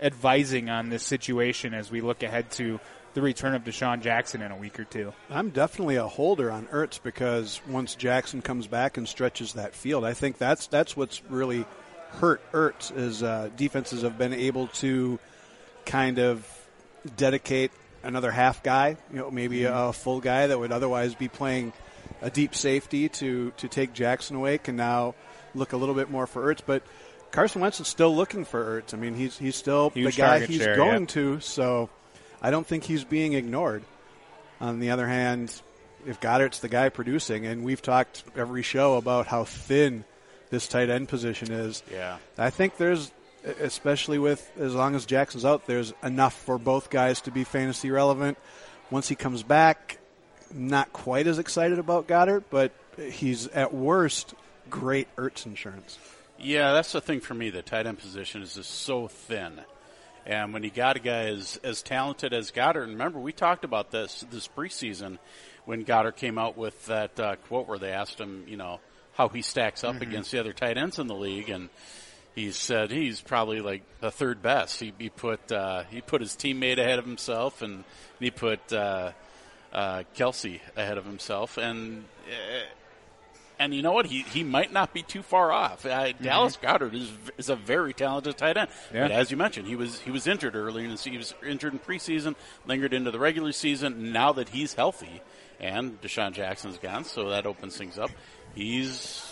advising 0.00 0.70
on 0.70 0.90
this 0.90 1.02
situation 1.02 1.74
as 1.74 1.90
we 1.90 2.00
look 2.00 2.22
ahead 2.22 2.50
to 2.52 2.80
the 3.14 3.22
return 3.22 3.54
of 3.54 3.64
DeSean 3.64 4.00
Jackson 4.00 4.42
in 4.42 4.52
a 4.52 4.56
week 4.56 4.78
or 4.78 4.84
two? 4.84 5.12
I'm 5.30 5.50
definitely 5.50 5.96
a 5.96 6.06
holder 6.06 6.50
on 6.50 6.66
Ertz 6.66 7.02
because 7.02 7.60
once 7.68 7.94
Jackson 7.94 8.42
comes 8.42 8.66
back 8.66 8.96
and 8.96 9.08
stretches 9.08 9.54
that 9.54 9.74
field, 9.74 10.04
I 10.04 10.14
think 10.14 10.38
that's 10.38 10.66
that's 10.66 10.96
what's 10.96 11.22
really 11.24 11.64
hurt 12.10 12.40
Ertz 12.52 12.96
is 12.96 13.22
uh, 13.22 13.50
defenses 13.56 14.02
have 14.02 14.18
been 14.18 14.32
able 14.32 14.68
to 14.68 15.18
kind 15.84 16.18
of 16.18 16.46
dedicate 17.16 17.72
another 18.02 18.30
half 18.30 18.62
guy, 18.62 18.96
you 19.10 19.18
know, 19.18 19.30
maybe 19.30 19.64
a 19.64 19.92
full 19.92 20.20
guy 20.20 20.46
that 20.46 20.58
would 20.58 20.72
otherwise 20.72 21.14
be 21.14 21.28
playing 21.28 21.72
a 22.22 22.30
deep 22.30 22.54
safety 22.54 23.08
to 23.08 23.52
to 23.56 23.68
take 23.68 23.92
Jackson 23.92 24.36
away 24.36 24.58
can 24.58 24.76
now 24.76 25.14
look 25.54 25.72
a 25.72 25.76
little 25.76 25.94
bit 25.94 26.10
more 26.10 26.26
for 26.26 26.54
Ertz, 26.54 26.60
but. 26.64 26.82
Carson 27.30 27.60
Wentz 27.60 27.80
is 27.80 27.88
still 27.88 28.14
looking 28.14 28.44
for 28.44 28.80
Ertz. 28.82 28.94
I 28.94 28.96
mean, 28.96 29.14
he's 29.14 29.38
he's 29.38 29.56
still 29.56 29.90
Huge 29.90 30.16
the 30.16 30.22
guy 30.22 30.44
he's 30.46 30.62
share, 30.62 30.76
going 30.76 31.00
yep. 31.00 31.08
to. 31.10 31.40
So, 31.40 31.90
I 32.40 32.50
don't 32.50 32.66
think 32.66 32.84
he's 32.84 33.04
being 33.04 33.34
ignored. 33.34 33.82
On 34.60 34.80
the 34.80 34.90
other 34.90 35.06
hand, 35.06 35.60
if 36.06 36.20
Goedert's 36.20 36.58
the 36.60 36.68
guy 36.68 36.88
producing, 36.88 37.46
and 37.46 37.62
we've 37.64 37.82
talked 37.82 38.24
every 38.36 38.62
show 38.62 38.96
about 38.96 39.26
how 39.26 39.44
thin 39.44 40.04
this 40.50 40.66
tight 40.66 40.90
end 40.90 41.08
position 41.08 41.52
is, 41.52 41.82
Yeah. 41.92 42.18
I 42.36 42.50
think 42.50 42.76
there's, 42.76 43.12
especially 43.60 44.18
with 44.18 44.50
as 44.58 44.74
long 44.74 44.94
as 44.94 45.06
Jackson's 45.06 45.44
out, 45.44 45.66
there's 45.66 45.92
enough 46.02 46.34
for 46.34 46.58
both 46.58 46.90
guys 46.90 47.20
to 47.22 47.30
be 47.30 47.44
fantasy 47.44 47.90
relevant. 47.90 48.38
Once 48.90 49.08
he 49.08 49.14
comes 49.14 49.42
back, 49.42 49.98
not 50.52 50.92
quite 50.92 51.26
as 51.26 51.38
excited 51.38 51.78
about 51.78 52.08
Goedert, 52.08 52.44
but 52.50 52.72
he's 52.98 53.46
at 53.48 53.74
worst 53.74 54.34
great 54.70 55.14
Ertz 55.16 55.46
insurance. 55.46 55.98
Yeah, 56.40 56.72
that's 56.72 56.92
the 56.92 57.00
thing 57.00 57.20
for 57.20 57.34
me. 57.34 57.50
The 57.50 57.62
tight 57.62 57.86
end 57.86 57.98
position 57.98 58.42
is 58.42 58.54
just 58.54 58.70
so 58.70 59.08
thin. 59.08 59.60
And 60.24 60.52
when 60.52 60.62
you 60.62 60.70
got 60.70 60.96
a 60.96 61.00
guy 61.00 61.26
as, 61.26 61.58
as 61.64 61.82
talented 61.82 62.32
as 62.32 62.50
Goedert, 62.50 62.84
and 62.84 62.92
remember 62.92 63.18
we 63.18 63.32
talked 63.32 63.64
about 63.64 63.90
this 63.90 64.24
this 64.30 64.46
preseason 64.46 65.18
when 65.64 65.84
Goedert 65.84 66.16
came 66.16 66.38
out 66.38 66.56
with 66.56 66.86
that 66.86 67.18
uh, 67.18 67.36
quote 67.48 67.66
where 67.66 67.78
they 67.78 67.90
asked 67.90 68.20
him, 68.20 68.44
you 68.46 68.56
know, 68.56 68.78
how 69.14 69.28
he 69.28 69.42
stacks 69.42 69.82
up 69.82 70.00
against 70.00 70.30
the 70.30 70.38
other 70.38 70.52
tight 70.52 70.76
ends 70.76 70.98
in 70.98 71.08
the 71.08 71.14
league, 71.14 71.48
and 71.48 71.70
he 72.34 72.52
said 72.52 72.90
he's 72.92 73.20
probably 73.20 73.60
like 73.60 73.82
the 74.00 74.10
third 74.10 74.42
best. 74.42 74.78
He, 74.78 74.92
he 74.98 75.08
put 75.08 75.50
uh, 75.50 75.84
he 75.90 76.00
put 76.02 76.20
his 76.20 76.36
teammate 76.36 76.78
ahead 76.78 76.98
of 76.98 77.04
himself, 77.04 77.62
and 77.62 77.84
he 78.20 78.30
put 78.30 78.72
uh, 78.72 79.10
uh, 79.72 80.04
Kelce 80.14 80.60
ahead 80.76 80.98
of 80.98 81.04
himself, 81.04 81.58
and. 81.58 82.04
Uh, 83.58 83.62
and 83.62 83.74
you 83.74 83.82
know 83.82 83.92
what? 83.92 84.06
He 84.06 84.22
he 84.22 84.42
might 84.44 84.72
not 84.72 84.92
be 84.94 85.02
too 85.02 85.22
far 85.22 85.52
off. 85.52 85.84
Uh, 85.84 86.12
Dallas 86.12 86.56
Goedert 86.56 86.94
is 86.94 87.10
is 87.36 87.48
a 87.48 87.56
very 87.56 87.92
talented 87.92 88.36
tight 88.36 88.56
end. 88.56 88.68
Yeah. 88.92 89.02
But 89.02 89.10
as 89.12 89.30
you 89.30 89.36
mentioned, 89.36 89.66
he 89.66 89.76
was 89.76 89.98
he 90.00 90.10
was 90.10 90.26
injured 90.26 90.54
early 90.56 90.84
in 90.84 90.90
the 90.90 90.96
se- 90.96 91.10
he 91.10 91.18
was 91.18 91.34
injured 91.46 91.72
in 91.72 91.78
preseason, 91.78 92.34
lingered 92.66 92.92
into 92.94 93.10
the 93.10 93.18
regular 93.18 93.52
season. 93.52 94.12
Now 94.12 94.32
that 94.32 94.48
he's 94.50 94.74
healthy, 94.74 95.20
and 95.60 96.00
DeSean 96.00 96.32
Jackson's 96.32 96.78
gone, 96.78 97.04
so 97.04 97.30
that 97.30 97.46
opens 97.46 97.76
things 97.76 97.98
up. 97.98 98.10
He's 98.54 99.24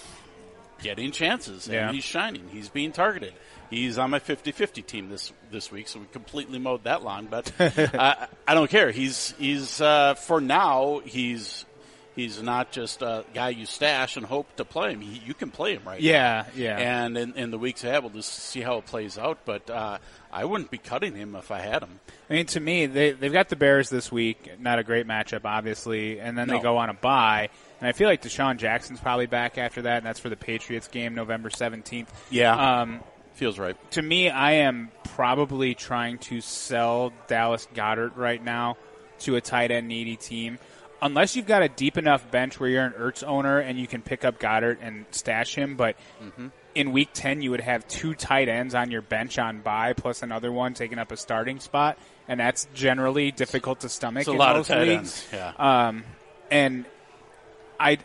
getting 0.82 1.10
chances 1.10 1.66
Yeah. 1.66 1.86
and 1.86 1.94
he's 1.94 2.04
shining. 2.04 2.48
He's 2.52 2.68
being 2.68 2.92
targeted. 2.92 3.32
He's 3.70 3.96
on 3.98 4.10
my 4.10 4.20
50-50 4.20 4.86
team 4.86 5.08
this 5.08 5.32
this 5.50 5.72
week, 5.72 5.88
so 5.88 5.98
we 6.00 6.06
completely 6.12 6.58
mowed 6.58 6.84
that 6.84 7.02
lawn. 7.02 7.26
But 7.30 7.50
I, 7.58 8.28
I 8.46 8.54
don't 8.54 8.70
care. 8.70 8.90
He's 8.92 9.34
he's 9.38 9.80
uh, 9.80 10.14
for 10.14 10.40
now. 10.40 11.00
He's 11.04 11.64
he's 12.16 12.42
not 12.42 12.72
just 12.72 13.02
a 13.02 13.24
guy 13.34 13.50
you 13.50 13.66
stash 13.66 14.16
and 14.16 14.26
hope 14.26 14.56
to 14.56 14.64
play 14.64 14.92
him. 14.92 15.00
He, 15.00 15.20
you 15.24 15.34
can 15.34 15.50
play 15.50 15.74
him 15.74 15.82
right. 15.86 16.00
Yeah, 16.00 16.46
now. 16.48 16.52
yeah. 16.56 16.76
And 16.78 17.16
in, 17.16 17.34
in 17.34 17.50
the 17.52 17.58
weeks 17.58 17.84
ahead, 17.84 18.02
we'll 18.02 18.10
just 18.10 18.32
see 18.32 18.62
how 18.62 18.78
it 18.78 18.86
plays 18.86 19.18
out. 19.18 19.38
But 19.44 19.70
uh, 19.70 19.98
I 20.32 20.44
wouldn't 20.44 20.70
be 20.70 20.78
cutting 20.78 21.14
him 21.14 21.36
if 21.36 21.52
I 21.52 21.60
had 21.60 21.82
him. 21.82 22.00
I 22.28 22.32
mean, 22.32 22.46
to 22.46 22.60
me, 22.60 22.86
they 22.86 23.12
they've 23.12 23.32
got 23.32 23.48
the 23.48 23.56
Bears 23.56 23.90
this 23.90 24.10
week. 24.10 24.58
Not 24.58 24.80
a 24.80 24.82
great 24.82 25.06
matchup, 25.06 25.42
obviously, 25.44 26.18
and 26.18 26.36
then 26.36 26.48
they 26.48 26.58
go 26.58 26.78
on 26.78 26.90
a 26.90 26.94
bye. 26.94 27.50
And 27.78 27.88
I 27.88 27.92
feel 27.92 28.08
like 28.08 28.22
DeSean 28.22 28.56
Jackson's 28.56 29.00
probably 29.00 29.26
back 29.26 29.58
after 29.58 29.82
that, 29.82 29.98
and 29.98 30.06
that's 30.06 30.18
for 30.18 30.30
the 30.30 30.36
Patriots 30.36 30.88
game, 30.88 31.14
November 31.14 31.50
seventeenth. 31.50 32.12
Yeah. 32.30 32.80
Um, 32.80 33.02
Feels 33.34 33.58
right. 33.58 33.76
to 33.90 34.00
me, 34.00 34.30
I 34.30 34.52
am 34.52 34.90
probably 35.04 35.74
trying 35.74 36.16
to 36.20 36.40
sell 36.40 37.12
Dallas 37.26 37.68
Goedert 37.74 38.16
right 38.16 38.42
now 38.42 38.78
to 39.20 39.36
a 39.36 39.42
tight 39.42 39.70
end 39.70 39.88
needy 39.88 40.16
team. 40.16 40.58
Unless 41.02 41.36
you've 41.36 41.46
got 41.46 41.62
a 41.62 41.68
deep 41.68 41.98
enough 41.98 42.30
bench 42.30 42.58
where 42.58 42.70
you're 42.70 42.84
an 42.84 42.92
Ertz 42.92 43.22
owner 43.22 43.58
and 43.58 43.78
you 43.78 43.86
can 43.86 44.00
pick 44.02 44.24
up 44.24 44.38
Goedert 44.40 44.78
and 44.80 45.04
stash 45.10 45.54
him, 45.54 45.76
but 45.76 45.96
in 46.74 46.92
week 46.92 47.10
10 47.12 47.42
you 47.42 47.50
would 47.50 47.60
have 47.60 47.86
two 47.88 48.14
tight 48.14 48.48
ends 48.48 48.74
on 48.74 48.90
your 48.90 49.02
bench 49.02 49.38
on 49.38 49.60
bye 49.60 49.92
plus 49.94 50.22
another 50.22 50.50
one 50.50 50.74
taking 50.74 50.98
up 50.98 51.12
a 51.12 51.16
starting 51.16 51.60
spot, 51.60 51.98
and 52.28 52.40
that's 52.40 52.66
generally 52.74 53.30
difficult 53.30 53.80
to 53.80 53.88
stomach 53.88 54.22
It's 54.22 54.28
a 54.28 54.32
in 54.32 54.38
lot 54.38 54.56
of 54.56 54.66
tight 54.66 54.80
leagues. 54.88 54.92
ends. 54.98 55.26
Yeah. 55.32 55.52
Um, 55.88 56.04
and 56.50 56.84
I, 57.78 57.98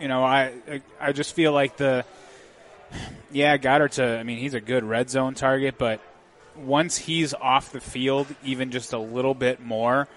you 0.00 0.08
know, 0.08 0.24
I 0.24 0.52
I 1.00 1.12
just 1.12 1.34
feel 1.34 1.52
like 1.52 1.76
the 1.76 2.04
yeah 3.30 3.56
Goedert's 3.56 3.98
a 4.00 4.18
I 4.18 4.22
mean 4.24 4.38
he's 4.38 4.54
a 4.54 4.60
good 4.60 4.82
red 4.84 5.10
zone 5.10 5.34
target, 5.34 5.76
but 5.78 6.00
once 6.56 6.96
he's 6.98 7.34
off 7.34 7.72
the 7.72 7.80
field, 7.80 8.26
even 8.44 8.70
just 8.72 8.92
a 8.92 8.98
little 8.98 9.34
bit 9.34 9.60
more 9.60 10.08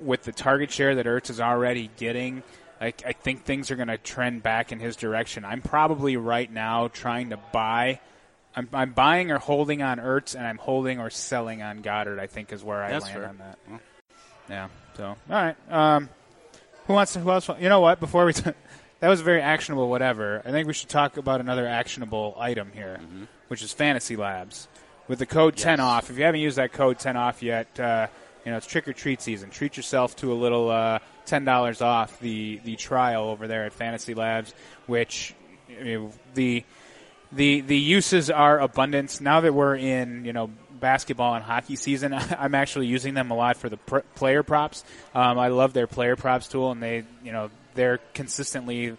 with 0.00 0.22
the 0.24 0.32
target 0.32 0.70
share 0.70 0.94
that 0.96 1.06
Ertz 1.06 1.30
is 1.30 1.40
already 1.40 1.90
getting. 1.96 2.42
I, 2.80 2.94
I 3.04 3.12
think 3.12 3.44
things 3.44 3.70
are 3.70 3.76
going 3.76 3.88
to 3.88 3.98
trend 3.98 4.42
back 4.42 4.72
in 4.72 4.80
his 4.80 4.96
direction. 4.96 5.44
I'm 5.44 5.60
probably 5.60 6.16
right 6.16 6.50
now 6.50 6.88
trying 6.88 7.30
to 7.30 7.36
buy. 7.52 8.00
I'm, 8.56 8.68
I'm 8.72 8.92
buying 8.92 9.30
or 9.30 9.38
holding 9.38 9.82
on 9.82 9.98
Ertz, 9.98 10.34
and 10.34 10.46
I'm 10.46 10.56
holding 10.58 10.98
or 10.98 11.10
selling 11.10 11.62
on 11.62 11.82
Goedert. 11.82 12.18
I 12.18 12.26
think 12.26 12.52
is 12.52 12.64
where 12.64 12.82
I 12.82 12.90
That's 12.90 13.04
land 13.04 13.16
fair. 13.16 13.28
on 13.28 13.38
that. 13.38 13.58
Yeah. 14.48 14.68
So 14.96 15.04
all 15.04 15.16
right. 15.28 15.56
Um, 15.70 16.08
who 16.86 16.94
wants 16.94 17.12
to? 17.12 17.20
Who 17.20 17.30
else? 17.30 17.48
You 17.60 17.68
know 17.68 17.80
what? 17.80 18.00
Before 18.00 18.24
we, 18.24 18.32
t- 18.34 18.50
that 19.00 19.08
was 19.08 19.20
very 19.20 19.40
actionable. 19.42 19.88
Whatever. 19.88 20.42
I 20.44 20.50
think 20.50 20.66
we 20.66 20.72
should 20.72 20.88
talk 20.88 21.16
about 21.18 21.40
another 21.40 21.66
actionable 21.66 22.34
item 22.38 22.72
here, 22.74 22.98
which 23.48 23.62
is 23.62 23.72
Fantasy 23.72 24.16
Labs. 24.16 24.66
With 25.06 25.18
the 25.18 25.26
code 25.26 25.56
ten 25.56 25.78
Mm-hmm. 25.78 25.86
Off. 25.86 26.10
If 26.10 26.18
you 26.18 26.24
haven't 26.24 26.40
used 26.40 26.56
that 26.56 26.72
code 26.72 26.98
ten 26.98 27.16
off 27.16 27.42
yet, 27.42 27.78
uh, 27.78 28.06
you 28.44 28.50
know 28.50 28.56
it's 28.56 28.66
trick 28.66 28.88
or 28.88 28.92
treat 28.92 29.20
season. 29.20 29.50
Treat 29.50 29.76
yourself 29.76 30.16
to 30.16 30.32
a 30.32 30.34
little 30.34 30.70
uh, 30.70 30.98
ten 31.26 31.44
dollars 31.44 31.80
off 31.82 32.18
the 32.20 32.60
the 32.64 32.76
trial 32.76 33.24
over 33.24 33.46
there 33.46 33.64
at 33.64 33.72
Fantasy 33.72 34.14
Labs, 34.14 34.54
which 34.86 35.34
you 35.68 35.98
know, 35.98 36.12
the 36.34 36.64
the 37.32 37.60
the 37.60 37.76
uses 37.76 38.30
are 38.30 38.60
abundance. 38.60 39.20
Now 39.20 39.40
that 39.40 39.54
we're 39.54 39.76
in, 39.76 40.24
you 40.24 40.32
know, 40.32 40.50
basketball 40.72 41.34
and 41.34 41.44
hockey 41.44 41.76
season, 41.76 42.14
I'm 42.38 42.54
actually 42.54 42.86
using 42.86 43.14
them 43.14 43.30
a 43.30 43.34
lot 43.34 43.56
for 43.56 43.68
the 43.68 43.76
pr- 43.76 43.98
player 44.14 44.42
props. 44.42 44.84
Um, 45.14 45.38
I 45.38 45.48
love 45.48 45.72
their 45.72 45.86
player 45.86 46.16
props 46.16 46.48
tool, 46.48 46.72
and 46.72 46.82
they, 46.82 47.04
you 47.22 47.32
know, 47.32 47.50
they're 47.74 47.98
consistently. 48.14 48.96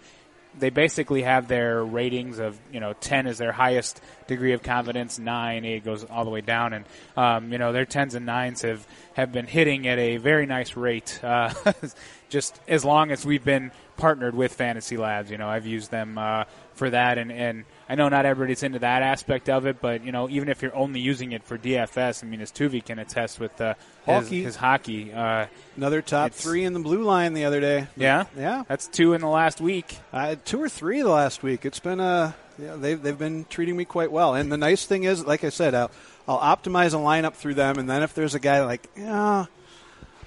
They 0.58 0.70
basically 0.70 1.22
have 1.22 1.48
their 1.48 1.84
ratings 1.84 2.38
of 2.38 2.58
you 2.72 2.80
know 2.80 2.92
ten 2.94 3.26
is 3.26 3.38
their 3.38 3.52
highest 3.52 4.00
degree 4.26 4.52
of 4.52 4.62
confidence, 4.62 5.18
nine 5.18 5.64
eight 5.64 5.84
goes 5.84 6.04
all 6.04 6.24
the 6.24 6.30
way 6.30 6.40
down, 6.40 6.72
and 6.72 6.84
um, 7.16 7.52
you 7.52 7.58
know 7.58 7.72
their 7.72 7.86
tens 7.86 8.14
and 8.14 8.26
nines 8.26 8.62
have 8.62 8.86
have 9.14 9.32
been 9.32 9.46
hitting 9.46 9.86
at 9.88 9.98
a 9.98 10.18
very 10.18 10.46
nice 10.46 10.76
rate. 10.76 11.18
Uh, 11.22 11.52
just 12.28 12.60
as 12.68 12.84
long 12.84 13.10
as 13.10 13.24
we've 13.24 13.44
been 13.44 13.70
partnered 13.96 14.34
with 14.34 14.52
Fantasy 14.54 14.96
Labs, 14.96 15.30
you 15.30 15.38
know 15.38 15.48
I've 15.48 15.66
used 15.66 15.90
them 15.90 16.18
uh, 16.18 16.44
for 16.74 16.90
that, 16.90 17.18
and 17.18 17.32
and 17.32 17.64
I 17.92 17.94
know 17.94 18.08
not 18.08 18.24
everybody's 18.24 18.62
into 18.62 18.78
that 18.78 19.02
aspect 19.02 19.50
of 19.50 19.66
it, 19.66 19.82
but 19.82 20.02
you 20.02 20.12
know 20.12 20.26
even 20.30 20.48
if 20.48 20.62
you're 20.62 20.74
only 20.74 21.00
using 21.00 21.32
it 21.32 21.44
for 21.44 21.58
DFS, 21.58 22.24
I 22.24 22.26
mean 22.26 22.40
as 22.40 22.50
Tuvey 22.50 22.82
can 22.82 22.98
attest 22.98 23.38
with 23.38 23.60
uh, 23.60 23.74
his, 24.06 24.24
Hockey. 24.24 24.42
his 24.42 24.56
hockey. 24.56 25.12
Uh, 25.12 25.46
Another 25.76 26.00
top 26.00 26.28
It's- 26.28 26.42
three 26.42 26.64
in 26.64 26.72
the 26.72 26.80
blue 26.80 27.02
line 27.02 27.34
the 27.34 27.44
other 27.44 27.60
day. 27.60 27.88
yeah, 27.94 28.24
Yeah. 28.34 28.62
that's 28.66 28.86
two 28.86 29.12
in 29.12 29.20
the 29.20 29.28
last 29.28 29.60
week. 29.60 29.98
Uh, 30.10 30.36
two 30.42 30.62
or 30.62 30.70
three 30.70 31.02
the 31.02 31.10
last 31.10 31.42
week. 31.42 31.66
It's 31.66 31.80
been 31.80 32.00
uh, 32.00 32.32
yeah, 32.58 32.76
they've 32.76 33.00
they've 33.02 33.18
been 33.18 33.44
treating 33.50 33.76
me 33.76 33.84
quite 33.84 34.10
well. 34.10 34.34
And 34.36 34.50
the 34.50 34.56
nice 34.56 34.86
thing 34.86 35.04
is, 35.04 35.26
like 35.26 35.44
I 35.44 35.50
said, 35.50 35.74
I'll, 35.74 35.90
I'll 36.26 36.56
optimize 36.56 36.94
a 36.94 36.96
lineup 36.96 37.34
through 37.34 37.54
them, 37.54 37.78
and 37.78 37.90
then 37.90 38.02
if 38.02 38.14
there's 38.14 38.34
a 38.34 38.40
guy 38.40 38.64
like, 38.64 38.88
yeah, 38.96 39.44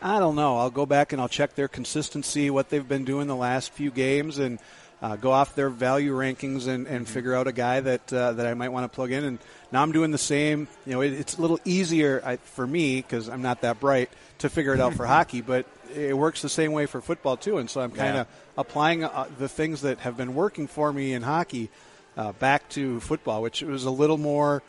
I 0.04 0.20
don't 0.20 0.36
know, 0.36 0.58
I'll 0.58 0.70
go 0.70 0.86
back 0.86 1.14
and 1.14 1.22
I'll 1.22 1.28
check 1.30 1.56
their 1.56 1.68
consistency, 1.68 2.52
what 2.52 2.70
they've 2.70 2.88
been 2.88 3.06
doing 3.06 3.26
the 3.26 3.36
last 3.36 3.72
few 3.72 3.90
games, 3.90 4.38
and 4.38 4.60
uh, 5.02 5.16
go 5.18 5.32
off 5.32 5.56
their 5.56 5.70
value 5.70 6.14
rankings 6.14 6.68
and, 6.68 6.88
and 6.88 7.08
figure 7.08 7.36
out 7.36 7.48
a 7.48 7.52
guy 7.52 7.80
that 7.82 8.12
uh, 8.14 8.34
that 8.34 8.46
I 8.48 8.54
might 8.54 8.70
want 8.70 8.90
to 8.92 8.96
plug 8.96 9.12
in. 9.12 9.24
And 9.24 9.40
now 9.72 9.82
I'm 9.82 9.92
doing 9.92 10.12
the 10.12 10.18
same. 10.18 10.68
You 10.86 10.94
know, 10.94 11.02
it, 11.02 11.14
it's 11.14 11.38
a 11.38 11.42
little 11.42 11.60
easier 11.66 12.22
I, 12.26 12.38
for 12.38 12.66
me 12.66 12.98
because 13.02 13.30
I'm 13.30 13.42
not 13.42 13.62
that 13.62 13.80
bright 13.80 14.10
to 14.40 14.50
figure 14.50 14.74
it 14.74 14.80
out 14.80 14.94
for 14.94 15.06
hockey, 15.06 15.42
but 15.42 15.66
it 15.94 16.18
works 16.18 16.42
the 16.42 16.50
same 16.50 16.72
way 16.72 16.86
for 16.86 17.02
football 17.02 17.38
too. 17.38 17.58
And 17.58 17.70
so 17.70 17.82
I'm 17.82 17.92
kind 17.92 18.18
of 18.18 18.28
Yeah. 18.28 18.34
applying 18.58 19.04
uh, 19.04 19.28
the 19.38 19.48
things 19.50 19.82
that 19.82 20.00
have 20.00 20.18
been 20.18 20.34
working 20.36 20.68
for 20.68 20.92
me 20.92 21.14
in 21.14 21.22
hockey 21.22 21.70
uh, 22.18 22.32
back 22.34 22.68
to 22.70 23.00
football, 23.02 23.42
which 23.42 23.62
was 23.62 23.86
a 23.86 23.92
little 23.92 24.18
more 24.18 24.64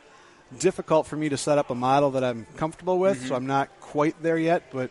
difficult 0.59 1.07
for 1.07 1.17
me 1.17 1.29
to 1.29 1.37
set 1.37 1.59
up 1.59 1.71
a 1.71 1.75
model 1.75 2.13
that 2.13 2.23
I'm 2.25 2.47
comfortable 2.57 2.99
with. 2.99 3.27
So 3.27 3.35
I'm 3.35 3.47
not 3.47 3.69
quite 3.81 4.21
there 4.23 4.39
yet, 4.39 4.65
but 4.73 4.91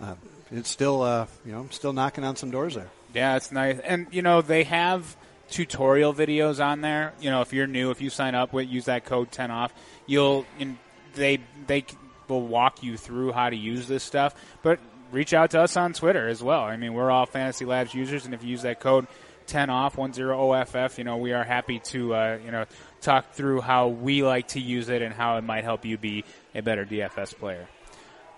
uh, 0.00 0.14
it's 0.50 0.68
still, 0.68 1.02
uh, 1.02 1.26
you 1.44 1.52
know, 1.52 1.60
I'm 1.60 1.70
still 1.70 1.92
knocking 1.92 2.24
on 2.24 2.36
some 2.36 2.50
doors 2.50 2.74
there. 2.74 2.88
Yeah, 3.14 3.36
it's 3.36 3.50
nice. 3.50 3.78
And 3.80 4.06
you 4.10 4.22
know, 4.22 4.42
they 4.42 4.64
have 4.64 5.16
tutorial 5.50 6.14
videos 6.14 6.64
on 6.64 6.80
there. 6.80 7.12
You 7.20 7.30
know, 7.30 7.40
if 7.40 7.52
you're 7.52 7.66
new, 7.66 7.90
if 7.90 8.00
you 8.00 8.10
sign 8.10 8.34
up 8.34 8.52
with 8.52 8.68
use 8.68 8.86
that 8.86 9.04
code 9.04 9.30
10 9.32 9.50
off, 9.50 9.74
you'll 10.06 10.46
they 11.14 11.40
they 11.66 11.84
will 12.28 12.46
walk 12.46 12.82
you 12.82 12.96
through 12.96 13.32
how 13.32 13.50
to 13.50 13.56
use 13.56 13.88
this 13.88 14.04
stuff. 14.04 14.34
But 14.62 14.78
reach 15.10 15.34
out 15.34 15.50
to 15.50 15.60
us 15.60 15.76
on 15.76 15.92
Twitter 15.92 16.28
as 16.28 16.42
well. 16.42 16.62
I 16.62 16.76
mean, 16.76 16.94
we're 16.94 17.10
all 17.10 17.26
Fantasy 17.26 17.64
Labs 17.64 17.94
users 17.94 18.24
and 18.24 18.34
if 18.34 18.42
you 18.42 18.50
use 18.50 18.62
that 18.62 18.80
code 18.80 19.06
10 19.48 19.68
off 19.68 19.96
10OFF, 19.96 20.98
you 20.98 21.04
know, 21.04 21.16
we 21.16 21.32
are 21.32 21.42
happy 21.42 21.80
to 21.80 22.14
uh, 22.14 22.38
you 22.44 22.52
know, 22.52 22.66
talk 23.00 23.32
through 23.32 23.60
how 23.60 23.88
we 23.88 24.22
like 24.22 24.48
to 24.48 24.60
use 24.60 24.88
it 24.88 25.02
and 25.02 25.12
how 25.12 25.36
it 25.38 25.42
might 25.42 25.64
help 25.64 25.84
you 25.84 25.98
be 25.98 26.24
a 26.54 26.62
better 26.62 26.86
DFS 26.86 27.36
player. 27.36 27.66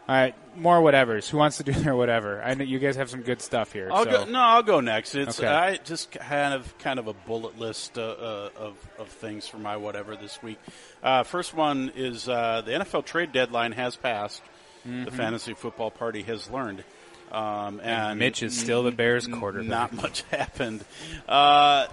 All 0.09 0.17
right, 0.17 0.35
more 0.57 0.81
whatevers. 0.81 1.29
Who 1.29 1.39
wants 1.39 1.59
to 1.59 1.63
do 1.63 1.73
their 1.73 1.95
whatever? 1.95 2.43
I 2.43 2.55
know 2.55 2.65
you 2.65 2.81
guys 2.81 2.97
have 2.97 3.09
some 3.09 3.23
good 3.23 3.41
stuff 3.41 3.73
here. 3.73 3.89
I'll 3.93 4.05
so. 4.05 4.11
go. 4.11 4.25
No, 4.25 4.41
I'll 4.41 4.63
go 4.65 4.81
next. 4.81 5.15
It's 5.15 5.39
Okay. 5.39 5.49
I 5.49 5.77
just 5.77 6.11
kind 6.11 6.55
of 6.55 6.77
kind 6.79 6.99
of 6.99 7.07
a 7.07 7.13
bullet 7.13 7.59
list 7.59 7.97
uh, 7.97 8.03
uh, 8.03 8.49
of 8.57 8.77
of 8.99 9.09
things 9.09 9.47
for 9.47 9.59
my 9.59 9.77
whatever 9.77 10.17
this 10.17 10.43
week. 10.43 10.59
Uh, 11.03 11.23
first 11.23 11.55
one 11.55 11.93
is 11.95 12.29
uh, 12.29 12.63
the 12.65 12.73
NFL 12.73 13.05
trade 13.05 13.33
deadline 13.33 13.73
has 13.73 13.97
passed. 13.97 14.43
The 14.85 15.13
fantasy 15.13 15.55
football 15.55 15.93
party 15.93 16.23
has 16.23 16.51
learned. 16.51 16.83
Um, 17.31 17.81
and 17.85 18.19
Mitch 18.19 18.43
is 18.43 18.59
still 18.59 18.83
the 18.83 18.91
Bears 18.91 19.29
quarterback. 19.29 19.69
Not 19.69 19.93
much 19.93 20.23
happened, 20.31 20.85
uh, 21.29 21.87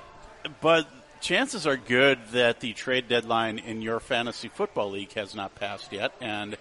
but 0.60 0.88
chances 1.22 1.68
are 1.68 1.78
good 1.78 2.20
that 2.32 2.60
the 2.60 2.74
trade 2.74 3.08
deadline 3.08 3.60
in 3.60 3.82
your 3.82 4.00
fantasy 4.00 4.50
football 4.50 4.92
league 4.92 5.14
has 5.14 5.36
not 5.36 5.56
passed 5.56 5.94
yet, 5.94 6.12
and 6.20 6.58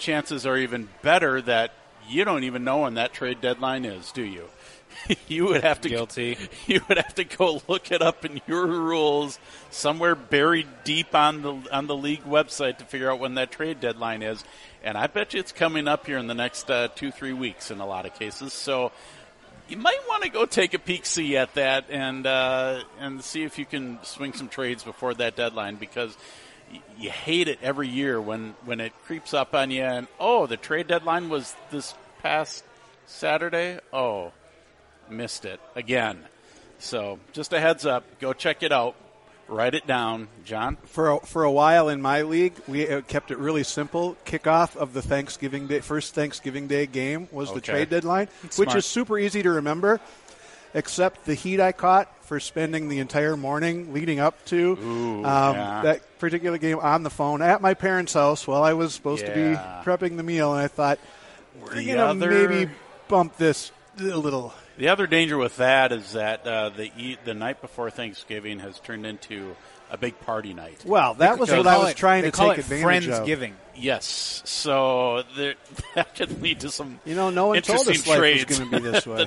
chances 0.00 0.46
are 0.46 0.56
even 0.56 0.88
better 1.02 1.40
that 1.42 1.72
you 2.08 2.24
don't 2.24 2.44
even 2.44 2.64
know 2.64 2.78
when 2.78 2.94
that 2.94 3.12
trade 3.12 3.40
deadline 3.40 3.84
is, 3.84 4.10
do 4.10 4.22
you? 4.22 4.46
you 5.28 5.46
would 5.46 5.62
have 5.62 5.80
to 5.82 5.88
Guilty. 5.88 6.36
You 6.66 6.80
would 6.88 6.98
have 6.98 7.14
to 7.14 7.24
go 7.24 7.62
look 7.68 7.92
it 7.92 8.02
up 8.02 8.24
in 8.24 8.40
your 8.46 8.66
rules 8.66 9.38
somewhere 9.70 10.14
buried 10.14 10.66
deep 10.84 11.14
on 11.14 11.42
the 11.42 11.62
on 11.72 11.86
the 11.86 11.96
league 11.96 12.24
website 12.24 12.78
to 12.78 12.84
figure 12.84 13.10
out 13.10 13.20
when 13.20 13.34
that 13.34 13.50
trade 13.50 13.80
deadline 13.80 14.22
is. 14.22 14.44
And 14.82 14.96
I 14.96 15.06
bet 15.06 15.34
you 15.34 15.40
it's 15.40 15.52
coming 15.52 15.88
up 15.88 16.06
here 16.06 16.18
in 16.18 16.26
the 16.26 16.34
next 16.34 16.70
uh, 16.70 16.88
two 16.88 17.10
three 17.10 17.32
weeks 17.32 17.70
in 17.70 17.80
a 17.80 17.86
lot 17.86 18.06
of 18.06 18.14
cases. 18.14 18.52
So 18.52 18.92
you 19.68 19.76
might 19.76 20.00
want 20.08 20.24
to 20.24 20.28
go 20.28 20.46
take 20.46 20.74
a 20.74 20.78
peek 20.78 21.06
see 21.06 21.36
at 21.36 21.54
that 21.54 21.86
and 21.90 22.26
uh, 22.26 22.82
and 22.98 23.22
see 23.22 23.44
if 23.44 23.58
you 23.58 23.64
can 23.64 23.98
swing 24.02 24.32
some 24.32 24.48
trades 24.48 24.82
before 24.82 25.14
that 25.14 25.36
deadline 25.36 25.76
because 25.76 26.16
you 26.98 27.10
hate 27.10 27.48
it 27.48 27.58
every 27.62 27.88
year 27.88 28.20
when 28.20 28.54
when 28.64 28.80
it 28.80 28.92
creeps 29.04 29.34
up 29.34 29.54
on 29.54 29.70
you 29.70 29.82
and 29.82 30.06
oh 30.18 30.46
the 30.46 30.56
trade 30.56 30.86
deadline 30.86 31.28
was 31.28 31.54
this 31.70 31.94
past 32.22 32.64
Saturday 33.06 33.78
oh 33.92 34.32
missed 35.08 35.44
it 35.44 35.60
again 35.74 36.18
so 36.78 37.18
just 37.32 37.52
a 37.52 37.60
heads 37.60 37.86
up 37.86 38.04
go 38.20 38.32
check 38.32 38.62
it 38.62 38.72
out 38.72 38.94
write 39.50 39.74
it 39.74 39.86
down 39.86 40.28
John 40.44 40.76
For 40.84 41.10
a, 41.10 41.20
for 41.20 41.44
a 41.44 41.50
while 41.50 41.88
in 41.88 42.00
my 42.00 42.22
league, 42.22 42.54
we 42.68 42.88
uh, 42.88 43.00
kept 43.02 43.30
it 43.30 43.38
really 43.38 43.64
simple. 43.64 44.16
Kickoff 44.24 44.76
of 44.76 44.92
the 44.92 45.02
Thanksgiving 45.02 45.66
Day, 45.66 45.80
first 45.80 46.14
Thanksgiving 46.14 46.68
Day 46.68 46.86
game 46.86 47.28
was 47.32 47.52
the 47.52 47.60
trade 47.60 47.90
deadline, 47.90 48.28
which 48.42 48.52
smart. 48.52 48.76
is 48.76 48.86
super 48.86 49.18
easy 49.18 49.42
to 49.42 49.50
remember. 49.50 50.00
Except 50.74 51.24
the 51.24 51.34
heat 51.34 51.60
I 51.60 51.72
caught 51.72 52.08
for 52.24 52.38
spending 52.40 52.88
the 52.88 52.98
entire 53.00 53.36
morning 53.36 53.92
leading 53.92 54.20
up 54.20 54.44
to 54.46 54.78
Ooh, 54.80 55.24
um, 55.24 55.56
yeah. 55.56 55.82
that 55.82 56.18
particular 56.18 56.58
game 56.58 56.78
on 56.78 57.02
the 57.02 57.10
phone 57.10 57.42
at 57.42 57.60
my 57.60 57.74
parents' 57.74 58.12
house 58.12 58.46
while 58.46 58.62
I 58.62 58.74
was 58.74 58.94
supposed 58.94 59.26
to 59.26 59.32
be 59.32 59.56
prepping 59.84 60.16
the 60.16 60.22
meal, 60.22 60.52
and 60.52 60.62
I 60.62 60.68
thought 60.68 60.98
we're 61.60 61.82
gonna 61.84 62.14
maybe 62.14 62.70
bump 63.08 63.36
this 63.36 63.72
a 63.98 64.02
little. 64.02 64.54
The 64.78 64.88
other 64.88 65.06
danger 65.06 65.36
with 65.36 65.56
that 65.56 65.92
is 65.92 66.12
that 66.12 66.46
uh, 66.46 66.68
the 66.70 66.90
e- 66.96 67.18
the 67.24 67.34
night 67.34 67.60
before 67.60 67.90
Thanksgiving 67.90 68.60
has 68.60 68.78
turned 68.80 69.04
into 69.04 69.56
a 69.90 69.98
big 69.98 70.18
party 70.20 70.54
night. 70.54 70.84
Well, 70.86 71.14
that 71.14 71.38
was 71.38 71.50
what 71.50 71.66
I 71.66 71.78
was 71.78 71.94
trying 71.94 72.22
they 72.22 72.30
to 72.30 72.36
call 72.36 72.50
take 72.50 72.58
it 72.58 72.64
advantage 72.64 73.08
of. 73.08 73.26
Yes, 73.80 74.42
so 74.44 75.24
there, 75.36 75.54
that 75.94 76.14
could 76.14 76.42
lead 76.42 76.60
to 76.60 76.70
some 76.70 77.00
You 77.04 77.14
know, 77.14 77.30
no 77.30 77.48
one 77.48 77.62
told 77.62 77.88
us 77.88 78.06
life 78.06 78.48
was 78.48 78.58
going 78.58 78.70
to 78.70 78.80
be 78.80 78.90
this 78.90 79.06
way. 79.06 79.26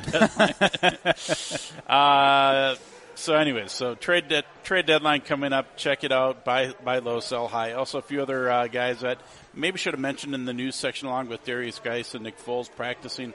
Uh, 1.88 2.76
so, 3.16 3.36
anyways, 3.36 3.72
so 3.72 3.96
trade 3.96 4.28
de- 4.28 4.44
trade 4.64 4.86
deadline 4.86 5.22
coming 5.22 5.54
up. 5.54 5.78
Check 5.78 6.04
it 6.04 6.12
out. 6.12 6.44
Buy 6.44 6.74
buy 6.84 7.00
low, 7.00 7.20
sell 7.20 7.48
high. 7.48 7.74
Also, 7.74 8.00
a 8.00 8.02
few 8.02 8.22
other 8.22 8.50
uh, 8.50 8.68
guys 8.68 9.02
that 9.02 9.20
maybe 9.54 9.78
should 9.78 9.94
have 9.94 10.00
mentioned 10.02 10.34
in 10.34 10.46
the 10.46 10.54
news 10.54 10.76
section, 10.76 11.08
along 11.08 11.30
with 11.30 11.46
Derrius 11.46 11.82
Guice 11.82 12.16
and 12.16 12.24
Nick 12.24 12.40
Foles 12.44 12.70
practicing. 12.76 13.34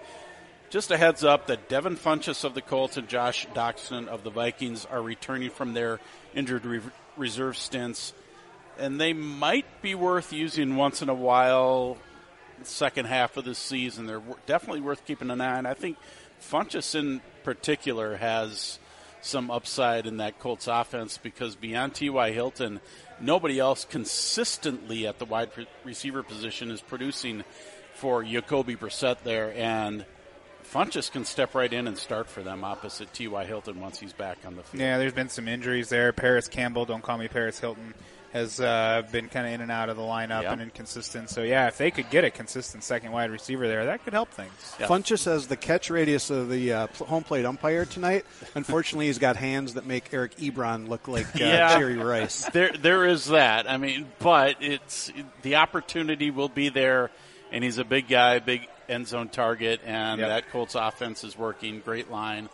Just 0.70 0.90
a 0.90 0.98
heads 0.98 1.24
up 1.24 1.46
that 1.46 1.68
Devin 1.68 1.96
Funchess 1.96 2.44
of 2.44 2.54
the 2.54 2.60
Colts 2.60 2.96
and 2.96 3.08
Josh 3.08 3.46
Doctson 3.54 4.08
of 4.08 4.22
the 4.24 4.30
Vikings 4.30 4.84
are 4.84 5.00
returning 5.00 5.50
from 5.50 5.72
their 5.72 6.00
injured 6.34 6.66
re- 6.66 6.80
reserve 7.16 7.56
stints, 7.56 8.12
and 8.78 9.00
they 9.00 9.12
might 9.12 9.82
be 9.82 9.94
worth 9.94 10.32
using 10.32 10.76
once 10.76 11.02
in 11.02 11.08
a 11.08 11.14
while. 11.14 11.98
Second 12.62 13.06
half 13.06 13.36
of 13.36 13.44
the 13.44 13.54
season, 13.54 14.06
they're 14.06 14.22
definitely 14.46 14.80
worth 14.80 15.04
keeping 15.06 15.30
an 15.30 15.40
eye 15.40 15.58
on. 15.58 15.66
I 15.66 15.74
think 15.74 15.96
Funchess 16.40 16.94
in 16.94 17.20
particular 17.44 18.16
has 18.16 18.78
some 19.20 19.50
upside 19.50 20.06
in 20.06 20.16
that 20.18 20.38
Colts 20.38 20.66
offense 20.66 21.18
because 21.18 21.56
beyond 21.56 21.94
T.Y. 21.94 22.32
Hilton, 22.32 22.80
nobody 23.20 23.58
else 23.58 23.84
consistently 23.84 25.06
at 25.06 25.18
the 25.18 25.24
wide 25.24 25.50
receiver 25.84 26.22
position 26.22 26.70
is 26.70 26.80
producing 26.80 27.44
for 27.94 28.22
Jacoby 28.22 28.76
Brissett 28.76 29.22
there, 29.24 29.52
and 29.56 30.04
Funchess 30.64 31.10
can 31.10 31.24
step 31.24 31.54
right 31.54 31.72
in 31.72 31.88
and 31.88 31.96
start 31.96 32.28
for 32.28 32.42
them 32.42 32.62
opposite 32.62 33.12
T.Y. 33.12 33.44
Hilton 33.44 33.80
once 33.80 33.98
he's 33.98 34.12
back 34.12 34.38
on 34.46 34.54
the 34.54 34.62
field. 34.62 34.80
Yeah, 34.80 34.98
there's 34.98 35.14
been 35.14 35.30
some 35.30 35.48
injuries 35.48 35.88
there. 35.88 36.12
Parris 36.12 36.46
Campbell, 36.46 36.84
don't 36.84 37.02
call 37.02 37.18
me 37.18 37.26
Paris 37.26 37.58
Hilton, 37.58 37.94
has 38.32 38.60
uh, 38.60 39.02
been 39.10 39.28
kind 39.28 39.46
of 39.46 39.54
in 39.54 39.60
and 39.62 39.70
out 39.72 39.88
of 39.88 39.96
the 39.96 40.02
lineup 40.02 40.42
Yeah. 40.42 40.52
and 40.52 40.60
inconsistent. 40.60 41.30
So 41.30 41.42
yeah, 41.42 41.66
if 41.68 41.78
they 41.78 41.90
could 41.90 42.10
get 42.10 42.24
a 42.24 42.30
consistent 42.30 42.84
second 42.84 43.12
wide 43.12 43.30
receiver 43.30 43.66
there, 43.66 43.86
that 43.86 44.04
could 44.04 44.12
help 44.12 44.30
things. 44.30 44.52
Yeah. 44.78 44.86
Funchess 44.86 45.24
has 45.24 45.46
the 45.46 45.56
catch 45.56 45.88
radius 45.88 46.28
of 46.28 46.50
the 46.50 46.72
uh, 46.72 46.86
pl- 46.88 47.06
home 47.06 47.24
plate 47.24 47.46
umpire 47.46 47.86
tonight. 47.86 48.26
Unfortunately, 48.54 49.06
he's 49.06 49.18
got 49.18 49.36
hands 49.36 49.74
that 49.74 49.86
make 49.86 50.12
Eric 50.12 50.36
Ebron 50.36 50.88
look 50.88 51.08
like 51.08 51.26
uh, 51.36 51.38
Yeah. 51.38 51.78
Jerry 51.78 51.96
Rice. 51.96 52.44
there 52.52 52.72
there 52.72 53.06
is 53.06 53.26
that. 53.26 53.68
I 53.70 53.78
mean, 53.78 54.06
but 54.18 54.56
it's 54.60 55.10
the 55.42 55.56
opportunity 55.56 56.30
will 56.30 56.50
be 56.50 56.68
there, 56.68 57.10
and 57.50 57.64
he's 57.64 57.78
a 57.78 57.84
big 57.84 58.08
guy, 58.08 58.40
big 58.40 58.68
end 58.90 59.06
zone 59.08 59.28
target, 59.30 59.80
and 59.86 60.20
Yep. 60.20 60.28
that 60.28 60.50
Colts 60.50 60.74
offense 60.74 61.24
is 61.24 61.36
working. 61.36 61.80
Great 61.80 62.10
line, 62.10 62.50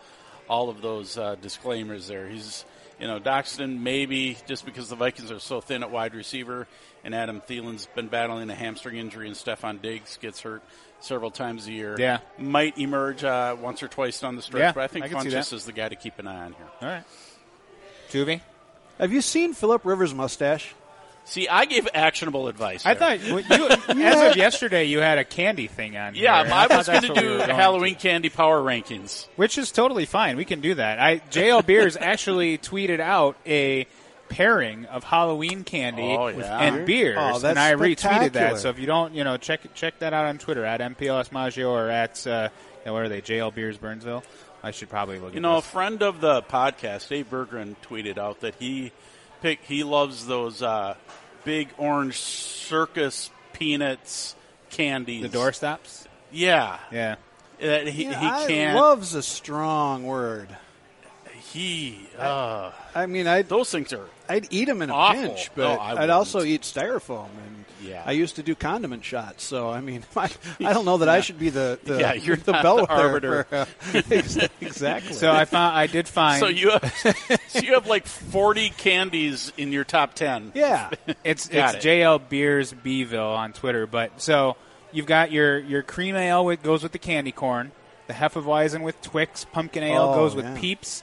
all 0.49 0.69
of 0.69 0.83
those 0.83 1.19
uh, 1.19 1.35
disclaimers 1.41 2.07
there. 2.07 2.29
He's 2.29 2.65
you 3.01 3.07
know 3.07 3.19
Doctson 3.21 3.81
maybe 3.81 4.37
just 4.47 4.65
because 4.65 4.89
the 4.89 4.97
Vikings 4.97 5.31
are 5.31 5.39
so 5.39 5.61
thin 5.61 5.83
at 5.83 5.91
wide 5.91 6.15
receiver, 6.15 6.67
and 7.05 7.15
Adam 7.15 7.41
Thielen's 7.41 7.87
been 7.95 8.09
battling 8.09 8.49
a 8.51 8.55
hamstring 8.55 8.97
injury, 8.99 9.27
and 9.27 9.37
Stefon 9.37 9.81
Diggs 9.83 10.19
gets 10.21 10.41
hurt. 10.41 10.63
Several 11.01 11.31
times 11.31 11.67
a 11.67 11.73
year, 11.73 11.97
Yeah. 11.99 12.21
might 12.39 12.79
emerge 12.79 13.25
uh, 13.25 13.55
once 13.61 13.83
or 13.83 13.89
twice 13.89 14.19
down 14.21 14.37
the 14.37 14.43
stretch. 14.43 14.61
Yeah, 14.61 14.73
but 14.73 14.85
I 14.85 14.87
think 14.87 15.05
I 15.05 15.09
can 15.09 15.21
see 15.21 15.29
Funchess 15.29 15.51
that. 15.51 15.57
is 15.57 15.65
the 15.67 15.73
guy 15.73 15.91
to 15.91 15.97
keep 15.97 16.19
an 16.19 16.27
eye 16.27 16.47
on 16.47 16.55
here. 16.55 16.67
All 16.81 16.89
right, 16.89 17.05
Tuvey. 18.11 18.41
Have 18.99 19.13
you 19.13 19.21
seen 19.21 19.53
Philip 19.53 19.85
Rivers' 19.85 20.15
mustache? 20.15 20.73
See, 21.27 21.49
I 21.49 21.65
gave 21.65 21.89
actionable 21.95 22.49
advice. 22.49 22.85
I 22.85 22.95
there. 22.95 23.19
thought 23.19 23.49
well, 23.49 23.59
you, 23.97 24.05
as 24.07 24.31
of 24.31 24.37
yesterday, 24.37 24.85
you 24.85 24.99
had 25.01 25.19
a 25.19 25.25
candy 25.25 25.67
thing 25.69 25.97
on. 25.97 26.15
Yeah, 26.15 26.45
here. 26.45 26.53
I 26.55 26.67
thought 26.69 26.77
was 26.79 26.87
gonna 26.87 27.01
do 27.15 27.31
were 27.33 27.39
going 27.39 27.51
Halloween 27.51 27.95
to. 27.95 28.01
candy 28.01 28.29
power 28.29 28.61
rankings. 28.61 29.27
which 29.37 29.57
is 29.57 29.73
totally 29.73 30.05
fine. 30.05 30.37
We 30.37 30.45
can 30.45 30.61
do 30.61 30.75
that. 30.75 30.99
I 31.01 31.19
JL 31.31 31.65
Beers 31.65 31.97
actually 31.97 32.59
tweeted 32.71 33.01
out 33.01 33.37
a 33.47 33.87
pairing 34.29 34.85
of 34.87 35.05
Halloween 35.05 35.65
candy 35.65 36.03
Oh, 36.03 36.29
yeah. 36.29 36.59
and 36.59 36.87
beers, 36.87 37.17
Oh, 37.19 37.39
that's 37.39 37.45
and 37.45 37.59
I 37.59 37.73
retweeted 37.75 38.33
that. 38.33 38.59
So 38.59 38.69
if 38.69 38.79
you 38.79 38.87
don't, 38.87 39.15
you 39.15 39.23
know, 39.25 39.37
check 39.37 39.61
check 39.75 39.99
that 40.01 40.13
out 40.13 40.27
on 40.27 40.39
Twitter 40.39 40.65
at 40.65 40.81
MPLS 40.81 41.33
Maggio 41.33 41.71
or 41.71 41.89
at 41.89 42.27
uh, 42.27 42.49
you 42.81 42.87
know, 42.87 42.93
what 42.95 43.03
are 43.03 43.09
they? 43.09 43.23
JL 43.23 43.55
Beers 43.55 43.79
Burnsville. 43.79 44.25
I 44.63 44.71
should 44.73 44.89
probably 44.91 45.19
look. 45.19 45.33
You 45.33 45.39
at 45.39 45.43
know, 45.43 45.57
a 45.57 45.63
friend 45.63 46.03
of 46.03 46.21
the 46.21 46.43
podcast, 46.43 47.09
Dave 47.09 47.31
Bergeron, 47.31 47.77
tweeted 47.83 48.17
out 48.19 48.41
that 48.41 48.55
he 48.59 48.93
pick 49.45 49.61
he 49.65 49.85
loves 49.85 50.27
those 50.27 50.63
uh, 50.63 50.95
big 51.45 51.69
orange 51.77 52.17
circus 52.19 53.31
peanuts 53.53 54.35
candies. 54.71 55.21
the 55.21 55.29
doorstops. 55.29 56.07
Yeah, 56.33 56.79
Yeah. 56.91 57.17
that 57.61 57.87
he, 57.87 58.05
Yeah, 58.05 58.41
he 58.41 58.47
can't. 58.49 58.77
love's 58.79 59.15
a 59.15 59.23
strong 59.23 60.07
word. 60.07 60.49
he 61.53 62.09
uh, 62.19 62.73
I 62.95 63.05
mean, 63.07 63.27
I'd, 63.27 63.49
those 63.51 63.71
things 63.71 63.93
are 63.93 64.09
I'd 64.31 64.47
eat 64.51 64.65
them 64.65 64.81
in 64.81 64.89
a 64.89 64.95
Awful. 64.95 65.23
pinch, 65.29 65.51
No, 65.57 65.63
but 65.65 65.79
I 65.79 66.03
I'd 66.05 66.11
also 66.11 66.43
eat 66.43 66.63
styrofoam. 66.63 67.29
And 67.47 67.64
Yeah. 67.85 68.03
I 68.05 68.13
used 68.13 68.37
to 68.37 68.43
do 68.43 68.55
condiment 68.55 69.05
shots, 69.05 69.45
so 69.45 69.69
I 69.71 69.81
mean, 69.81 70.05
I, 70.17 70.31
I 70.61 70.73
don't 70.73 70.85
know 70.85 70.99
that 70.99 71.09
I 71.09 71.21
should 71.21 71.39
be 71.39 71.51
the, 71.51 71.79
the 71.85 71.99
Yeah, 72.01 72.13
you're 72.15 72.37
the 72.37 72.53
not 72.53 72.59
the 72.59 72.63
bellwether. 72.63 72.93
arbiter. 72.93 73.45
for, 73.45 73.57
uh, 74.45 74.49
exactly. 74.61 75.13
So 75.13 75.31
I 75.31 75.45
found 75.45 75.77
I 75.77 75.87
did 75.87 76.09
find 76.09 76.41
so 76.41 76.49
you 76.49 76.71
have 76.71 76.95
so 77.49 77.59
you 77.61 77.75
have 77.75 77.87
like 77.87 78.07
forty 78.07 78.71
candies 78.71 79.53
in 79.57 79.73
your 79.73 79.85
top 79.85 80.15
ten. 80.15 80.53
yeah, 80.55 80.91
It's 81.25 81.49
Got 81.49 81.77
it's 81.77 81.85
it. 81.85 81.89
JL 81.89 82.29
Beers 82.29 82.73
Beeville 82.73 83.35
on 83.37 83.53
Twitter. 83.53 83.87
But 83.87 84.21
so 84.21 84.57
you've 84.93 85.07
got 85.07 85.31
your 85.33 85.59
your 85.59 85.83
cream 85.83 86.17
ale 86.17 86.45
with 86.45 86.63
goes 86.63 86.83
with 86.83 86.93
the 86.93 86.99
candy 86.99 87.33
corn. 87.33 87.73
The 88.07 88.13
Hefeweizen 88.13 88.83
with 88.83 89.01
Twix, 89.01 89.47
pumpkin 89.47 89.83
ale 89.83 90.11
Oh, 90.11 90.15
goes 90.15 90.35
with 90.35 90.45
yeah. 90.45 90.59
Peeps, 90.59 91.03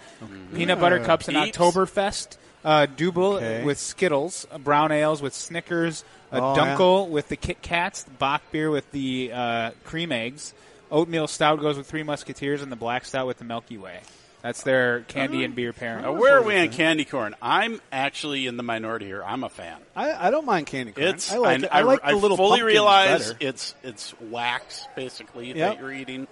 peanut 0.54 0.80
butter 0.80 1.00
cups 1.00 1.28
and 1.28 1.36
Peeps. 1.36 1.58
Oktoberfest, 1.58 2.38
uh, 2.64 2.86
Double 2.86 3.38
Okay. 3.38 3.64
with 3.64 3.80
Skittles, 3.80 4.46
uh, 4.52 4.60
brown 4.60 4.92
ales 4.92 5.20
with 5.20 5.34
Snickers, 5.34 6.04
a 6.32 6.38
Oh, 6.38 6.56
Dunkel 6.56 7.10
with 7.10 7.28
the 7.30 7.36
Kit 7.36 7.62
Kats, 7.62 8.04
Bock 8.20 8.42
beer 8.52 8.70
with 8.70 8.90
the 8.92 9.32
uh, 9.34 9.72
cream 9.84 10.12
eggs, 10.12 10.54
oatmeal 10.92 11.28
stout 11.28 11.60
goes 11.60 11.78
with 11.78 11.88
Three 11.88 12.04
Musketeers, 12.04 12.62
and 12.62 12.72
the 12.72 12.76
black 12.76 13.06
stout 13.06 13.28
with 13.28 13.38
the 13.38 13.44
Milky 13.46 13.78
Way. 13.78 14.00
That's 14.42 14.64
their 14.64 15.02
candy 15.02 15.44
and 15.44 15.54
beer 15.54 15.72
pairing. 15.72 16.02
Now, 16.02 16.14
where 16.14 16.38
are 16.38 16.42
we 16.42 16.58
on 16.58 16.70
candy 16.70 17.06
corn? 17.06 17.36
I'm 17.44 17.80
actually 17.92 18.48
in 18.48 18.58
the 18.58 18.64
minority 18.64 19.06
here. 19.06 19.24
I'm 19.24 19.44
a 19.44 19.50
fan. 19.50 19.78
I, 19.96 20.30
I 20.30 20.32
don't 20.32 20.48
mind 20.48 20.66
candy 20.66 20.94
corn. 20.94 21.10
It's 21.10 21.32
I 21.32 21.38
like 21.38 21.62
it. 21.62 21.70
I, 21.72 21.82
like 21.84 22.04
the 22.04 22.16
little 22.16 22.36
I 22.36 22.38
fully 22.38 22.50
pumpkins 22.62 22.66
realize 22.66 23.34
better. 23.34 23.38
it's 23.50 23.76
it's 23.84 24.14
wax 24.20 24.88
basically 24.96 25.50
Yep. 25.50 25.58
that 25.58 25.80
you're 25.80 25.94
eating, 25.94 26.28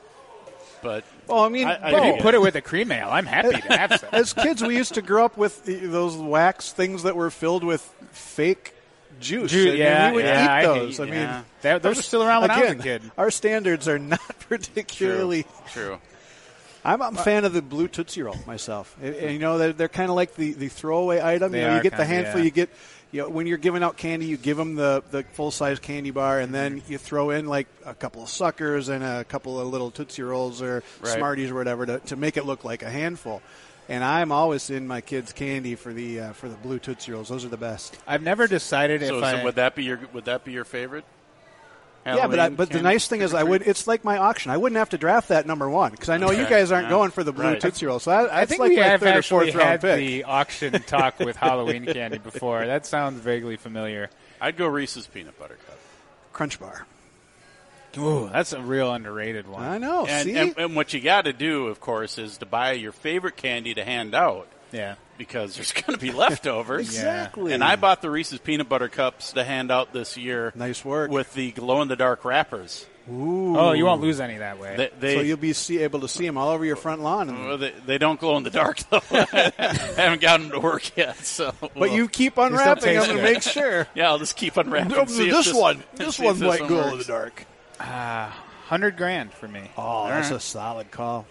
but 0.82 1.04
Well, 1.28 1.41
I 1.41 1.50
mean, 1.50 1.68
I- 1.68 1.76
I 1.76 1.89
If 2.10 2.16
you 2.16 2.22
put 2.24 2.34
it 2.34 2.41
with 2.41 2.56
the 2.56 2.62
cream 2.64 2.91
ale, 2.91 3.10
I'm 3.12 3.28
happy 3.28 3.52
to 3.52 3.58
have 3.78 4.00
some. 4.00 4.10
as 4.12 4.34
kids, 4.34 4.64
we 4.64 4.76
used 4.76 4.95
to 4.95 5.04
grow 5.04 5.26
up 5.26 5.38
with 5.38 5.64
those 5.66 6.16
wax 6.18 6.72
things 6.72 7.04
that 7.04 7.16
were 7.16 7.30
filled 7.30 7.64
with 7.64 7.82
fake 8.12 8.74
juice. 9.20 9.51
Ju- 9.51 9.62
I 9.62 9.66
mean, 9.72 9.78
yeah, 9.78 10.10
we 10.12 10.16
would 10.18 10.26
yeah, 10.26 10.43
eat 10.43 10.60
hate- 10.60 10.66
those. 10.66 10.99
I, 10.99 11.03
yeah. 11.05 11.12
mean, 11.36 11.45
That- 11.62 11.82
those 11.84 11.99
are 11.99 12.03
still 12.03 12.24
around 12.24 12.41
when 12.43 12.51
I 12.51 12.60
was 12.60 12.70
a 12.70 12.72
again, 12.74 12.82
kid. 13.01 13.12
Our 13.18 13.32
standards 13.32 13.88
are 13.88 13.99
not 13.99 14.39
particularly. 14.47 15.45
true. 15.72 15.97
I'm, 16.86 17.01
I'm 17.01 17.18
a 17.18 17.24
fan 17.24 17.43
of 17.43 17.51
the 17.53 17.62
blue 17.62 17.88
Tootsie 17.89 18.22
Roll 18.22 18.38
myself. 18.47 18.95
And- 19.01 19.16
and, 19.16 19.34
you 19.34 19.39
know, 19.39 19.57
they're, 19.57 19.74
they're 19.74 19.88
kind 19.89 20.10
of 20.10 20.16
like 20.16 20.36
the, 20.36 20.53
the 20.53 20.70
throwaway 20.70 21.22
item. 21.22 21.51
They 21.51 21.62
you 21.62 21.68
know, 21.68 21.76
you 21.76 21.84
get 21.84 21.91
the 21.91 21.97
kinda, 21.97 22.14
handful, 22.14 22.39
yeah. 22.39 22.45
you 22.45 22.51
get. 22.51 22.70
You 23.12 23.24
know, 23.24 23.30
when 23.30 23.47
you're 23.47 23.57
giving 23.57 23.82
out 23.82 23.97
candy, 23.97 24.28
you 24.28 24.38
give 24.38 24.55
them 24.55 24.76
the, 24.76 25.03
the 25.10 25.24
full 25.34 25.49
size 25.49 25.80
candy 25.80 26.12
bar, 26.12 26.39
and 26.39 26.53
then 26.53 26.80
mm-hmm. 26.80 26.91
you 26.91 26.99
throw 26.99 27.32
in 27.32 27.47
like 27.47 27.66
a 27.84 27.95
couple 27.95 28.22
of 28.22 28.30
suckers 28.30 28.88
and 28.88 29.03
a 29.03 29.24
couple 29.24 29.60
of 29.60 29.68
little 29.68 29.89
Tootsie 29.89 30.22
Rolls 30.22 30.62
or 30.62 30.84
Right. 31.01 31.18
Smarties 31.18 31.49
or 31.49 31.55
whatever 31.55 31.88
to, 31.88 31.99
to 32.01 32.16
make 32.16 32.38
it 32.38 32.45
look 32.45 32.64
like 32.64 32.84
a 32.84 32.89
handful. 32.91 33.41
And 33.89 34.03
I'm 34.03 34.31
always 34.31 34.69
in 34.69 34.87
my 34.87 35.01
kids' 35.01 35.33
candy 35.33 35.73
for 35.75 35.91
the 35.91 36.19
uh, 36.19 36.33
for 36.33 36.47
the 36.47 36.55
blue 36.55 36.77
Tootsie 36.79 37.11
Rolls. 37.11 37.27
Those 37.29 37.43
are 37.43 37.49
the 37.49 37.57
best. 37.57 37.97
I've 38.07 38.21
never 38.21 38.47
decided 38.47 39.01
So, 39.01 39.17
if 39.17 39.23
so 39.23 39.25
I 39.25 39.43
would 39.43 39.55
that 39.55 39.73
be 39.75 39.83
your 39.83 39.99
would 40.13 40.25
that 40.25 40.45
be 40.45 40.51
your 40.51 40.63
favorite? 40.63 41.05
yeah, 42.05 42.27
but 42.27 42.39
I, 42.39 42.43
Halloween 42.43 42.55
but 42.55 42.69
the 42.69 42.81
nice 42.81 43.07
thing 43.07 43.21
is, 43.21 43.33
I 43.33 43.43
would. 43.43 43.63
It's 43.67 43.87
like 43.87 44.03
my 44.05 44.17
auction. 44.17 44.51
I 44.51 44.57
wouldn't 44.57 44.77
have 44.77 44.89
to 44.91 44.97
draft 44.99 45.29
that 45.29 45.45
number 45.47 45.67
one 45.69 45.89
because 45.91 46.09
I 46.09 46.17
know 46.17 46.29
you 46.31 46.45
guys 46.45 46.71
aren't 46.71 46.85
Yeah. 46.85 46.91
going 46.91 47.11
for 47.11 47.23
the 47.23 47.33
blue 47.33 47.45
Right. 47.45 47.59
Tootsie 47.59 47.87
Roll. 47.87 47.99
So 47.99 48.11
that, 48.11 48.31
I 48.31 48.41
that's 48.41 48.49
think 48.51 48.59
like 48.61 48.69
we 48.69 48.75
have 48.77 48.99
third 48.99 49.09
or 49.15 49.17
actually 49.17 49.51
fourth 49.51 49.55
round 49.55 49.69
had 49.69 49.81
pick. 49.81 49.97
the 49.97 50.23
auction 50.23 50.73
talk 50.83 51.19
with 51.19 51.35
Halloween 51.35 51.85
candy 51.85 52.19
before. 52.19 52.65
That 52.65 52.85
sounds 52.85 53.19
vaguely 53.19 53.57
familiar. 53.57 54.09
I'd 54.39 54.55
go 54.55 54.67
Reese's 54.67 55.07
peanut 55.07 55.37
butter 55.39 55.57
cup. 55.67 55.77
Crunch 56.31 56.59
Bar. 56.59 56.85
Ooh, 57.97 58.29
that's 58.31 58.53
a 58.53 58.61
real 58.61 58.93
underrated 58.93 59.47
one. 59.47 59.63
I 59.63 59.77
know. 59.77 60.05
And, 60.05 60.25
see, 60.25 60.35
and 60.35 60.53
and 60.57 60.75
what 60.75 60.93
you 60.93 60.99
got 61.01 61.25
to 61.25 61.33
do, 61.33 61.67
of 61.67 61.79
course, 61.79 62.17
is 62.17 62.37
to 62.39 62.45
buy 62.45 62.73
your 62.73 62.91
favorite 62.91 63.35
candy 63.37 63.73
to 63.73 63.83
hand 63.83 64.13
out 64.13 64.47
Yeah. 64.71 64.95
because 65.17 65.55
there's 65.55 65.71
going 65.73 65.97
to 65.97 65.97
be 65.97 66.11
leftovers. 66.11 66.81
exactly. 66.89 67.53
And 67.53 67.63
I 67.63 67.75
bought 67.75 68.01
the 68.01 68.09
Reese's 68.09 68.39
peanut 68.39 68.69
butter 68.69 68.89
cups 68.89 69.33
to 69.33 69.43
hand 69.43 69.71
out 69.71 69.91
this 69.93 70.17
year. 70.17 70.51
Nice 70.55 70.83
work. 70.85 71.09
with 71.11 71.33
the 71.33 71.51
glow 71.51 71.81
in 71.81 71.87
the 71.87 71.95
dark 71.95 72.23
wrappers. 72.25 72.85
Ooh. 73.11 73.57
Oh, 73.57 73.71
you 73.71 73.85
won't 73.85 74.01
lose 74.01 74.19
any 74.19 74.37
that 74.37 74.59
way. 74.59 74.75
They, 74.77 74.91
they, 74.99 75.15
so 75.15 75.21
you'll 75.21 75.37
be 75.37 75.53
see, 75.53 75.79
able 75.79 76.01
to 76.01 76.07
see 76.07 76.27
them 76.27 76.37
all 76.37 76.49
over 76.49 76.63
your 76.63 76.75
front 76.75 77.01
lawn. 77.01 77.29
And, 77.29 77.43
well, 77.43 77.57
they, 77.57 77.73
they 77.87 77.97
don't 77.97 78.19
glow 78.19 78.37
in 78.37 78.43
the 78.43 78.51
dark 78.51 78.77
though. 78.91 79.01
I 79.09 79.51
haven't 79.97 80.21
gotten 80.21 80.49
them 80.49 80.51
to 80.51 80.59
work 80.59 80.95
yet. 80.95 81.17
So, 81.17 81.55
but 81.75 81.91
you 81.91 82.07
keep 82.07 82.37
unwrapping 82.37 82.83
taste 82.83 83.07
them 83.07 83.17
to 83.17 83.23
make 83.23 83.41
sure. 83.41 83.87
yeah, 83.95 84.09
I'll 84.09 84.19
just 84.19 84.35
keep 84.35 84.57
unwrapping. 84.57 84.91
No, 84.95 85.05
see 85.05 85.29
if 85.29 85.33
this 85.33 85.51
one, 85.51 85.83
this 85.95 86.17
see 86.17 86.27
if 86.27 86.39
one 86.39 86.47
might 86.49 86.67
glow 86.67 86.89
in 86.89 86.99
the 86.99 87.11
works. 87.11 87.45
Dark. 87.80 88.34
Hundred 88.67 88.97
grand 88.97 89.34
for 89.34 89.47
me. 89.47 89.71
Oh, 89.77 90.07
that's 90.07 90.30
a 90.30 90.39
solid 90.39 90.91
call. 90.91 91.25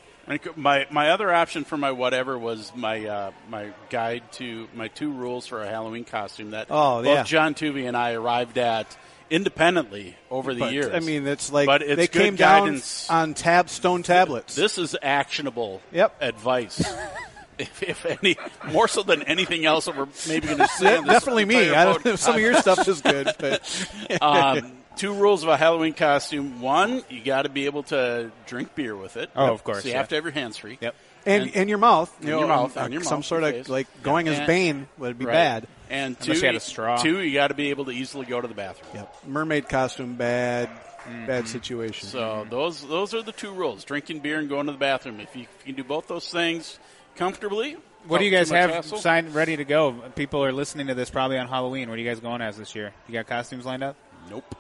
My 0.57 0.87
my 0.91 1.11
other 1.11 1.33
option 1.33 1.65
for 1.65 1.77
my 1.77 1.93
whatever 1.93 2.37
was 2.39 2.73
my 2.75 3.07
uh, 3.07 3.31
my 3.49 3.71
guide 3.91 4.31
to 4.33 4.69
my 4.75 4.89
two 4.89 5.11
rules 5.13 5.47
for 5.47 5.63
a 5.63 5.69
Halloween 5.69 6.05
costume 6.05 6.51
that 6.51 6.67
Oh, 6.69 6.97
both 7.03 7.07
yeah. 7.07 7.23
John 7.23 7.55
Tuvey 7.55 7.87
and 7.87 7.97
I 7.97 8.13
arrived 8.13 8.59
at 8.59 8.95
independently 9.31 10.17
over 10.31 10.53
the 10.53 10.61
But, 10.61 10.73
years. 10.73 10.93
I 10.93 10.99
mean, 11.01 11.27
it's 11.27 11.53
like 11.53 11.67
But 11.67 11.83
it's 11.83 11.97
they 11.97 12.07
good 12.09 12.23
came 12.23 12.37
down 12.37 12.63
guidance. 12.65 13.09
on 13.09 13.35
tab 13.35 13.71
stone 13.71 14.03
tablets. 14.03 14.55
This 14.55 14.77
is 14.79 14.97
actionable 15.01 15.81
Yep. 15.93 16.17
advice. 16.21 16.81
if, 17.59 17.83
if 17.83 18.05
any, 18.07 18.37
more 18.73 18.89
so 18.89 19.03
than 19.03 19.23
anything 19.23 19.65
else 19.65 19.85
that 19.87 19.97
we're 19.97 20.09
maybe 20.29 20.47
going 20.49 20.59
to 20.59 20.69
say. 20.69 20.97
On 20.99 21.05
this 21.05 21.13
definitely 21.15 21.45
me. 21.45 21.71
I 21.73 21.85
don't 21.85 22.05
know 22.05 22.17
some 22.17 22.35
of 22.35 22.41
your 22.41 22.55
stuff 22.55 22.87
is 22.89 23.01
good, 23.01 23.31
but 23.39 23.89
um, 24.23 24.73
two 24.99 25.15
rules 25.15 25.43
of 25.43 25.49
a 25.49 25.57
Halloween 25.57 25.95
costume. 25.95 26.61
One, 26.61 27.03
you 27.09 27.23
got 27.23 27.43
to 27.43 27.49
be 27.49 27.65
able 27.67 27.85
to 27.85 28.31
drink 28.47 28.75
beer 28.75 28.95
with 28.97 29.17
it. 29.17 29.31
Oh, 29.35 29.47
of 29.53 29.65
course, 29.65 29.83
So 29.83 29.89
you 29.89 29.93
yeah. 29.93 29.99
have 29.99 30.09
to 30.09 30.15
have 30.17 30.25
your 30.25 30.33
hands 30.33 30.59
free. 30.59 30.77
Yep. 30.81 30.95
and 31.27 31.43
And- 31.45 31.57
and 31.57 31.69
your 31.69 31.79
mouth, 31.79 32.15
you 32.21 32.29
know, 32.31 32.39
your 32.41 32.49
mouth, 32.49 32.77
um, 32.77 32.85
and 32.87 32.93
your 32.95 33.03
some 33.03 33.19
mouth, 33.19 33.25
sort 33.27 33.43
of 33.45 33.51
face. 33.53 33.69
like 33.69 33.87
going 34.03 34.29
as 34.29 34.39
And- 34.39 34.47
Bane 34.47 34.89
would 34.99 35.19
be 35.19 35.25
Right. 35.27 35.33
bad. 35.33 35.67
And 35.91 36.19
two, 36.19 36.25
Unless 36.33 36.43
you 36.43 36.47
had 36.47 36.55
a 36.55 36.61
straw. 36.61 36.97
Two, 36.99 37.19
you 37.21 37.33
got 37.35 37.49
to 37.49 37.55
be 37.55 37.71
able 37.71 37.87
to 37.87 37.91
easily 37.93 38.25
go 38.27 38.41
to 38.41 38.47
the 38.49 38.55
bathroom. 38.55 38.91
Yep, 38.95 39.15
mermaid 39.27 39.69
costume, 39.69 40.15
bad, 40.15 40.69
Mm-hmm. 40.69 41.27
bad 41.27 41.49
situation. 41.49 42.09
So 42.09 42.47
those 42.51 42.87
those 42.87 43.15
are 43.15 43.23
the 43.23 43.33
two 43.33 43.51
rules: 43.53 43.85
drinking 43.85 44.21
beer 44.21 44.39
and 44.39 44.49
going 44.49 44.67
to 44.67 44.73
the 44.73 44.79
bathroom. 44.79 45.21
If 45.21 45.35
you, 45.35 45.43
if 45.43 45.67
you 45.67 45.75
can 45.75 45.83
do 45.83 45.85
both 45.85 46.07
those 46.09 46.29
things 46.31 46.79
comfortably, 47.17 47.77
What 48.07 48.19
do 48.19 48.25
you 48.25 48.31
guys 48.31 48.51
have 48.51 48.71
hassle. 48.71 48.99
signed 48.99 49.35
ready 49.35 49.57
to 49.57 49.65
go? 49.65 49.93
People 50.15 50.45
are 50.45 50.53
listening 50.53 50.87
to 50.89 50.95
this 50.95 51.09
probably 51.11 51.39
on 51.39 51.49
Halloween. 51.49 51.89
What 51.89 51.99
are 51.99 52.03
you 52.03 52.09
guys 52.09 52.21
going 52.21 52.41
as 52.43 52.57
this 52.59 52.75
year? 52.75 52.93
You 53.09 53.15
got 53.15 53.27
costumes 53.27 53.65
lined 53.67 53.83
up? 53.83 53.97
Nope. 54.31 54.55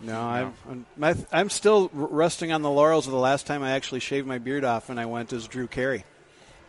No, 0.00 0.20
I'm 0.20 0.54
I'm, 0.70 0.86
my, 0.96 1.14
I'm 1.32 1.50
still 1.50 1.90
r- 1.96 2.06
resting 2.10 2.52
on 2.52 2.62
the 2.62 2.70
laurels 2.70 3.06
of 3.06 3.12
the 3.12 3.18
last 3.18 3.46
time 3.46 3.62
I 3.62 3.72
actually 3.72 4.00
shaved 4.00 4.26
my 4.26 4.38
beard 4.38 4.64
off, 4.64 4.90
and 4.90 4.98
I 5.00 5.06
went 5.06 5.32
as 5.32 5.46
Drew 5.48 5.66
Carey. 5.66 6.04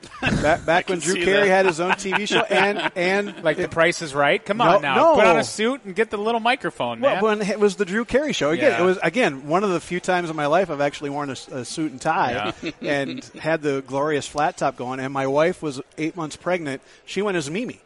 back 0.22 0.66
back 0.66 0.88
when 0.90 1.00
Drew 1.00 1.16
Carey 1.16 1.50
that. 1.50 1.56
had 1.58 1.66
his 1.66 1.82
own 1.82 1.92
TV 1.92 2.26
show, 2.26 2.40
and 2.50 2.90
and 2.96 3.44
Like 3.44 3.58
the 3.58 3.68
price 3.68 4.02
is 4.02 4.16
right? 4.16 4.44
Come 4.44 4.58
No, 4.58 4.78
on 4.78 4.82
now. 4.82 4.96
no. 4.96 5.16
Put 5.16 5.26
on 5.26 5.38
a 5.38 5.44
suit 5.44 5.84
and 5.84 5.94
get 5.94 6.10
the 6.10 6.18
little 6.18 6.40
microphone, 6.40 7.02
man. 7.02 7.22
Well, 7.22 7.38
when 7.38 7.48
it 7.48 7.60
was 7.60 7.76
the 7.76 7.84
Drew 7.86 8.06
Carey 8.06 8.32
show 8.32 8.52
again, 8.52 8.72
Yeah. 8.72 8.82
it 8.82 8.86
was 8.86 8.98
again 9.04 9.48
one 9.48 9.64
of 9.66 9.72
the 9.72 9.82
few 9.82 10.00
times 10.00 10.30
in 10.30 10.38
my 10.38 10.46
life 10.46 10.70
I've 10.72 10.80
actually 10.82 11.10
worn 11.10 11.30
a 11.30 11.66
suit 11.66 11.92
and 11.92 12.00
tie 12.00 12.54
and 12.82 13.24
had 13.40 13.62
the 13.62 13.82
glorious 13.86 14.26
flat 14.26 14.56
top 14.56 14.78
going. 14.78 15.02
And 15.02 15.12
my 15.14 15.28
wife 15.28 15.62
was 15.62 15.82
eight 15.98 16.16
months 16.16 16.38
pregnant. 16.38 16.82
She 17.06 17.22
went 17.22 17.36
as 17.36 17.50
Mimi. 17.52 17.82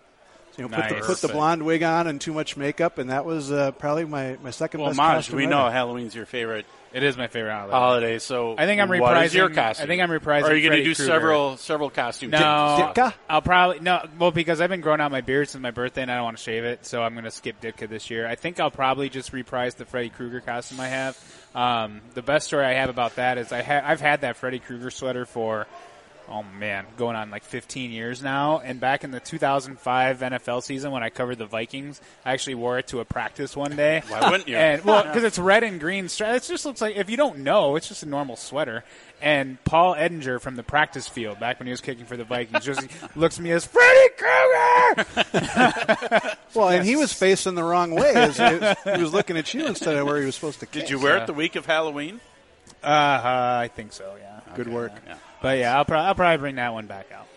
You 0.58 0.68
know, 0.68 0.76
put 0.76 0.90
the 0.90 0.96
put 1.04 1.18
the 1.22 1.28
blonde 1.30 1.64
wig 1.64 1.82
on 1.84 2.06
and 2.08 2.22
too 2.22 2.34
much 2.34 2.56
makeup, 2.58 3.00
and 3.00 3.10
that 3.10 3.26
was 3.26 3.52
uh, 3.52 3.72
probably 3.72 4.06
my, 4.06 4.38
my 4.44 4.52
second 4.52 4.82
Well, 4.82 4.90
best 4.90 4.98
Maj, 4.98 5.16
costume 5.16 5.38
we 5.38 5.44
ever. 5.46 5.50
know 5.52 5.70
Halloween's 5.70 6.14
your 6.14 6.26
favorite 6.28 6.66
it 6.94 7.02
is 7.02 7.18
my 7.18 7.26
favorite 7.26 7.52
holiday. 7.52 7.72
holiday. 7.76 8.20
So 8.20 8.54
I 8.56 8.68
think 8.68 8.80
I'm 8.80 8.88
reprising. 8.88 9.02
What 9.02 9.24
is 9.24 9.34
your 9.34 9.50
costume? 9.50 9.84
I 9.84 9.88
think 9.88 10.02
I'm 10.04 10.10
reprising 10.12 10.44
Or 10.44 10.52
are 10.52 10.56
you 10.56 10.70
going 10.70 10.78
to 10.80 10.84
do 10.84 10.94
Krueger. 10.94 11.12
several 11.12 11.58
several 11.58 11.90
costumes? 11.90 12.34
No, 12.34 12.40
Ditka? 12.40 13.16
I'll 13.28 13.42
probably 13.42 13.80
no. 13.80 14.06
Well, 14.20 14.30
because 14.30 14.62
I've 14.62 14.70
been 14.70 14.82
growing 14.82 15.02
out 15.02 15.10
my 15.12 15.22
beard 15.22 15.50
since 15.50 15.60
my 15.60 15.72
birthday, 15.72 16.04
and 16.04 16.12
I 16.12 16.16
don't 16.18 16.26
want 16.26 16.38
to 16.38 16.44
shave 16.44 16.66
it, 16.66 16.86
so 16.86 17.02
I'm 17.02 17.14
going 17.14 17.24
to 17.26 17.32
skip 17.32 17.60
Ditka 17.60 17.90
this 17.90 18.12
year. 18.12 18.28
I 18.28 18.36
think 18.36 18.60
I'll 18.60 18.70
probably 18.70 19.10
just 19.10 19.34
reprise 19.34 19.74
the 19.74 19.86
Freddy 19.86 20.10
Krueger 20.10 20.40
costume 20.40 20.80
I 20.80 20.88
have. 20.90 21.18
Um, 21.56 22.02
the 22.14 22.22
best 22.22 22.46
story 22.46 22.64
I 22.66 22.74
have 22.74 22.90
about 22.92 23.16
that 23.16 23.40
is 23.40 23.52
I 23.52 23.64
ha- 23.64 23.82
I've 23.84 24.02
had 24.02 24.22
that 24.22 24.38
Freddy 24.38 24.60
Krueger 24.60 24.92
sweater 24.92 25.26
for 25.26 25.66
oh 26.30 26.44
man, 26.60 26.86
going 26.98 27.16
on 27.16 27.30
like 27.32 27.44
15 27.44 27.92
years 27.92 28.22
now. 28.24 28.60
And 28.60 28.80
back 28.80 29.04
in 29.04 29.12
the 29.12 29.20
2005 29.20 30.20
NFL 30.20 30.64
season 30.64 30.92
when 30.92 31.04
I 31.04 31.10
covered 31.10 31.38
the 31.38 31.46
Vikings, 31.46 32.02
I 32.26 32.34
actually 32.34 32.56
wore 32.56 32.80
it 32.80 32.88
to 32.88 33.00
a 33.00 33.06
practice 33.06 33.56
one 33.56 33.76
day. 33.76 34.02
Why 34.08 34.30
wouldn't 34.30 34.48
you? 34.50 34.56
And 34.58 34.84
well, 34.84 35.04
because 35.08 35.24
it's 35.24 35.38
red 35.40 35.64
and 35.64 35.80
green 35.80 36.10
stripes. 36.10 36.50
It 36.50 36.54
just 36.54 36.66
looks 36.66 36.82
like 36.82 36.96
if 36.96 37.10
you 37.10 37.18
don't 37.18 37.40
know, 37.40 37.76
it's 37.76 37.88
just 37.88 38.04
a 38.04 38.08
normal 38.08 38.36
sweater. 38.36 38.84
And 39.22 39.64
Paul 39.64 39.96
Edinger 39.96 40.42
from 40.42 40.58
the 40.58 40.64
practice 40.64 41.08
field, 41.08 41.40
back 41.40 41.58
when 41.60 41.68
he 41.68 41.72
was 41.72 41.80
kicking 41.80 42.04
for 42.06 42.18
the 42.18 42.26
Vikings, 42.26 42.66
just 42.66 42.86
looks 43.16 43.38
at 43.38 43.44
me 43.44 43.52
as 43.52 43.66
Freddy 43.66 44.10
Krueger. 44.18 45.06
Well, 46.54 46.70
and 46.70 46.86
he 46.86 46.96
was 46.96 47.12
facing 47.12 47.56
the 47.56 47.64
wrong 47.64 47.96
way. 47.96 48.12
As- 48.14 48.40
as- 48.40 48.78
he 48.96 49.02
was 49.02 49.12
looking 49.12 49.38
at 49.38 49.52
you 49.56 49.66
instead 49.66 49.96
of 49.96 50.06
where 50.06 50.20
he 50.20 50.26
was 50.26 50.36
supposed 50.36 50.60
to. 50.60 50.68
Did 50.68 50.88
you 50.90 51.00
wear 51.00 51.16
Yeah. 51.18 51.24
it 51.24 51.28
the 51.28 51.34
week 51.34 51.56
of 51.56 51.66
Halloween? 51.66 52.20
Uh, 52.84 52.86
uh, 52.88 53.60
I 53.64 53.70
think 53.76 53.92
so. 53.92 54.16
Yeah. 54.20 54.40
Good 54.56 54.68
work. 54.68 54.92
Yeah. 55.08 55.16
But 55.44 55.60
yeah, 55.60 55.78
I'll, 55.78 55.86
pro- 55.86 56.00
I'll 56.00 56.16
probably 56.16 56.38
bring 56.38 56.56
that 56.56 56.74
one 56.74 56.88
back 56.88 57.12
out. 57.12 57.28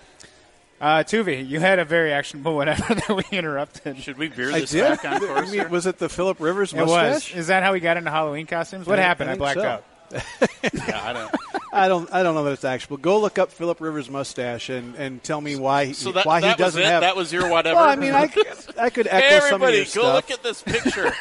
Uh, 0.80 1.02
Tuvey, 1.04 1.46
you 1.46 1.58
had 1.60 1.78
a 1.78 1.84
very 1.84 2.12
actionable 2.12 2.54
whatever 2.54 2.94
that 2.94 3.08
we 3.10 3.24
interrupted. 3.36 3.98
Should 3.98 4.16
we 4.16 4.28
veer 4.28 4.52
I 4.52 4.60
this 4.60 4.70
did. 4.70 4.82
back 4.82 5.04
on 5.04 5.14
I 5.16 5.18
course? 5.18 5.50
mean, 5.52 5.68
was 5.70 5.86
it 5.86 5.98
the 5.98 6.08
Philip 6.08 6.38
Rivers 6.40 6.72
It 6.72 6.78
was. 6.82 6.88
mustache? 6.90 7.34
Is 7.34 7.48
that 7.48 7.62
how 7.62 7.72
we 7.72 7.80
got 7.80 7.96
into 7.96 8.10
Halloween 8.10 8.46
costumes? 8.46 8.86
What 8.86 8.98
I- 8.98 9.02
happened? 9.02 9.28
I 9.30 9.32
I, 9.32 9.36
think 9.36 9.40
blacked 9.40 9.60
so. 9.60 9.66
out. 9.66 9.84
yeah, 10.88 11.00
I 11.02 11.12
don't. 11.12 11.34
I 11.72 11.88
don't. 11.88 12.12
I 12.14 12.22
don't 12.22 12.36
know 12.36 12.44
that 12.44 12.52
it's 12.52 12.64
actionable. 12.64 12.98
Go 12.98 13.18
look 13.18 13.38
up 13.40 13.50
Philip 13.50 13.80
Rivers 13.80 14.08
mustache 14.08 14.68
and, 14.68 14.94
and 14.94 15.20
tell 15.20 15.40
me 15.40 15.56
why. 15.56 15.86
He, 15.86 15.92
So 15.94 16.12
that, 16.12 16.24
why 16.24 16.40
that 16.42 16.56
he 16.56 16.62
doesn't 16.62 16.80
it? 16.80 16.86
have. 16.86 17.00
That 17.00 17.16
was 17.16 17.32
your 17.32 17.50
whatever. 17.50 17.80
well, 17.80 17.88
I 17.88 17.96
mean, 17.96 18.12
I, 18.14 18.28
could- 18.28 18.46
I 18.78 18.88
could 18.90 19.08
echo 19.08 19.18
hey, 19.26 19.40
some 19.50 19.60
of 19.62 19.68
everybody, 19.68 19.76
your 19.78 19.84
go 19.86 19.90
stuff. 19.90 20.14
look 20.14 20.30
at 20.30 20.42
this 20.44 20.62
picture. 20.62 21.12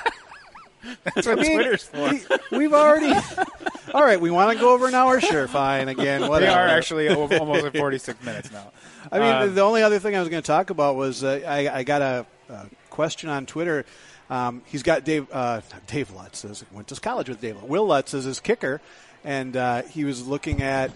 That's 1.04 1.28
what 1.28 1.40
I 1.40 1.42
mean, 1.42 1.56
Twitter's 1.56 1.84
for. 1.84 2.10
we- 2.10 2.58
We've 2.58 2.74
already. 2.74 3.14
All 3.94 4.04
right, 4.04 4.20
we 4.20 4.30
want 4.32 4.58
to 4.58 4.60
go 4.62 4.74
over 4.74 4.88
an 4.88 4.94
hour. 4.94 5.20
Sure, 5.22 5.48
fine. 5.48 5.88
Again, 5.88 6.22
We 6.24 6.30
whatever. 6.30 6.60
are 6.60 6.68
actually 6.68 7.08
almost 7.10 7.66
at 7.66 7.76
46 7.78 8.24
minutes 8.24 8.52
now. 8.52 8.72
I 9.12 9.20
mean, 9.20 9.34
Um, 9.50 9.56
the 9.56 9.62
only 9.62 9.84
other 9.84 10.00
thing 10.00 10.16
I 10.16 10.20
was 10.20 10.30
going 10.30 10.42
to 10.42 10.48
talk 10.48 10.70
about 10.70 10.96
was 10.96 11.24
uh, 11.24 11.42
I, 11.48 11.78
I 11.80 11.84
got 11.84 12.02
a, 12.02 12.26
a 12.50 12.66
question 12.90 13.30
on 13.30 13.46
Twitter. 13.46 13.86
Um, 14.30 14.64
he's 14.66 14.84
got 14.84 15.04
Dave 15.06 15.28
uh, 15.32 15.62
Dave 15.88 16.12
Lutz. 16.12 16.40
Says, 16.40 16.66
went 16.72 16.88
to 16.90 16.96
college 17.00 17.30
with 17.30 17.40
Dave. 17.42 17.62
Will 17.64 17.86
Lutz 17.86 18.14
is 18.14 18.26
his 18.26 18.40
kicker, 18.40 18.82
and 19.24 19.56
uh, 19.56 19.84
he 19.84 20.04
was 20.04 20.26
looking 20.28 20.62
at 20.64 20.92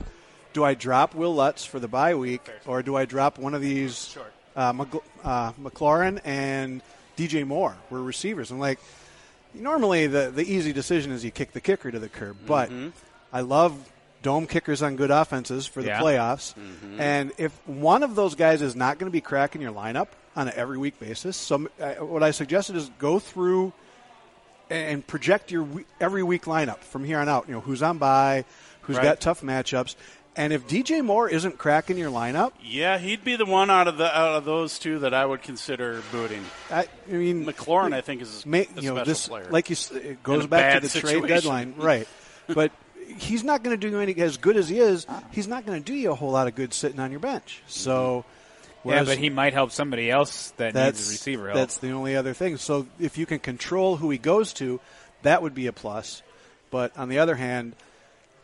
do 0.54 0.64
I 0.64 0.74
drop 0.74 1.14
Will 1.14 1.36
Lutz 1.36 1.64
for 1.64 1.80
the 1.80 1.88
bye 1.88 2.16
week 2.16 2.42
or 2.66 2.82
do 2.82 2.96
I 2.96 3.06
drop 3.06 3.38
one 3.38 3.54
of 3.54 3.62
these 3.62 4.18
uh, 4.56 4.74
uh, 5.24 5.52
McLaurin 5.62 6.20
and 6.26 6.82
DJ 7.18 7.46
Moore 7.46 7.76
were 7.92 8.02
receivers? 8.02 8.50
I'm 8.50 8.60
like, 8.60 8.80
normally 9.54 10.08
the 10.08 10.32
the 10.34 10.44
easy 10.44 10.74
decision 10.74 11.12
is 11.12 11.24
you 11.26 11.32
kick 11.32 11.52
the 11.54 11.62
kicker 11.62 11.92
to 11.92 12.00
the 12.00 12.10
curb, 12.10 12.38
but 12.46 12.70
I 13.34 13.42
love 13.42 13.74
dome 14.22 14.48
kickers 14.48 14.82
on 14.82 14.96
good 14.98 15.12
offenses 15.12 15.66
for 15.66 15.82
the 15.82 15.90
Yeah. 15.90 16.02
playoffs. 16.02 16.54
And 16.98 17.32
if 17.38 17.54
one 17.68 18.04
of 18.04 18.16
those 18.16 18.36
guys 18.36 18.62
is 18.62 18.76
not 18.76 19.00
going 19.00 19.10
to 19.10 19.14
be 19.14 19.22
cracking 19.22 19.62
your 19.62 19.72
lineup 19.72 20.08
on 20.36 20.48
an 20.50 20.54
every 20.58 20.78
week 20.78 21.00
basis, 21.00 21.38
so 21.38 21.70
uh, 21.80 21.94
what 21.96 22.22
I 22.24 22.32
suggested 22.32 22.76
is 22.76 22.90
go 23.00 23.20
through 23.20 23.72
and 24.70 25.06
project 25.08 25.52
your 25.52 25.68
every 26.00 26.22
week 26.24 26.44
lineup 26.46 26.80
from 26.80 27.04
here 27.04 27.20
on 27.20 27.28
out. 27.30 27.48
You 27.48 27.56
know 27.56 27.62
who's 27.62 27.82
on 27.82 27.98
bye, 27.98 28.46
who's 28.82 28.98
Right. 28.98 29.04
got 29.04 29.20
tough 29.22 29.42
matchups, 29.42 29.96
and 30.40 30.54
if 30.54 30.68
DJ 30.68 31.04
Moore 31.04 31.30
isn't 31.30 31.58
cracking 31.58 31.98
your 31.98 32.10
lineup, 32.10 32.54
yeah, 32.64 32.98
he'd 32.98 33.24
be 33.24 33.36
the 33.36 33.46
one 33.46 33.70
out 33.70 33.88
of 33.88 33.98
the 33.98 34.06
out 34.18 34.36
of 34.38 34.46
those 34.46 34.80
two 34.80 35.00
that 35.00 35.14
I 35.14 35.26
would 35.26 35.44
consider 35.44 36.02
booting. 36.12 36.44
I, 36.72 36.88
I 37.08 37.12
mean 37.12 37.46
McLaurin, 37.46 37.94
I 37.94 38.02
think, 38.02 38.22
is 38.22 38.46
ma- 38.46 38.58
a 38.58 38.60
you 38.62 38.66
special 38.72 38.96
know 38.96 39.04
this 39.04 39.28
player. 39.28 39.48
like 39.52 39.70
you 39.70 39.74
s- 39.76 39.92
it 39.92 40.24
goes 40.24 40.46
a 40.46 40.48
back 40.48 40.76
to 40.76 40.82
bad 40.82 40.90
the 40.90 41.00
trade 41.00 41.28
deadline, 41.28 41.76
right? 41.78 42.08
But 42.48 42.72
he's 43.18 43.44
not 43.44 43.64
going 43.64 43.80
to 43.80 43.90
do 43.90 44.00
any 44.00 44.16
as 44.22 44.38
good 44.38 44.56
as 44.58 44.70
he 44.70 44.80
is. 44.80 45.06
He's 45.32 45.48
not 45.48 45.66
going 45.66 45.78
to 45.78 45.86
do 45.86 45.94
you 45.94 46.12
a 46.12 46.16
whole 46.16 46.32
lot 46.32 46.48
of 46.48 46.56
good 46.56 46.74
sitting 46.74 47.00
on 47.00 47.12
your 47.12 47.20
bench. 47.20 47.62
So, 47.68 48.24
Yeah, 48.86 49.04
but 49.04 49.18
he 49.18 49.30
might 49.30 49.54
help 49.54 49.72
somebody 49.72 50.10
else 50.10 50.52
that 50.58 50.74
needs 50.74 51.08
a 51.10 51.12
receiver 51.12 51.46
help. 51.48 51.56
that's 51.56 51.78
the 51.80 51.92
only 51.92 52.16
other 52.16 52.34
thing. 52.34 52.58
So 52.58 52.88
if 53.00 53.18
you 53.18 53.26
can 53.26 53.40
control 53.40 53.98
who 53.98 54.10
he 54.10 54.18
goes 54.18 54.54
to, 54.54 54.80
that 55.24 55.42
would 55.42 55.54
be 55.54 55.68
a 55.68 55.74
plus. 55.74 56.22
But 56.72 56.98
on 56.98 57.10
the 57.10 57.20
other 57.20 57.36
hand. 57.36 57.76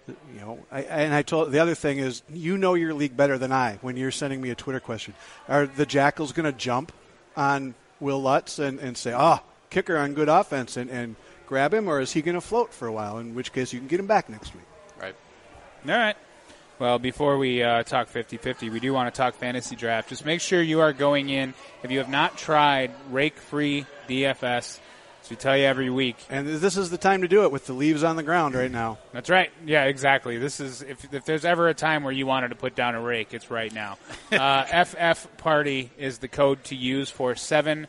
You 0.08 0.40
know, 0.40 0.60
I, 0.72 0.82
and 0.82 1.14
I 1.14 1.24
told 1.24 1.52
the 1.52 1.60
other 1.60 1.76
thing 1.76 1.98
is, 1.98 2.22
you 2.32 2.58
know 2.58 2.76
your 2.76 2.94
league 2.94 3.18
better 3.18 3.38
than 3.38 3.52
I. 3.52 3.80
When 3.82 3.98
you're 3.98 4.12
sending 4.12 4.40
me 4.42 4.52
a 4.52 4.56
Twitter 4.56 4.80
question, 4.80 5.16
are 5.48 5.66
the 5.66 5.86
Jackals 5.86 6.32
going 6.32 6.46
to 6.46 6.58
jump 6.58 6.92
on 7.36 7.74
Will 8.00 8.22
Lutz 8.22 8.60
and, 8.60 8.80
and 8.80 8.96
say, 8.98 9.14
"Ah, 9.14 9.42
kicker 9.70 9.98
on 9.98 10.14
good 10.14 10.30
offense," 10.30 10.78
and, 10.78 10.90
and 10.90 11.16
grab 11.48 11.74
him, 11.74 11.88
or 11.88 12.00
is 12.00 12.12
he 12.14 12.22
going 12.22 12.36
to 12.36 12.42
float 12.42 12.74
for 12.74 12.88
a 12.88 12.92
while? 12.92 13.18
In 13.18 13.36
which 13.36 13.52
case, 13.52 13.74
you 13.74 13.80
can 13.80 13.88
get 13.88 14.00
him 14.00 14.08
back 14.08 14.30
next 14.30 14.54
week. 14.54 14.66
right. 15.02 15.16
All 15.88 15.92
right. 15.92 16.18
Well, 16.78 17.00
before 17.00 17.38
we 17.38 17.64
uh, 17.64 17.84
talk 17.84 18.10
50 18.10 18.36
50, 18.36 18.70
we 18.70 18.82
do 18.82 18.92
want 18.94 19.14
to 19.14 19.18
talk 19.18 19.36
fantasy 19.36 19.78
draft. 19.78 20.10
Just 20.10 20.26
make 20.26 20.42
sure 20.42 20.62
you 20.62 20.82
are 20.82 20.92
going 20.92 21.30
in. 21.30 21.54
If 21.84 21.92
you 21.92 22.00
have 22.00 22.10
not 22.10 22.38
tried 22.38 22.92
rake 23.10 23.38
free 23.38 23.86
DFS, 24.10 24.80
we 25.30 25.36
tell 25.36 25.58
you 25.58 25.66
every 25.66 25.90
week, 25.90 26.18
And 26.30 26.48
this 26.48 26.78
is 26.78 26.90
the 26.90 26.98
time 26.98 27.22
to 27.22 27.28
do 27.28 27.44
it 27.44 27.52
with 27.52 27.66
the 27.66 27.74
leaves 27.74 28.04
on 28.04 28.16
the 28.16 28.24
ground 28.24 28.56
right 28.56 28.72
now. 28.72 28.98
That's 29.12 29.30
right. 29.30 29.52
Yeah, 29.66 29.86
exactly. 29.86 30.38
This 30.38 30.60
is 30.60 30.82
if, 30.82 31.14
if 31.14 31.26
there's 31.26 31.46
ever 31.46 31.68
a 31.68 31.74
time 31.74 32.04
where 32.04 32.14
you 32.14 32.26
wanted 32.26 32.50
to 32.50 32.56
put 32.56 32.76
down 32.76 32.96
a 32.96 33.02
rake, 33.02 33.34
it's 33.34 33.50
right 33.52 33.74
now. 33.74 33.98
Uh, 34.32 34.84
FF 34.84 35.38
Party 35.38 35.92
is 35.98 36.18
the 36.18 36.28
code 36.28 36.64
to 36.66 36.76
use 36.76 37.10
for 37.10 37.36
seven 37.36 37.88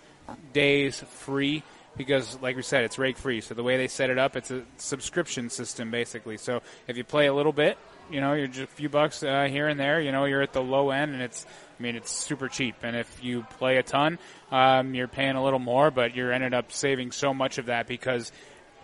days 0.53 1.01
free 1.01 1.63
because, 1.97 2.39
like 2.41 2.57
we 2.57 2.63
said, 2.63 2.85
it's 2.85 2.99
rake 2.99 3.17
free. 3.17 3.41
So 3.41 3.55
the 3.55 3.63
way 3.63 3.77
they 3.77 3.89
set 3.89 4.11
it 4.11 4.19
up, 4.19 4.37
it's 4.37 4.51
a 4.51 4.63
subscription 4.77 5.51
system 5.51 5.91
basically. 5.91 6.37
So 6.37 6.63
if 6.87 6.97
you 6.97 7.05
play 7.05 7.27
a 7.27 7.35
little 7.35 7.53
bit, 7.53 7.79
you 8.11 8.21
know, 8.21 8.35
you're 8.35 8.47
just 8.47 8.61
a 8.61 8.67
few 8.67 8.89
bucks 8.89 9.23
uh, 9.23 9.45
here 9.51 9.69
and 9.69 9.79
there. 9.81 10.01
You 10.01 10.13
know, 10.13 10.25
you're 10.25 10.43
at 10.43 10.53
the 10.53 10.63
low 10.63 10.91
end, 10.91 11.15
and 11.15 11.23
it's 11.23 11.45
I 11.79 11.83
mean, 11.83 11.97
it's 11.97 12.11
super 12.11 12.49
cheap. 12.49 12.77
And 12.83 12.97
if 12.97 13.23
you 13.23 13.43
play 13.59 13.77
a 13.77 13.83
ton, 13.83 14.19
um, 14.51 14.95
you're 14.95 15.09
paying 15.09 15.37
a 15.37 15.45
little 15.45 15.59
more, 15.59 15.91
but 15.91 16.15
you're 16.15 16.33
ended 16.33 16.55
up 16.55 16.73
saving 16.73 17.13
so 17.13 17.35
much 17.35 17.59
of 17.59 17.67
that 17.67 17.87
because 17.87 18.33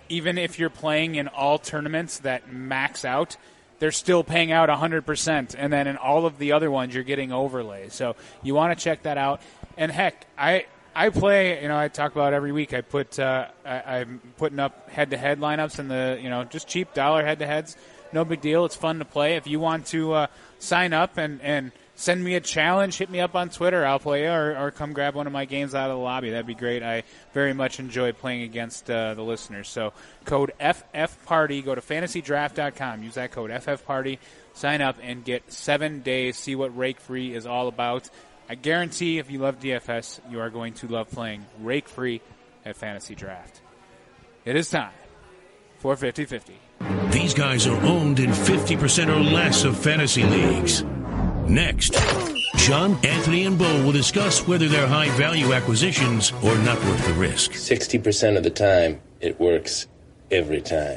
even 0.09 0.37
if 0.37 0.59
you're 0.59 0.71
playing 0.71 1.15
in 1.15 1.29
all 1.29 1.59
tournaments 1.59 2.19
that 2.21 2.53
max 2.53 3.05
out, 3.05 3.37
they're 3.79 3.93
still 3.93 4.23
paying 4.23 4.53
out 4.53 4.69
100%. 4.69 5.55
And 5.59 5.73
then 5.73 5.87
in 5.87 5.97
all 5.97 6.27
of 6.27 6.39
the 6.39 6.53
other 6.53 6.71
ones, 6.71 6.95
you're 6.95 7.03
getting 7.03 7.33
overlays. 7.33 7.95
So 7.95 8.17
you 8.43 8.55
want 8.55 8.79
to 8.79 8.85
check 8.85 9.05
that 9.05 9.19
out. 9.19 9.41
And 9.77 9.91
heck, 9.91 10.27
I. 10.37 10.67
I 10.95 11.09
play, 11.09 11.63
you 11.63 11.69
know, 11.69 11.79
I 11.79 11.89
talk 11.89 12.13
about 12.13 12.35
every 12.35 12.53
week. 12.53 12.75
I 12.75 12.83
put, 12.83 13.19
uh, 13.19 13.47
I, 13.65 14.01
I'm 14.01 14.21
putting 14.37 14.59
up 14.59 14.91
head-to-head 14.91 15.41
lineups 15.41 15.79
and 15.79 15.91
the, 15.91 16.19
you 16.23 16.29
know, 16.29 16.45
just 16.45 16.69
cheap 16.69 16.93
dollar 16.93 17.25
head-to-heads. 17.25 17.79
No 18.13 18.27
big 18.27 18.43
deal. 18.43 18.67
It's 18.67 18.77
fun 18.77 18.99
to 18.99 19.07
play. 19.07 19.37
If 19.37 19.47
you 19.47 19.59
want 19.59 19.87
to 19.87 20.13
uh, 20.13 20.27
sign 20.59 20.93
up 20.93 21.17
and 21.17 21.41
and 21.41 21.73
send 21.95 22.23
me 22.23 22.35
a 22.35 22.41
challenge, 22.41 22.99
hit 22.99 23.11
me 23.11 23.21
up 23.21 23.35
on 23.35 23.51
Twitter. 23.51 23.85
I'll 23.85 23.99
play 23.99 24.27
or, 24.27 24.57
or 24.57 24.71
come 24.71 24.93
grab 24.93 25.15
one 25.15 25.27
of 25.27 25.33
my 25.33 25.45
games 25.45 25.75
out 25.75 25.91
of 25.91 25.97
the 25.97 26.03
lobby. 26.03 26.31
That'd 26.31 26.47
be 26.47 26.55
great. 26.55 26.83
I 26.83 27.05
very 27.33 27.53
much 27.53 27.79
enjoy 27.79 28.13
playing 28.13 28.43
against 28.43 28.91
uh, 28.91 29.15
the 29.15 29.23
listeners. 29.23 29.69
So 29.69 29.93
code 30.25 30.53
FFParty. 30.61 31.65
Go 31.65 31.75
to 31.75 31.81
fantasydraft.com. 31.81 33.03
Use 33.03 33.15
that 33.15 33.33
code 33.33 33.51
FFParty. 33.51 34.19
Sign 34.55 34.83
up 34.83 34.97
and 35.03 35.25
get 35.25 35.51
seven 35.53 36.01
days. 36.01 36.37
See 36.37 36.55
what 36.55 36.77
Rake 36.77 37.01
Free 37.01 37.35
is 37.35 37.47
all 37.47 37.69
about. 37.69 38.09
I 38.49 38.55
guarantee 38.55 39.19
if 39.19 39.31
you 39.31 39.39
love 39.39 39.61
DFS, 39.61 40.21
you 40.31 40.41
are 40.41 40.51
going 40.51 40.75
to 40.75 40.89
love 40.89 41.11
playing 41.11 41.47
Rake 41.61 41.89
Free 41.89 42.21
at 42.65 42.77
Fantasy 42.77 43.15
Draft. 43.15 43.61
It 44.45 44.57
is 44.57 44.69
time 44.69 44.93
for 45.79 45.97
50 45.97 46.25
50. 46.25 46.59
These 47.11 47.35
guys 47.35 47.67
are 47.67 47.81
owned 47.85 48.19
in 48.19 48.31
50% 48.31 49.09
or 49.09 49.21
less 49.21 49.65
of 49.65 49.79
fantasy 49.79 50.25
leagues. 50.25 50.85
Next, 51.49 51.93
John, 52.57 52.95
Anthony, 53.05 53.45
and 53.45 53.59
Bo 53.59 53.85
will 53.85 53.93
discuss 53.93 54.47
whether 54.47 54.69
they're 54.69 54.87
high 54.87 55.11
value 55.17 55.53
acquisitions 55.53 56.33
or 56.43 56.57
not 56.59 56.79
worth 56.85 57.07
the 57.07 57.13
risk. 57.15 57.53
60% 57.53 58.37
of 58.37 58.43
the 58.43 58.51
time, 58.51 59.01
it 59.21 59.39
works 59.41 59.87
every 60.31 60.63
time. 60.63 60.97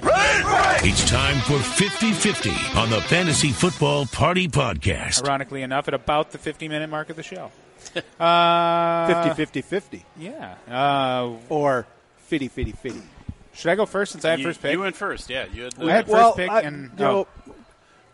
It's 0.83 1.09
time 1.09 1.39
for 1.41 1.59
50 1.59 2.13
50 2.13 2.49
on 2.77 2.89
the 2.89 3.01
Fantasy 3.01 3.51
Football 3.51 4.05
Party 4.05 4.47
Podcast. 4.47 5.23
Ironically 5.25 5.61
enough, 5.63 5.87
at 5.87 5.93
about 5.93 6.31
the 6.31 6.37
50 6.37 6.67
minute 6.69 6.89
mark 6.89 7.09
of 7.09 7.15
the 7.15 7.23
show. 7.23 7.51
Uh, 8.19 9.23
50 9.25 9.35
50 9.35 9.61
50. 9.61 10.05
Yeah. 10.17 10.55
Uh, 10.69 11.33
Or 11.49 11.85
50 12.17 12.47
50 12.47 12.71
50. 12.71 13.01
should 13.53 13.69
I 13.71 13.75
go 13.75 13.85
first 13.85 14.11
since 14.13 14.25
I 14.25 14.31
have 14.31 14.39
You, 14.39 14.45
first 14.47 14.61
pick? 14.61 14.71
you 14.73 14.79
went 14.79 14.95
first, 14.95 15.29
yeah. 15.29 15.45
You 15.53 15.63
had 15.65 15.73
the, 15.73 15.85
I 15.85 15.91
had 15.91 16.07
well, 16.07 16.31
first 16.33 16.37
pick 16.37 16.49
I- 16.49 16.61
and 16.61 16.89
you 16.97 17.05
know, 17.05 17.27
oh, 17.47 17.53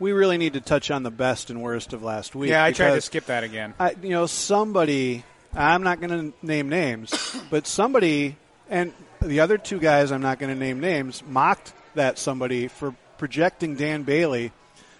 we 0.01 0.13
really 0.13 0.39
need 0.39 0.53
to 0.53 0.61
touch 0.61 0.89
on 0.89 1.03
the 1.03 1.11
best 1.11 1.51
and 1.51 1.61
worst 1.61 1.93
of 1.93 2.01
last 2.01 2.33
week. 2.33 2.49
yeah, 2.49 2.63
I 2.63 2.71
tried 2.71 2.95
to 2.95 3.01
skip 3.01 3.27
that 3.27 3.43
again. 3.43 3.75
I, 3.79 3.95
you 4.01 4.09
know, 4.09 4.25
somebody. 4.25 5.23
I'm 5.53 5.83
not 5.83 5.99
going 5.99 6.31
to 6.31 6.45
name 6.45 6.69
names, 6.69 7.37
but 7.49 7.67
somebody 7.67 8.37
and 8.69 8.93
the 9.21 9.41
other 9.41 9.57
two 9.57 9.79
guys 9.79 10.11
I'm 10.11 10.21
not 10.21 10.39
going 10.39 10.51
to 10.51 10.59
name 10.59 10.79
names 10.79 11.21
mocked 11.27 11.73
that 11.93 12.17
somebody 12.17 12.67
for 12.67 12.95
projecting 13.17 13.75
Dan 13.75 14.03
Bailey 14.03 14.51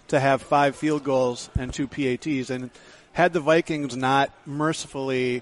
to 0.10 0.20
have 0.20 0.42
five 0.42 0.76
field 0.76 1.04
goals 1.04 1.50
and 1.58 1.74
two 1.74 1.88
PATs, 1.88 2.50
and 2.50 2.70
had 3.14 3.34
the 3.34 3.40
Vikings 3.40 3.98
not 3.98 4.30
mercifully 4.46 5.42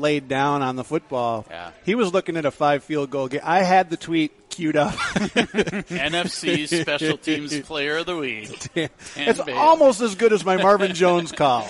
laid 0.00 0.28
down 0.28 0.62
on 0.62 0.76
the 0.76 0.84
football, 0.84 1.46
Yeah. 1.50 1.70
he 1.84 1.94
was 1.94 2.12
looking 2.12 2.36
at 2.36 2.44
a 2.44 2.50
five 2.50 2.84
field 2.84 3.10
goal 3.10 3.28
game. 3.28 3.40
I 3.44 3.62
had 3.62 3.90
the 3.90 3.96
tweet 3.96 4.32
queued 4.50 4.76
up. 4.76 4.94
NFC 4.94 6.66
Special 6.82 7.16
Teams 7.18 7.58
Player 7.60 7.98
of 7.98 8.06
the 8.06 8.16
Week. 8.16 8.50
it's 9.16 9.40
almost 9.40 10.00
as 10.00 10.14
good 10.14 10.32
as 10.32 10.44
my 10.44 10.56
Marvin 10.56 10.94
Jones 10.94 11.32
call. 11.32 11.66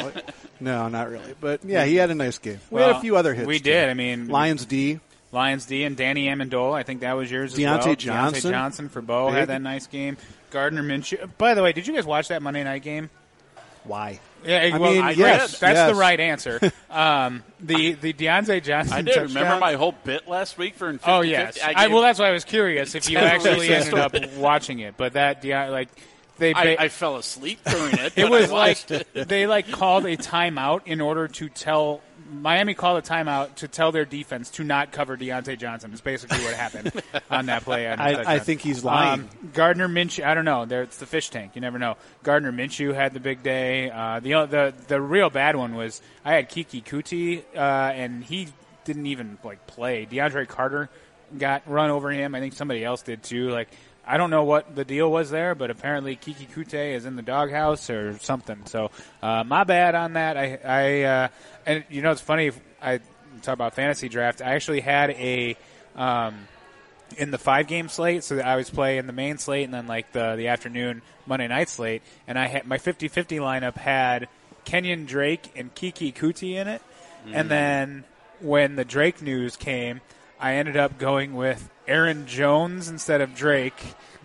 No, 0.61 0.89
not 0.89 1.11
really. 1.11 1.35
But 1.41 1.65
yeah, 1.65 1.85
he 1.85 1.97
had 1.97 2.11
a 2.11 2.15
nice 2.15 2.39
game. 2.39 2.61
We 2.71 2.81
had 2.81 2.91
a 2.91 3.01
few 3.01 3.17
other 3.17 3.35
hits. 3.35 3.47
We 3.47 3.59
too. 3.59 3.65
did. 3.65 3.89
I 3.89 3.95
mean, 3.95 4.29
Lions 4.29 4.65
D. 4.65 5.01
Lions 5.33 5.67
D 5.67 5.85
and 5.85 5.97
Danny 5.97 6.27
Amendola. 6.29 6.75
I 6.75 6.83
think 6.83 7.01
that 7.01 7.13
was 7.15 7.31
yours 7.31 7.53
as 7.55 7.59
Diontae 7.59 7.87
well. 7.87 7.95
Johnson. 7.97 8.51
Diontae 8.51 8.55
Johnson 8.55 8.89
for 8.89 9.03
Bo 9.03 9.27
Big. 9.29 9.35
had 9.37 9.49
that 9.49 9.61
nice 9.63 9.87
game. 9.87 10.17
Gardner 10.51 10.83
Minshew. 10.83 11.29
By 11.37 11.55
the 11.55 11.63
way, 11.63 11.73
did 11.73 11.87
you 11.87 11.95
guys 11.95 12.07
watch 12.07 12.29
that 12.29 12.41
Monday 12.43 12.63
night 12.65 12.83
game? 12.83 13.11
Why? 13.85 14.21
Yeah, 14.47 14.71
I 14.75 14.79
well, 14.79 14.93
mean, 14.93 15.03
I- 15.03 15.11
yes, 15.13 15.59
that's 15.59 15.75
yes. 15.77 15.91
the 15.91 15.95
right 15.95 16.19
answer. 16.21 16.73
um, 16.91 17.43
the 17.61 17.93
the 17.95 18.13
Diontae 18.13 18.63
Johnson. 18.63 18.93
I 18.95 19.03
did. 19.03 19.15
touchdown- 19.15 19.29
Remember 19.35 19.59
my 19.61 19.75
whole 19.75 19.93
bit 20.05 20.29
last 20.29 20.57
week 20.59 20.75
for 20.75 20.89
in 20.89 20.99
50 20.99 21.11
Oh 21.11 21.21
yes, 21.23 21.59
I, 21.63 21.75
gave- 21.85 21.93
well 21.93 22.03
that's 22.03 22.19
why 22.19 22.29
I 22.29 22.33
was 22.33 22.45
curious 22.45 22.95
if 22.95 23.09
you 23.11 23.19
actually 23.19 23.69
ended 23.75 23.95
up 23.95 24.15
watching 24.37 24.79
it. 24.81 24.97
But 24.97 25.15
that 25.15 25.43
Deion- 25.43 25.71
like 25.71 25.89
they 26.39 26.53
I, 26.55 26.65
ba- 26.65 26.83
I 26.83 26.89
fell 26.89 27.17
asleep 27.17 27.61
during 27.65 27.99
it. 27.99 28.13
it 28.17 28.29
was 28.29 28.51
like 28.53 28.91
it. 28.91 29.07
they 29.29 29.47
like 29.47 29.71
called 29.71 30.05
a 30.05 30.17
timeout 30.17 30.83
in 30.87 31.01
order 31.01 31.29
to 31.29 31.49
tell 31.49 32.03
Miami 32.31 32.75
called 32.75 32.99
a 32.99 33.07
timeout 33.07 33.55
to 33.57 33.69
tell 33.69 33.93
their 33.93 34.05
defense 34.05 34.51
to 34.53 34.65
not 34.65 34.93
cover 34.93 35.17
Diontae 35.17 35.59
Johnson. 35.59 35.93
Is 35.93 36.01
basically 36.01 36.39
what 36.45 36.55
happened 36.55 36.93
on 37.31 37.47
that 37.47 37.63
play. 37.65 37.87
on 37.89 38.01
I- 38.01 38.35
I 38.35 38.39
think 38.39 38.61
he's 38.61 38.85
lying. 38.85 39.21
Um, 39.21 39.29
Gardner 39.53 39.89
Minshew. 39.89 40.25
I 40.25 40.35
don't 40.35 40.45
know. 40.45 40.65
There, 40.65 40.83
it's 40.83 40.97
the 40.99 41.07
fish 41.07 41.31
tank. 41.31 41.53
You 41.55 41.61
never 41.61 41.79
know. 41.79 41.97
Gardner 42.23 42.53
Minshew 42.53 42.95
had 42.95 43.15
the 43.15 43.21
big 43.21 43.43
day. 43.43 43.91
Uh, 43.91 44.21
the 44.21 44.47
the 44.47 44.75
the 44.89 45.01
real 45.01 45.31
bad 45.31 45.57
one 45.57 45.75
was 45.75 46.03
I 46.25 46.35
had 46.35 46.51
Keke 46.51 46.83
Coutee, 46.85 47.43
uh, 47.55 47.59
and 47.59 48.25
he 48.25 48.49
didn't 48.85 49.07
even 49.07 49.39
like 49.45 49.67
play. 49.67 50.07
DeAndre 50.11 50.47
Carter 50.49 50.89
got 51.39 51.63
run 51.69 51.91
over 51.91 52.11
him. 52.11 52.35
I 52.35 52.41
think 52.41 52.53
somebody 52.55 52.85
else 52.85 53.03
did 53.03 53.23
too. 53.23 53.51
Like 53.51 53.69
I 54.07 54.17
don't 54.17 54.31
know 54.31 54.45
what 54.45 54.75
the 54.75 54.85
deal 54.85 55.11
was 55.11 55.31
there, 55.31 55.55
but 55.55 55.71
apparently 55.71 56.17
Keke 56.17 56.49
Coutee 56.51 56.95
is 56.95 57.07
in 57.07 57.17
the 57.17 57.23
doghouse 57.23 57.91
or 57.91 58.19
something. 58.21 58.65
So 58.67 58.91
uh, 59.23 59.43
my 59.45 59.65
bad 59.65 59.95
on 59.95 60.13
that. 60.13 60.37
I, 60.37 60.59
I 60.65 61.03
uh, 61.03 61.29
and 61.67 61.85
you 61.91 62.03
know 62.03 62.13
it's 62.13 62.21
funny. 62.21 62.53
I 62.81 63.01
talk 63.43 63.55
about 63.55 63.75
fantasy 63.75 64.09
draft. 64.09 64.41
I 64.41 64.55
actually 64.55 64.81
had 64.81 65.11
a. 65.11 65.57
Um, 65.95 66.49
in 67.17 67.31
the 67.31 67.39
five 67.39 67.69
game 67.69 67.89
slate, 67.89 68.25
so 68.25 68.39
I 68.41 68.57
was 68.57 68.69
playing 68.69 69.07
the 69.07 69.13
main 69.13 69.39
slate 69.39 69.65
and 69.65 69.73
then 69.73 69.87
like 69.87 70.11
the 70.13 70.35
the 70.35 70.49
afternoon 70.49 71.03
Monday 71.25 71.47
night 71.47 71.69
slate, 71.69 72.03
and 72.27 72.37
I 72.37 72.49
had 72.49 72.67
my 72.67 72.79
50-50 72.79 73.39
lineup 73.39 73.77
had 73.77 74.29
Kenyon 74.65 75.07
Drake 75.07 75.53
and 75.55 75.73
Keke 75.75 76.13
Coutee 76.13 76.55
in 76.55 76.67
it, 76.67 76.83
and 77.33 77.49
then 77.49 78.05
when 78.41 78.77
the 78.77 78.85
Drake 78.85 79.23
news 79.23 79.57
came, 79.57 80.01
I 80.41 80.55
ended 80.55 80.77
up 80.77 80.99
going 80.99 81.35
with 81.35 81.69
Aaron 81.89 82.27
Jones 82.27 82.89
instead 82.89 83.21
of 83.21 83.35
Drake. 83.35 83.75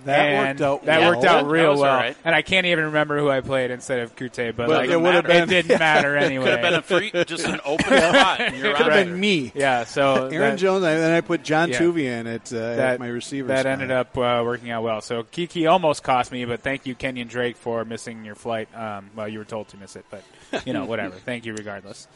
That 0.06 0.20
and 0.20 0.60
worked 0.60 0.62
out 0.62 0.86
That 0.86 1.00
well. 1.02 1.12
worked 1.12 1.26
out 1.26 1.46
real 1.46 1.76
well, 1.78 1.92
all 1.92 1.96
right. 1.96 2.18
and 2.26 2.34
I 2.34 2.42
can't 2.42 2.66
even 2.66 2.86
remember 2.86 3.20
who 3.20 3.30
I 3.30 3.42
played 3.42 3.70
instead 3.70 4.00
of 4.00 4.16
Coutee, 4.16 4.48
but, 4.48 4.66
But 4.66 4.70
like, 4.70 4.90
it 4.90 5.00
would 5.00 5.14
have 5.14 5.26
been 5.28 5.44
it 5.44 5.50
didn't 5.68 5.78
matter 5.78 6.18
anyway. 6.18 6.46
Could 6.46 6.54
have 6.54 6.62
been 6.64 6.74
a 6.74 6.82
free, 6.82 7.12
just 7.26 7.46
an 7.46 7.60
open 7.64 7.86
spot. 7.86 8.38
Could 8.40 8.48
have 8.78 8.88
it. 8.88 9.06
been 9.06 9.20
me. 9.20 9.52
yeah, 9.54 9.84
so 9.84 10.26
Aaron 10.26 10.40
that- 10.40 10.58
Jones, 10.58 10.84
and 10.86 10.98
then 11.00 11.14
I 11.14 11.22
put 11.22 11.44
John 11.44 11.70
Yeah. 11.70 11.78
Tuvey 11.80 12.06
in 12.06 12.26
at, 12.26 12.52
uh, 12.52 12.58
at 12.58 12.76
that 12.78 13.00
my 13.00 13.10
receiver. 13.10 13.50
That 13.50 13.60
spot. 13.60 13.74
ended 13.74 13.92
up 13.92 14.18
uh, 14.18 14.42
working 14.44 14.72
out 14.72 14.82
well. 14.82 15.02
So 15.02 15.22
Keke 15.22 15.70
almost 15.72 16.02
cost 16.02 16.32
me, 16.32 16.46
but 16.46 16.62
thank 16.62 16.88
you, 16.88 16.96
Kenyon 16.96 17.28
Drake, 17.28 17.58
for 17.58 17.86
missing 17.86 18.26
your 18.26 18.34
flight. 18.34 18.76
Um, 18.76 19.12
well, 19.16 19.28
you 19.28 19.38
were 19.38 19.46
told 19.46 19.68
to 19.68 19.78
miss 19.78 19.96
it, 19.96 20.06
but 20.10 20.24
you 20.66 20.74
know, 20.74 20.86
whatever. 20.88 21.14
thank 21.14 21.46
you, 21.46 21.54
regardless. 21.54 22.08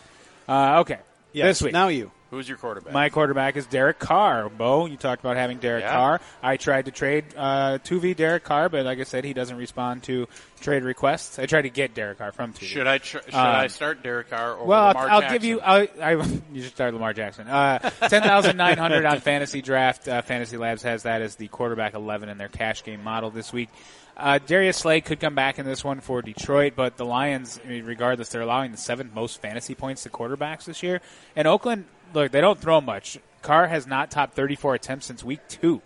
Uh, 0.50 0.80
okay, 0.80 0.98
Yes, 1.34 1.60
this 1.60 1.62
week 1.62 1.74
Now 1.74 1.89
you. 1.89 2.10
Who's 2.36 2.49
your 2.49 2.57
quarterback? 2.57 2.93
my 2.93 3.07
quarterback 3.09 3.55
is 3.55 3.65
Derek 3.65 3.97
Carr. 3.97 4.49
Bo, 4.49 4.86
you 4.88 4.97
talked 4.97 5.21
about 5.21 5.38
having 5.38 5.57
Derek 5.59 5.83
Yeah. 5.83 5.91
Carr. 5.93 6.21
I 6.43 6.57
tried 6.57 6.86
to 6.86 6.91
trade 6.91 7.23
uh, 7.38 7.77
Tuvey 7.83 8.15
Derek 8.15 8.43
Carr, 8.43 8.67
but 8.67 8.86
like 8.86 8.99
I 8.99 9.03
said, 9.03 9.23
he 9.23 9.33
doesn't 9.33 9.55
respond 9.55 10.03
to 10.03 10.27
trade 10.59 10.83
requests. 10.83 11.39
I 11.39 11.45
tried 11.45 11.61
to 11.63 11.69
get 11.69 11.93
Derek 11.93 12.17
Carr 12.17 12.31
from 12.33 12.51
Tuvey. 12.53 12.65
should 12.65 12.88
I 12.88 12.97
tr- 12.97 13.19
should 13.25 13.33
Um, 13.33 13.45
I 13.45 13.67
start 13.67 14.03
Derek 14.03 14.29
Carr 14.29 14.63
Well, 14.63 14.88
Lamar 14.88 15.09
I'll, 15.09 15.21
I'll 15.23 15.31
give 15.31 15.43
you. 15.45 15.61
I, 15.61 15.88
I, 16.01 16.11
you 16.53 16.61
should 16.61 16.71
start 16.73 16.93
Lamar 16.93 17.13
Jackson. 17.13 17.47
Uh, 17.47 17.79
Ten 18.09 18.21
thousand 18.21 18.57
nine 18.57 18.77
hundred 18.77 19.05
on 19.05 19.19
Fantasy 19.21 19.61
Draft. 19.61 20.07
Uh, 20.07 20.21
Fantasy 20.21 20.57
Labs 20.57 20.83
has 20.83 21.03
that 21.03 21.21
as 21.21 21.36
the 21.36 21.47
quarterback 21.47 21.93
eleven 21.93 22.27
in 22.29 22.38
their 22.38 22.49
cash 22.49 22.83
game 22.83 23.01
model 23.03 23.31
this 23.31 23.53
week. 23.53 23.69
Uh, 24.18 24.39
Darius 24.39 24.78
Slay 24.78 25.01
could 25.01 25.20
come 25.20 25.36
back 25.36 25.59
in 25.59 25.66
this 25.66 25.84
one 25.84 25.99
for 25.99 26.22
Detroit, 26.22 26.74
but 26.76 26.95
the 26.97 27.05
Lions, 27.05 27.59
I 27.63 27.68
mean, 27.68 27.86
regardless, 27.86 28.30
they're 28.30 28.41
allowing 28.41 28.72
the 28.72 28.78
seventh 28.78 29.13
most 29.13 29.41
fantasy 29.41 29.76
points 29.76 30.03
to 30.03 30.09
quarterbacks 30.09 30.66
this 30.66 30.82
year. 30.82 31.01
And 31.36 31.47
Oakland, 31.47 31.86
look, 32.13 32.32
they 32.32 32.39
don't 32.41 32.59
throw 32.59 32.80
much. 32.80 33.18
Carr 33.41 33.68
has 33.68 33.86
not 33.86 34.11
topped 34.11 34.34
34 34.36 34.76
attempts 34.76 35.05
since 35.07 35.22
week 35.24 35.41
two, 35.49 35.82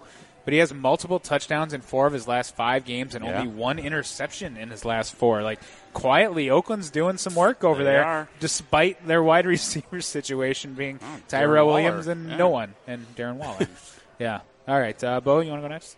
but 0.45 0.53
he 0.53 0.59
has 0.59 0.71
multiple 0.73 1.19
touchdowns 1.19 1.73
in 1.73 1.81
four 1.81 2.05
of 2.05 2.13
his 2.13 2.27
last 2.27 2.55
five 2.55 2.85
games 2.85 3.15
and 3.15 3.25
Yeah. 3.25 3.39
only 3.39 3.47
one 3.51 3.79
interception 3.79 4.57
in 4.57 4.69
his 4.69 4.85
last 4.85 5.13
four. 5.15 5.41
Like 5.41 5.59
quietly, 5.93 6.51
Oakland's 6.51 6.91
doing 6.91 7.17
some 7.17 7.33
work 7.35 7.63
over 7.63 7.83
They 7.83 7.91
there, 7.91 8.05
are. 8.05 8.29
despite 8.39 9.05
their 9.07 9.23
wide 9.23 9.45
receiver 9.47 10.01
situation 10.01 10.75
being 10.75 10.99
Darren 10.99 11.27
Tyrell 11.27 11.67
Williams 11.67 12.05
and 12.07 12.29
Yeah. 12.29 12.37
no 12.37 12.49
one, 12.49 12.75
and 12.87 13.07
Darren 13.15 13.35
Waller. 13.37 13.67
yeah. 14.19 14.41
All 14.67 14.79
right, 14.79 15.03
uh, 15.03 15.19
Bo, 15.19 15.39
you 15.39 15.49
want 15.49 15.63
to 15.63 15.67
go 15.67 15.73
next? 15.73 15.97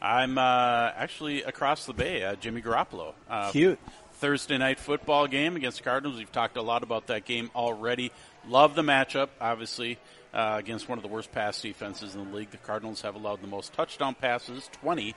I'm 0.00 0.38
uh, 0.38 0.90
actually 0.96 1.42
across 1.42 1.86
the 1.86 1.92
bay, 1.92 2.22
uh, 2.24 2.36
Jimmy 2.36 2.62
Garoppolo. 2.62 3.14
Uh, 3.28 3.50
Cute. 3.50 3.78
Thursday 4.14 4.58
night 4.58 4.80
football 4.80 5.26
game 5.26 5.56
against 5.56 5.78
the 5.78 5.84
Cardinals. 5.84 6.18
We've 6.18 6.30
talked 6.32 6.56
a 6.56 6.62
lot 6.62 6.82
about 6.82 7.06
that 7.08 7.24
game 7.24 7.50
already. 7.54 8.10
Love 8.48 8.74
the 8.74 8.82
matchup, 8.82 9.28
obviously. 9.40 9.98
uh, 10.32 10.56
against 10.58 10.88
one 10.88 10.98
of 10.98 11.02
the 11.02 11.08
worst 11.08 11.32
pass 11.32 11.60
defenses 11.62 12.14
in 12.14 12.30
the 12.30 12.36
league. 12.36 12.50
The 12.50 12.58
Cardinals 12.58 13.02
have 13.02 13.14
allowed 13.14 13.40
the 13.40 13.46
most 13.46 13.72
touchdown 13.72 14.14
passes, 14.14 14.68
20 14.82 15.14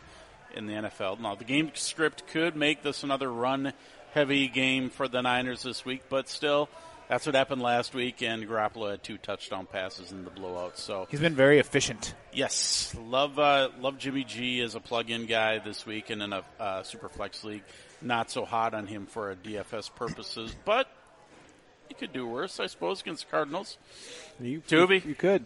in 0.56 0.68
the 0.68 0.74
NFL. 0.74 1.20
Now, 1.20 1.36
the 1.36 1.44
game 1.44 1.72
script 1.74 2.28
could 2.28 2.56
make 2.56 2.82
this 2.84 3.04
another 3.04 3.32
run 3.32 3.74
heavy 4.14 4.48
game 4.48 4.90
for 4.90 5.08
the 5.08 5.22
Niners 5.22 5.64
this 5.64 5.86
week, 5.86 6.04
but 6.10 6.28
still, 6.30 6.70
that's 7.12 7.26
what 7.26 7.36
happened 7.36 7.62
last 7.62 7.94
week, 7.94 8.22
and 8.22 8.48
Garoppolo 8.48 8.92
had 8.92 9.04
two 9.04 9.18
touchdown 9.18 9.66
passes 9.66 10.14
in 10.14 10.24
the 10.24 10.30
blowout. 10.30 10.78
So 10.78 11.08
He's 11.12 11.20
been 11.20 11.36
very 11.36 11.60
efficient. 11.60 12.16
Yes, 12.32 12.96
love 12.98 13.38
uh, 13.38 13.68
love 13.82 13.98
Jimmy 13.98 14.24
G 14.24 14.62
as 14.62 14.76
a 14.76 14.80
plug-in 14.80 15.26
guy 15.26 15.60
this 15.60 15.86
week 15.86 16.10
and 16.10 16.24
in 16.24 16.32
a 16.32 16.42
uh, 16.58 16.84
super 16.84 17.10
flex 17.10 17.44
league. 17.44 17.64
Not 18.02 18.32
so 18.32 18.46
hot 18.46 18.74
on 18.74 18.88
him 18.88 19.08
for 19.08 19.30
a 19.30 19.36
DFS 19.36 19.94
purposes, 19.94 20.56
but 20.64 20.88
he 21.90 21.96
could 21.96 22.14
do 22.14 22.26
worse, 22.26 22.62
I 22.62 22.68
suppose, 22.68 23.02
against 23.02 23.26
the 23.26 23.32
Cardinals. 23.32 23.78
You, 24.40 24.62
Tuvey? 24.62 25.04
you, 25.04 25.10
you 25.10 25.16
could. 25.16 25.44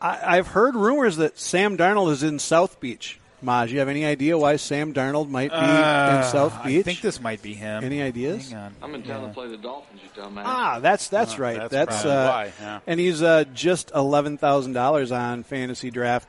I, 0.00 0.38
I've 0.38 0.48
heard 0.48 0.74
rumors 0.74 1.18
that 1.18 1.38
Sam 1.38 1.76
Darnold 1.76 2.10
is 2.10 2.24
in 2.24 2.40
South 2.40 2.80
Beach. 2.80 3.20
Maj, 3.40 3.72
you 3.72 3.78
have 3.78 3.88
any 3.88 4.04
idea 4.04 4.36
why 4.36 4.56
Sam 4.56 4.92
Darnold 4.92 5.28
might 5.28 5.50
be 5.52 5.56
in 5.56 6.24
South 6.32 6.52
Beach? 6.64 6.76
Uh, 6.76 6.80
I 6.80 6.82
think 6.82 7.00
this 7.00 7.20
might 7.20 7.40
be 7.40 7.54
him. 7.54 7.84
Any 7.84 8.02
ideas? 8.02 8.50
Hang 8.50 8.58
on. 8.60 8.74
I'm 8.82 8.94
in 8.96 9.02
town 9.04 9.28
to 9.28 9.32
play 9.32 9.46
the 9.46 9.56
Dolphins, 9.56 10.00
you 10.02 10.22
dumbass. 10.22 10.42
Ah, 10.44 10.78
that's 10.80 11.08
that's 11.08 11.34
Uh, 11.38 11.42
right. 11.42 11.58
that's 11.70 11.72
That's, 11.72 12.04
uh, 12.04 12.28
why, 12.32 12.52
yeah. 12.60 12.80
and 12.86 12.98
he's 12.98 13.22
uh, 13.22 13.44
just 13.54 13.92
eleven 13.94 14.38
thousand 14.38 14.72
dollars 14.72 15.12
on 15.12 15.44
fantasy 15.44 15.90
draft. 15.90 16.28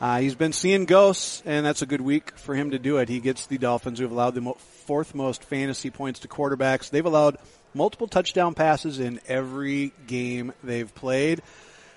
Uh, 0.00 0.18
he's 0.20 0.34
been 0.34 0.52
seeing 0.52 0.84
ghosts, 0.84 1.42
and 1.46 1.64
that's 1.66 1.82
a 1.82 1.86
good 1.86 2.00
week 2.00 2.36
for 2.38 2.54
him 2.54 2.70
to 2.72 2.78
do 2.78 2.98
it. 2.98 3.08
He 3.08 3.20
gets 3.20 3.46
the 3.46 3.58
Dolphins, 3.58 3.98
who 3.98 4.04
have 4.04 4.12
allowed 4.12 4.34
the 4.34 4.40
mo- 4.40 4.56
fourth 4.86 5.14
most 5.14 5.42
fantasy 5.42 5.90
points 5.90 6.20
to 6.20 6.28
quarterbacks. 6.28 6.90
They've 6.90 7.04
allowed 7.06 7.38
multiple 7.74 8.06
touchdown 8.06 8.54
passes 8.54 9.00
in 9.00 9.20
every 9.26 9.92
game 10.06 10.52
they've 10.62 10.92
played. 10.94 11.42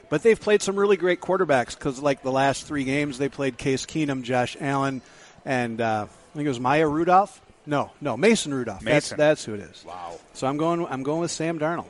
But 0.09 0.23
they've 0.23 0.39
played 0.39 0.61
some 0.61 0.77
really 0.77 0.97
great 0.97 1.19
quarterbacks 1.19 1.77
because, 1.77 1.99
like 1.99 2.23
the 2.23 2.31
last 2.31 2.65
three 2.65 2.83
games, 2.83 3.17
they 3.17 3.29
played 3.29 3.57
Case 3.57 3.85
Keenum, 3.85 4.23
Josh 4.23 4.55
Allen, 4.59 5.01
and 5.43 5.81
uh, 5.81 6.07
I 6.07 6.33
think 6.35 6.45
it 6.45 6.49
was 6.49 6.59
Maya 6.59 6.87
Rudolph. 6.87 7.41
No, 7.65 7.91
no, 7.99 8.15
Mason 8.15 8.53
Rudolph. 8.53 8.81
That's 8.81 9.07
Mason. 9.11 9.17
that's 9.17 9.43
who 9.43 9.53
it 9.53 9.59
is. 9.59 9.83
Wow. 9.85 10.17
So 10.33 10.47
I'm 10.47 10.57
going. 10.57 10.85
I'm 10.87 11.03
going 11.03 11.19
with 11.19 11.31
Sam 11.31 11.59
Darnold. 11.59 11.89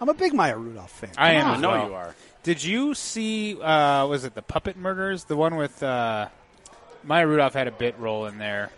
I'm 0.00 0.08
a 0.08 0.14
big 0.14 0.34
Maya 0.34 0.56
Rudolph 0.56 0.90
fan. 0.90 1.10
I 1.16 1.34
am. 1.34 1.46
I 1.46 1.56
know 1.56 1.70
well. 1.70 1.88
you 1.88 1.94
are. 1.94 2.14
Did 2.42 2.62
you 2.64 2.94
see? 2.94 3.60
Uh, 3.60 4.06
was 4.06 4.24
it 4.24 4.34
the 4.34 4.42
Puppet 4.42 4.76
Murders? 4.76 5.24
The 5.24 5.36
one 5.36 5.56
with 5.56 5.80
uh, 5.82 6.28
Maya 7.04 7.26
Rudolph 7.26 7.54
had 7.54 7.68
a 7.68 7.72
bit 7.72 7.98
role 7.98 8.26
in 8.26 8.38
there. 8.38 8.70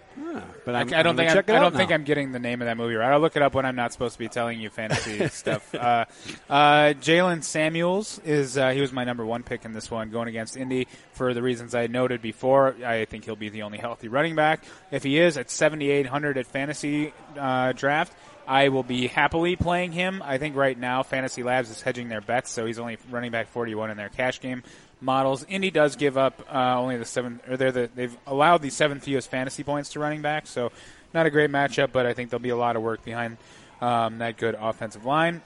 But 0.65 0.75
I, 0.75 0.81
I'm, 0.81 0.95
I 0.95 1.03
don't 1.03 1.07
I'm 1.07 1.17
think 1.17 1.49
I'm, 1.49 1.57
I 1.57 1.61
don't 1.61 1.75
think 1.75 1.91
now. 1.91 1.97
I'm 1.97 2.05
getting 2.05 2.33
the 2.33 2.39
name 2.39 2.61
of 2.63 2.67
that 2.67 2.77
movie 2.77 2.95
right. 2.95 3.13
I'll 3.13 3.21
look 3.21 3.37
it 3.37 3.43
up 3.43 3.55
when 3.55 3.65
I'm 3.65 3.77
not 3.77 3.93
supposed 3.93 4.15
to 4.15 4.19
be 4.19 4.29
telling 4.29 4.61
you 4.61 4.71
fantasy 4.71 5.27
stuff. 5.29 5.75
Uh, 5.75 6.05
uh, 6.49 6.95
Jaylen 7.01 7.43
Samuels 7.43 8.21
is 8.25 8.57
uh, 8.57 8.71
he 8.71 8.81
was 8.81 8.93
my 8.93 9.05
number 9.05 9.25
one 9.25 9.43
pick 9.43 9.65
in 9.65 9.73
this 9.73 9.91
one, 9.91 10.11
going 10.11 10.29
against 10.29 10.57
Indy 10.57 10.89
for 11.13 11.35
the 11.35 11.43
reasons 11.43 11.75
I 11.75 11.87
noted 11.87 12.23
before. 12.23 12.77
I 12.85 13.05
think 13.05 13.25
he'll 13.25 13.37
be 13.37 13.49
the 13.49 13.63
only 13.63 13.79
healthy 13.79 14.09
running 14.09 14.35
back. 14.37 14.65
If 14.91 15.03
he 15.03 15.19
is 15.19 15.37
at 15.37 15.51
7,800 15.51 16.39
at 16.39 16.47
fantasy 16.47 17.13
uh, 17.39 17.73
draft. 17.73 18.13
I 18.49 18.71
will 18.71 18.83
be 18.83 19.07
happily 19.07 19.55
playing 19.55 19.93
him. 19.93 20.23
I 20.25 20.39
think 20.39 20.57
right 20.57 20.77
now 20.77 21.05
Fantasy 21.05 21.45
Labs 21.45 21.71
is 21.71 21.83
hedging 21.83 22.09
their 22.09 22.21
bets, 22.21 22.51
so 22.51 22.67
he's 22.67 22.81
only 22.81 22.99
running 23.09 23.31
back 23.31 23.47
41 23.47 23.93
in 23.93 23.97
their 23.97 24.09
cash 24.09 24.41
game 24.41 24.65
models. 25.01 25.45
Indy 25.49 25.71
does 25.71 25.97
give 25.97 26.17
up 26.17 26.43
uh, 26.53 26.79
only 26.79 26.97
the 26.97 27.05
seven, 27.05 27.41
or 27.49 27.57
they're 27.57 27.73
the, 27.73 27.91
they've 27.95 28.17
allowed 28.27 28.63
the 28.63 28.71
seventh 28.71 29.05
fewest 29.05 29.31
fantasy 29.31 29.63
points 29.63 29.91
to 29.91 30.01
running 30.01 30.23
back, 30.23 30.47
so 30.47 30.73
not 31.13 31.27
a 31.27 31.31
great 31.31 31.51
matchup, 31.51 31.93
but 31.93 32.07
I 32.07 32.15
think 32.15 32.31
there'll 32.31 32.43
be 32.43 32.51
a 32.51 32.57
lot 32.57 32.77
of 32.77 32.83
work 32.83 33.05
behind 33.05 33.37
um, 33.81 34.19
that 34.19 34.37
good 34.37 34.57
offensive 34.59 35.05
line. 35.05 35.43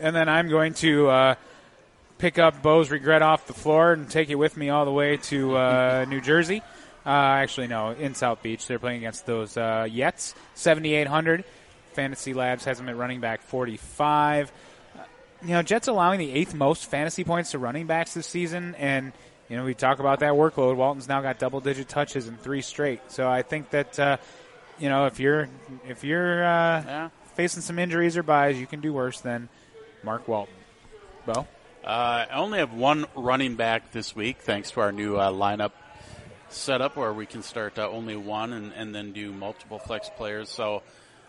And 0.00 0.14
then 0.14 0.28
I'm 0.28 0.48
going 0.48 0.74
to 0.74 1.08
uh, 1.08 1.34
pick 2.18 2.38
up 2.38 2.62
Bo's 2.62 2.90
regret 2.90 3.22
off 3.22 3.46
the 3.46 3.54
floor 3.54 3.92
and 3.92 4.10
take 4.10 4.30
it 4.30 4.34
with 4.34 4.56
me 4.56 4.70
all 4.70 4.84
the 4.84 4.92
way 4.92 5.18
to 5.18 5.56
uh, 5.56 6.06
New 6.08 6.20
Jersey. 6.20 6.62
Uh, 7.06 7.10
actually, 7.10 7.66
no, 7.66 7.90
in 7.90 8.14
South 8.14 8.42
Beach. 8.42 8.66
They're 8.66 8.78
playing 8.78 8.98
against 8.98 9.26
those 9.26 9.56
uh, 9.56 9.86
Yets. 9.88 10.34
7,800. 10.54 11.44
Fantasy 11.92 12.34
Labs 12.34 12.64
has 12.64 12.78
them 12.78 12.88
at 12.88 12.96
running 12.96 13.20
back 13.20 13.42
45. 13.42 14.50
You 15.44 15.50
know, 15.52 15.62
Jets 15.62 15.88
allowing 15.88 16.18
the 16.18 16.32
eighth 16.32 16.54
most 16.54 16.86
fantasy 16.86 17.22
points 17.24 17.50
to 17.50 17.58
running 17.58 17.86
backs 17.86 18.14
this 18.14 18.26
season, 18.26 18.74
and 18.76 19.12
you 19.48 19.56
know 19.56 19.64
we 19.64 19.74
talk 19.74 19.98
about 19.98 20.20
that 20.20 20.32
workload. 20.32 20.76
Walton's 20.76 21.06
now 21.06 21.20
got 21.20 21.38
double-digit 21.38 21.86
touches 21.88 22.28
in 22.28 22.36
three 22.38 22.62
straight. 22.62 23.00
So 23.12 23.28
I 23.28 23.42
think 23.42 23.70
that 23.70 23.98
uh, 23.98 24.16
you 24.78 24.88
know 24.88 25.04
if 25.06 25.20
you're 25.20 25.48
if 25.86 26.02
you're 26.02 26.42
uh, 26.44 26.82
Yeah. 26.86 27.08
facing 27.34 27.60
some 27.62 27.78
injuries 27.78 28.16
or 28.16 28.22
buys, 28.22 28.58
you 28.58 28.66
can 28.66 28.80
do 28.80 28.92
worse 28.94 29.20
than 29.20 29.48
Mark 30.02 30.26
Walton. 30.28 30.54
Bo, 31.26 31.46
Uh, 31.84 32.26
I 32.30 32.34
only 32.36 32.58
have 32.58 32.72
one 32.72 33.04
running 33.14 33.54
back 33.56 33.92
this 33.92 34.16
week, 34.16 34.38
thanks 34.38 34.70
to 34.72 34.80
our 34.80 34.92
new 34.92 35.16
uh, 35.16 35.30
lineup 35.30 35.72
setup 36.48 36.96
where 36.96 37.12
we 37.12 37.26
can 37.26 37.42
start 37.42 37.78
uh, 37.78 37.88
only 37.88 38.16
one 38.16 38.52
and, 38.52 38.72
and 38.72 38.94
then 38.94 39.12
do 39.12 39.32
multiple 39.32 39.78
flex 39.78 40.08
players. 40.16 40.48
So 40.48 40.82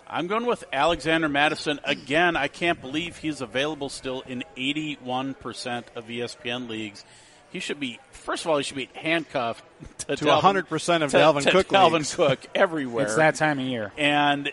I'm 0.07 0.27
going 0.27 0.45
with 0.45 0.63
Alexander 0.71 1.27
Mattison. 1.29 1.79
Again, 1.83 2.35
I 2.35 2.47
can't 2.47 2.79
believe 2.79 3.17
he's 3.17 3.41
available 3.41 3.89
still 3.89 4.21
in 4.27 4.43
81% 4.55 5.83
of 5.95 6.05
ESPN 6.07 6.69
leagues. 6.69 7.03
He 7.49 7.59
should 7.59 7.79
be, 7.79 7.99
first 8.11 8.43
of 8.45 8.51
all, 8.51 8.57
he 8.57 8.63
should 8.63 8.75
be 8.77 8.89
handcuffed 8.93 9.63
to, 9.99 10.15
To 10.17 10.25
Dalvin- 10.25 10.63
100% 10.67 11.01
of 11.03 11.11
to- 11.11 11.17
Dalvin 11.17 11.43
to 11.43 11.51
Cook 11.51 11.67
Dalvin 11.69 11.93
leagues. 11.93 12.15
Cook 12.15 12.39
everywhere 12.55 13.05
it's 13.05 13.15
that 13.15 13.35
time 13.35 13.59
of 13.59 13.65
year. 13.65 13.91
and 13.97 14.51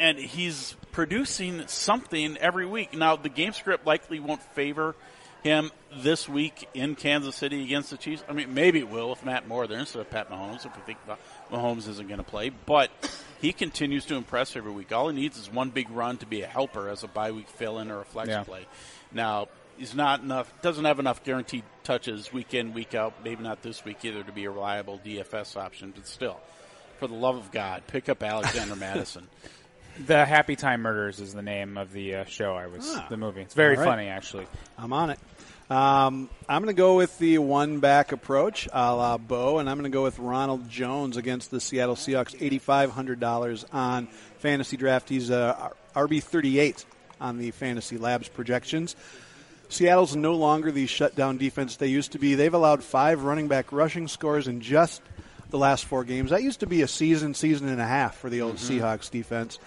and 0.00 0.16
he's 0.16 0.76
producing 0.92 1.66
something 1.66 2.36
every 2.36 2.66
week. 2.66 2.94
Now 2.94 3.16
the 3.16 3.28
game 3.28 3.52
script 3.52 3.84
likely 3.84 4.20
won't 4.20 4.42
favor 4.54 4.94
him 5.42 5.72
this 5.92 6.28
week 6.28 6.68
in 6.74 6.94
Kansas 6.94 7.34
City 7.34 7.64
against 7.64 7.90
the 7.90 7.96
Chiefs. 7.96 8.22
I 8.28 8.32
mean, 8.32 8.54
maybe 8.54 8.78
it 8.78 8.88
will 8.88 9.12
if 9.12 9.24
Matt 9.24 9.48
Moore 9.48 9.66
there 9.66 9.78
instead 9.80 10.00
of 10.00 10.08
Pat 10.10 10.30
Mahomes. 10.30 10.64
If 10.66 10.76
we 10.76 10.82
think 10.82 10.98
Mahomes 11.50 11.88
isn't 11.88 12.06
going 12.06 12.18
to 12.18 12.24
play, 12.24 12.50
but 12.50 12.90
he 13.40 13.52
continues 13.52 14.04
to 14.06 14.16
impress 14.16 14.56
every 14.56 14.72
week. 14.72 14.92
All 14.92 15.08
he 15.08 15.14
needs 15.14 15.38
is 15.38 15.50
one 15.52 15.70
big 15.70 15.90
run 15.90 16.16
to 16.18 16.26
be 16.26 16.42
a 16.42 16.46
helper 16.46 16.88
as 16.88 17.02
a 17.04 17.08
bye 17.08 17.30
week 17.32 17.48
fill 17.48 17.78
in 17.78 17.90
or 17.90 18.00
a 18.00 18.04
flex 18.04 18.28
Yeah. 18.28 18.42
play. 18.44 18.66
Now 19.12 19.48
he's 19.76 19.94
not 19.94 20.20
enough. 20.22 20.52
Doesn't 20.62 20.84
have 20.84 20.98
enough 20.98 21.22
guaranteed 21.24 21.64
touches 21.84 22.32
week 22.32 22.52
in 22.54 22.74
week 22.74 22.94
out. 22.94 23.14
Maybe 23.24 23.42
not 23.42 23.62
this 23.62 23.84
week 23.84 24.04
either 24.04 24.22
to 24.22 24.32
be 24.32 24.44
a 24.44 24.50
reliable 24.50 24.98
DFS 25.04 25.56
option, 25.56 25.92
but 25.94 26.06
still. 26.06 26.38
For 26.98 27.06
the 27.06 27.14
love 27.14 27.36
of 27.36 27.52
God, 27.52 27.84
pick 27.86 28.08
up 28.08 28.22
Alexander 28.22 28.74
Mattison. 28.76 29.28
The 30.06 30.24
Happy 30.24 30.54
Time 30.56 30.82
Murders 30.82 31.18
is 31.20 31.32
the 31.34 31.42
name 31.42 31.76
of 31.76 31.92
the 31.92 32.16
uh, 32.16 32.24
show. 32.24 32.54
I 32.54 32.66
was 32.66 32.96
the 33.08 33.16
movie. 33.16 33.40
It's 33.40 33.54
very 33.54 33.76
All 33.76 33.82
right. 33.82 33.88
funny, 33.88 34.08
actually. 34.08 34.46
I'm 34.76 34.92
on 34.92 35.10
it. 35.10 35.18
Um, 35.70 36.30
I'm 36.48 36.62
going 36.62 36.74
to 36.74 36.78
go 36.78 36.96
with 36.96 37.18
the 37.18 37.36
one 37.38 37.80
back 37.80 38.12
approach, 38.12 38.66
a 38.72 38.94
la 38.94 39.18
Bo, 39.18 39.58
and 39.58 39.68
I'm 39.68 39.76
going 39.76 39.90
to 39.90 39.94
go 39.94 40.02
with 40.02 40.18
Ronald 40.18 40.66
Jones 40.70 41.18
against 41.18 41.50
the 41.50 41.60
Seattle 41.60 41.94
Seahawks, 41.94 42.34
$8,500 42.38 43.64
on 43.74 44.06
fantasy 44.38 44.78
draft. 44.78 45.10
He's 45.10 45.30
uh, 45.30 45.70
RB 45.94 46.22
38 46.22 46.86
on 47.20 47.36
the 47.36 47.50
Fantasy 47.50 47.98
Labs 47.98 48.28
projections. 48.28 48.96
Seattle's 49.68 50.16
no 50.16 50.34
longer 50.34 50.72
the 50.72 50.86
shutdown 50.86 51.36
defense 51.36 51.76
they 51.76 51.88
used 51.88 52.12
to 52.12 52.18
be. 52.18 52.34
They've 52.34 52.54
allowed 52.54 52.82
five 52.82 53.22
running 53.24 53.48
back 53.48 53.70
rushing 53.70 54.08
scores 54.08 54.48
in 54.48 54.62
just 54.62 55.02
the 55.50 55.58
last 55.58 55.84
four 55.84 56.04
games. 56.04 56.30
That 56.30 56.42
used 56.42 56.60
to 56.60 56.66
be 56.66 56.80
a 56.80 56.88
season, 56.88 57.34
season 57.34 57.68
and 57.68 57.80
a 57.80 57.86
half 57.86 58.16
for 58.16 58.30
the 58.30 58.40
old 58.40 58.56
Seahawks 58.56 59.10
defense. 59.10 59.58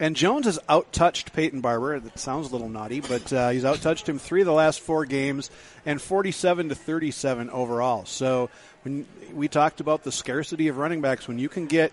And 0.00 0.14
Jones 0.14 0.46
has 0.46 0.60
outtouched 0.68 1.32
Peyton 1.32 1.60
Barber. 1.60 1.98
That 1.98 2.18
sounds 2.20 2.48
a 2.48 2.52
little 2.52 2.68
naughty, 2.68 3.00
but 3.00 3.32
uh, 3.32 3.50
he's 3.50 3.64
outtouched 3.64 4.08
him 4.08 4.18
three 4.20 4.42
of 4.42 4.46
the 4.46 4.52
last 4.52 4.80
four 4.80 5.04
games, 5.04 5.50
and 5.84 6.00
47 6.00 6.68
to 6.68 6.74
37 6.76 7.50
overall. 7.50 8.04
So 8.04 8.48
when 8.84 9.06
we 9.34 9.48
talked 9.48 9.80
about 9.80 10.04
the 10.04 10.12
scarcity 10.12 10.68
of 10.68 10.78
running 10.78 11.00
backs, 11.00 11.26
when 11.26 11.40
you 11.40 11.48
can 11.48 11.66
get 11.66 11.92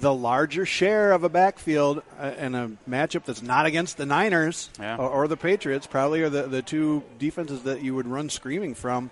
the 0.00 0.12
larger 0.12 0.66
share 0.66 1.12
of 1.12 1.24
a 1.24 1.28
backfield 1.30 2.02
uh, 2.18 2.32
in 2.38 2.54
a 2.54 2.70
matchup 2.88 3.24
that's 3.24 3.42
not 3.42 3.64
against 3.66 3.96
the 3.96 4.06
Niners 4.06 4.68
Yeah. 4.78 4.96
or, 4.96 5.08
or 5.08 5.28
the 5.28 5.36
Patriots, 5.36 5.86
probably 5.86 6.22
are 6.22 6.30
the, 6.30 6.42
the 6.44 6.62
two 6.62 7.02
defenses 7.18 7.62
that 7.62 7.82
you 7.82 7.94
would 7.94 8.06
run 8.06 8.28
screaming 8.28 8.74
from. 8.74 9.10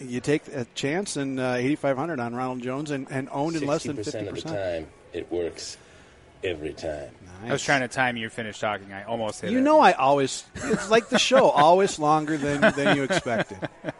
You 0.00 0.20
take 0.20 0.48
a 0.48 0.66
chance 0.74 1.16
and 1.16 1.38
uh, 1.40 1.54
8,500 1.56 2.18
on 2.20 2.34
Ronald 2.34 2.62
Jones 2.62 2.90
and, 2.90 3.06
and 3.10 3.28
owned 3.30 3.56
in 3.56 3.66
less 3.66 3.84
than 3.84 3.96
60% 3.96 4.28
of 4.28 4.34
the 4.34 4.40
50%. 4.42 4.44
time, 4.44 4.86
it 5.12 5.30
works 5.30 5.76
every 6.44 6.72
time. 6.72 7.10
I 7.44 7.52
was 7.52 7.62
trying 7.62 7.82
to 7.82 7.88
time 7.88 8.16
you 8.16 8.30
finish 8.30 8.58
talking. 8.58 8.92
I 8.92 9.04
almost 9.04 9.42
hit 9.42 9.50
You 9.50 9.58
it. 9.58 9.62
know, 9.62 9.78
I 9.78 9.92
always 9.92 10.44
it's 10.56 10.90
like 10.90 11.10
the 11.10 11.18
show, 11.18 11.50
always 11.50 11.98
longer 11.98 12.36
than 12.38 12.60
than 12.74 12.96
you 12.96 13.02
expected. 13.04 13.58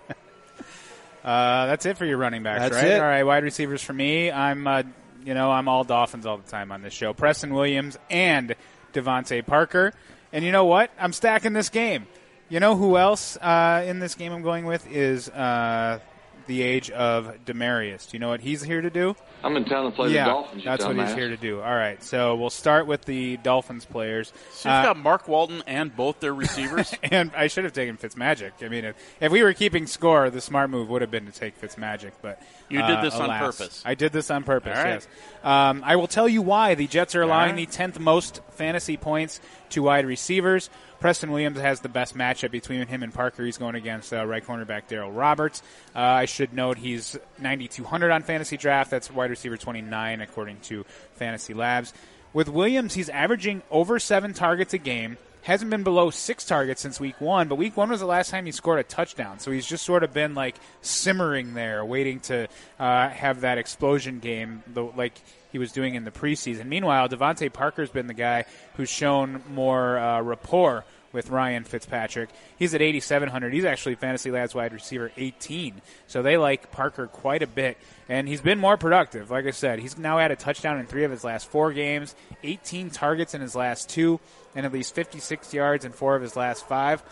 Uh, 1.24 1.66
that's 1.66 1.84
it 1.86 1.98
for 1.98 2.04
your 2.04 2.18
running 2.18 2.44
backs, 2.44 2.60
That's 2.60 2.74
right? 2.76 2.86
it. 2.86 3.00
All 3.00 3.06
right, 3.06 3.24
wide 3.24 3.42
receivers 3.42 3.82
for 3.82 3.92
me. 3.92 4.30
I'm, 4.30 4.64
uh, 4.64 4.84
you 5.24 5.34
know, 5.34 5.50
I'm 5.50 5.66
all 5.66 5.82
Dolphins 5.82 6.24
all 6.24 6.36
the 6.36 6.48
time 6.48 6.70
on 6.70 6.82
this 6.82 6.92
show. 6.92 7.12
Preston 7.14 7.52
Williams 7.52 7.98
and 8.08 8.54
DeVante 8.92 9.44
Parker. 9.44 9.92
And 10.32 10.44
you 10.44 10.52
know 10.52 10.66
what? 10.66 10.92
I'm 11.00 11.12
stacking 11.12 11.52
this 11.52 11.68
game. 11.68 12.06
You 12.48 12.60
know 12.60 12.76
who 12.76 12.96
else 12.96 13.36
uh, 13.38 13.84
in 13.88 13.98
this 13.98 14.14
game 14.14 14.32
I'm 14.32 14.42
going 14.42 14.66
with 14.66 14.88
is 14.88 15.28
uh, 15.30 15.98
the 16.46 16.62
age 16.62 16.90
of 16.90 17.44
Demaryius. 17.44 18.10
Do 18.10 18.16
you 18.16 18.20
know 18.20 18.28
what 18.28 18.40
he's 18.40 18.62
here 18.62 18.80
to 18.80 18.90
do? 18.90 19.16
I'm 19.44 19.56
in 19.56 19.64
town 19.64 19.84
to 19.84 19.90
play 19.90 20.10
yeah, 20.10 20.24
the 20.24 20.30
Dolphins. 20.30 20.64
You 20.64 20.70
that's 20.70 20.84
what 20.84 20.96
he's 20.96 21.04
dumbass. 21.06 21.14
here 21.16 21.28
to 21.28 21.36
do. 21.36 21.60
All 21.60 21.74
right, 21.74 22.02
so 22.02 22.34
we'll 22.36 22.50
start 22.50 22.86
with 22.86 23.04
the 23.04 23.36
Dolphins 23.38 23.84
players. 23.84 24.32
So 24.52 24.68
you've 24.68 24.76
Uh, 24.76 24.82
got 24.82 24.96
Mark 24.98 25.28
Walton 25.28 25.62
and 25.66 25.94
both 25.94 26.20
their 26.20 26.34
receivers. 26.34 26.94
and 27.02 27.30
I 27.36 27.46
should 27.48 27.64
have 27.64 27.72
taken 27.72 27.96
Fitzmagic. 27.96 28.52
I 28.62 28.68
mean, 28.68 28.84
if, 28.84 28.96
if 29.20 29.32
we 29.32 29.42
were 29.42 29.52
keeping 29.52 29.86
score, 29.86 30.30
the 30.30 30.40
smart 30.40 30.70
move 30.70 30.88
would 30.88 31.02
have 31.02 31.10
been 31.10 31.26
to 31.26 31.32
take 31.32 31.60
Fitzmagic. 31.60 32.12
But 32.22 32.40
You 32.68 32.80
uh, 32.80 32.86
did 32.86 33.04
this 33.12 33.18
on 33.18 33.28
purpose. 33.38 33.82
I 33.84 33.94
did 33.94 34.12
this 34.12 34.30
on 34.30 34.42
purpose. 34.44 34.76
All 34.76 34.84
right. 34.84 34.90
Yes. 34.94 35.08
Um, 35.44 35.82
I 35.84 35.96
will 35.96 36.08
tell 36.08 36.28
you 36.28 36.42
why 36.42 36.74
the 36.74 36.86
Jets 36.86 37.14
are 37.14 37.22
allowing 37.22 37.56
right. 37.56 37.68
the 37.68 37.72
tenth 37.72 37.98
most 37.98 38.40
fantasy 38.50 38.96
points 38.96 39.40
to 39.70 39.82
wide 39.82 40.06
receivers. 40.06 40.70
Preston 41.00 41.30
Williams 41.30 41.58
has 41.58 41.80
the 41.80 41.88
best 41.88 42.16
matchup 42.16 42.50
between 42.50 42.86
him 42.86 43.02
and 43.02 43.12
Parker. 43.12 43.44
He's 43.44 43.58
going 43.58 43.74
against 43.74 44.12
uh, 44.12 44.24
right 44.26 44.44
cornerback 44.44 44.88
Darryl 44.88 45.14
Roberts. 45.14 45.62
Uh, 45.94 46.00
I 46.00 46.24
should 46.24 46.52
note 46.52 46.78
he's 46.78 47.16
9,200 47.38 48.10
on 48.10 48.22
fantasy 48.22 48.56
draft. 48.56 48.90
That's 48.90 49.10
wide 49.10 49.30
receiver 49.30 49.56
29 49.56 50.20
according 50.20 50.60
to 50.60 50.84
Fantasy 51.14 51.54
Labs. 51.54 51.92
With 52.32 52.48
Williams, 52.48 52.94
he's 52.94 53.08
averaging 53.08 53.62
over 53.70 53.98
seven 53.98 54.34
targets 54.34 54.74
a 54.74 54.78
game. 54.78 55.16
Hasn't 55.42 55.70
been 55.70 55.84
below 55.84 56.10
six 56.10 56.44
targets 56.44 56.82
since 56.82 56.98
week 56.98 57.20
one, 57.20 57.46
but 57.46 57.54
week 57.54 57.76
one 57.76 57.88
was 57.88 58.00
the 58.00 58.06
last 58.06 58.30
time 58.30 58.46
he 58.46 58.52
scored 58.52 58.80
a 58.80 58.82
touchdown. 58.82 59.38
So 59.38 59.52
he's 59.52 59.64
just 59.64 59.84
sort 59.84 60.02
of 60.02 60.12
been 60.12 60.34
like 60.34 60.56
simmering 60.82 61.54
there, 61.54 61.84
waiting 61.84 62.18
to 62.20 62.48
uh, 62.80 63.08
have 63.10 63.42
that 63.42 63.56
explosion 63.56 64.18
game, 64.18 64.64
though, 64.66 64.92
like 64.96 65.14
he 65.56 65.58
was 65.58 65.72
doing 65.72 65.94
in 65.94 66.04
the 66.04 66.10
preseason. 66.10 66.66
Meanwhile, 66.66 67.08
DeVante 67.08 67.50
Parker's 67.50 67.88
been 67.88 68.08
the 68.08 68.12
guy 68.12 68.44
who's 68.74 68.90
shown 68.90 69.42
more 69.48 69.98
uh, 69.98 70.20
rapport 70.20 70.84
with 71.12 71.30
Ryan 71.30 71.64
Fitzpatrick. 71.64 72.28
He's 72.58 72.74
at 72.74 72.82
8,700. 72.82 73.54
He's 73.54 73.64
actually 73.64 73.94
Fantasy 73.94 74.30
Labs 74.30 74.54
wide 74.54 74.74
receiver 74.74 75.10
18. 75.16 75.80
So 76.08 76.20
they 76.20 76.36
like 76.36 76.70
Parker 76.72 77.06
quite 77.06 77.42
a 77.42 77.46
bit. 77.46 77.78
And 78.06 78.28
he's 78.28 78.42
been 78.42 78.58
more 78.58 78.76
productive. 78.76 79.30
Like 79.30 79.46
I 79.46 79.50
said, 79.50 79.78
he's 79.78 79.96
now 79.96 80.18
had 80.18 80.30
a 80.30 80.36
touchdown 80.36 80.78
in 80.78 80.84
three 80.84 81.04
of 81.04 81.10
his 81.10 81.24
last 81.24 81.48
four 81.48 81.72
games, 81.72 82.14
18 82.42 82.90
targets 82.90 83.32
in 83.32 83.40
his 83.40 83.56
last 83.56 83.88
two, 83.88 84.20
and 84.54 84.66
at 84.66 84.74
least 84.74 84.94
56 84.94 85.54
yards 85.54 85.86
in 85.86 85.92
four 85.92 86.16
of 86.16 86.20
his 86.20 86.36
last 86.36 86.68
five. 86.68 87.02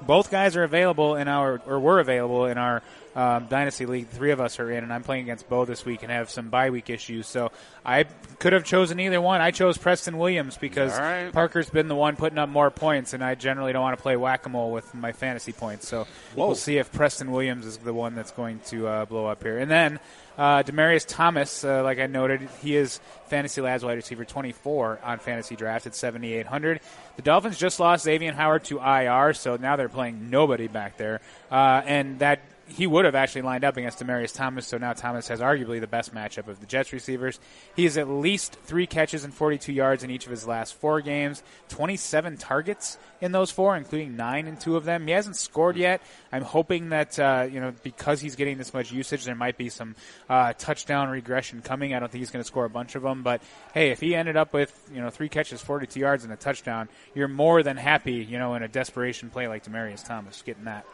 Both 0.00 0.30
guys 0.30 0.56
are 0.56 0.62
available 0.62 1.16
in 1.16 1.28
our, 1.28 1.60
or 1.66 1.78
were 1.80 2.00
available 2.00 2.46
in 2.46 2.56
our 2.56 2.82
um, 3.18 3.46
dynasty 3.46 3.84
league. 3.84 4.06
Three 4.06 4.30
of 4.30 4.40
us 4.40 4.60
are 4.60 4.70
in, 4.70 4.84
and 4.84 4.92
I'm 4.92 5.02
playing 5.02 5.24
against 5.24 5.48
Bo 5.48 5.64
this 5.64 5.84
week 5.84 6.04
and 6.04 6.12
have 6.12 6.30
some 6.30 6.50
bye 6.50 6.70
week 6.70 6.88
issues. 6.88 7.26
So 7.26 7.50
I 7.84 8.04
could 8.38 8.52
have 8.52 8.62
chosen 8.62 9.00
either 9.00 9.20
one. 9.20 9.40
I 9.40 9.50
chose 9.50 9.76
Preston 9.76 10.18
Williams 10.18 10.56
because 10.56 10.96
right. 10.96 11.32
Parker's 11.32 11.68
been 11.68 11.88
the 11.88 11.96
one 11.96 12.14
putting 12.14 12.38
up 12.38 12.48
more 12.48 12.70
points, 12.70 13.14
and 13.14 13.24
I 13.24 13.34
generally 13.34 13.72
don't 13.72 13.82
want 13.82 13.96
to 13.96 14.02
play 14.02 14.16
whack 14.16 14.46
a 14.46 14.48
mole 14.48 14.70
with 14.70 14.94
my 14.94 15.10
fantasy 15.10 15.50
points. 15.50 15.88
So 15.88 16.06
we'll 16.36 16.54
see 16.54 16.78
if 16.78 16.92
Preston 16.92 17.32
Williams 17.32 17.66
is 17.66 17.78
the 17.78 17.92
one 17.92 18.14
that's 18.14 18.30
going 18.30 18.60
to 18.66 18.86
uh, 18.86 19.04
blow 19.06 19.26
up 19.26 19.42
here. 19.42 19.58
And 19.58 19.68
then 19.68 19.98
uh, 20.38 20.62
Demaryius 20.62 21.04
Thomas, 21.04 21.64
uh, 21.64 21.82
like 21.82 21.98
I 21.98 22.06
noted, 22.06 22.48
he 22.62 22.76
is 22.76 23.00
Fantasy 23.26 23.60
Labs 23.60 23.84
wide 23.84 23.94
receiver 23.94 24.24
24 24.24 25.00
on 25.02 25.18
Fantasy 25.18 25.56
Draft 25.56 25.88
at 25.88 25.96
7,800. 25.96 26.78
The 27.16 27.22
Dolphins 27.22 27.58
just 27.58 27.80
lost 27.80 28.04
Xavier 28.04 28.32
Howard 28.32 28.62
to 28.66 28.78
IR, 28.78 29.34
so 29.34 29.56
now 29.56 29.74
they're 29.74 29.88
playing 29.88 30.30
nobody 30.30 30.68
back 30.68 30.98
there, 30.98 31.20
uh, 31.50 31.82
and 31.84 32.20
that 32.20 32.38
he 32.68 32.86
would 32.86 33.04
have 33.04 33.14
actually 33.14 33.42
lined 33.42 33.64
up 33.64 33.76
against 33.76 33.98
Demaryius 33.98 34.34
Thomas, 34.34 34.66
so 34.66 34.78
now 34.78 34.92
Thomas 34.92 35.28
has 35.28 35.40
arguably 35.40 35.80
the 35.80 35.86
best 35.86 36.14
matchup 36.14 36.48
of 36.48 36.60
the 36.60 36.66
Jets 36.66 36.92
receivers. 36.92 37.40
He 37.74 37.84
has 37.84 37.96
at 37.96 38.08
least 38.08 38.56
three 38.64 38.86
catches 38.86 39.24
and 39.24 39.32
42 39.32 39.72
yards 39.72 40.04
in 40.04 40.10
each 40.10 40.26
of 40.26 40.30
his 40.30 40.46
last 40.46 40.74
four 40.74 41.00
games, 41.00 41.42
27 41.68 42.36
targets 42.36 42.98
in 43.20 43.32
those 43.32 43.50
four, 43.50 43.76
including 43.76 44.16
nine 44.16 44.46
in 44.46 44.56
two 44.56 44.76
of 44.76 44.84
them. 44.84 45.06
He 45.06 45.12
hasn't 45.12 45.36
scored 45.36 45.76
yet. 45.76 46.02
I'm 46.30 46.42
hoping 46.42 46.90
that, 46.90 47.18
uh, 47.18 47.48
you 47.50 47.60
know, 47.60 47.72
because 47.82 48.20
he's 48.20 48.36
getting 48.36 48.58
this 48.58 48.74
much 48.74 48.92
usage, 48.92 49.24
there 49.24 49.34
might 49.34 49.56
be 49.56 49.68
some 49.68 49.96
uh, 50.28 50.52
touchdown 50.52 51.08
regression 51.08 51.62
coming. 51.62 51.94
I 51.94 51.98
don't 51.98 52.10
think 52.10 52.20
he's 52.20 52.30
going 52.30 52.42
to 52.42 52.46
score 52.48 52.64
a 52.64 52.70
bunch 52.70 52.94
of 52.94 53.02
them, 53.02 53.22
but 53.22 53.42
hey, 53.74 53.90
if 53.90 54.00
he 54.00 54.14
ended 54.14 54.36
up 54.36 54.52
with, 54.52 54.90
you 54.92 55.00
know, 55.00 55.10
three 55.10 55.28
catches, 55.28 55.60
42 55.60 55.98
yards, 55.98 56.24
and 56.24 56.32
a 56.32 56.36
touchdown, 56.36 56.88
you're 57.14 57.28
more 57.28 57.62
than 57.62 57.76
happy, 57.76 58.14
you 58.14 58.38
know, 58.38 58.54
in 58.54 58.62
a 58.62 58.68
desperation 58.68 59.30
play 59.30 59.48
like 59.48 59.64
Demaryius 59.64 60.04
Thomas 60.04 60.42
getting 60.42 60.64
that. 60.64 60.84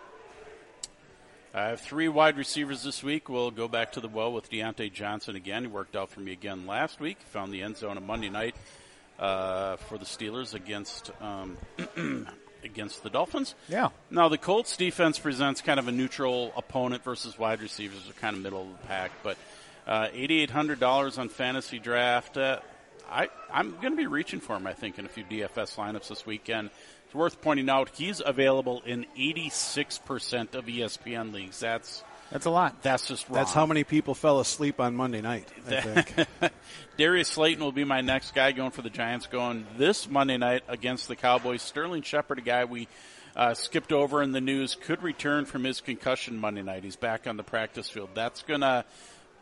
I 1.57 1.69
have 1.69 1.81
three 1.81 2.09
wide 2.09 2.37
receivers 2.37 2.83
this 2.83 3.05
week. 3.05 3.29
We'll 3.29 3.53
go 3.53 3.69
back 3.69 3.93
to 3.93 4.01
the 4.01 4.09
well 4.09 4.33
with 4.33 4.51
Diontae 4.51 4.93
Johnson 4.93 5.37
again. 5.37 5.63
He 5.63 5.69
worked 5.69 5.95
out 5.95 6.11
for 6.11 6.19
me 6.19 6.33
again 6.33 6.67
last 6.67 6.99
week. 6.99 7.17
Found 7.31 7.53
the 7.53 7.63
end 7.63 7.77
zone 7.77 7.97
on 7.97 8.05
Monday 8.05 8.29
night 8.29 8.57
uh, 9.21 9.77
for 9.77 9.97
the 9.97 10.05
Steelers 10.05 10.55
against 10.55 11.13
um, 11.21 11.57
against 12.65 13.05
the 13.05 13.11
Dolphins. 13.11 13.55
Yeah. 13.69 13.91
Now 14.11 14.29
the 14.29 14.37
Colts 14.37 14.77
defense 14.77 15.21
presents 15.21 15.61
kind 15.63 15.79
of 15.79 15.87
a 15.87 15.93
neutral 15.93 16.53
opponent 16.57 17.05
versus 17.05 17.39
wide 17.39 17.61
receivers. 17.61 18.03
They're 18.03 18.15
kind 18.15 18.35
of 18.35 18.43
middle 18.43 18.63
of 18.63 18.81
the 18.81 18.87
pack, 18.89 19.13
but 19.23 19.39
uh, 19.87 20.09
eighty 20.13 20.41
eight 20.41 20.51
hundred 20.51 20.81
dollars 20.81 21.19
on 21.19 21.29
fantasy 21.29 21.79
draft. 21.79 22.37
Uh, 22.37 22.59
I 23.09 23.29
I'm 23.53 23.77
going 23.81 23.93
to 23.93 23.97
be 23.97 24.09
reaching 24.09 24.41
for 24.41 24.57
him. 24.57 24.67
I 24.67 24.73
think 24.73 24.99
in 24.99 25.07
a 25.07 25.09
few 25.09 25.23
DFS 25.23 25.77
lineups 25.77 26.09
this 26.09 26.27
weekend. 26.27 26.71
It's 27.15 27.19
worth 27.21 27.41
pointing 27.43 27.71
out 27.71 27.91
he's 27.95 28.21
available 28.27 28.83
in 28.85 29.07
eighty 29.17 29.49
six 29.49 29.99
percent 29.99 30.57
of 30.57 30.65
ESPN 30.67 31.33
leagues. 31.33 31.61
That's 31.61 32.03
That's 32.33 32.45
a 32.45 32.51
lot. 32.51 32.83
that's 32.83 33.07
just 33.07 33.29
wrong. 33.29 33.37
That's 33.37 33.53
how 33.53 33.67
many 33.67 33.85
people 33.85 34.15
fell 34.17 34.41
asleep 34.41 34.81
on 34.81 34.97
Monday 34.97 35.21
night. 35.21 35.47
I 35.69 35.81
think. 35.81 36.27
Darius 36.97 37.29
Slayton 37.29 37.63
will 37.63 37.71
be 37.71 37.85
my 37.85 38.01
next 38.01 38.35
guy 38.35 38.51
going 38.51 38.73
for 38.73 38.83
the 38.83 38.91
Giants 38.91 39.27
going 39.29 39.65
this 39.79 40.11
Monday 40.11 40.39
night 40.39 40.65
against 40.67 41.07
the 41.07 41.15
Cowboys. 41.15 41.63
Sterling 41.63 42.03
Shepard, 42.03 42.39
a 42.39 42.43
guy 42.43 42.65
we 42.65 42.89
uh, 43.37 43.55
skipped 43.55 43.93
over 43.93 44.21
in 44.21 44.33
the 44.33 44.41
news, 44.41 44.75
could 44.75 45.01
return 45.01 45.45
from 45.45 45.63
his 45.63 45.81
concussion 45.81 46.37
Monday 46.37 46.63
night. 46.63 46.83
He's 46.83 46.97
back 46.97 47.29
on 47.29 47.37
the 47.37 47.45
practice 47.45 47.89
field. 47.89 48.09
That's 48.15 48.43
going 48.43 48.63
to 48.63 48.85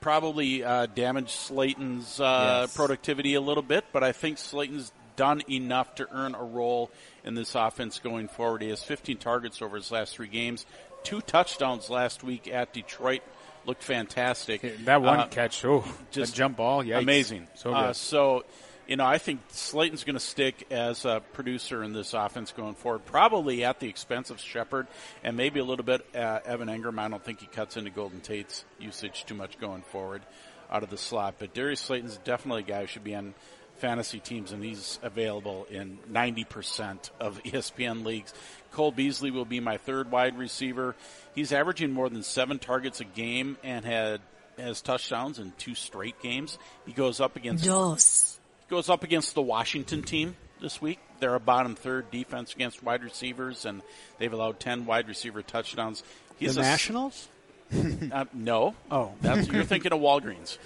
probably 0.03 0.63
uh, 0.63 0.85
damage 0.95 1.31
Slayton's 1.31 2.21
uh, 2.21 2.65
Yes. 2.65 2.77
productivity 2.77 3.33
a 3.33 3.41
little 3.41 3.63
bit, 3.63 3.87
but 3.95 4.05
I 4.05 4.13
think 4.13 4.37
Slayton's 4.37 4.93
done 5.17 5.43
enough 5.49 5.95
to 5.95 6.07
earn 6.15 6.35
a 6.35 6.43
role 6.43 6.91
in 7.25 7.35
this 7.35 7.55
offense 7.55 7.99
going 7.99 8.29
forward. 8.29 8.63
He 8.63 8.69
has 8.71 8.83
15 8.83 9.19
targets 9.19 9.63
over 9.63 9.77
his 9.77 9.91
last 9.91 10.15
three 10.15 10.29
games, 10.29 10.67
two 11.05 11.21
touchdowns 11.21 11.91
last 11.91 12.23
week 12.25 12.49
at 12.49 12.73
Detroit. 12.73 13.23
Looked 13.65 13.85
fantastic. 13.85 14.85
That 14.87 15.03
one 15.03 15.21
Uh, 15.21 15.27
catch, 15.29 15.65
oh, 15.65 15.85
just 16.11 16.35
jump 16.35 16.57
ball, 16.57 16.83
yeah, 16.85 16.99
amazing. 16.99 17.47
So 17.55 17.71
good. 17.71 17.77
Uh, 17.77 17.93
so, 17.93 18.45
you 18.89 18.97
know, 18.97 19.07
I 19.07 19.19
think 19.19 19.41
Slayton's 19.51 20.03
going 20.03 20.17
to 20.17 20.21
stick 20.21 20.67
as 20.73 21.05
a 21.05 21.23
producer 21.33 21.85
in 21.85 21.93
this 21.93 22.13
offense 22.13 22.51
going 22.51 22.75
forward, 22.75 23.05
probably 23.07 23.65
at 23.65 23.79
the 23.79 23.89
expense 23.89 24.31
of 24.31 24.41
Shepard 24.41 24.89
and 25.23 25.37
maybe 25.37 25.61
a 25.61 25.65
little 25.65 25.85
bit 25.85 26.05
uh, 26.13 26.41
Evan 26.45 26.67
Engram. 26.67 26.99
I 26.99 27.09
don't 27.09 27.25
think 27.25 27.39
he 27.39 27.47
cuts 27.47 27.77
into 27.77 27.91
Golden 27.91 28.21
Tate's 28.21 28.65
usage 28.81 29.25
too 29.27 29.35
much 29.37 29.61
going 29.61 29.83
forward 29.83 30.23
out 30.69 30.83
of 30.83 30.91
the 30.91 30.99
slot. 30.99 31.37
But 31.39 31.55
Darius 31.55 31.81
Slayton's 31.81 32.17
definitely 32.25 32.63
a 32.63 32.67
guy 32.67 32.81
who 32.81 32.87
should 32.89 33.05
be 33.05 33.15
on 33.15 33.35
fantasy 33.83 34.21
teams, 34.21 34.53
and 34.53 34.63
he's 34.65 34.99
available 35.03 35.67
in 35.71 35.99
90% 36.11 37.11
of 37.21 37.43
ESPN 37.45 38.05
leagues. 38.07 38.33
Cole 38.71 38.93
Beasley 38.93 39.31
will 39.31 39.45
be 39.45 39.59
my 39.61 39.77
third 39.77 40.11
wide 40.11 40.39
receiver. 40.39 40.95
He's 41.35 41.53
averaging 41.53 41.91
more 41.93 42.09
than 42.09 42.23
seven 42.23 42.59
targets 42.59 43.01
a 43.01 43.05
game 43.05 43.59
and 43.63 43.85
had 43.85 44.21
has 44.59 44.81
touchdowns 44.83 45.39
in 45.39 45.53
two 45.59 45.75
straight 45.75 46.21
games. 46.23 46.59
He 46.87 46.93
goes 46.93 47.21
up 47.21 47.37
against 47.37 47.65
Dos. 47.65 48.39
goes 48.71 48.89
up 48.89 49.03
against 49.03 49.35
the 49.35 49.43
Washington 49.43 50.03
team 50.03 50.37
this 50.61 50.81
week. 50.81 50.99
They're 51.21 51.35
a 51.35 51.41
bottom 51.41 51.75
third 51.75 52.11
defense 52.11 52.55
against 52.55 52.83
wide 52.83 53.03
receivers, 53.03 53.65
and 53.65 53.83
they've 54.19 54.33
allowed 54.33 54.61
ten 54.61 54.87
wide 54.87 55.09
receiver 55.09 55.43
touchdowns. 55.43 56.03
He's 56.39 56.55
the 56.55 56.61
a 56.61 56.65
s- 56.65 56.71
Nationals? 56.71 57.29
Uh, 58.13 58.25
no. 58.35 58.75
Oh. 58.91 59.13
That's 59.21 59.49
you're 59.49 59.65
thinking 59.65 59.93
of 59.93 60.01
Walgreens. 60.01 60.59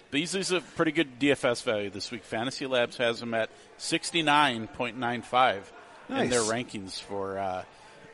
Beasley's 0.10 0.50
a 0.52 0.60
pretty 0.60 0.92
good 0.92 1.18
DFS 1.18 1.62
value 1.62 1.90
this 1.90 2.10
week. 2.10 2.24
Fantasy 2.24 2.66
Labs 2.66 2.96
has 2.98 3.20
him 3.22 3.34
at 3.34 3.50
sixty 3.78 4.22
nine 4.22 4.68
point 4.68 4.96
nine 4.96 5.22
five 5.22 5.72
in 6.08 6.28
their 6.28 6.40
rankings 6.40 7.00
for 7.00 7.38
uh, 7.38 7.64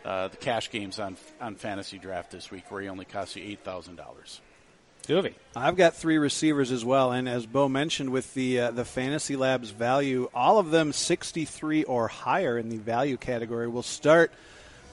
uh, 0.05 0.28
the 0.28 0.37
cash 0.37 0.70
games 0.70 0.99
on 0.99 1.16
on 1.41 1.57
fantasy 1.57 1.99
draft 1.99 2.30
this 2.30 2.51
week, 2.51 2.70
where 2.70 2.82
he 2.82 2.89
only 2.89 3.05
costs 3.05 3.37
you 3.37 3.45
eight 3.45 3.61
thousand 3.64 3.97
dollars. 3.97 4.41
Tuvey. 5.07 5.34
I've 5.55 5.76
got 5.76 5.95
three 5.95 6.18
receivers 6.18 6.72
as 6.72 6.84
well, 6.84 7.12
and 7.12 7.28
as 7.28 7.47
Bo 7.47 7.68
mentioned, 7.68 8.11
with 8.11 8.34
the 8.34 8.61
uh, 8.61 8.70
the 8.72 8.84
Fantasy 8.84 9.37
Labs 9.37 9.70
value, 9.70 10.28
all 10.34 10.59
of 10.59 10.70
them 10.70 10.93
63 10.93 11.84
or 11.84 12.09
higher 12.09 12.59
in 12.59 12.68
the 12.68 12.78
value 12.78 13.16
category. 13.16 13.68
We'll 13.68 13.82
start 13.84 14.32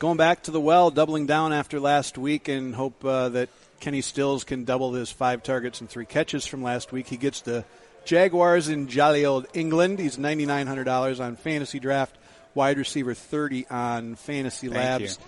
going 0.04 0.18
back 0.18 0.44
to 0.44 0.52
the 0.52 0.60
well, 0.60 0.92
doubling 0.92 1.26
down 1.26 1.54
after 1.54 1.80
last 1.80 2.18
week, 2.18 2.50
and 2.50 2.76
hope 2.76 3.06
uh, 3.06 3.30
that 3.30 3.48
Kenny 3.80 4.02
Stills 4.02 4.44
can 4.44 4.66
double 4.66 4.92
his 4.92 5.10
five 5.10 5.42
targets 5.44 5.80
and 5.80 5.90
three 5.90 6.06
catches 6.06 6.46
from 6.46 6.62
last 6.62 6.92
week. 6.92 7.08
He 7.08 7.16
gets 7.16 7.40
the 7.40 7.64
Jaguars 8.04 8.68
in 8.68 8.90
jolly 8.90 9.26
old 9.26 9.48
England. 9.54 10.00
He's 10.00 10.18
$9,900 10.18 11.24
on 11.24 11.38
Fantasy 11.38 11.80
Draft, 11.80 12.18
wide 12.54 12.78
receiver 12.80 13.14
30 13.14 13.66
on 13.68 14.16
Fantasy 14.16 14.68
Thank 14.68 14.78
Labs. 14.78 15.20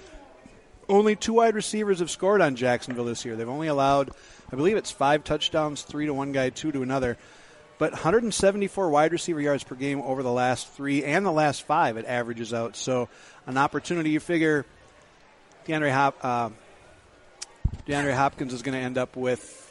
you. 0.89 0.93
Only 0.93 1.15
two 1.15 1.35
wide 1.35 1.55
receivers 1.55 1.99
have 1.99 2.11
scored 2.11 2.41
on 2.41 2.57
Jacksonville 2.57 3.05
this 3.05 3.23
year. 3.23 3.37
They've 3.37 3.47
only 3.47 3.67
allowed, 3.67 4.11
I 4.51 4.57
believe 4.57 4.75
it's 4.75 4.91
five 4.91 5.23
touchdowns, 5.23 5.83
three 5.83 6.07
to 6.07 6.13
one 6.13 6.33
guy, 6.33 6.49
two 6.49 6.73
to 6.73 6.81
another. 6.81 7.17
But 7.77 7.91
174 7.91 8.89
wide 8.89 9.11
receiver 9.11 9.41
yards 9.41 9.63
per 9.63 9.75
game 9.75 10.01
over 10.01 10.23
the 10.23 10.31
last 10.31 10.69
three 10.69 11.03
and 11.03 11.25
the 11.25 11.31
last 11.31 11.63
five, 11.63 11.97
it 11.97 12.05
averages 12.05 12.53
out. 12.53 12.77
So 12.77 13.09
an 13.45 13.57
opportunity, 13.57 14.09
you 14.11 14.19
figure 14.19 14.65
DeAndre 15.67 15.91
Hop, 15.91 16.17
uh, 16.23 16.49
DeAndre 17.87 18.13
Hopkins 18.15 18.53
is 18.53 18.61
going 18.61 18.77
to 18.77 18.83
end 18.83 18.97
up 18.97 19.15
with 19.15 19.61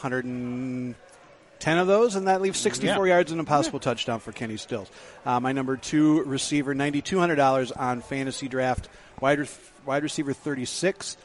110 0.00 1.78
of 1.78 1.86
those, 1.86 2.14
and 2.16 2.26
that 2.28 2.40
leaves 2.40 2.58
64 2.58 3.06
Yeah. 3.06 3.14
yards 3.14 3.32
and 3.32 3.40
a 3.40 3.44
possible 3.44 3.80
touchdown 3.80 4.20
for 4.20 4.32
Kenny 4.32 4.56
Stills. 4.56 4.90
Uh, 5.26 5.40
my 5.40 5.52
number 5.52 5.76
two 5.76 6.22
receiver, 6.24 6.74
$9,200 6.74 7.72
on 7.76 8.00
fantasy 8.00 8.48
draft, 8.48 8.88
wide, 9.20 9.38
re- 9.40 9.48
wide 9.84 10.02
receiver 10.02 10.32
36 10.32 11.16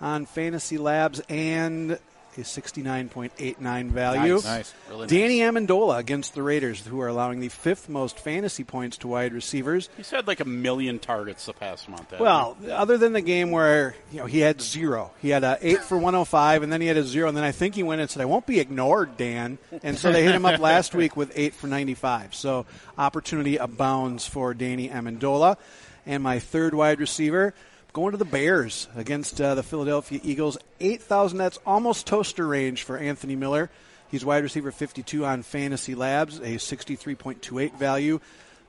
on 0.00 0.26
fantasy 0.26 0.78
labs, 0.78 1.20
and 1.28 1.98
a 2.38 2.40
69.89 2.42 3.90
value. 3.90 4.34
Nice, 4.34 4.44
nice. 4.44 4.74
Really 4.88 5.00
nice. 5.02 5.10
Danny 5.10 5.38
Amendola 5.40 5.98
against 5.98 6.34
the 6.34 6.42
Raiders, 6.42 6.86
who 6.86 7.00
are 7.00 7.08
allowing 7.08 7.40
the 7.40 7.48
fifth 7.48 7.88
most 7.88 8.18
fantasy 8.18 8.64
points 8.64 8.96
to 8.98 9.08
wide 9.08 9.32
receivers. 9.32 9.88
He's 9.96 10.10
had 10.10 10.26
like 10.26 10.40
a 10.40 10.44
million 10.44 10.98
targets 10.98 11.46
the 11.46 11.52
past 11.52 11.88
month. 11.88 12.10
hasn't 12.10 12.18
he? 12.18 12.22
Well, 12.22 12.56
other 12.70 12.98
than 12.98 13.12
the 13.12 13.20
game 13.20 13.50
where 13.50 13.94
you 14.10 14.18
know 14.18 14.26
he 14.26 14.40
had 14.40 14.60
zero, 14.60 15.10
he 15.20 15.28
had 15.30 15.44
a 15.44 15.58
eight 15.60 15.82
for 15.82 15.96
105, 15.96 16.62
and 16.62 16.72
then 16.72 16.80
he 16.80 16.86
had 16.86 16.96
a 16.96 17.04
zero, 17.04 17.28
and 17.28 17.36
then 17.36 17.44
I 17.44 17.52
think 17.52 17.74
he 17.74 17.82
went 17.82 18.00
and 18.00 18.08
said, 18.10 18.22
"I 18.22 18.26
won't 18.26 18.46
be 18.46 18.60
ignored, 18.60 19.16
Dan," 19.16 19.58
and 19.82 19.98
so 19.98 20.12
they 20.12 20.22
hit 20.24 20.34
him 20.34 20.46
up 20.46 20.60
last 20.60 20.94
week 20.94 21.16
with 21.16 21.32
eight 21.34 21.54
for 21.54 21.66
95. 21.66 22.34
So 22.34 22.66
opportunity 22.98 23.56
abounds 23.56 24.26
for 24.26 24.54
Danny 24.54 24.88
Amendola, 24.88 25.56
and 26.06 26.22
my 26.22 26.38
third 26.38 26.74
wide 26.74 27.00
receiver. 27.00 27.54
Going 27.92 28.12
to 28.12 28.16
the 28.16 28.24
Bears 28.24 28.88
against 28.96 29.38
uh, 29.38 29.54
the 29.54 29.62
Philadelphia 29.62 30.18
Eagles. 30.22 30.56
8,000, 30.80 31.36
that's 31.36 31.58
almost 31.66 32.06
toaster 32.06 32.46
range 32.46 32.84
for 32.84 32.96
Anthony 32.96 33.36
Miller. 33.36 33.68
He's 34.10 34.24
wide 34.24 34.42
receiver 34.42 34.72
52 34.72 35.26
on 35.26 35.42
Fantasy 35.42 35.94
Labs, 35.94 36.38
a 36.38 36.56
63.28 36.56 37.76
value. 37.76 38.20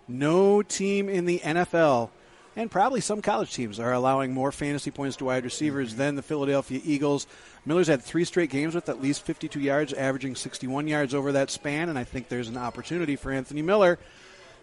No 0.09 0.61
team 0.61 1.07
in 1.07 1.23
the 1.23 1.39
NFL, 1.39 2.09
and 2.57 2.69
probably 2.69 2.99
some 2.99 3.21
college 3.21 3.53
teams, 3.53 3.79
are 3.79 3.93
allowing 3.93 4.33
more 4.33 4.51
fantasy 4.51 4.91
points 4.91 5.15
to 5.17 5.25
wide 5.25 5.45
receivers 5.45 5.95
than 5.95 6.15
the 6.15 6.21
Philadelphia 6.21 6.81
Eagles. 6.83 7.25
Miller's 7.65 7.87
had 7.87 8.01
three 8.01 8.25
straight 8.25 8.49
games 8.49 8.75
with 8.75 8.89
at 8.89 9.01
least 9.01 9.21
52 9.21 9.57
yards, 9.61 9.93
averaging 9.93 10.35
61 10.35 10.89
yards 10.89 11.13
over 11.13 11.31
that 11.31 11.49
span, 11.49 11.87
and 11.87 11.97
I 11.97 12.03
think 12.03 12.27
there's 12.27 12.49
an 12.49 12.57
opportunity 12.57 13.15
for 13.15 13.31
Anthony 13.31 13.61
Miller 13.61 13.99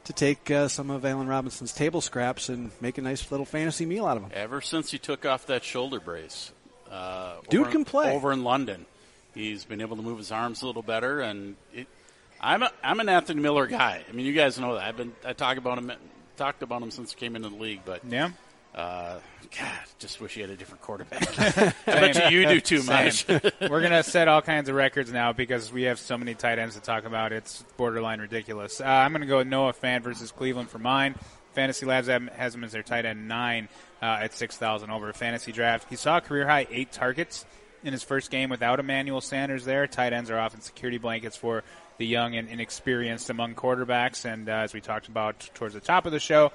to 0.04 0.12
take 0.12 0.50
uh, 0.50 0.68
some 0.68 0.90
of 0.90 1.04
Allen 1.04 1.26
Robinson's 1.28 1.72
table 1.72 2.00
scraps 2.00 2.48
and 2.48 2.70
make 2.80 2.98
a 2.98 3.02
nice 3.02 3.30
little 3.30 3.46
fantasy 3.46 3.86
meal 3.86 4.06
out 4.06 4.16
of 4.16 4.22
them. 4.22 4.32
Ever 4.34 4.60
since 4.60 4.90
he 4.90 4.98
took 4.98 5.24
off 5.26 5.46
that 5.46 5.62
shoulder 5.64 6.00
brace, 6.00 6.52
uh, 6.90 7.34
Dude 7.48 7.62
over, 7.62 7.70
can 7.70 7.84
play. 7.84 8.12
over 8.12 8.32
in 8.32 8.42
London. 8.44 8.86
He's 9.34 9.64
been 9.64 9.80
able 9.80 9.96
to 9.96 10.02
move 10.02 10.18
his 10.18 10.32
arms 10.32 10.62
a 10.62 10.66
little 10.66 10.82
better, 10.82 11.20
and 11.20 11.56
it, 11.72 11.86
I'm 12.40 12.62
a, 12.62 12.72
I'm 12.82 12.98
an 13.00 13.08
Anthony 13.08 13.40
Miller 13.40 13.66
guy. 13.66 14.02
I 14.08 14.12
mean, 14.12 14.26
you 14.26 14.32
guys 14.32 14.58
know 14.58 14.74
that. 14.74 14.82
I've 14.84 14.96
been 14.96 15.12
I 15.24 15.32
talk 15.34 15.56
about 15.56 15.78
him 15.78 15.92
talked 16.36 16.62
about 16.62 16.82
him 16.82 16.90
since 16.90 17.12
he 17.12 17.20
came 17.20 17.36
into 17.36 17.48
the 17.50 17.54
league, 17.56 17.82
but 17.84 18.02
Yeah. 18.04 18.30
Uh, 18.74 19.18
God, 19.58 19.78
just 19.98 20.20
wish 20.20 20.34
he 20.34 20.40
had 20.40 20.50
a 20.50 20.56
different 20.56 20.80
quarterback. 20.80 21.28
I 21.38 21.74
bet 21.86 22.30
you, 22.30 22.40
you 22.40 22.48
do 22.48 22.60
too 22.60 22.82
much. 22.84 23.26
We're 23.28 23.82
gonna 23.82 24.04
set 24.04 24.28
all 24.28 24.42
kinds 24.42 24.68
of 24.68 24.76
records 24.76 25.12
now 25.12 25.32
because 25.32 25.72
we 25.72 25.82
have 25.82 25.98
so 25.98 26.16
many 26.16 26.34
tight 26.34 26.58
ends 26.58 26.76
to 26.76 26.80
talk 26.80 27.04
about. 27.04 27.32
It's 27.32 27.64
borderline 27.76 28.20
ridiculous. 28.20 28.80
Uh, 28.80 28.84
I'm 28.84 29.12
gonna 29.12 29.26
go 29.26 29.38
with 29.38 29.48
Noah 29.48 29.72
Fant 29.72 30.02
versus 30.02 30.30
Cleveland 30.30 30.70
for 30.70 30.78
mine. 30.78 31.16
Fantasy 31.54 31.84
Labs 31.84 32.06
has 32.06 32.54
him 32.54 32.62
as 32.62 32.72
their 32.72 32.84
tight 32.84 33.04
end 33.06 33.26
nine 33.26 33.68
uh, 34.00 34.18
at 34.20 34.34
six 34.34 34.56
thousand 34.56 34.90
over 34.90 35.12
fantasy 35.12 35.50
draft. 35.50 35.88
He 35.90 35.96
saw 35.96 36.18
a 36.18 36.20
career 36.20 36.46
high 36.46 36.68
eight 36.70 36.92
targets 36.92 37.44
in 37.82 37.92
his 37.92 38.04
first 38.04 38.30
game 38.30 38.50
without 38.50 38.78
Emmanuel 38.78 39.20
Sanders 39.20 39.64
there. 39.64 39.86
Tight 39.88 40.12
ends 40.12 40.30
are 40.30 40.38
often 40.38 40.60
security 40.60 40.98
blankets 40.98 41.36
for 41.36 41.64
the 41.98 42.06
young 42.06 42.36
and 42.36 42.48
inexperienced 42.48 43.30
among 43.30 43.54
quarterbacks. 43.54 44.24
And 44.24 44.48
uh, 44.48 44.52
as 44.52 44.72
we 44.72 44.80
talked 44.80 45.08
about 45.08 45.50
towards 45.54 45.74
the 45.74 45.80
top 45.80 46.06
of 46.06 46.12
the 46.12 46.20
show, 46.20 46.52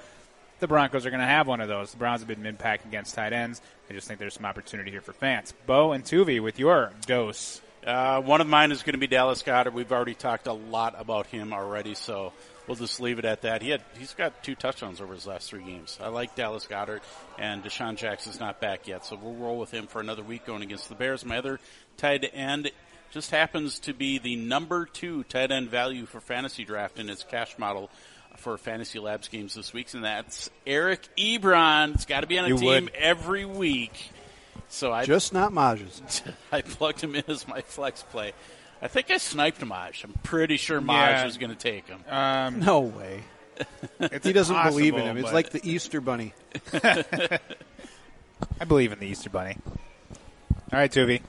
the 0.59 0.67
Broncos 0.67 1.05
are 1.05 1.09
going 1.09 1.21
to 1.21 1.27
have 1.27 1.47
one 1.47 1.61
of 1.61 1.67
those. 1.67 1.91
The 1.91 1.97
Browns 1.97 2.21
have 2.21 2.27
been 2.27 2.41
mid-pack 2.41 2.85
against 2.85 3.15
tight 3.15 3.33
ends. 3.33 3.61
I 3.89 3.93
just 3.93 4.07
think 4.07 4.19
there's 4.19 4.33
some 4.33 4.45
opportunity 4.45 4.91
here 4.91 5.01
for 5.01 5.13
fans. 5.13 5.53
Bo 5.65 5.91
and 5.91 6.03
Tuvey 6.03 6.41
with 6.41 6.59
your 6.59 6.91
dose. 7.05 7.61
Uh, 7.85 8.19
one 8.21 8.41
of 8.41 8.47
mine 8.47 8.71
is 8.71 8.81
going 8.81 8.93
to 8.93 8.99
be 8.99 9.07
Dallas 9.07 9.43
Goedert. 9.43 9.73
We've 9.73 9.91
already 9.91 10.15
talked 10.15 10.47
a 10.47 10.53
lot 10.53 10.95
about 10.97 11.27
him 11.27 11.53
already, 11.53 11.93
so 11.93 12.33
we'll 12.67 12.77
just 12.77 12.99
leave 12.99 13.19
it 13.19 13.25
at 13.25 13.43
that. 13.43 13.61
He 13.61 13.69
had 13.69 13.83
he's 13.99 14.15
got 14.15 14.43
two 14.43 14.55
touchdowns 14.55 15.01
over 15.01 15.13
his 15.13 15.27
last 15.27 15.49
three 15.49 15.63
games. 15.63 15.99
I 16.01 16.07
like 16.07 16.35
Dallas 16.35 16.65
Goedert, 16.65 17.01
and 17.37 17.63
DeSean 17.63 17.95
Jackson's 17.95 18.39
not 18.39 18.59
back 18.59 18.87
yet, 18.87 19.05
so 19.05 19.19
we'll 19.21 19.35
roll 19.35 19.59
with 19.59 19.69
him 19.69 19.85
for 19.85 20.01
another 20.01 20.23
week 20.23 20.47
going 20.47 20.63
against 20.63 20.89
the 20.89 20.95
Bears. 20.95 21.23
My 21.23 21.37
other 21.37 21.59
tight 21.97 22.27
end 22.33 22.71
just 23.11 23.29
happens 23.29 23.77
to 23.79 23.93
be 23.93 24.17
the 24.17 24.35
number 24.35 24.85
two 24.85 25.23
tight 25.25 25.51
end 25.51 25.69
value 25.69 26.07
for 26.07 26.19
fantasy 26.19 26.65
draft 26.65 26.97
in 26.97 27.07
its 27.07 27.23
cash 27.23 27.55
model 27.59 27.91
for 28.37 28.57
Fantasy 28.57 28.99
Labs 28.99 29.27
games 29.27 29.53
this 29.55 29.73
week, 29.73 29.93
and 29.93 30.03
that's 30.03 30.49
Eric 30.67 31.07
Ebron. 31.17 31.95
It's 31.95 32.05
got 32.05 32.21
to 32.21 32.27
be 32.27 32.37
on 32.39 32.45
a 32.45 32.49
You 32.49 32.57
team 32.57 32.85
would. 32.85 32.93
every 32.95 33.45
week. 33.45 34.11
So 34.69 34.91
I 34.91 35.05
Just 35.05 35.33
not 35.33 35.53
Maj's. 35.53 36.21
I 36.51 36.61
plugged 36.61 37.01
him 37.01 37.15
in 37.15 37.23
as 37.27 37.47
my 37.47 37.61
flex 37.61 38.03
play. 38.03 38.33
I 38.81 38.87
think 38.87 39.09
I 39.09 39.17
sniped 39.17 39.63
Maj. 39.65 40.03
I'm 40.03 40.13
pretty 40.23 40.57
sure 40.57 40.81
Maj 40.81 41.09
Yeah. 41.11 41.25
was 41.25 41.37
going 41.37 41.49
to 41.51 41.55
take 41.55 41.87
him. 41.87 42.03
Um, 42.09 42.59
No 42.59 42.81
way. 42.81 43.23
He 44.23 44.33
doesn't 44.33 44.63
believe 44.63 44.95
in 44.95 45.03
him. 45.03 45.15
It's 45.17 45.31
like 45.31 45.51
the 45.51 45.61
Easter 45.63 46.01
Bunny. 46.01 46.33
I 46.73 48.65
believe 48.67 48.91
in 48.91 48.99
the 48.99 49.07
Easter 49.07 49.29
Bunny. 49.29 49.55
All 50.73 50.79
right, 50.79 50.91
Tuvey. 50.91 51.21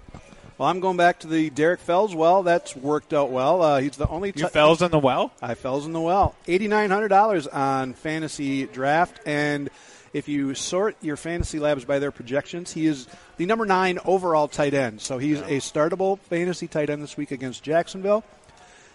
Well, 0.58 0.70
I'm 0.70 0.80
going 0.80 0.96
back 0.96 1.18
to 1.20 1.26
the 1.26 1.50
Derek 1.50 1.80
Fells 1.80 2.14
well. 2.14 2.42
That's 2.42 2.74
worked 2.74 3.12
out 3.12 3.30
well. 3.30 3.60
Uh, 3.60 3.80
he's 3.80 3.96
the 3.98 4.08
only 4.08 4.32
You 4.34 4.48
fells 4.48 4.80
in 4.80 4.90
the 4.90 4.98
well? 4.98 5.32
I 5.42 5.54
fells 5.54 5.84
in 5.84 5.92
the 5.92 6.00
well. 6.00 6.34
Eighty 6.48 6.66
nine 6.66 6.90
hundred 6.90 7.08
dollars 7.08 7.46
on 7.46 7.92
fantasy 7.92 8.64
draft, 8.64 9.20
and 9.26 9.68
if 10.14 10.28
you 10.28 10.54
sort 10.54 10.96
your 11.02 11.18
fantasy 11.18 11.58
labs 11.58 11.84
by 11.84 11.98
their 11.98 12.10
projections, 12.10 12.72
he 12.72 12.86
is 12.86 13.06
the 13.36 13.44
number 13.44 13.66
nine 13.66 13.98
overall 14.06 14.48
tight 14.48 14.72
end. 14.72 15.02
So 15.02 15.18
he's 15.18 15.40
a 15.40 15.58
startable 15.60 16.18
fantasy 16.20 16.68
tight 16.68 16.88
end 16.88 17.02
this 17.02 17.18
week 17.18 17.32
against 17.32 17.62
Jacksonville. 17.62 18.24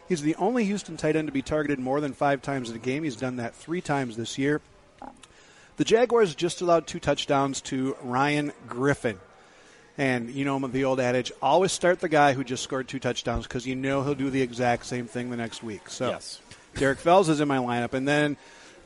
He's 0.09 0.23
the 0.23 0.35
only 0.37 0.65
Houston 0.65 0.97
tight 0.97 1.15
end 1.15 1.27
to 1.27 1.31
be 1.31 1.43
targeted 1.43 1.77
more 1.77 2.01
than 2.01 2.13
five 2.13 2.41
times 2.41 2.71
in 2.71 2.75
a 2.75 2.79
game. 2.79 3.03
He's 3.03 3.15
done 3.15 3.35
that 3.35 3.53
three 3.53 3.81
times 3.81 4.17
this 4.17 4.39
year. 4.39 4.61
The 5.77 5.85
Jaguars 5.85 6.33
just 6.33 6.61
allowed 6.61 6.87
two 6.87 6.99
touchdowns 6.99 7.61
to 7.61 7.95
Ryan 8.01 8.51
Griffin. 8.67 9.19
And 10.01 10.31
you 10.31 10.45
know 10.45 10.57
the 10.57 10.85
old 10.85 10.99
adage: 10.99 11.31
always 11.43 11.71
start 11.71 11.99
the 11.99 12.09
guy 12.09 12.33
who 12.33 12.43
just 12.43 12.63
scored 12.63 12.87
two 12.87 12.97
touchdowns 12.97 13.43
because 13.43 13.67
you 13.67 13.75
know 13.75 14.01
he'll 14.01 14.15
do 14.15 14.31
the 14.31 14.41
exact 14.41 14.87
same 14.87 15.05
thing 15.05 15.29
the 15.29 15.37
next 15.37 15.61
week. 15.61 15.89
So 15.89 16.09
Yes. 16.09 16.39
Derek 16.73 16.97
Fells 16.97 17.29
is 17.29 17.39
in 17.39 17.47
my 17.47 17.57
lineup, 17.57 17.93
and 17.93 18.07
then 18.07 18.35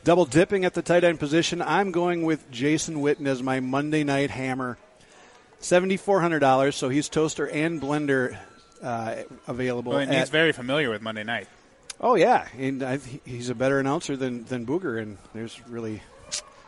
double 0.03 0.26
dipping 0.26 0.66
at 0.66 0.74
the 0.74 0.82
tight 0.82 1.05
end 1.05 1.18
position, 1.18 1.61
I'm 1.61 1.91
going 1.91 2.24
with 2.24 2.51
Jason 2.51 2.97
Witten 2.97 3.28
as 3.28 3.41
my 3.41 3.61
Monday 3.61 4.03
night 4.03 4.30
hammer. 4.30 4.78
Seventy 5.59 5.95
four 5.95 6.20
hundred 6.20 6.39
dollars, 6.39 6.76
so 6.76 6.89
he's 6.89 7.07
toaster 7.07 7.47
and 7.47 7.82
blender 7.82 8.38
uh, 8.84 9.16
available. 9.47 9.93
Well, 9.93 10.01
and 10.01 10.11
at- 10.11 10.20
he's 10.20 10.30
very 10.30 10.51
familiar 10.51 10.89
with 10.89 11.01
Monday 11.01 11.24
night. 11.24 11.47
Oh 12.01 12.16
yeah, 12.16 12.45
and 12.57 12.84
I, 12.84 12.97
he's 13.24 13.49
a 13.49 13.55
better 13.55 13.80
announcer 13.80 14.18
than 14.18 14.43
than 14.43 14.66
Booger, 14.66 15.01
and 15.01 15.18
there's 15.34 15.66
really 15.70 16.01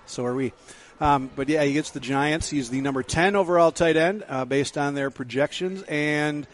so 0.06 0.26
are 0.26 0.34
we. 0.34 0.54
Um, 1.00 1.30
but 1.36 1.48
yeah, 1.48 1.64
he 1.64 1.74
gets 1.74 1.92
the 1.92 2.00
Giants. 2.00 2.50
He's 2.50 2.70
the 2.70 2.82
number 2.82 3.04
ten 3.04 3.36
overall 3.36 3.72
tight 3.72 3.98
end 3.98 4.24
uh, 4.28 4.46
based 4.46 4.78
on 4.78 4.96
their 4.96 5.12
projections, 5.12 5.84
and 5.84 6.48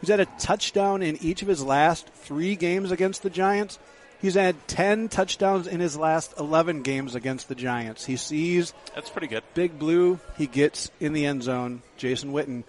he's 0.00 0.10
had 0.10 0.20
a 0.20 0.26
touchdown 0.38 1.02
in 1.02 1.16
each 1.22 1.42
of 1.42 1.48
his 1.48 1.62
last 1.62 2.08
three 2.08 2.56
games 2.56 2.90
against 2.90 3.22
the 3.22 3.30
Giants. 3.30 3.78
He's 4.20 4.34
had 4.34 4.56
ten 4.66 5.08
touchdowns 5.08 5.66
in 5.66 5.80
his 5.80 5.96
last 5.96 6.34
eleven 6.40 6.82
games 6.82 7.14
against 7.14 7.48
the 7.48 7.54
Giants. 7.54 8.04
He 8.04 8.16
sees 8.16 8.72
That's 8.94 9.10
pretty 9.10 9.26
good. 9.26 9.44
Big 9.54 9.78
Blue. 9.78 10.18
He 10.38 10.46
gets 10.46 10.90
in 10.98 11.12
the 11.12 11.26
end 11.26 11.42
zone. 11.42 11.82
Jason 11.96 12.32
Witten. 12.32 12.64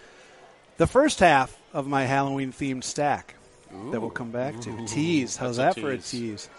The 0.78 0.88
first 0.88 1.20
half 1.20 1.58
of 1.74 1.88
my 1.88 2.04
Halloween 2.04 2.52
themed 2.52 2.84
stack 2.84 3.36
that 3.92 4.02
we'll 4.02 4.10
come 4.10 4.32
back 4.32 4.60
to. 4.62 4.86
Tease. 4.86 5.38
How's 5.38 5.58
That's 5.58 5.76
that 5.76 5.82
a 5.82 5.86
for 5.86 5.92
a 5.92 5.98
tease. 5.98 6.50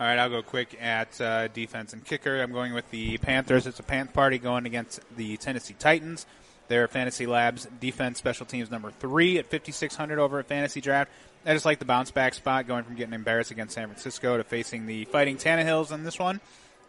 All 0.00 0.06
right, 0.06 0.18
I'll 0.18 0.30
go 0.30 0.42
quick 0.42 0.80
at 0.80 1.20
uh, 1.20 1.48
defense 1.48 1.92
and 1.92 2.04
kicker. 2.04 2.40
I'm 2.40 2.52
going 2.52 2.72
with 2.72 2.88
the 2.92 3.18
Panthers. 3.18 3.66
It's 3.66 3.80
a 3.80 3.82
Panth 3.82 4.12
party 4.12 4.38
going 4.38 4.64
against 4.64 5.00
the 5.16 5.36
Tennessee 5.38 5.74
Titans. 5.76 6.24
Their 6.68 6.86
Fantasy 6.86 7.26
Labs 7.26 7.66
defense 7.80 8.18
special 8.18 8.46
teams 8.46 8.70
number 8.70 8.92
three 8.92 9.38
at 9.38 9.46
5,600 9.46 10.20
over 10.20 10.38
at 10.38 10.46
Fantasy 10.46 10.80
Draft. 10.80 11.10
I 11.44 11.52
just 11.52 11.64
like 11.64 11.80
the 11.80 11.84
bounce 11.84 12.12
back 12.12 12.34
spot 12.34 12.68
going 12.68 12.84
from 12.84 12.94
getting 12.94 13.12
embarrassed 13.12 13.50
against 13.50 13.74
San 13.74 13.88
Francisco 13.88 14.36
to 14.36 14.44
facing 14.44 14.86
the 14.86 15.04
Fighting 15.06 15.36
Tannehills 15.36 15.90
in 15.90 16.04
this 16.04 16.18
one. 16.18 16.40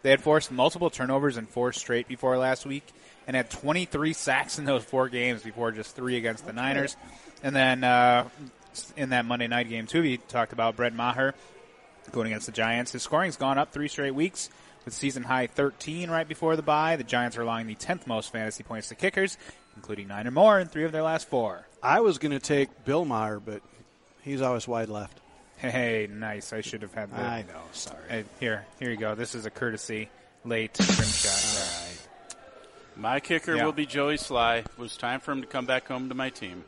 They 0.02 0.10
had 0.10 0.20
forced 0.20 0.52
multiple 0.52 0.88
turnovers 0.88 1.36
in 1.36 1.46
four 1.46 1.72
straight 1.72 2.06
before 2.06 2.38
last 2.38 2.64
week 2.64 2.86
and 3.26 3.34
had 3.34 3.50
23 3.50 4.12
sacks 4.12 4.58
in 4.60 4.66
those 4.66 4.84
four 4.84 5.08
games 5.08 5.42
before 5.42 5.72
just 5.72 5.96
three 5.96 6.16
against 6.16 6.46
the 6.46 6.52
Niners. 6.52 6.96
And 7.42 7.56
then 7.56 7.82
uh, 7.82 8.28
in 8.96 9.10
that 9.10 9.24
Monday 9.24 9.48
night 9.48 9.68
game, 9.68 9.88
too, 9.88 10.02
we 10.02 10.16
talked 10.18 10.52
about 10.52 10.76
Brett 10.76 10.94
Maher 10.94 11.34
going 12.12 12.26
against 12.28 12.46
the 12.46 12.52
Giants. 12.52 12.92
His 12.92 13.02
scoring's 13.02 13.36
gone 13.36 13.58
up 13.58 13.72
three 13.72 13.88
straight 13.88 14.14
weeks 14.14 14.50
with 14.84 14.94
season 14.94 15.22
high 15.22 15.46
13 15.46 16.10
right 16.10 16.26
before 16.26 16.56
the 16.56 16.62
bye. 16.62 16.96
The 16.96 17.04
Giants 17.04 17.36
are 17.36 17.42
allowing 17.42 17.66
the 17.66 17.74
10th 17.74 18.06
most 18.06 18.32
fantasy 18.32 18.62
points 18.62 18.88
to 18.88 18.94
kickers, 18.94 19.36
including 19.76 20.08
nine 20.08 20.26
or 20.26 20.30
more 20.30 20.58
in 20.58 20.66
three 20.68 20.84
of 20.84 20.92
their 20.92 21.02
last 21.02 21.28
four. 21.28 21.66
I 21.82 22.00
was 22.00 22.18
going 22.18 22.32
to 22.32 22.40
take 22.40 22.84
Bill 22.84 23.04
Maher, 23.04 23.40
but 23.40 23.62
he's 24.22 24.40
always 24.42 24.66
wide 24.66 24.88
left. 24.88 25.20
Hey, 25.58 26.08
nice. 26.10 26.52
I 26.54 26.62
should 26.62 26.82
have 26.82 26.94
had 26.94 27.10
that. 27.12 27.20
I 27.20 27.42
know. 27.42 27.60
Sorry. 27.72 27.98
Hey, 28.08 28.24
here, 28.40 28.64
here 28.78 28.90
you 28.90 28.96
go. 28.96 29.14
This 29.14 29.34
is 29.34 29.44
a 29.46 29.50
courtesy 29.50 30.08
late 30.44 30.78
rim 30.78 30.88
shot. 30.88 31.86
My 32.96 33.20
kicker 33.20 33.54
Yeah. 33.56 33.64
will 33.66 33.72
be 33.72 33.86
Joey 33.86 34.16
Slye. 34.16 34.58
It 34.60 34.78
was 34.78 34.96
time 34.96 35.20
for 35.20 35.32
him 35.32 35.40
to 35.42 35.46
come 35.46 35.66
back 35.66 35.86
home 35.88 36.08
to 36.08 36.14
my 36.14 36.30
team. 36.30 36.64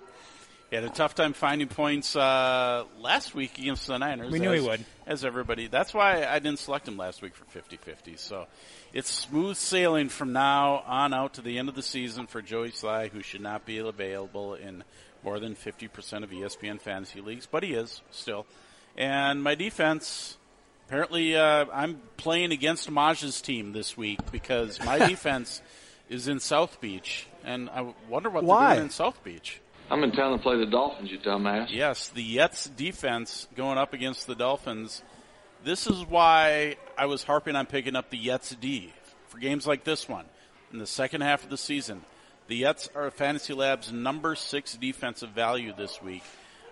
He 0.72 0.76
had 0.76 0.86
a 0.86 0.88
tough 0.88 1.14
time 1.14 1.34
finding 1.34 1.68
points 1.68 2.16
uh, 2.16 2.84
last 2.98 3.34
week 3.34 3.58
against 3.58 3.86
the 3.86 3.98
Niners. 3.98 4.32
We 4.32 4.38
knew 4.38 4.52
he 4.52 4.60
would. 4.60 4.82
As 5.06 5.22
everybody. 5.22 5.66
That's 5.66 5.92
why 5.92 6.24
I 6.24 6.38
didn't 6.38 6.60
select 6.60 6.88
him 6.88 6.96
last 6.96 7.20
week 7.20 7.34
for 7.34 7.44
50-50. 7.44 8.18
So 8.18 8.46
it's 8.94 9.10
smooth 9.10 9.58
sailing 9.58 10.08
from 10.08 10.32
now 10.32 10.82
on 10.86 11.12
out 11.12 11.34
to 11.34 11.42
the 11.42 11.58
end 11.58 11.68
of 11.68 11.74
the 11.74 11.82
season 11.82 12.26
for 12.26 12.40
Joey 12.40 12.70
Slye, 12.70 13.10
who 13.10 13.20
should 13.20 13.42
not 13.42 13.66
be 13.66 13.80
available 13.80 14.54
in 14.54 14.82
more 15.22 15.38
than 15.38 15.56
50% 15.56 16.24
of 16.24 16.30
ESPN 16.30 16.80
fantasy 16.80 17.20
leagues, 17.20 17.44
but 17.44 17.62
he 17.62 17.74
is 17.74 18.00
still. 18.10 18.46
And 18.96 19.42
my 19.42 19.54
defense, 19.54 20.38
apparently 20.88 21.36
uh, 21.36 21.66
I'm 21.70 22.00
playing 22.16 22.50
against 22.50 22.90
Maj's 22.90 23.42
team 23.42 23.74
this 23.74 23.94
week 23.94 24.20
because 24.32 24.82
my 24.82 24.96
defense 25.06 25.60
is 26.08 26.28
in 26.28 26.40
South 26.40 26.80
Beach, 26.80 27.26
and 27.44 27.68
I 27.68 27.92
wonder 28.08 28.30
what 28.30 28.42
Why? 28.42 28.68
they're 28.68 28.74
doing 28.76 28.86
in 28.86 28.90
South 28.90 29.22
Beach. 29.22 29.60
I'm 29.92 30.02
in 30.04 30.12
town 30.12 30.32
to 30.32 30.38
play 30.42 30.56
the 30.56 30.64
Dolphins, 30.64 31.10
you 31.10 31.18
dumbass. 31.18 31.66
Yes, 31.68 32.08
the 32.08 32.36
Jets 32.36 32.66
defense 32.66 33.46
going 33.54 33.76
up 33.76 33.92
against 33.92 34.26
the 34.26 34.34
Dolphins. 34.34 35.02
This 35.64 35.86
is 35.86 36.02
why 36.06 36.76
I 36.96 37.04
was 37.04 37.24
harping 37.24 37.56
on 37.56 37.66
picking 37.66 37.94
up 37.94 38.08
the 38.08 38.16
Jets 38.16 38.56
D 38.58 38.90
for 39.28 39.38
games 39.38 39.66
like 39.66 39.84
this 39.84 40.08
one 40.08 40.24
in 40.72 40.78
the 40.78 40.86
second 40.86 41.20
half 41.20 41.44
of 41.44 41.50
the 41.50 41.58
season. 41.58 42.00
The 42.46 42.60
Jets 42.60 42.88
are 42.94 43.10
Fantasy 43.10 43.52
Lab's 43.52 43.92
number 43.92 44.34
six 44.34 44.78
defensive 44.78 45.28
value 45.28 45.74
this 45.76 46.00
week. 46.00 46.22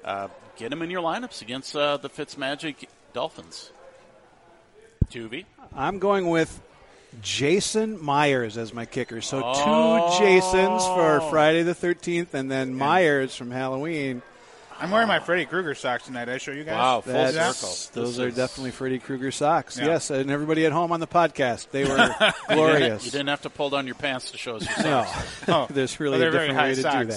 Uh, 0.02 0.28
get 0.56 0.70
them 0.70 0.80
in 0.80 0.88
your 0.88 1.02
lineups 1.02 1.42
against 1.42 1.76
uh, 1.76 1.98
the 1.98 2.08
Fitzmagic 2.08 2.86
Dolphins. 3.12 3.70
Tuvey. 5.12 5.44
I'm 5.76 5.98
going 5.98 6.30
with 6.30 6.58
Jason 7.22 8.02
Myers 8.02 8.56
as 8.56 8.72
my 8.72 8.84
kicker. 8.86 9.20
So 9.20 9.42
Oh. 9.44 10.16
two 10.18 10.24
Jasons 10.24 10.84
for 10.84 11.20
Friday 11.30 11.62
the 11.62 11.74
13th, 11.74 12.34
and 12.34 12.50
then 12.50 12.74
Myers 12.74 13.34
from 13.36 13.50
Halloween. 13.50 14.22
I'm 14.82 14.90
wearing 14.90 15.08
my 15.08 15.18
Freddy 15.18 15.44
Krueger 15.44 15.74
socks 15.74 16.06
tonight. 16.06 16.24
Did 16.24 16.36
I 16.36 16.38
show 16.38 16.52
you 16.52 16.64
guys? 16.64 16.72
Wow, 16.76 17.00
full 17.02 17.12
That's- 17.12 17.56
circle. 17.58 18.02
Those 18.02 18.16
This 18.16 18.24
are 18.24 18.28
is- 18.28 18.34
definitely 18.36 18.70
Freddy 18.70 18.98
Krueger 18.98 19.30
socks. 19.30 19.76
Yeah. 19.78 19.86
Yes, 19.86 20.08
and 20.08 20.30
everybody 20.30 20.64
at 20.64 20.72
home 20.72 20.90
on 20.90 21.00
the 21.00 21.06
podcast, 21.06 21.66
they 21.70 21.84
were 21.84 21.90
You 21.98 22.06
didn't, 22.18 22.34
glorious. 22.48 23.04
you 23.04 23.10
didn't 23.10 23.28
have 23.28 23.42
to 23.42 23.50
pull 23.50 23.68
down 23.68 23.84
your 23.86 23.96
pants 23.96 24.30
to 24.30 24.38
show 24.38 24.56
us 24.56 24.64
your 24.66 24.76
No, 24.86 25.04
socks. 25.04 25.26
Oh, 25.48 25.66
there's 25.68 26.00
really 26.00 26.18
well, 26.18 26.28
a 26.28 26.30
different 26.30 26.56
way 26.56 26.74
to 26.76 26.88
high 26.88 27.02
do 27.04 27.10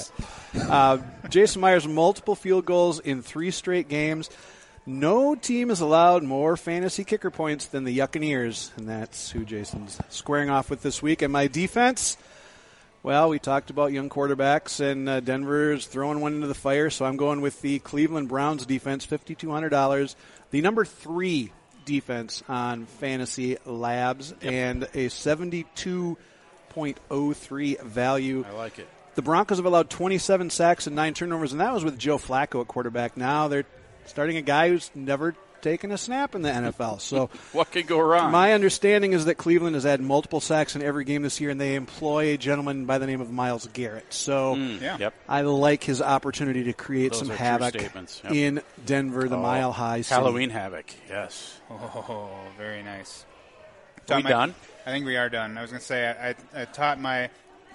that. 0.56 0.70
Uh, 0.70 0.98
Jason 1.30 1.62
Myers 1.62 1.88
multiple 1.88 2.36
field 2.36 2.66
goals 2.66 3.00
in 3.00 3.22
three 3.22 3.50
straight 3.52 3.88
games. 3.88 4.30
No 4.86 5.34
team 5.34 5.70
has 5.70 5.80
allowed 5.80 6.24
more 6.24 6.58
fantasy 6.58 7.06
kicker 7.06 7.32
points 7.32 7.68
than 7.68 7.86
the 7.86 7.98
Yuccaneers, 7.98 8.78
and 8.78 8.90
that's 8.90 9.32
who 9.32 9.46
Jason's 9.46 9.98
squaring 10.10 10.50
off 10.50 10.70
with 10.70 10.82
this 10.82 11.02
week. 11.02 11.22
And 11.22 11.32
my 11.32 11.48
defense, 11.48 12.18
well, 13.02 13.30
we 13.30 13.40
talked 13.40 13.70
about 13.70 13.94
young 13.94 14.10
quarterbacks, 14.10 14.82
and 14.82 15.08
uh, 15.08 15.22
Denver's 15.22 15.88
throwing 15.88 16.20
one 16.20 16.34
into 16.34 16.48
the 16.48 16.54
fire, 16.54 16.90
so 16.90 17.06
I'm 17.06 17.16
going 17.16 17.40
with 17.40 17.62
the 17.62 17.80
Cleveland 17.80 18.28
Browns 18.28 18.66
defense, 18.66 19.08
$5,200. 19.08 20.16
The 20.52 20.62
number 20.62 20.84
three 20.84 21.54
defense 21.86 22.44
on 22.50 22.86
Fantasy 22.86 23.56
Labs, 23.66 24.34
and 24.42 24.84
a 24.84 25.08
72.03 25.08 27.82
value. 27.84 28.46
I 28.46 28.52
like 28.52 28.80
it. 28.80 28.90
The 29.16 29.22
Broncos 29.22 29.60
have 29.60 29.66
allowed 29.66 29.90
27 29.90 30.50
sacks 30.50 30.88
and 30.88 30.96
nine 30.96 31.14
turnovers, 31.14 31.54
and 31.54 31.62
that 31.62 31.74
was 31.74 31.86
with 31.86 31.98
Joe 31.98 32.18
Flacco 32.18 32.60
at 32.60 32.68
quarterback. 32.68 33.16
Now 33.16 33.48
they're 33.48 33.64
starting 34.06 34.38
a 34.38 34.42
guy 34.42 34.70
who's 34.70 34.90
never 34.96 35.36
taken 35.62 35.92
a 35.92 35.98
snap 35.98 36.36
in 36.36 36.42
the 36.42 36.50
NFL. 36.50 37.00
So 37.00 37.30
What 37.54 37.72
could 37.72 37.88
go 37.88 38.00
wrong? 38.00 38.32
my 38.32 38.54
understanding 38.54 39.14
is 39.14 39.26
that 39.26 39.36
Cleveland 39.36 39.76
has 39.76 39.86
had 39.86 40.02
multiple 40.02 40.42
sacks 40.42 40.76
in 40.76 40.84
every 40.84 41.06
game 41.06 41.24
this 41.24 41.40
year, 41.40 41.50
and 41.50 41.60
they 41.60 41.76
employ 41.76 42.34
a 42.34 42.38
gentleman 42.38 42.86
by 42.86 42.98
the 42.98 43.08
name 43.08 43.22
of 43.22 43.32
Myles 43.32 43.68
Garrett. 43.74 44.14
So 44.14 44.56
hmm. 44.56 44.78
Yeah. 44.84 44.98
Yep. 45.00 45.14
I 45.28 45.42
like 45.42 45.84
his 45.84 46.02
opportunity 46.02 46.66
to 46.66 46.74
create 46.74 47.14
Those 47.14 47.28
some 47.28 47.30
havoc. 47.30 47.76
Yep. 47.76 48.32
in 48.32 48.62
Denver, 48.86 49.28
the 49.28 49.38
oh, 49.38 49.42
Mile 49.42 49.72
High 49.72 50.02
City. 50.02 50.20
Halloween 50.20 50.50
Havoc. 50.50 50.86
Yes. 51.10 51.60
Oh, 51.72 52.30
very 52.58 52.84
nice. 52.84 53.26
Are 54.10 54.18
we 54.18 54.24
my- 54.24 54.30
done? 54.30 54.56
I 54.86 54.92
think 54.92 55.06
we 55.06 55.16
are 55.16 55.30
done. 55.30 55.58
I 55.58 55.62
was 55.62 55.72
going 55.72 55.80
to 55.80 55.86
say 55.86 56.08
I, 56.10 56.30
I, 56.30 56.36
I 56.64 56.66
taught 56.66 57.00
my 57.00 57.30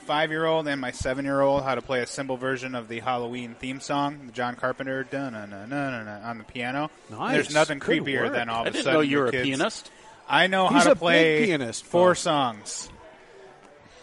five-year-old 0.08 0.66
and 0.66 0.80
my 0.80 0.90
seven-year-old 0.90 1.62
how 1.64 1.74
to 1.74 1.82
play 1.82 2.00
a 2.00 2.06
simple 2.06 2.38
version 2.38 2.74
of 2.74 2.88
the 2.88 3.00
Halloween 3.00 3.54
theme 3.58 3.78
song, 3.78 4.22
the 4.24 4.32
John 4.32 4.56
Carpenter 4.56 5.04
dun 5.04 5.34
na 5.34 5.44
na 5.44 5.66
na 5.66 6.02
na 6.02 6.28
on 6.30 6.38
the 6.38 6.44
piano. 6.44 6.90
Nice. 7.10 7.32
There's 7.34 7.52
nothing 7.54 7.78
Good 7.78 8.04
creepier 8.04 8.22
work. 8.22 8.32
than 8.32 8.48
all 8.48 8.62
of 8.62 8.66
I 8.66 8.70
a 8.70 8.72
didn't 8.72 8.84
sudden 8.84 8.94
know 8.94 9.00
you're 9.02 9.26
a 9.26 9.30
kids- 9.30 9.44
pianist. 9.46 9.90
I 10.26 10.46
know 10.46 10.68
He's 10.68 10.84
how 10.84 10.92
a 10.92 10.94
to 10.94 10.94
big 10.94 10.98
play 11.00 11.44
pianist, 11.46 11.84
four 11.84 12.08
Paul. 12.08 12.14
songs. 12.14 12.88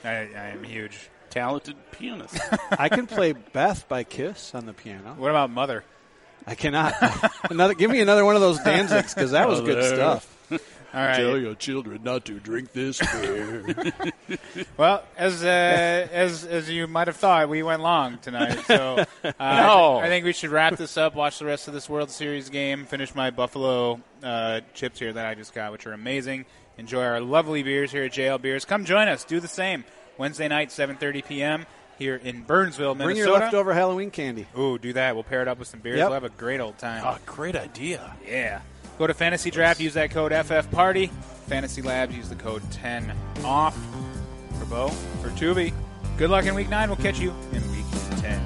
I, 0.03 0.09
I 0.09 0.47
am 0.53 0.63
huge. 0.63 1.09
Talented 1.31 1.75
pianist. 1.91 2.39
I 2.71 2.87
can 2.89 3.07
play 3.07 3.31
Beth 3.33 3.89
by 3.89 4.03
Kiss 4.03 4.53
on 4.53 4.67
the 4.67 4.73
piano. 4.73 5.15
What 5.17 5.31
about 5.31 5.49
Mother? 5.49 5.83
I 6.45 6.53
cannot. 6.53 6.93
another, 7.49 7.73
give 7.73 7.89
me 7.89 7.99
another 7.99 8.23
one 8.23 8.35
of 8.35 8.41
those 8.41 8.59
Danzigs 8.59 9.13
because 9.15 9.31
that 9.31 9.47
was 9.47 9.59
oh, 9.61 9.65
good 9.65 9.83
stuff. 9.83 10.34
All 10.95 11.05
right. 11.05 11.19
your 11.19 11.55
children 11.55 12.01
not 12.03 12.25
to 12.25 12.39
drink 12.39 12.71
this 12.71 12.99
beer. 12.99 13.65
Well, 14.77 15.03
as 15.17 15.43
uh, 15.43 15.47
as 15.47 16.45
as 16.45 16.69
you 16.69 16.87
might 16.87 17.07
have 17.07 17.15
thought, 17.17 17.49
we 17.49 17.61
went 17.63 17.81
long 17.81 18.17
tonight. 18.19 18.59
So 18.65 18.97
uh, 19.23 19.31
No. 19.39 19.99
I 19.99 20.07
think 20.07 20.25
we 20.25 20.33
should 20.33 20.49
wrap 20.51 20.77
this 20.77 20.97
up. 20.97 21.15
Watch 21.15 21.39
the 21.39 21.45
rest 21.45 21.67
of 21.67 21.73
this 21.73 21.89
World 21.89 22.09
Series 22.09 22.49
game. 22.49 22.85
Finish 22.85 23.13
my 23.15 23.29
Buffalo 23.31 24.01
uh, 24.23 24.61
chips 24.73 24.99
here 24.99 25.11
that 25.13 25.25
I 25.25 25.35
just 25.35 25.53
got, 25.53 25.71
which 25.71 25.85
are 25.87 25.93
amazing. 25.93 26.45
Enjoy 26.77 27.03
our 27.03 27.19
lovely 27.21 27.63
beers 27.63 27.91
here 27.91 28.03
at 28.03 28.11
JL 28.11 28.41
Beers. 28.41 28.65
Come 28.65 28.85
join 28.85 29.07
us. 29.07 29.23
Do 29.23 29.39
the 29.39 29.47
same. 29.47 29.83
Wednesday 30.17 30.47
night, 30.47 30.69
7:30 30.69 31.25
p.m. 31.25 31.65
here 31.97 32.15
in 32.15 32.41
Burnsville, 32.43 32.95
Minnesota. 32.95 33.05
Bring 33.05 33.17
your 33.17 33.39
leftover 33.39 33.73
Halloween 33.73 34.11
candy. 34.11 34.45
Ooh, 34.57 34.77
do 34.77 34.93
that. 34.93 35.15
We'll 35.15 35.23
pair 35.23 35.41
it 35.41 35.47
up 35.47 35.59
with 35.59 35.67
some 35.67 35.81
beers. 35.81 35.97
Yep. 35.97 36.07
We'll 36.07 36.13
have 36.13 36.23
a 36.23 36.29
great 36.29 36.59
old 36.61 36.77
time. 36.77 37.03
oh, 37.05 37.17
great 37.25 37.55
idea. 37.55 38.15
Yeah. 38.25 38.61
Go 38.97 39.07
to 39.07 39.13
Fantasy 39.13 39.51
Draft, 39.51 39.81
use 39.81 39.93
that 39.95 40.11
code 40.11 40.31
FF 40.33 40.71
Party. 40.71 41.11
Fantasy 41.47 41.81
Labs, 41.81 42.15
use 42.15 42.29
the 42.29 42.35
code 42.35 42.61
10 42.71 43.13
off. 43.43 43.75
For 44.59 44.65
Bo, 44.65 44.87
for 45.21 45.29
Tuvey. 45.31 45.73
Good 46.17 46.29
luck 46.29 46.45
in 46.45 46.55
week 46.55 46.69
9. 46.69 46.89
We'll 46.89 46.95
catch 46.97 47.19
you 47.19 47.33
in 47.51 47.61
week 47.71 47.85
10. 48.21 48.41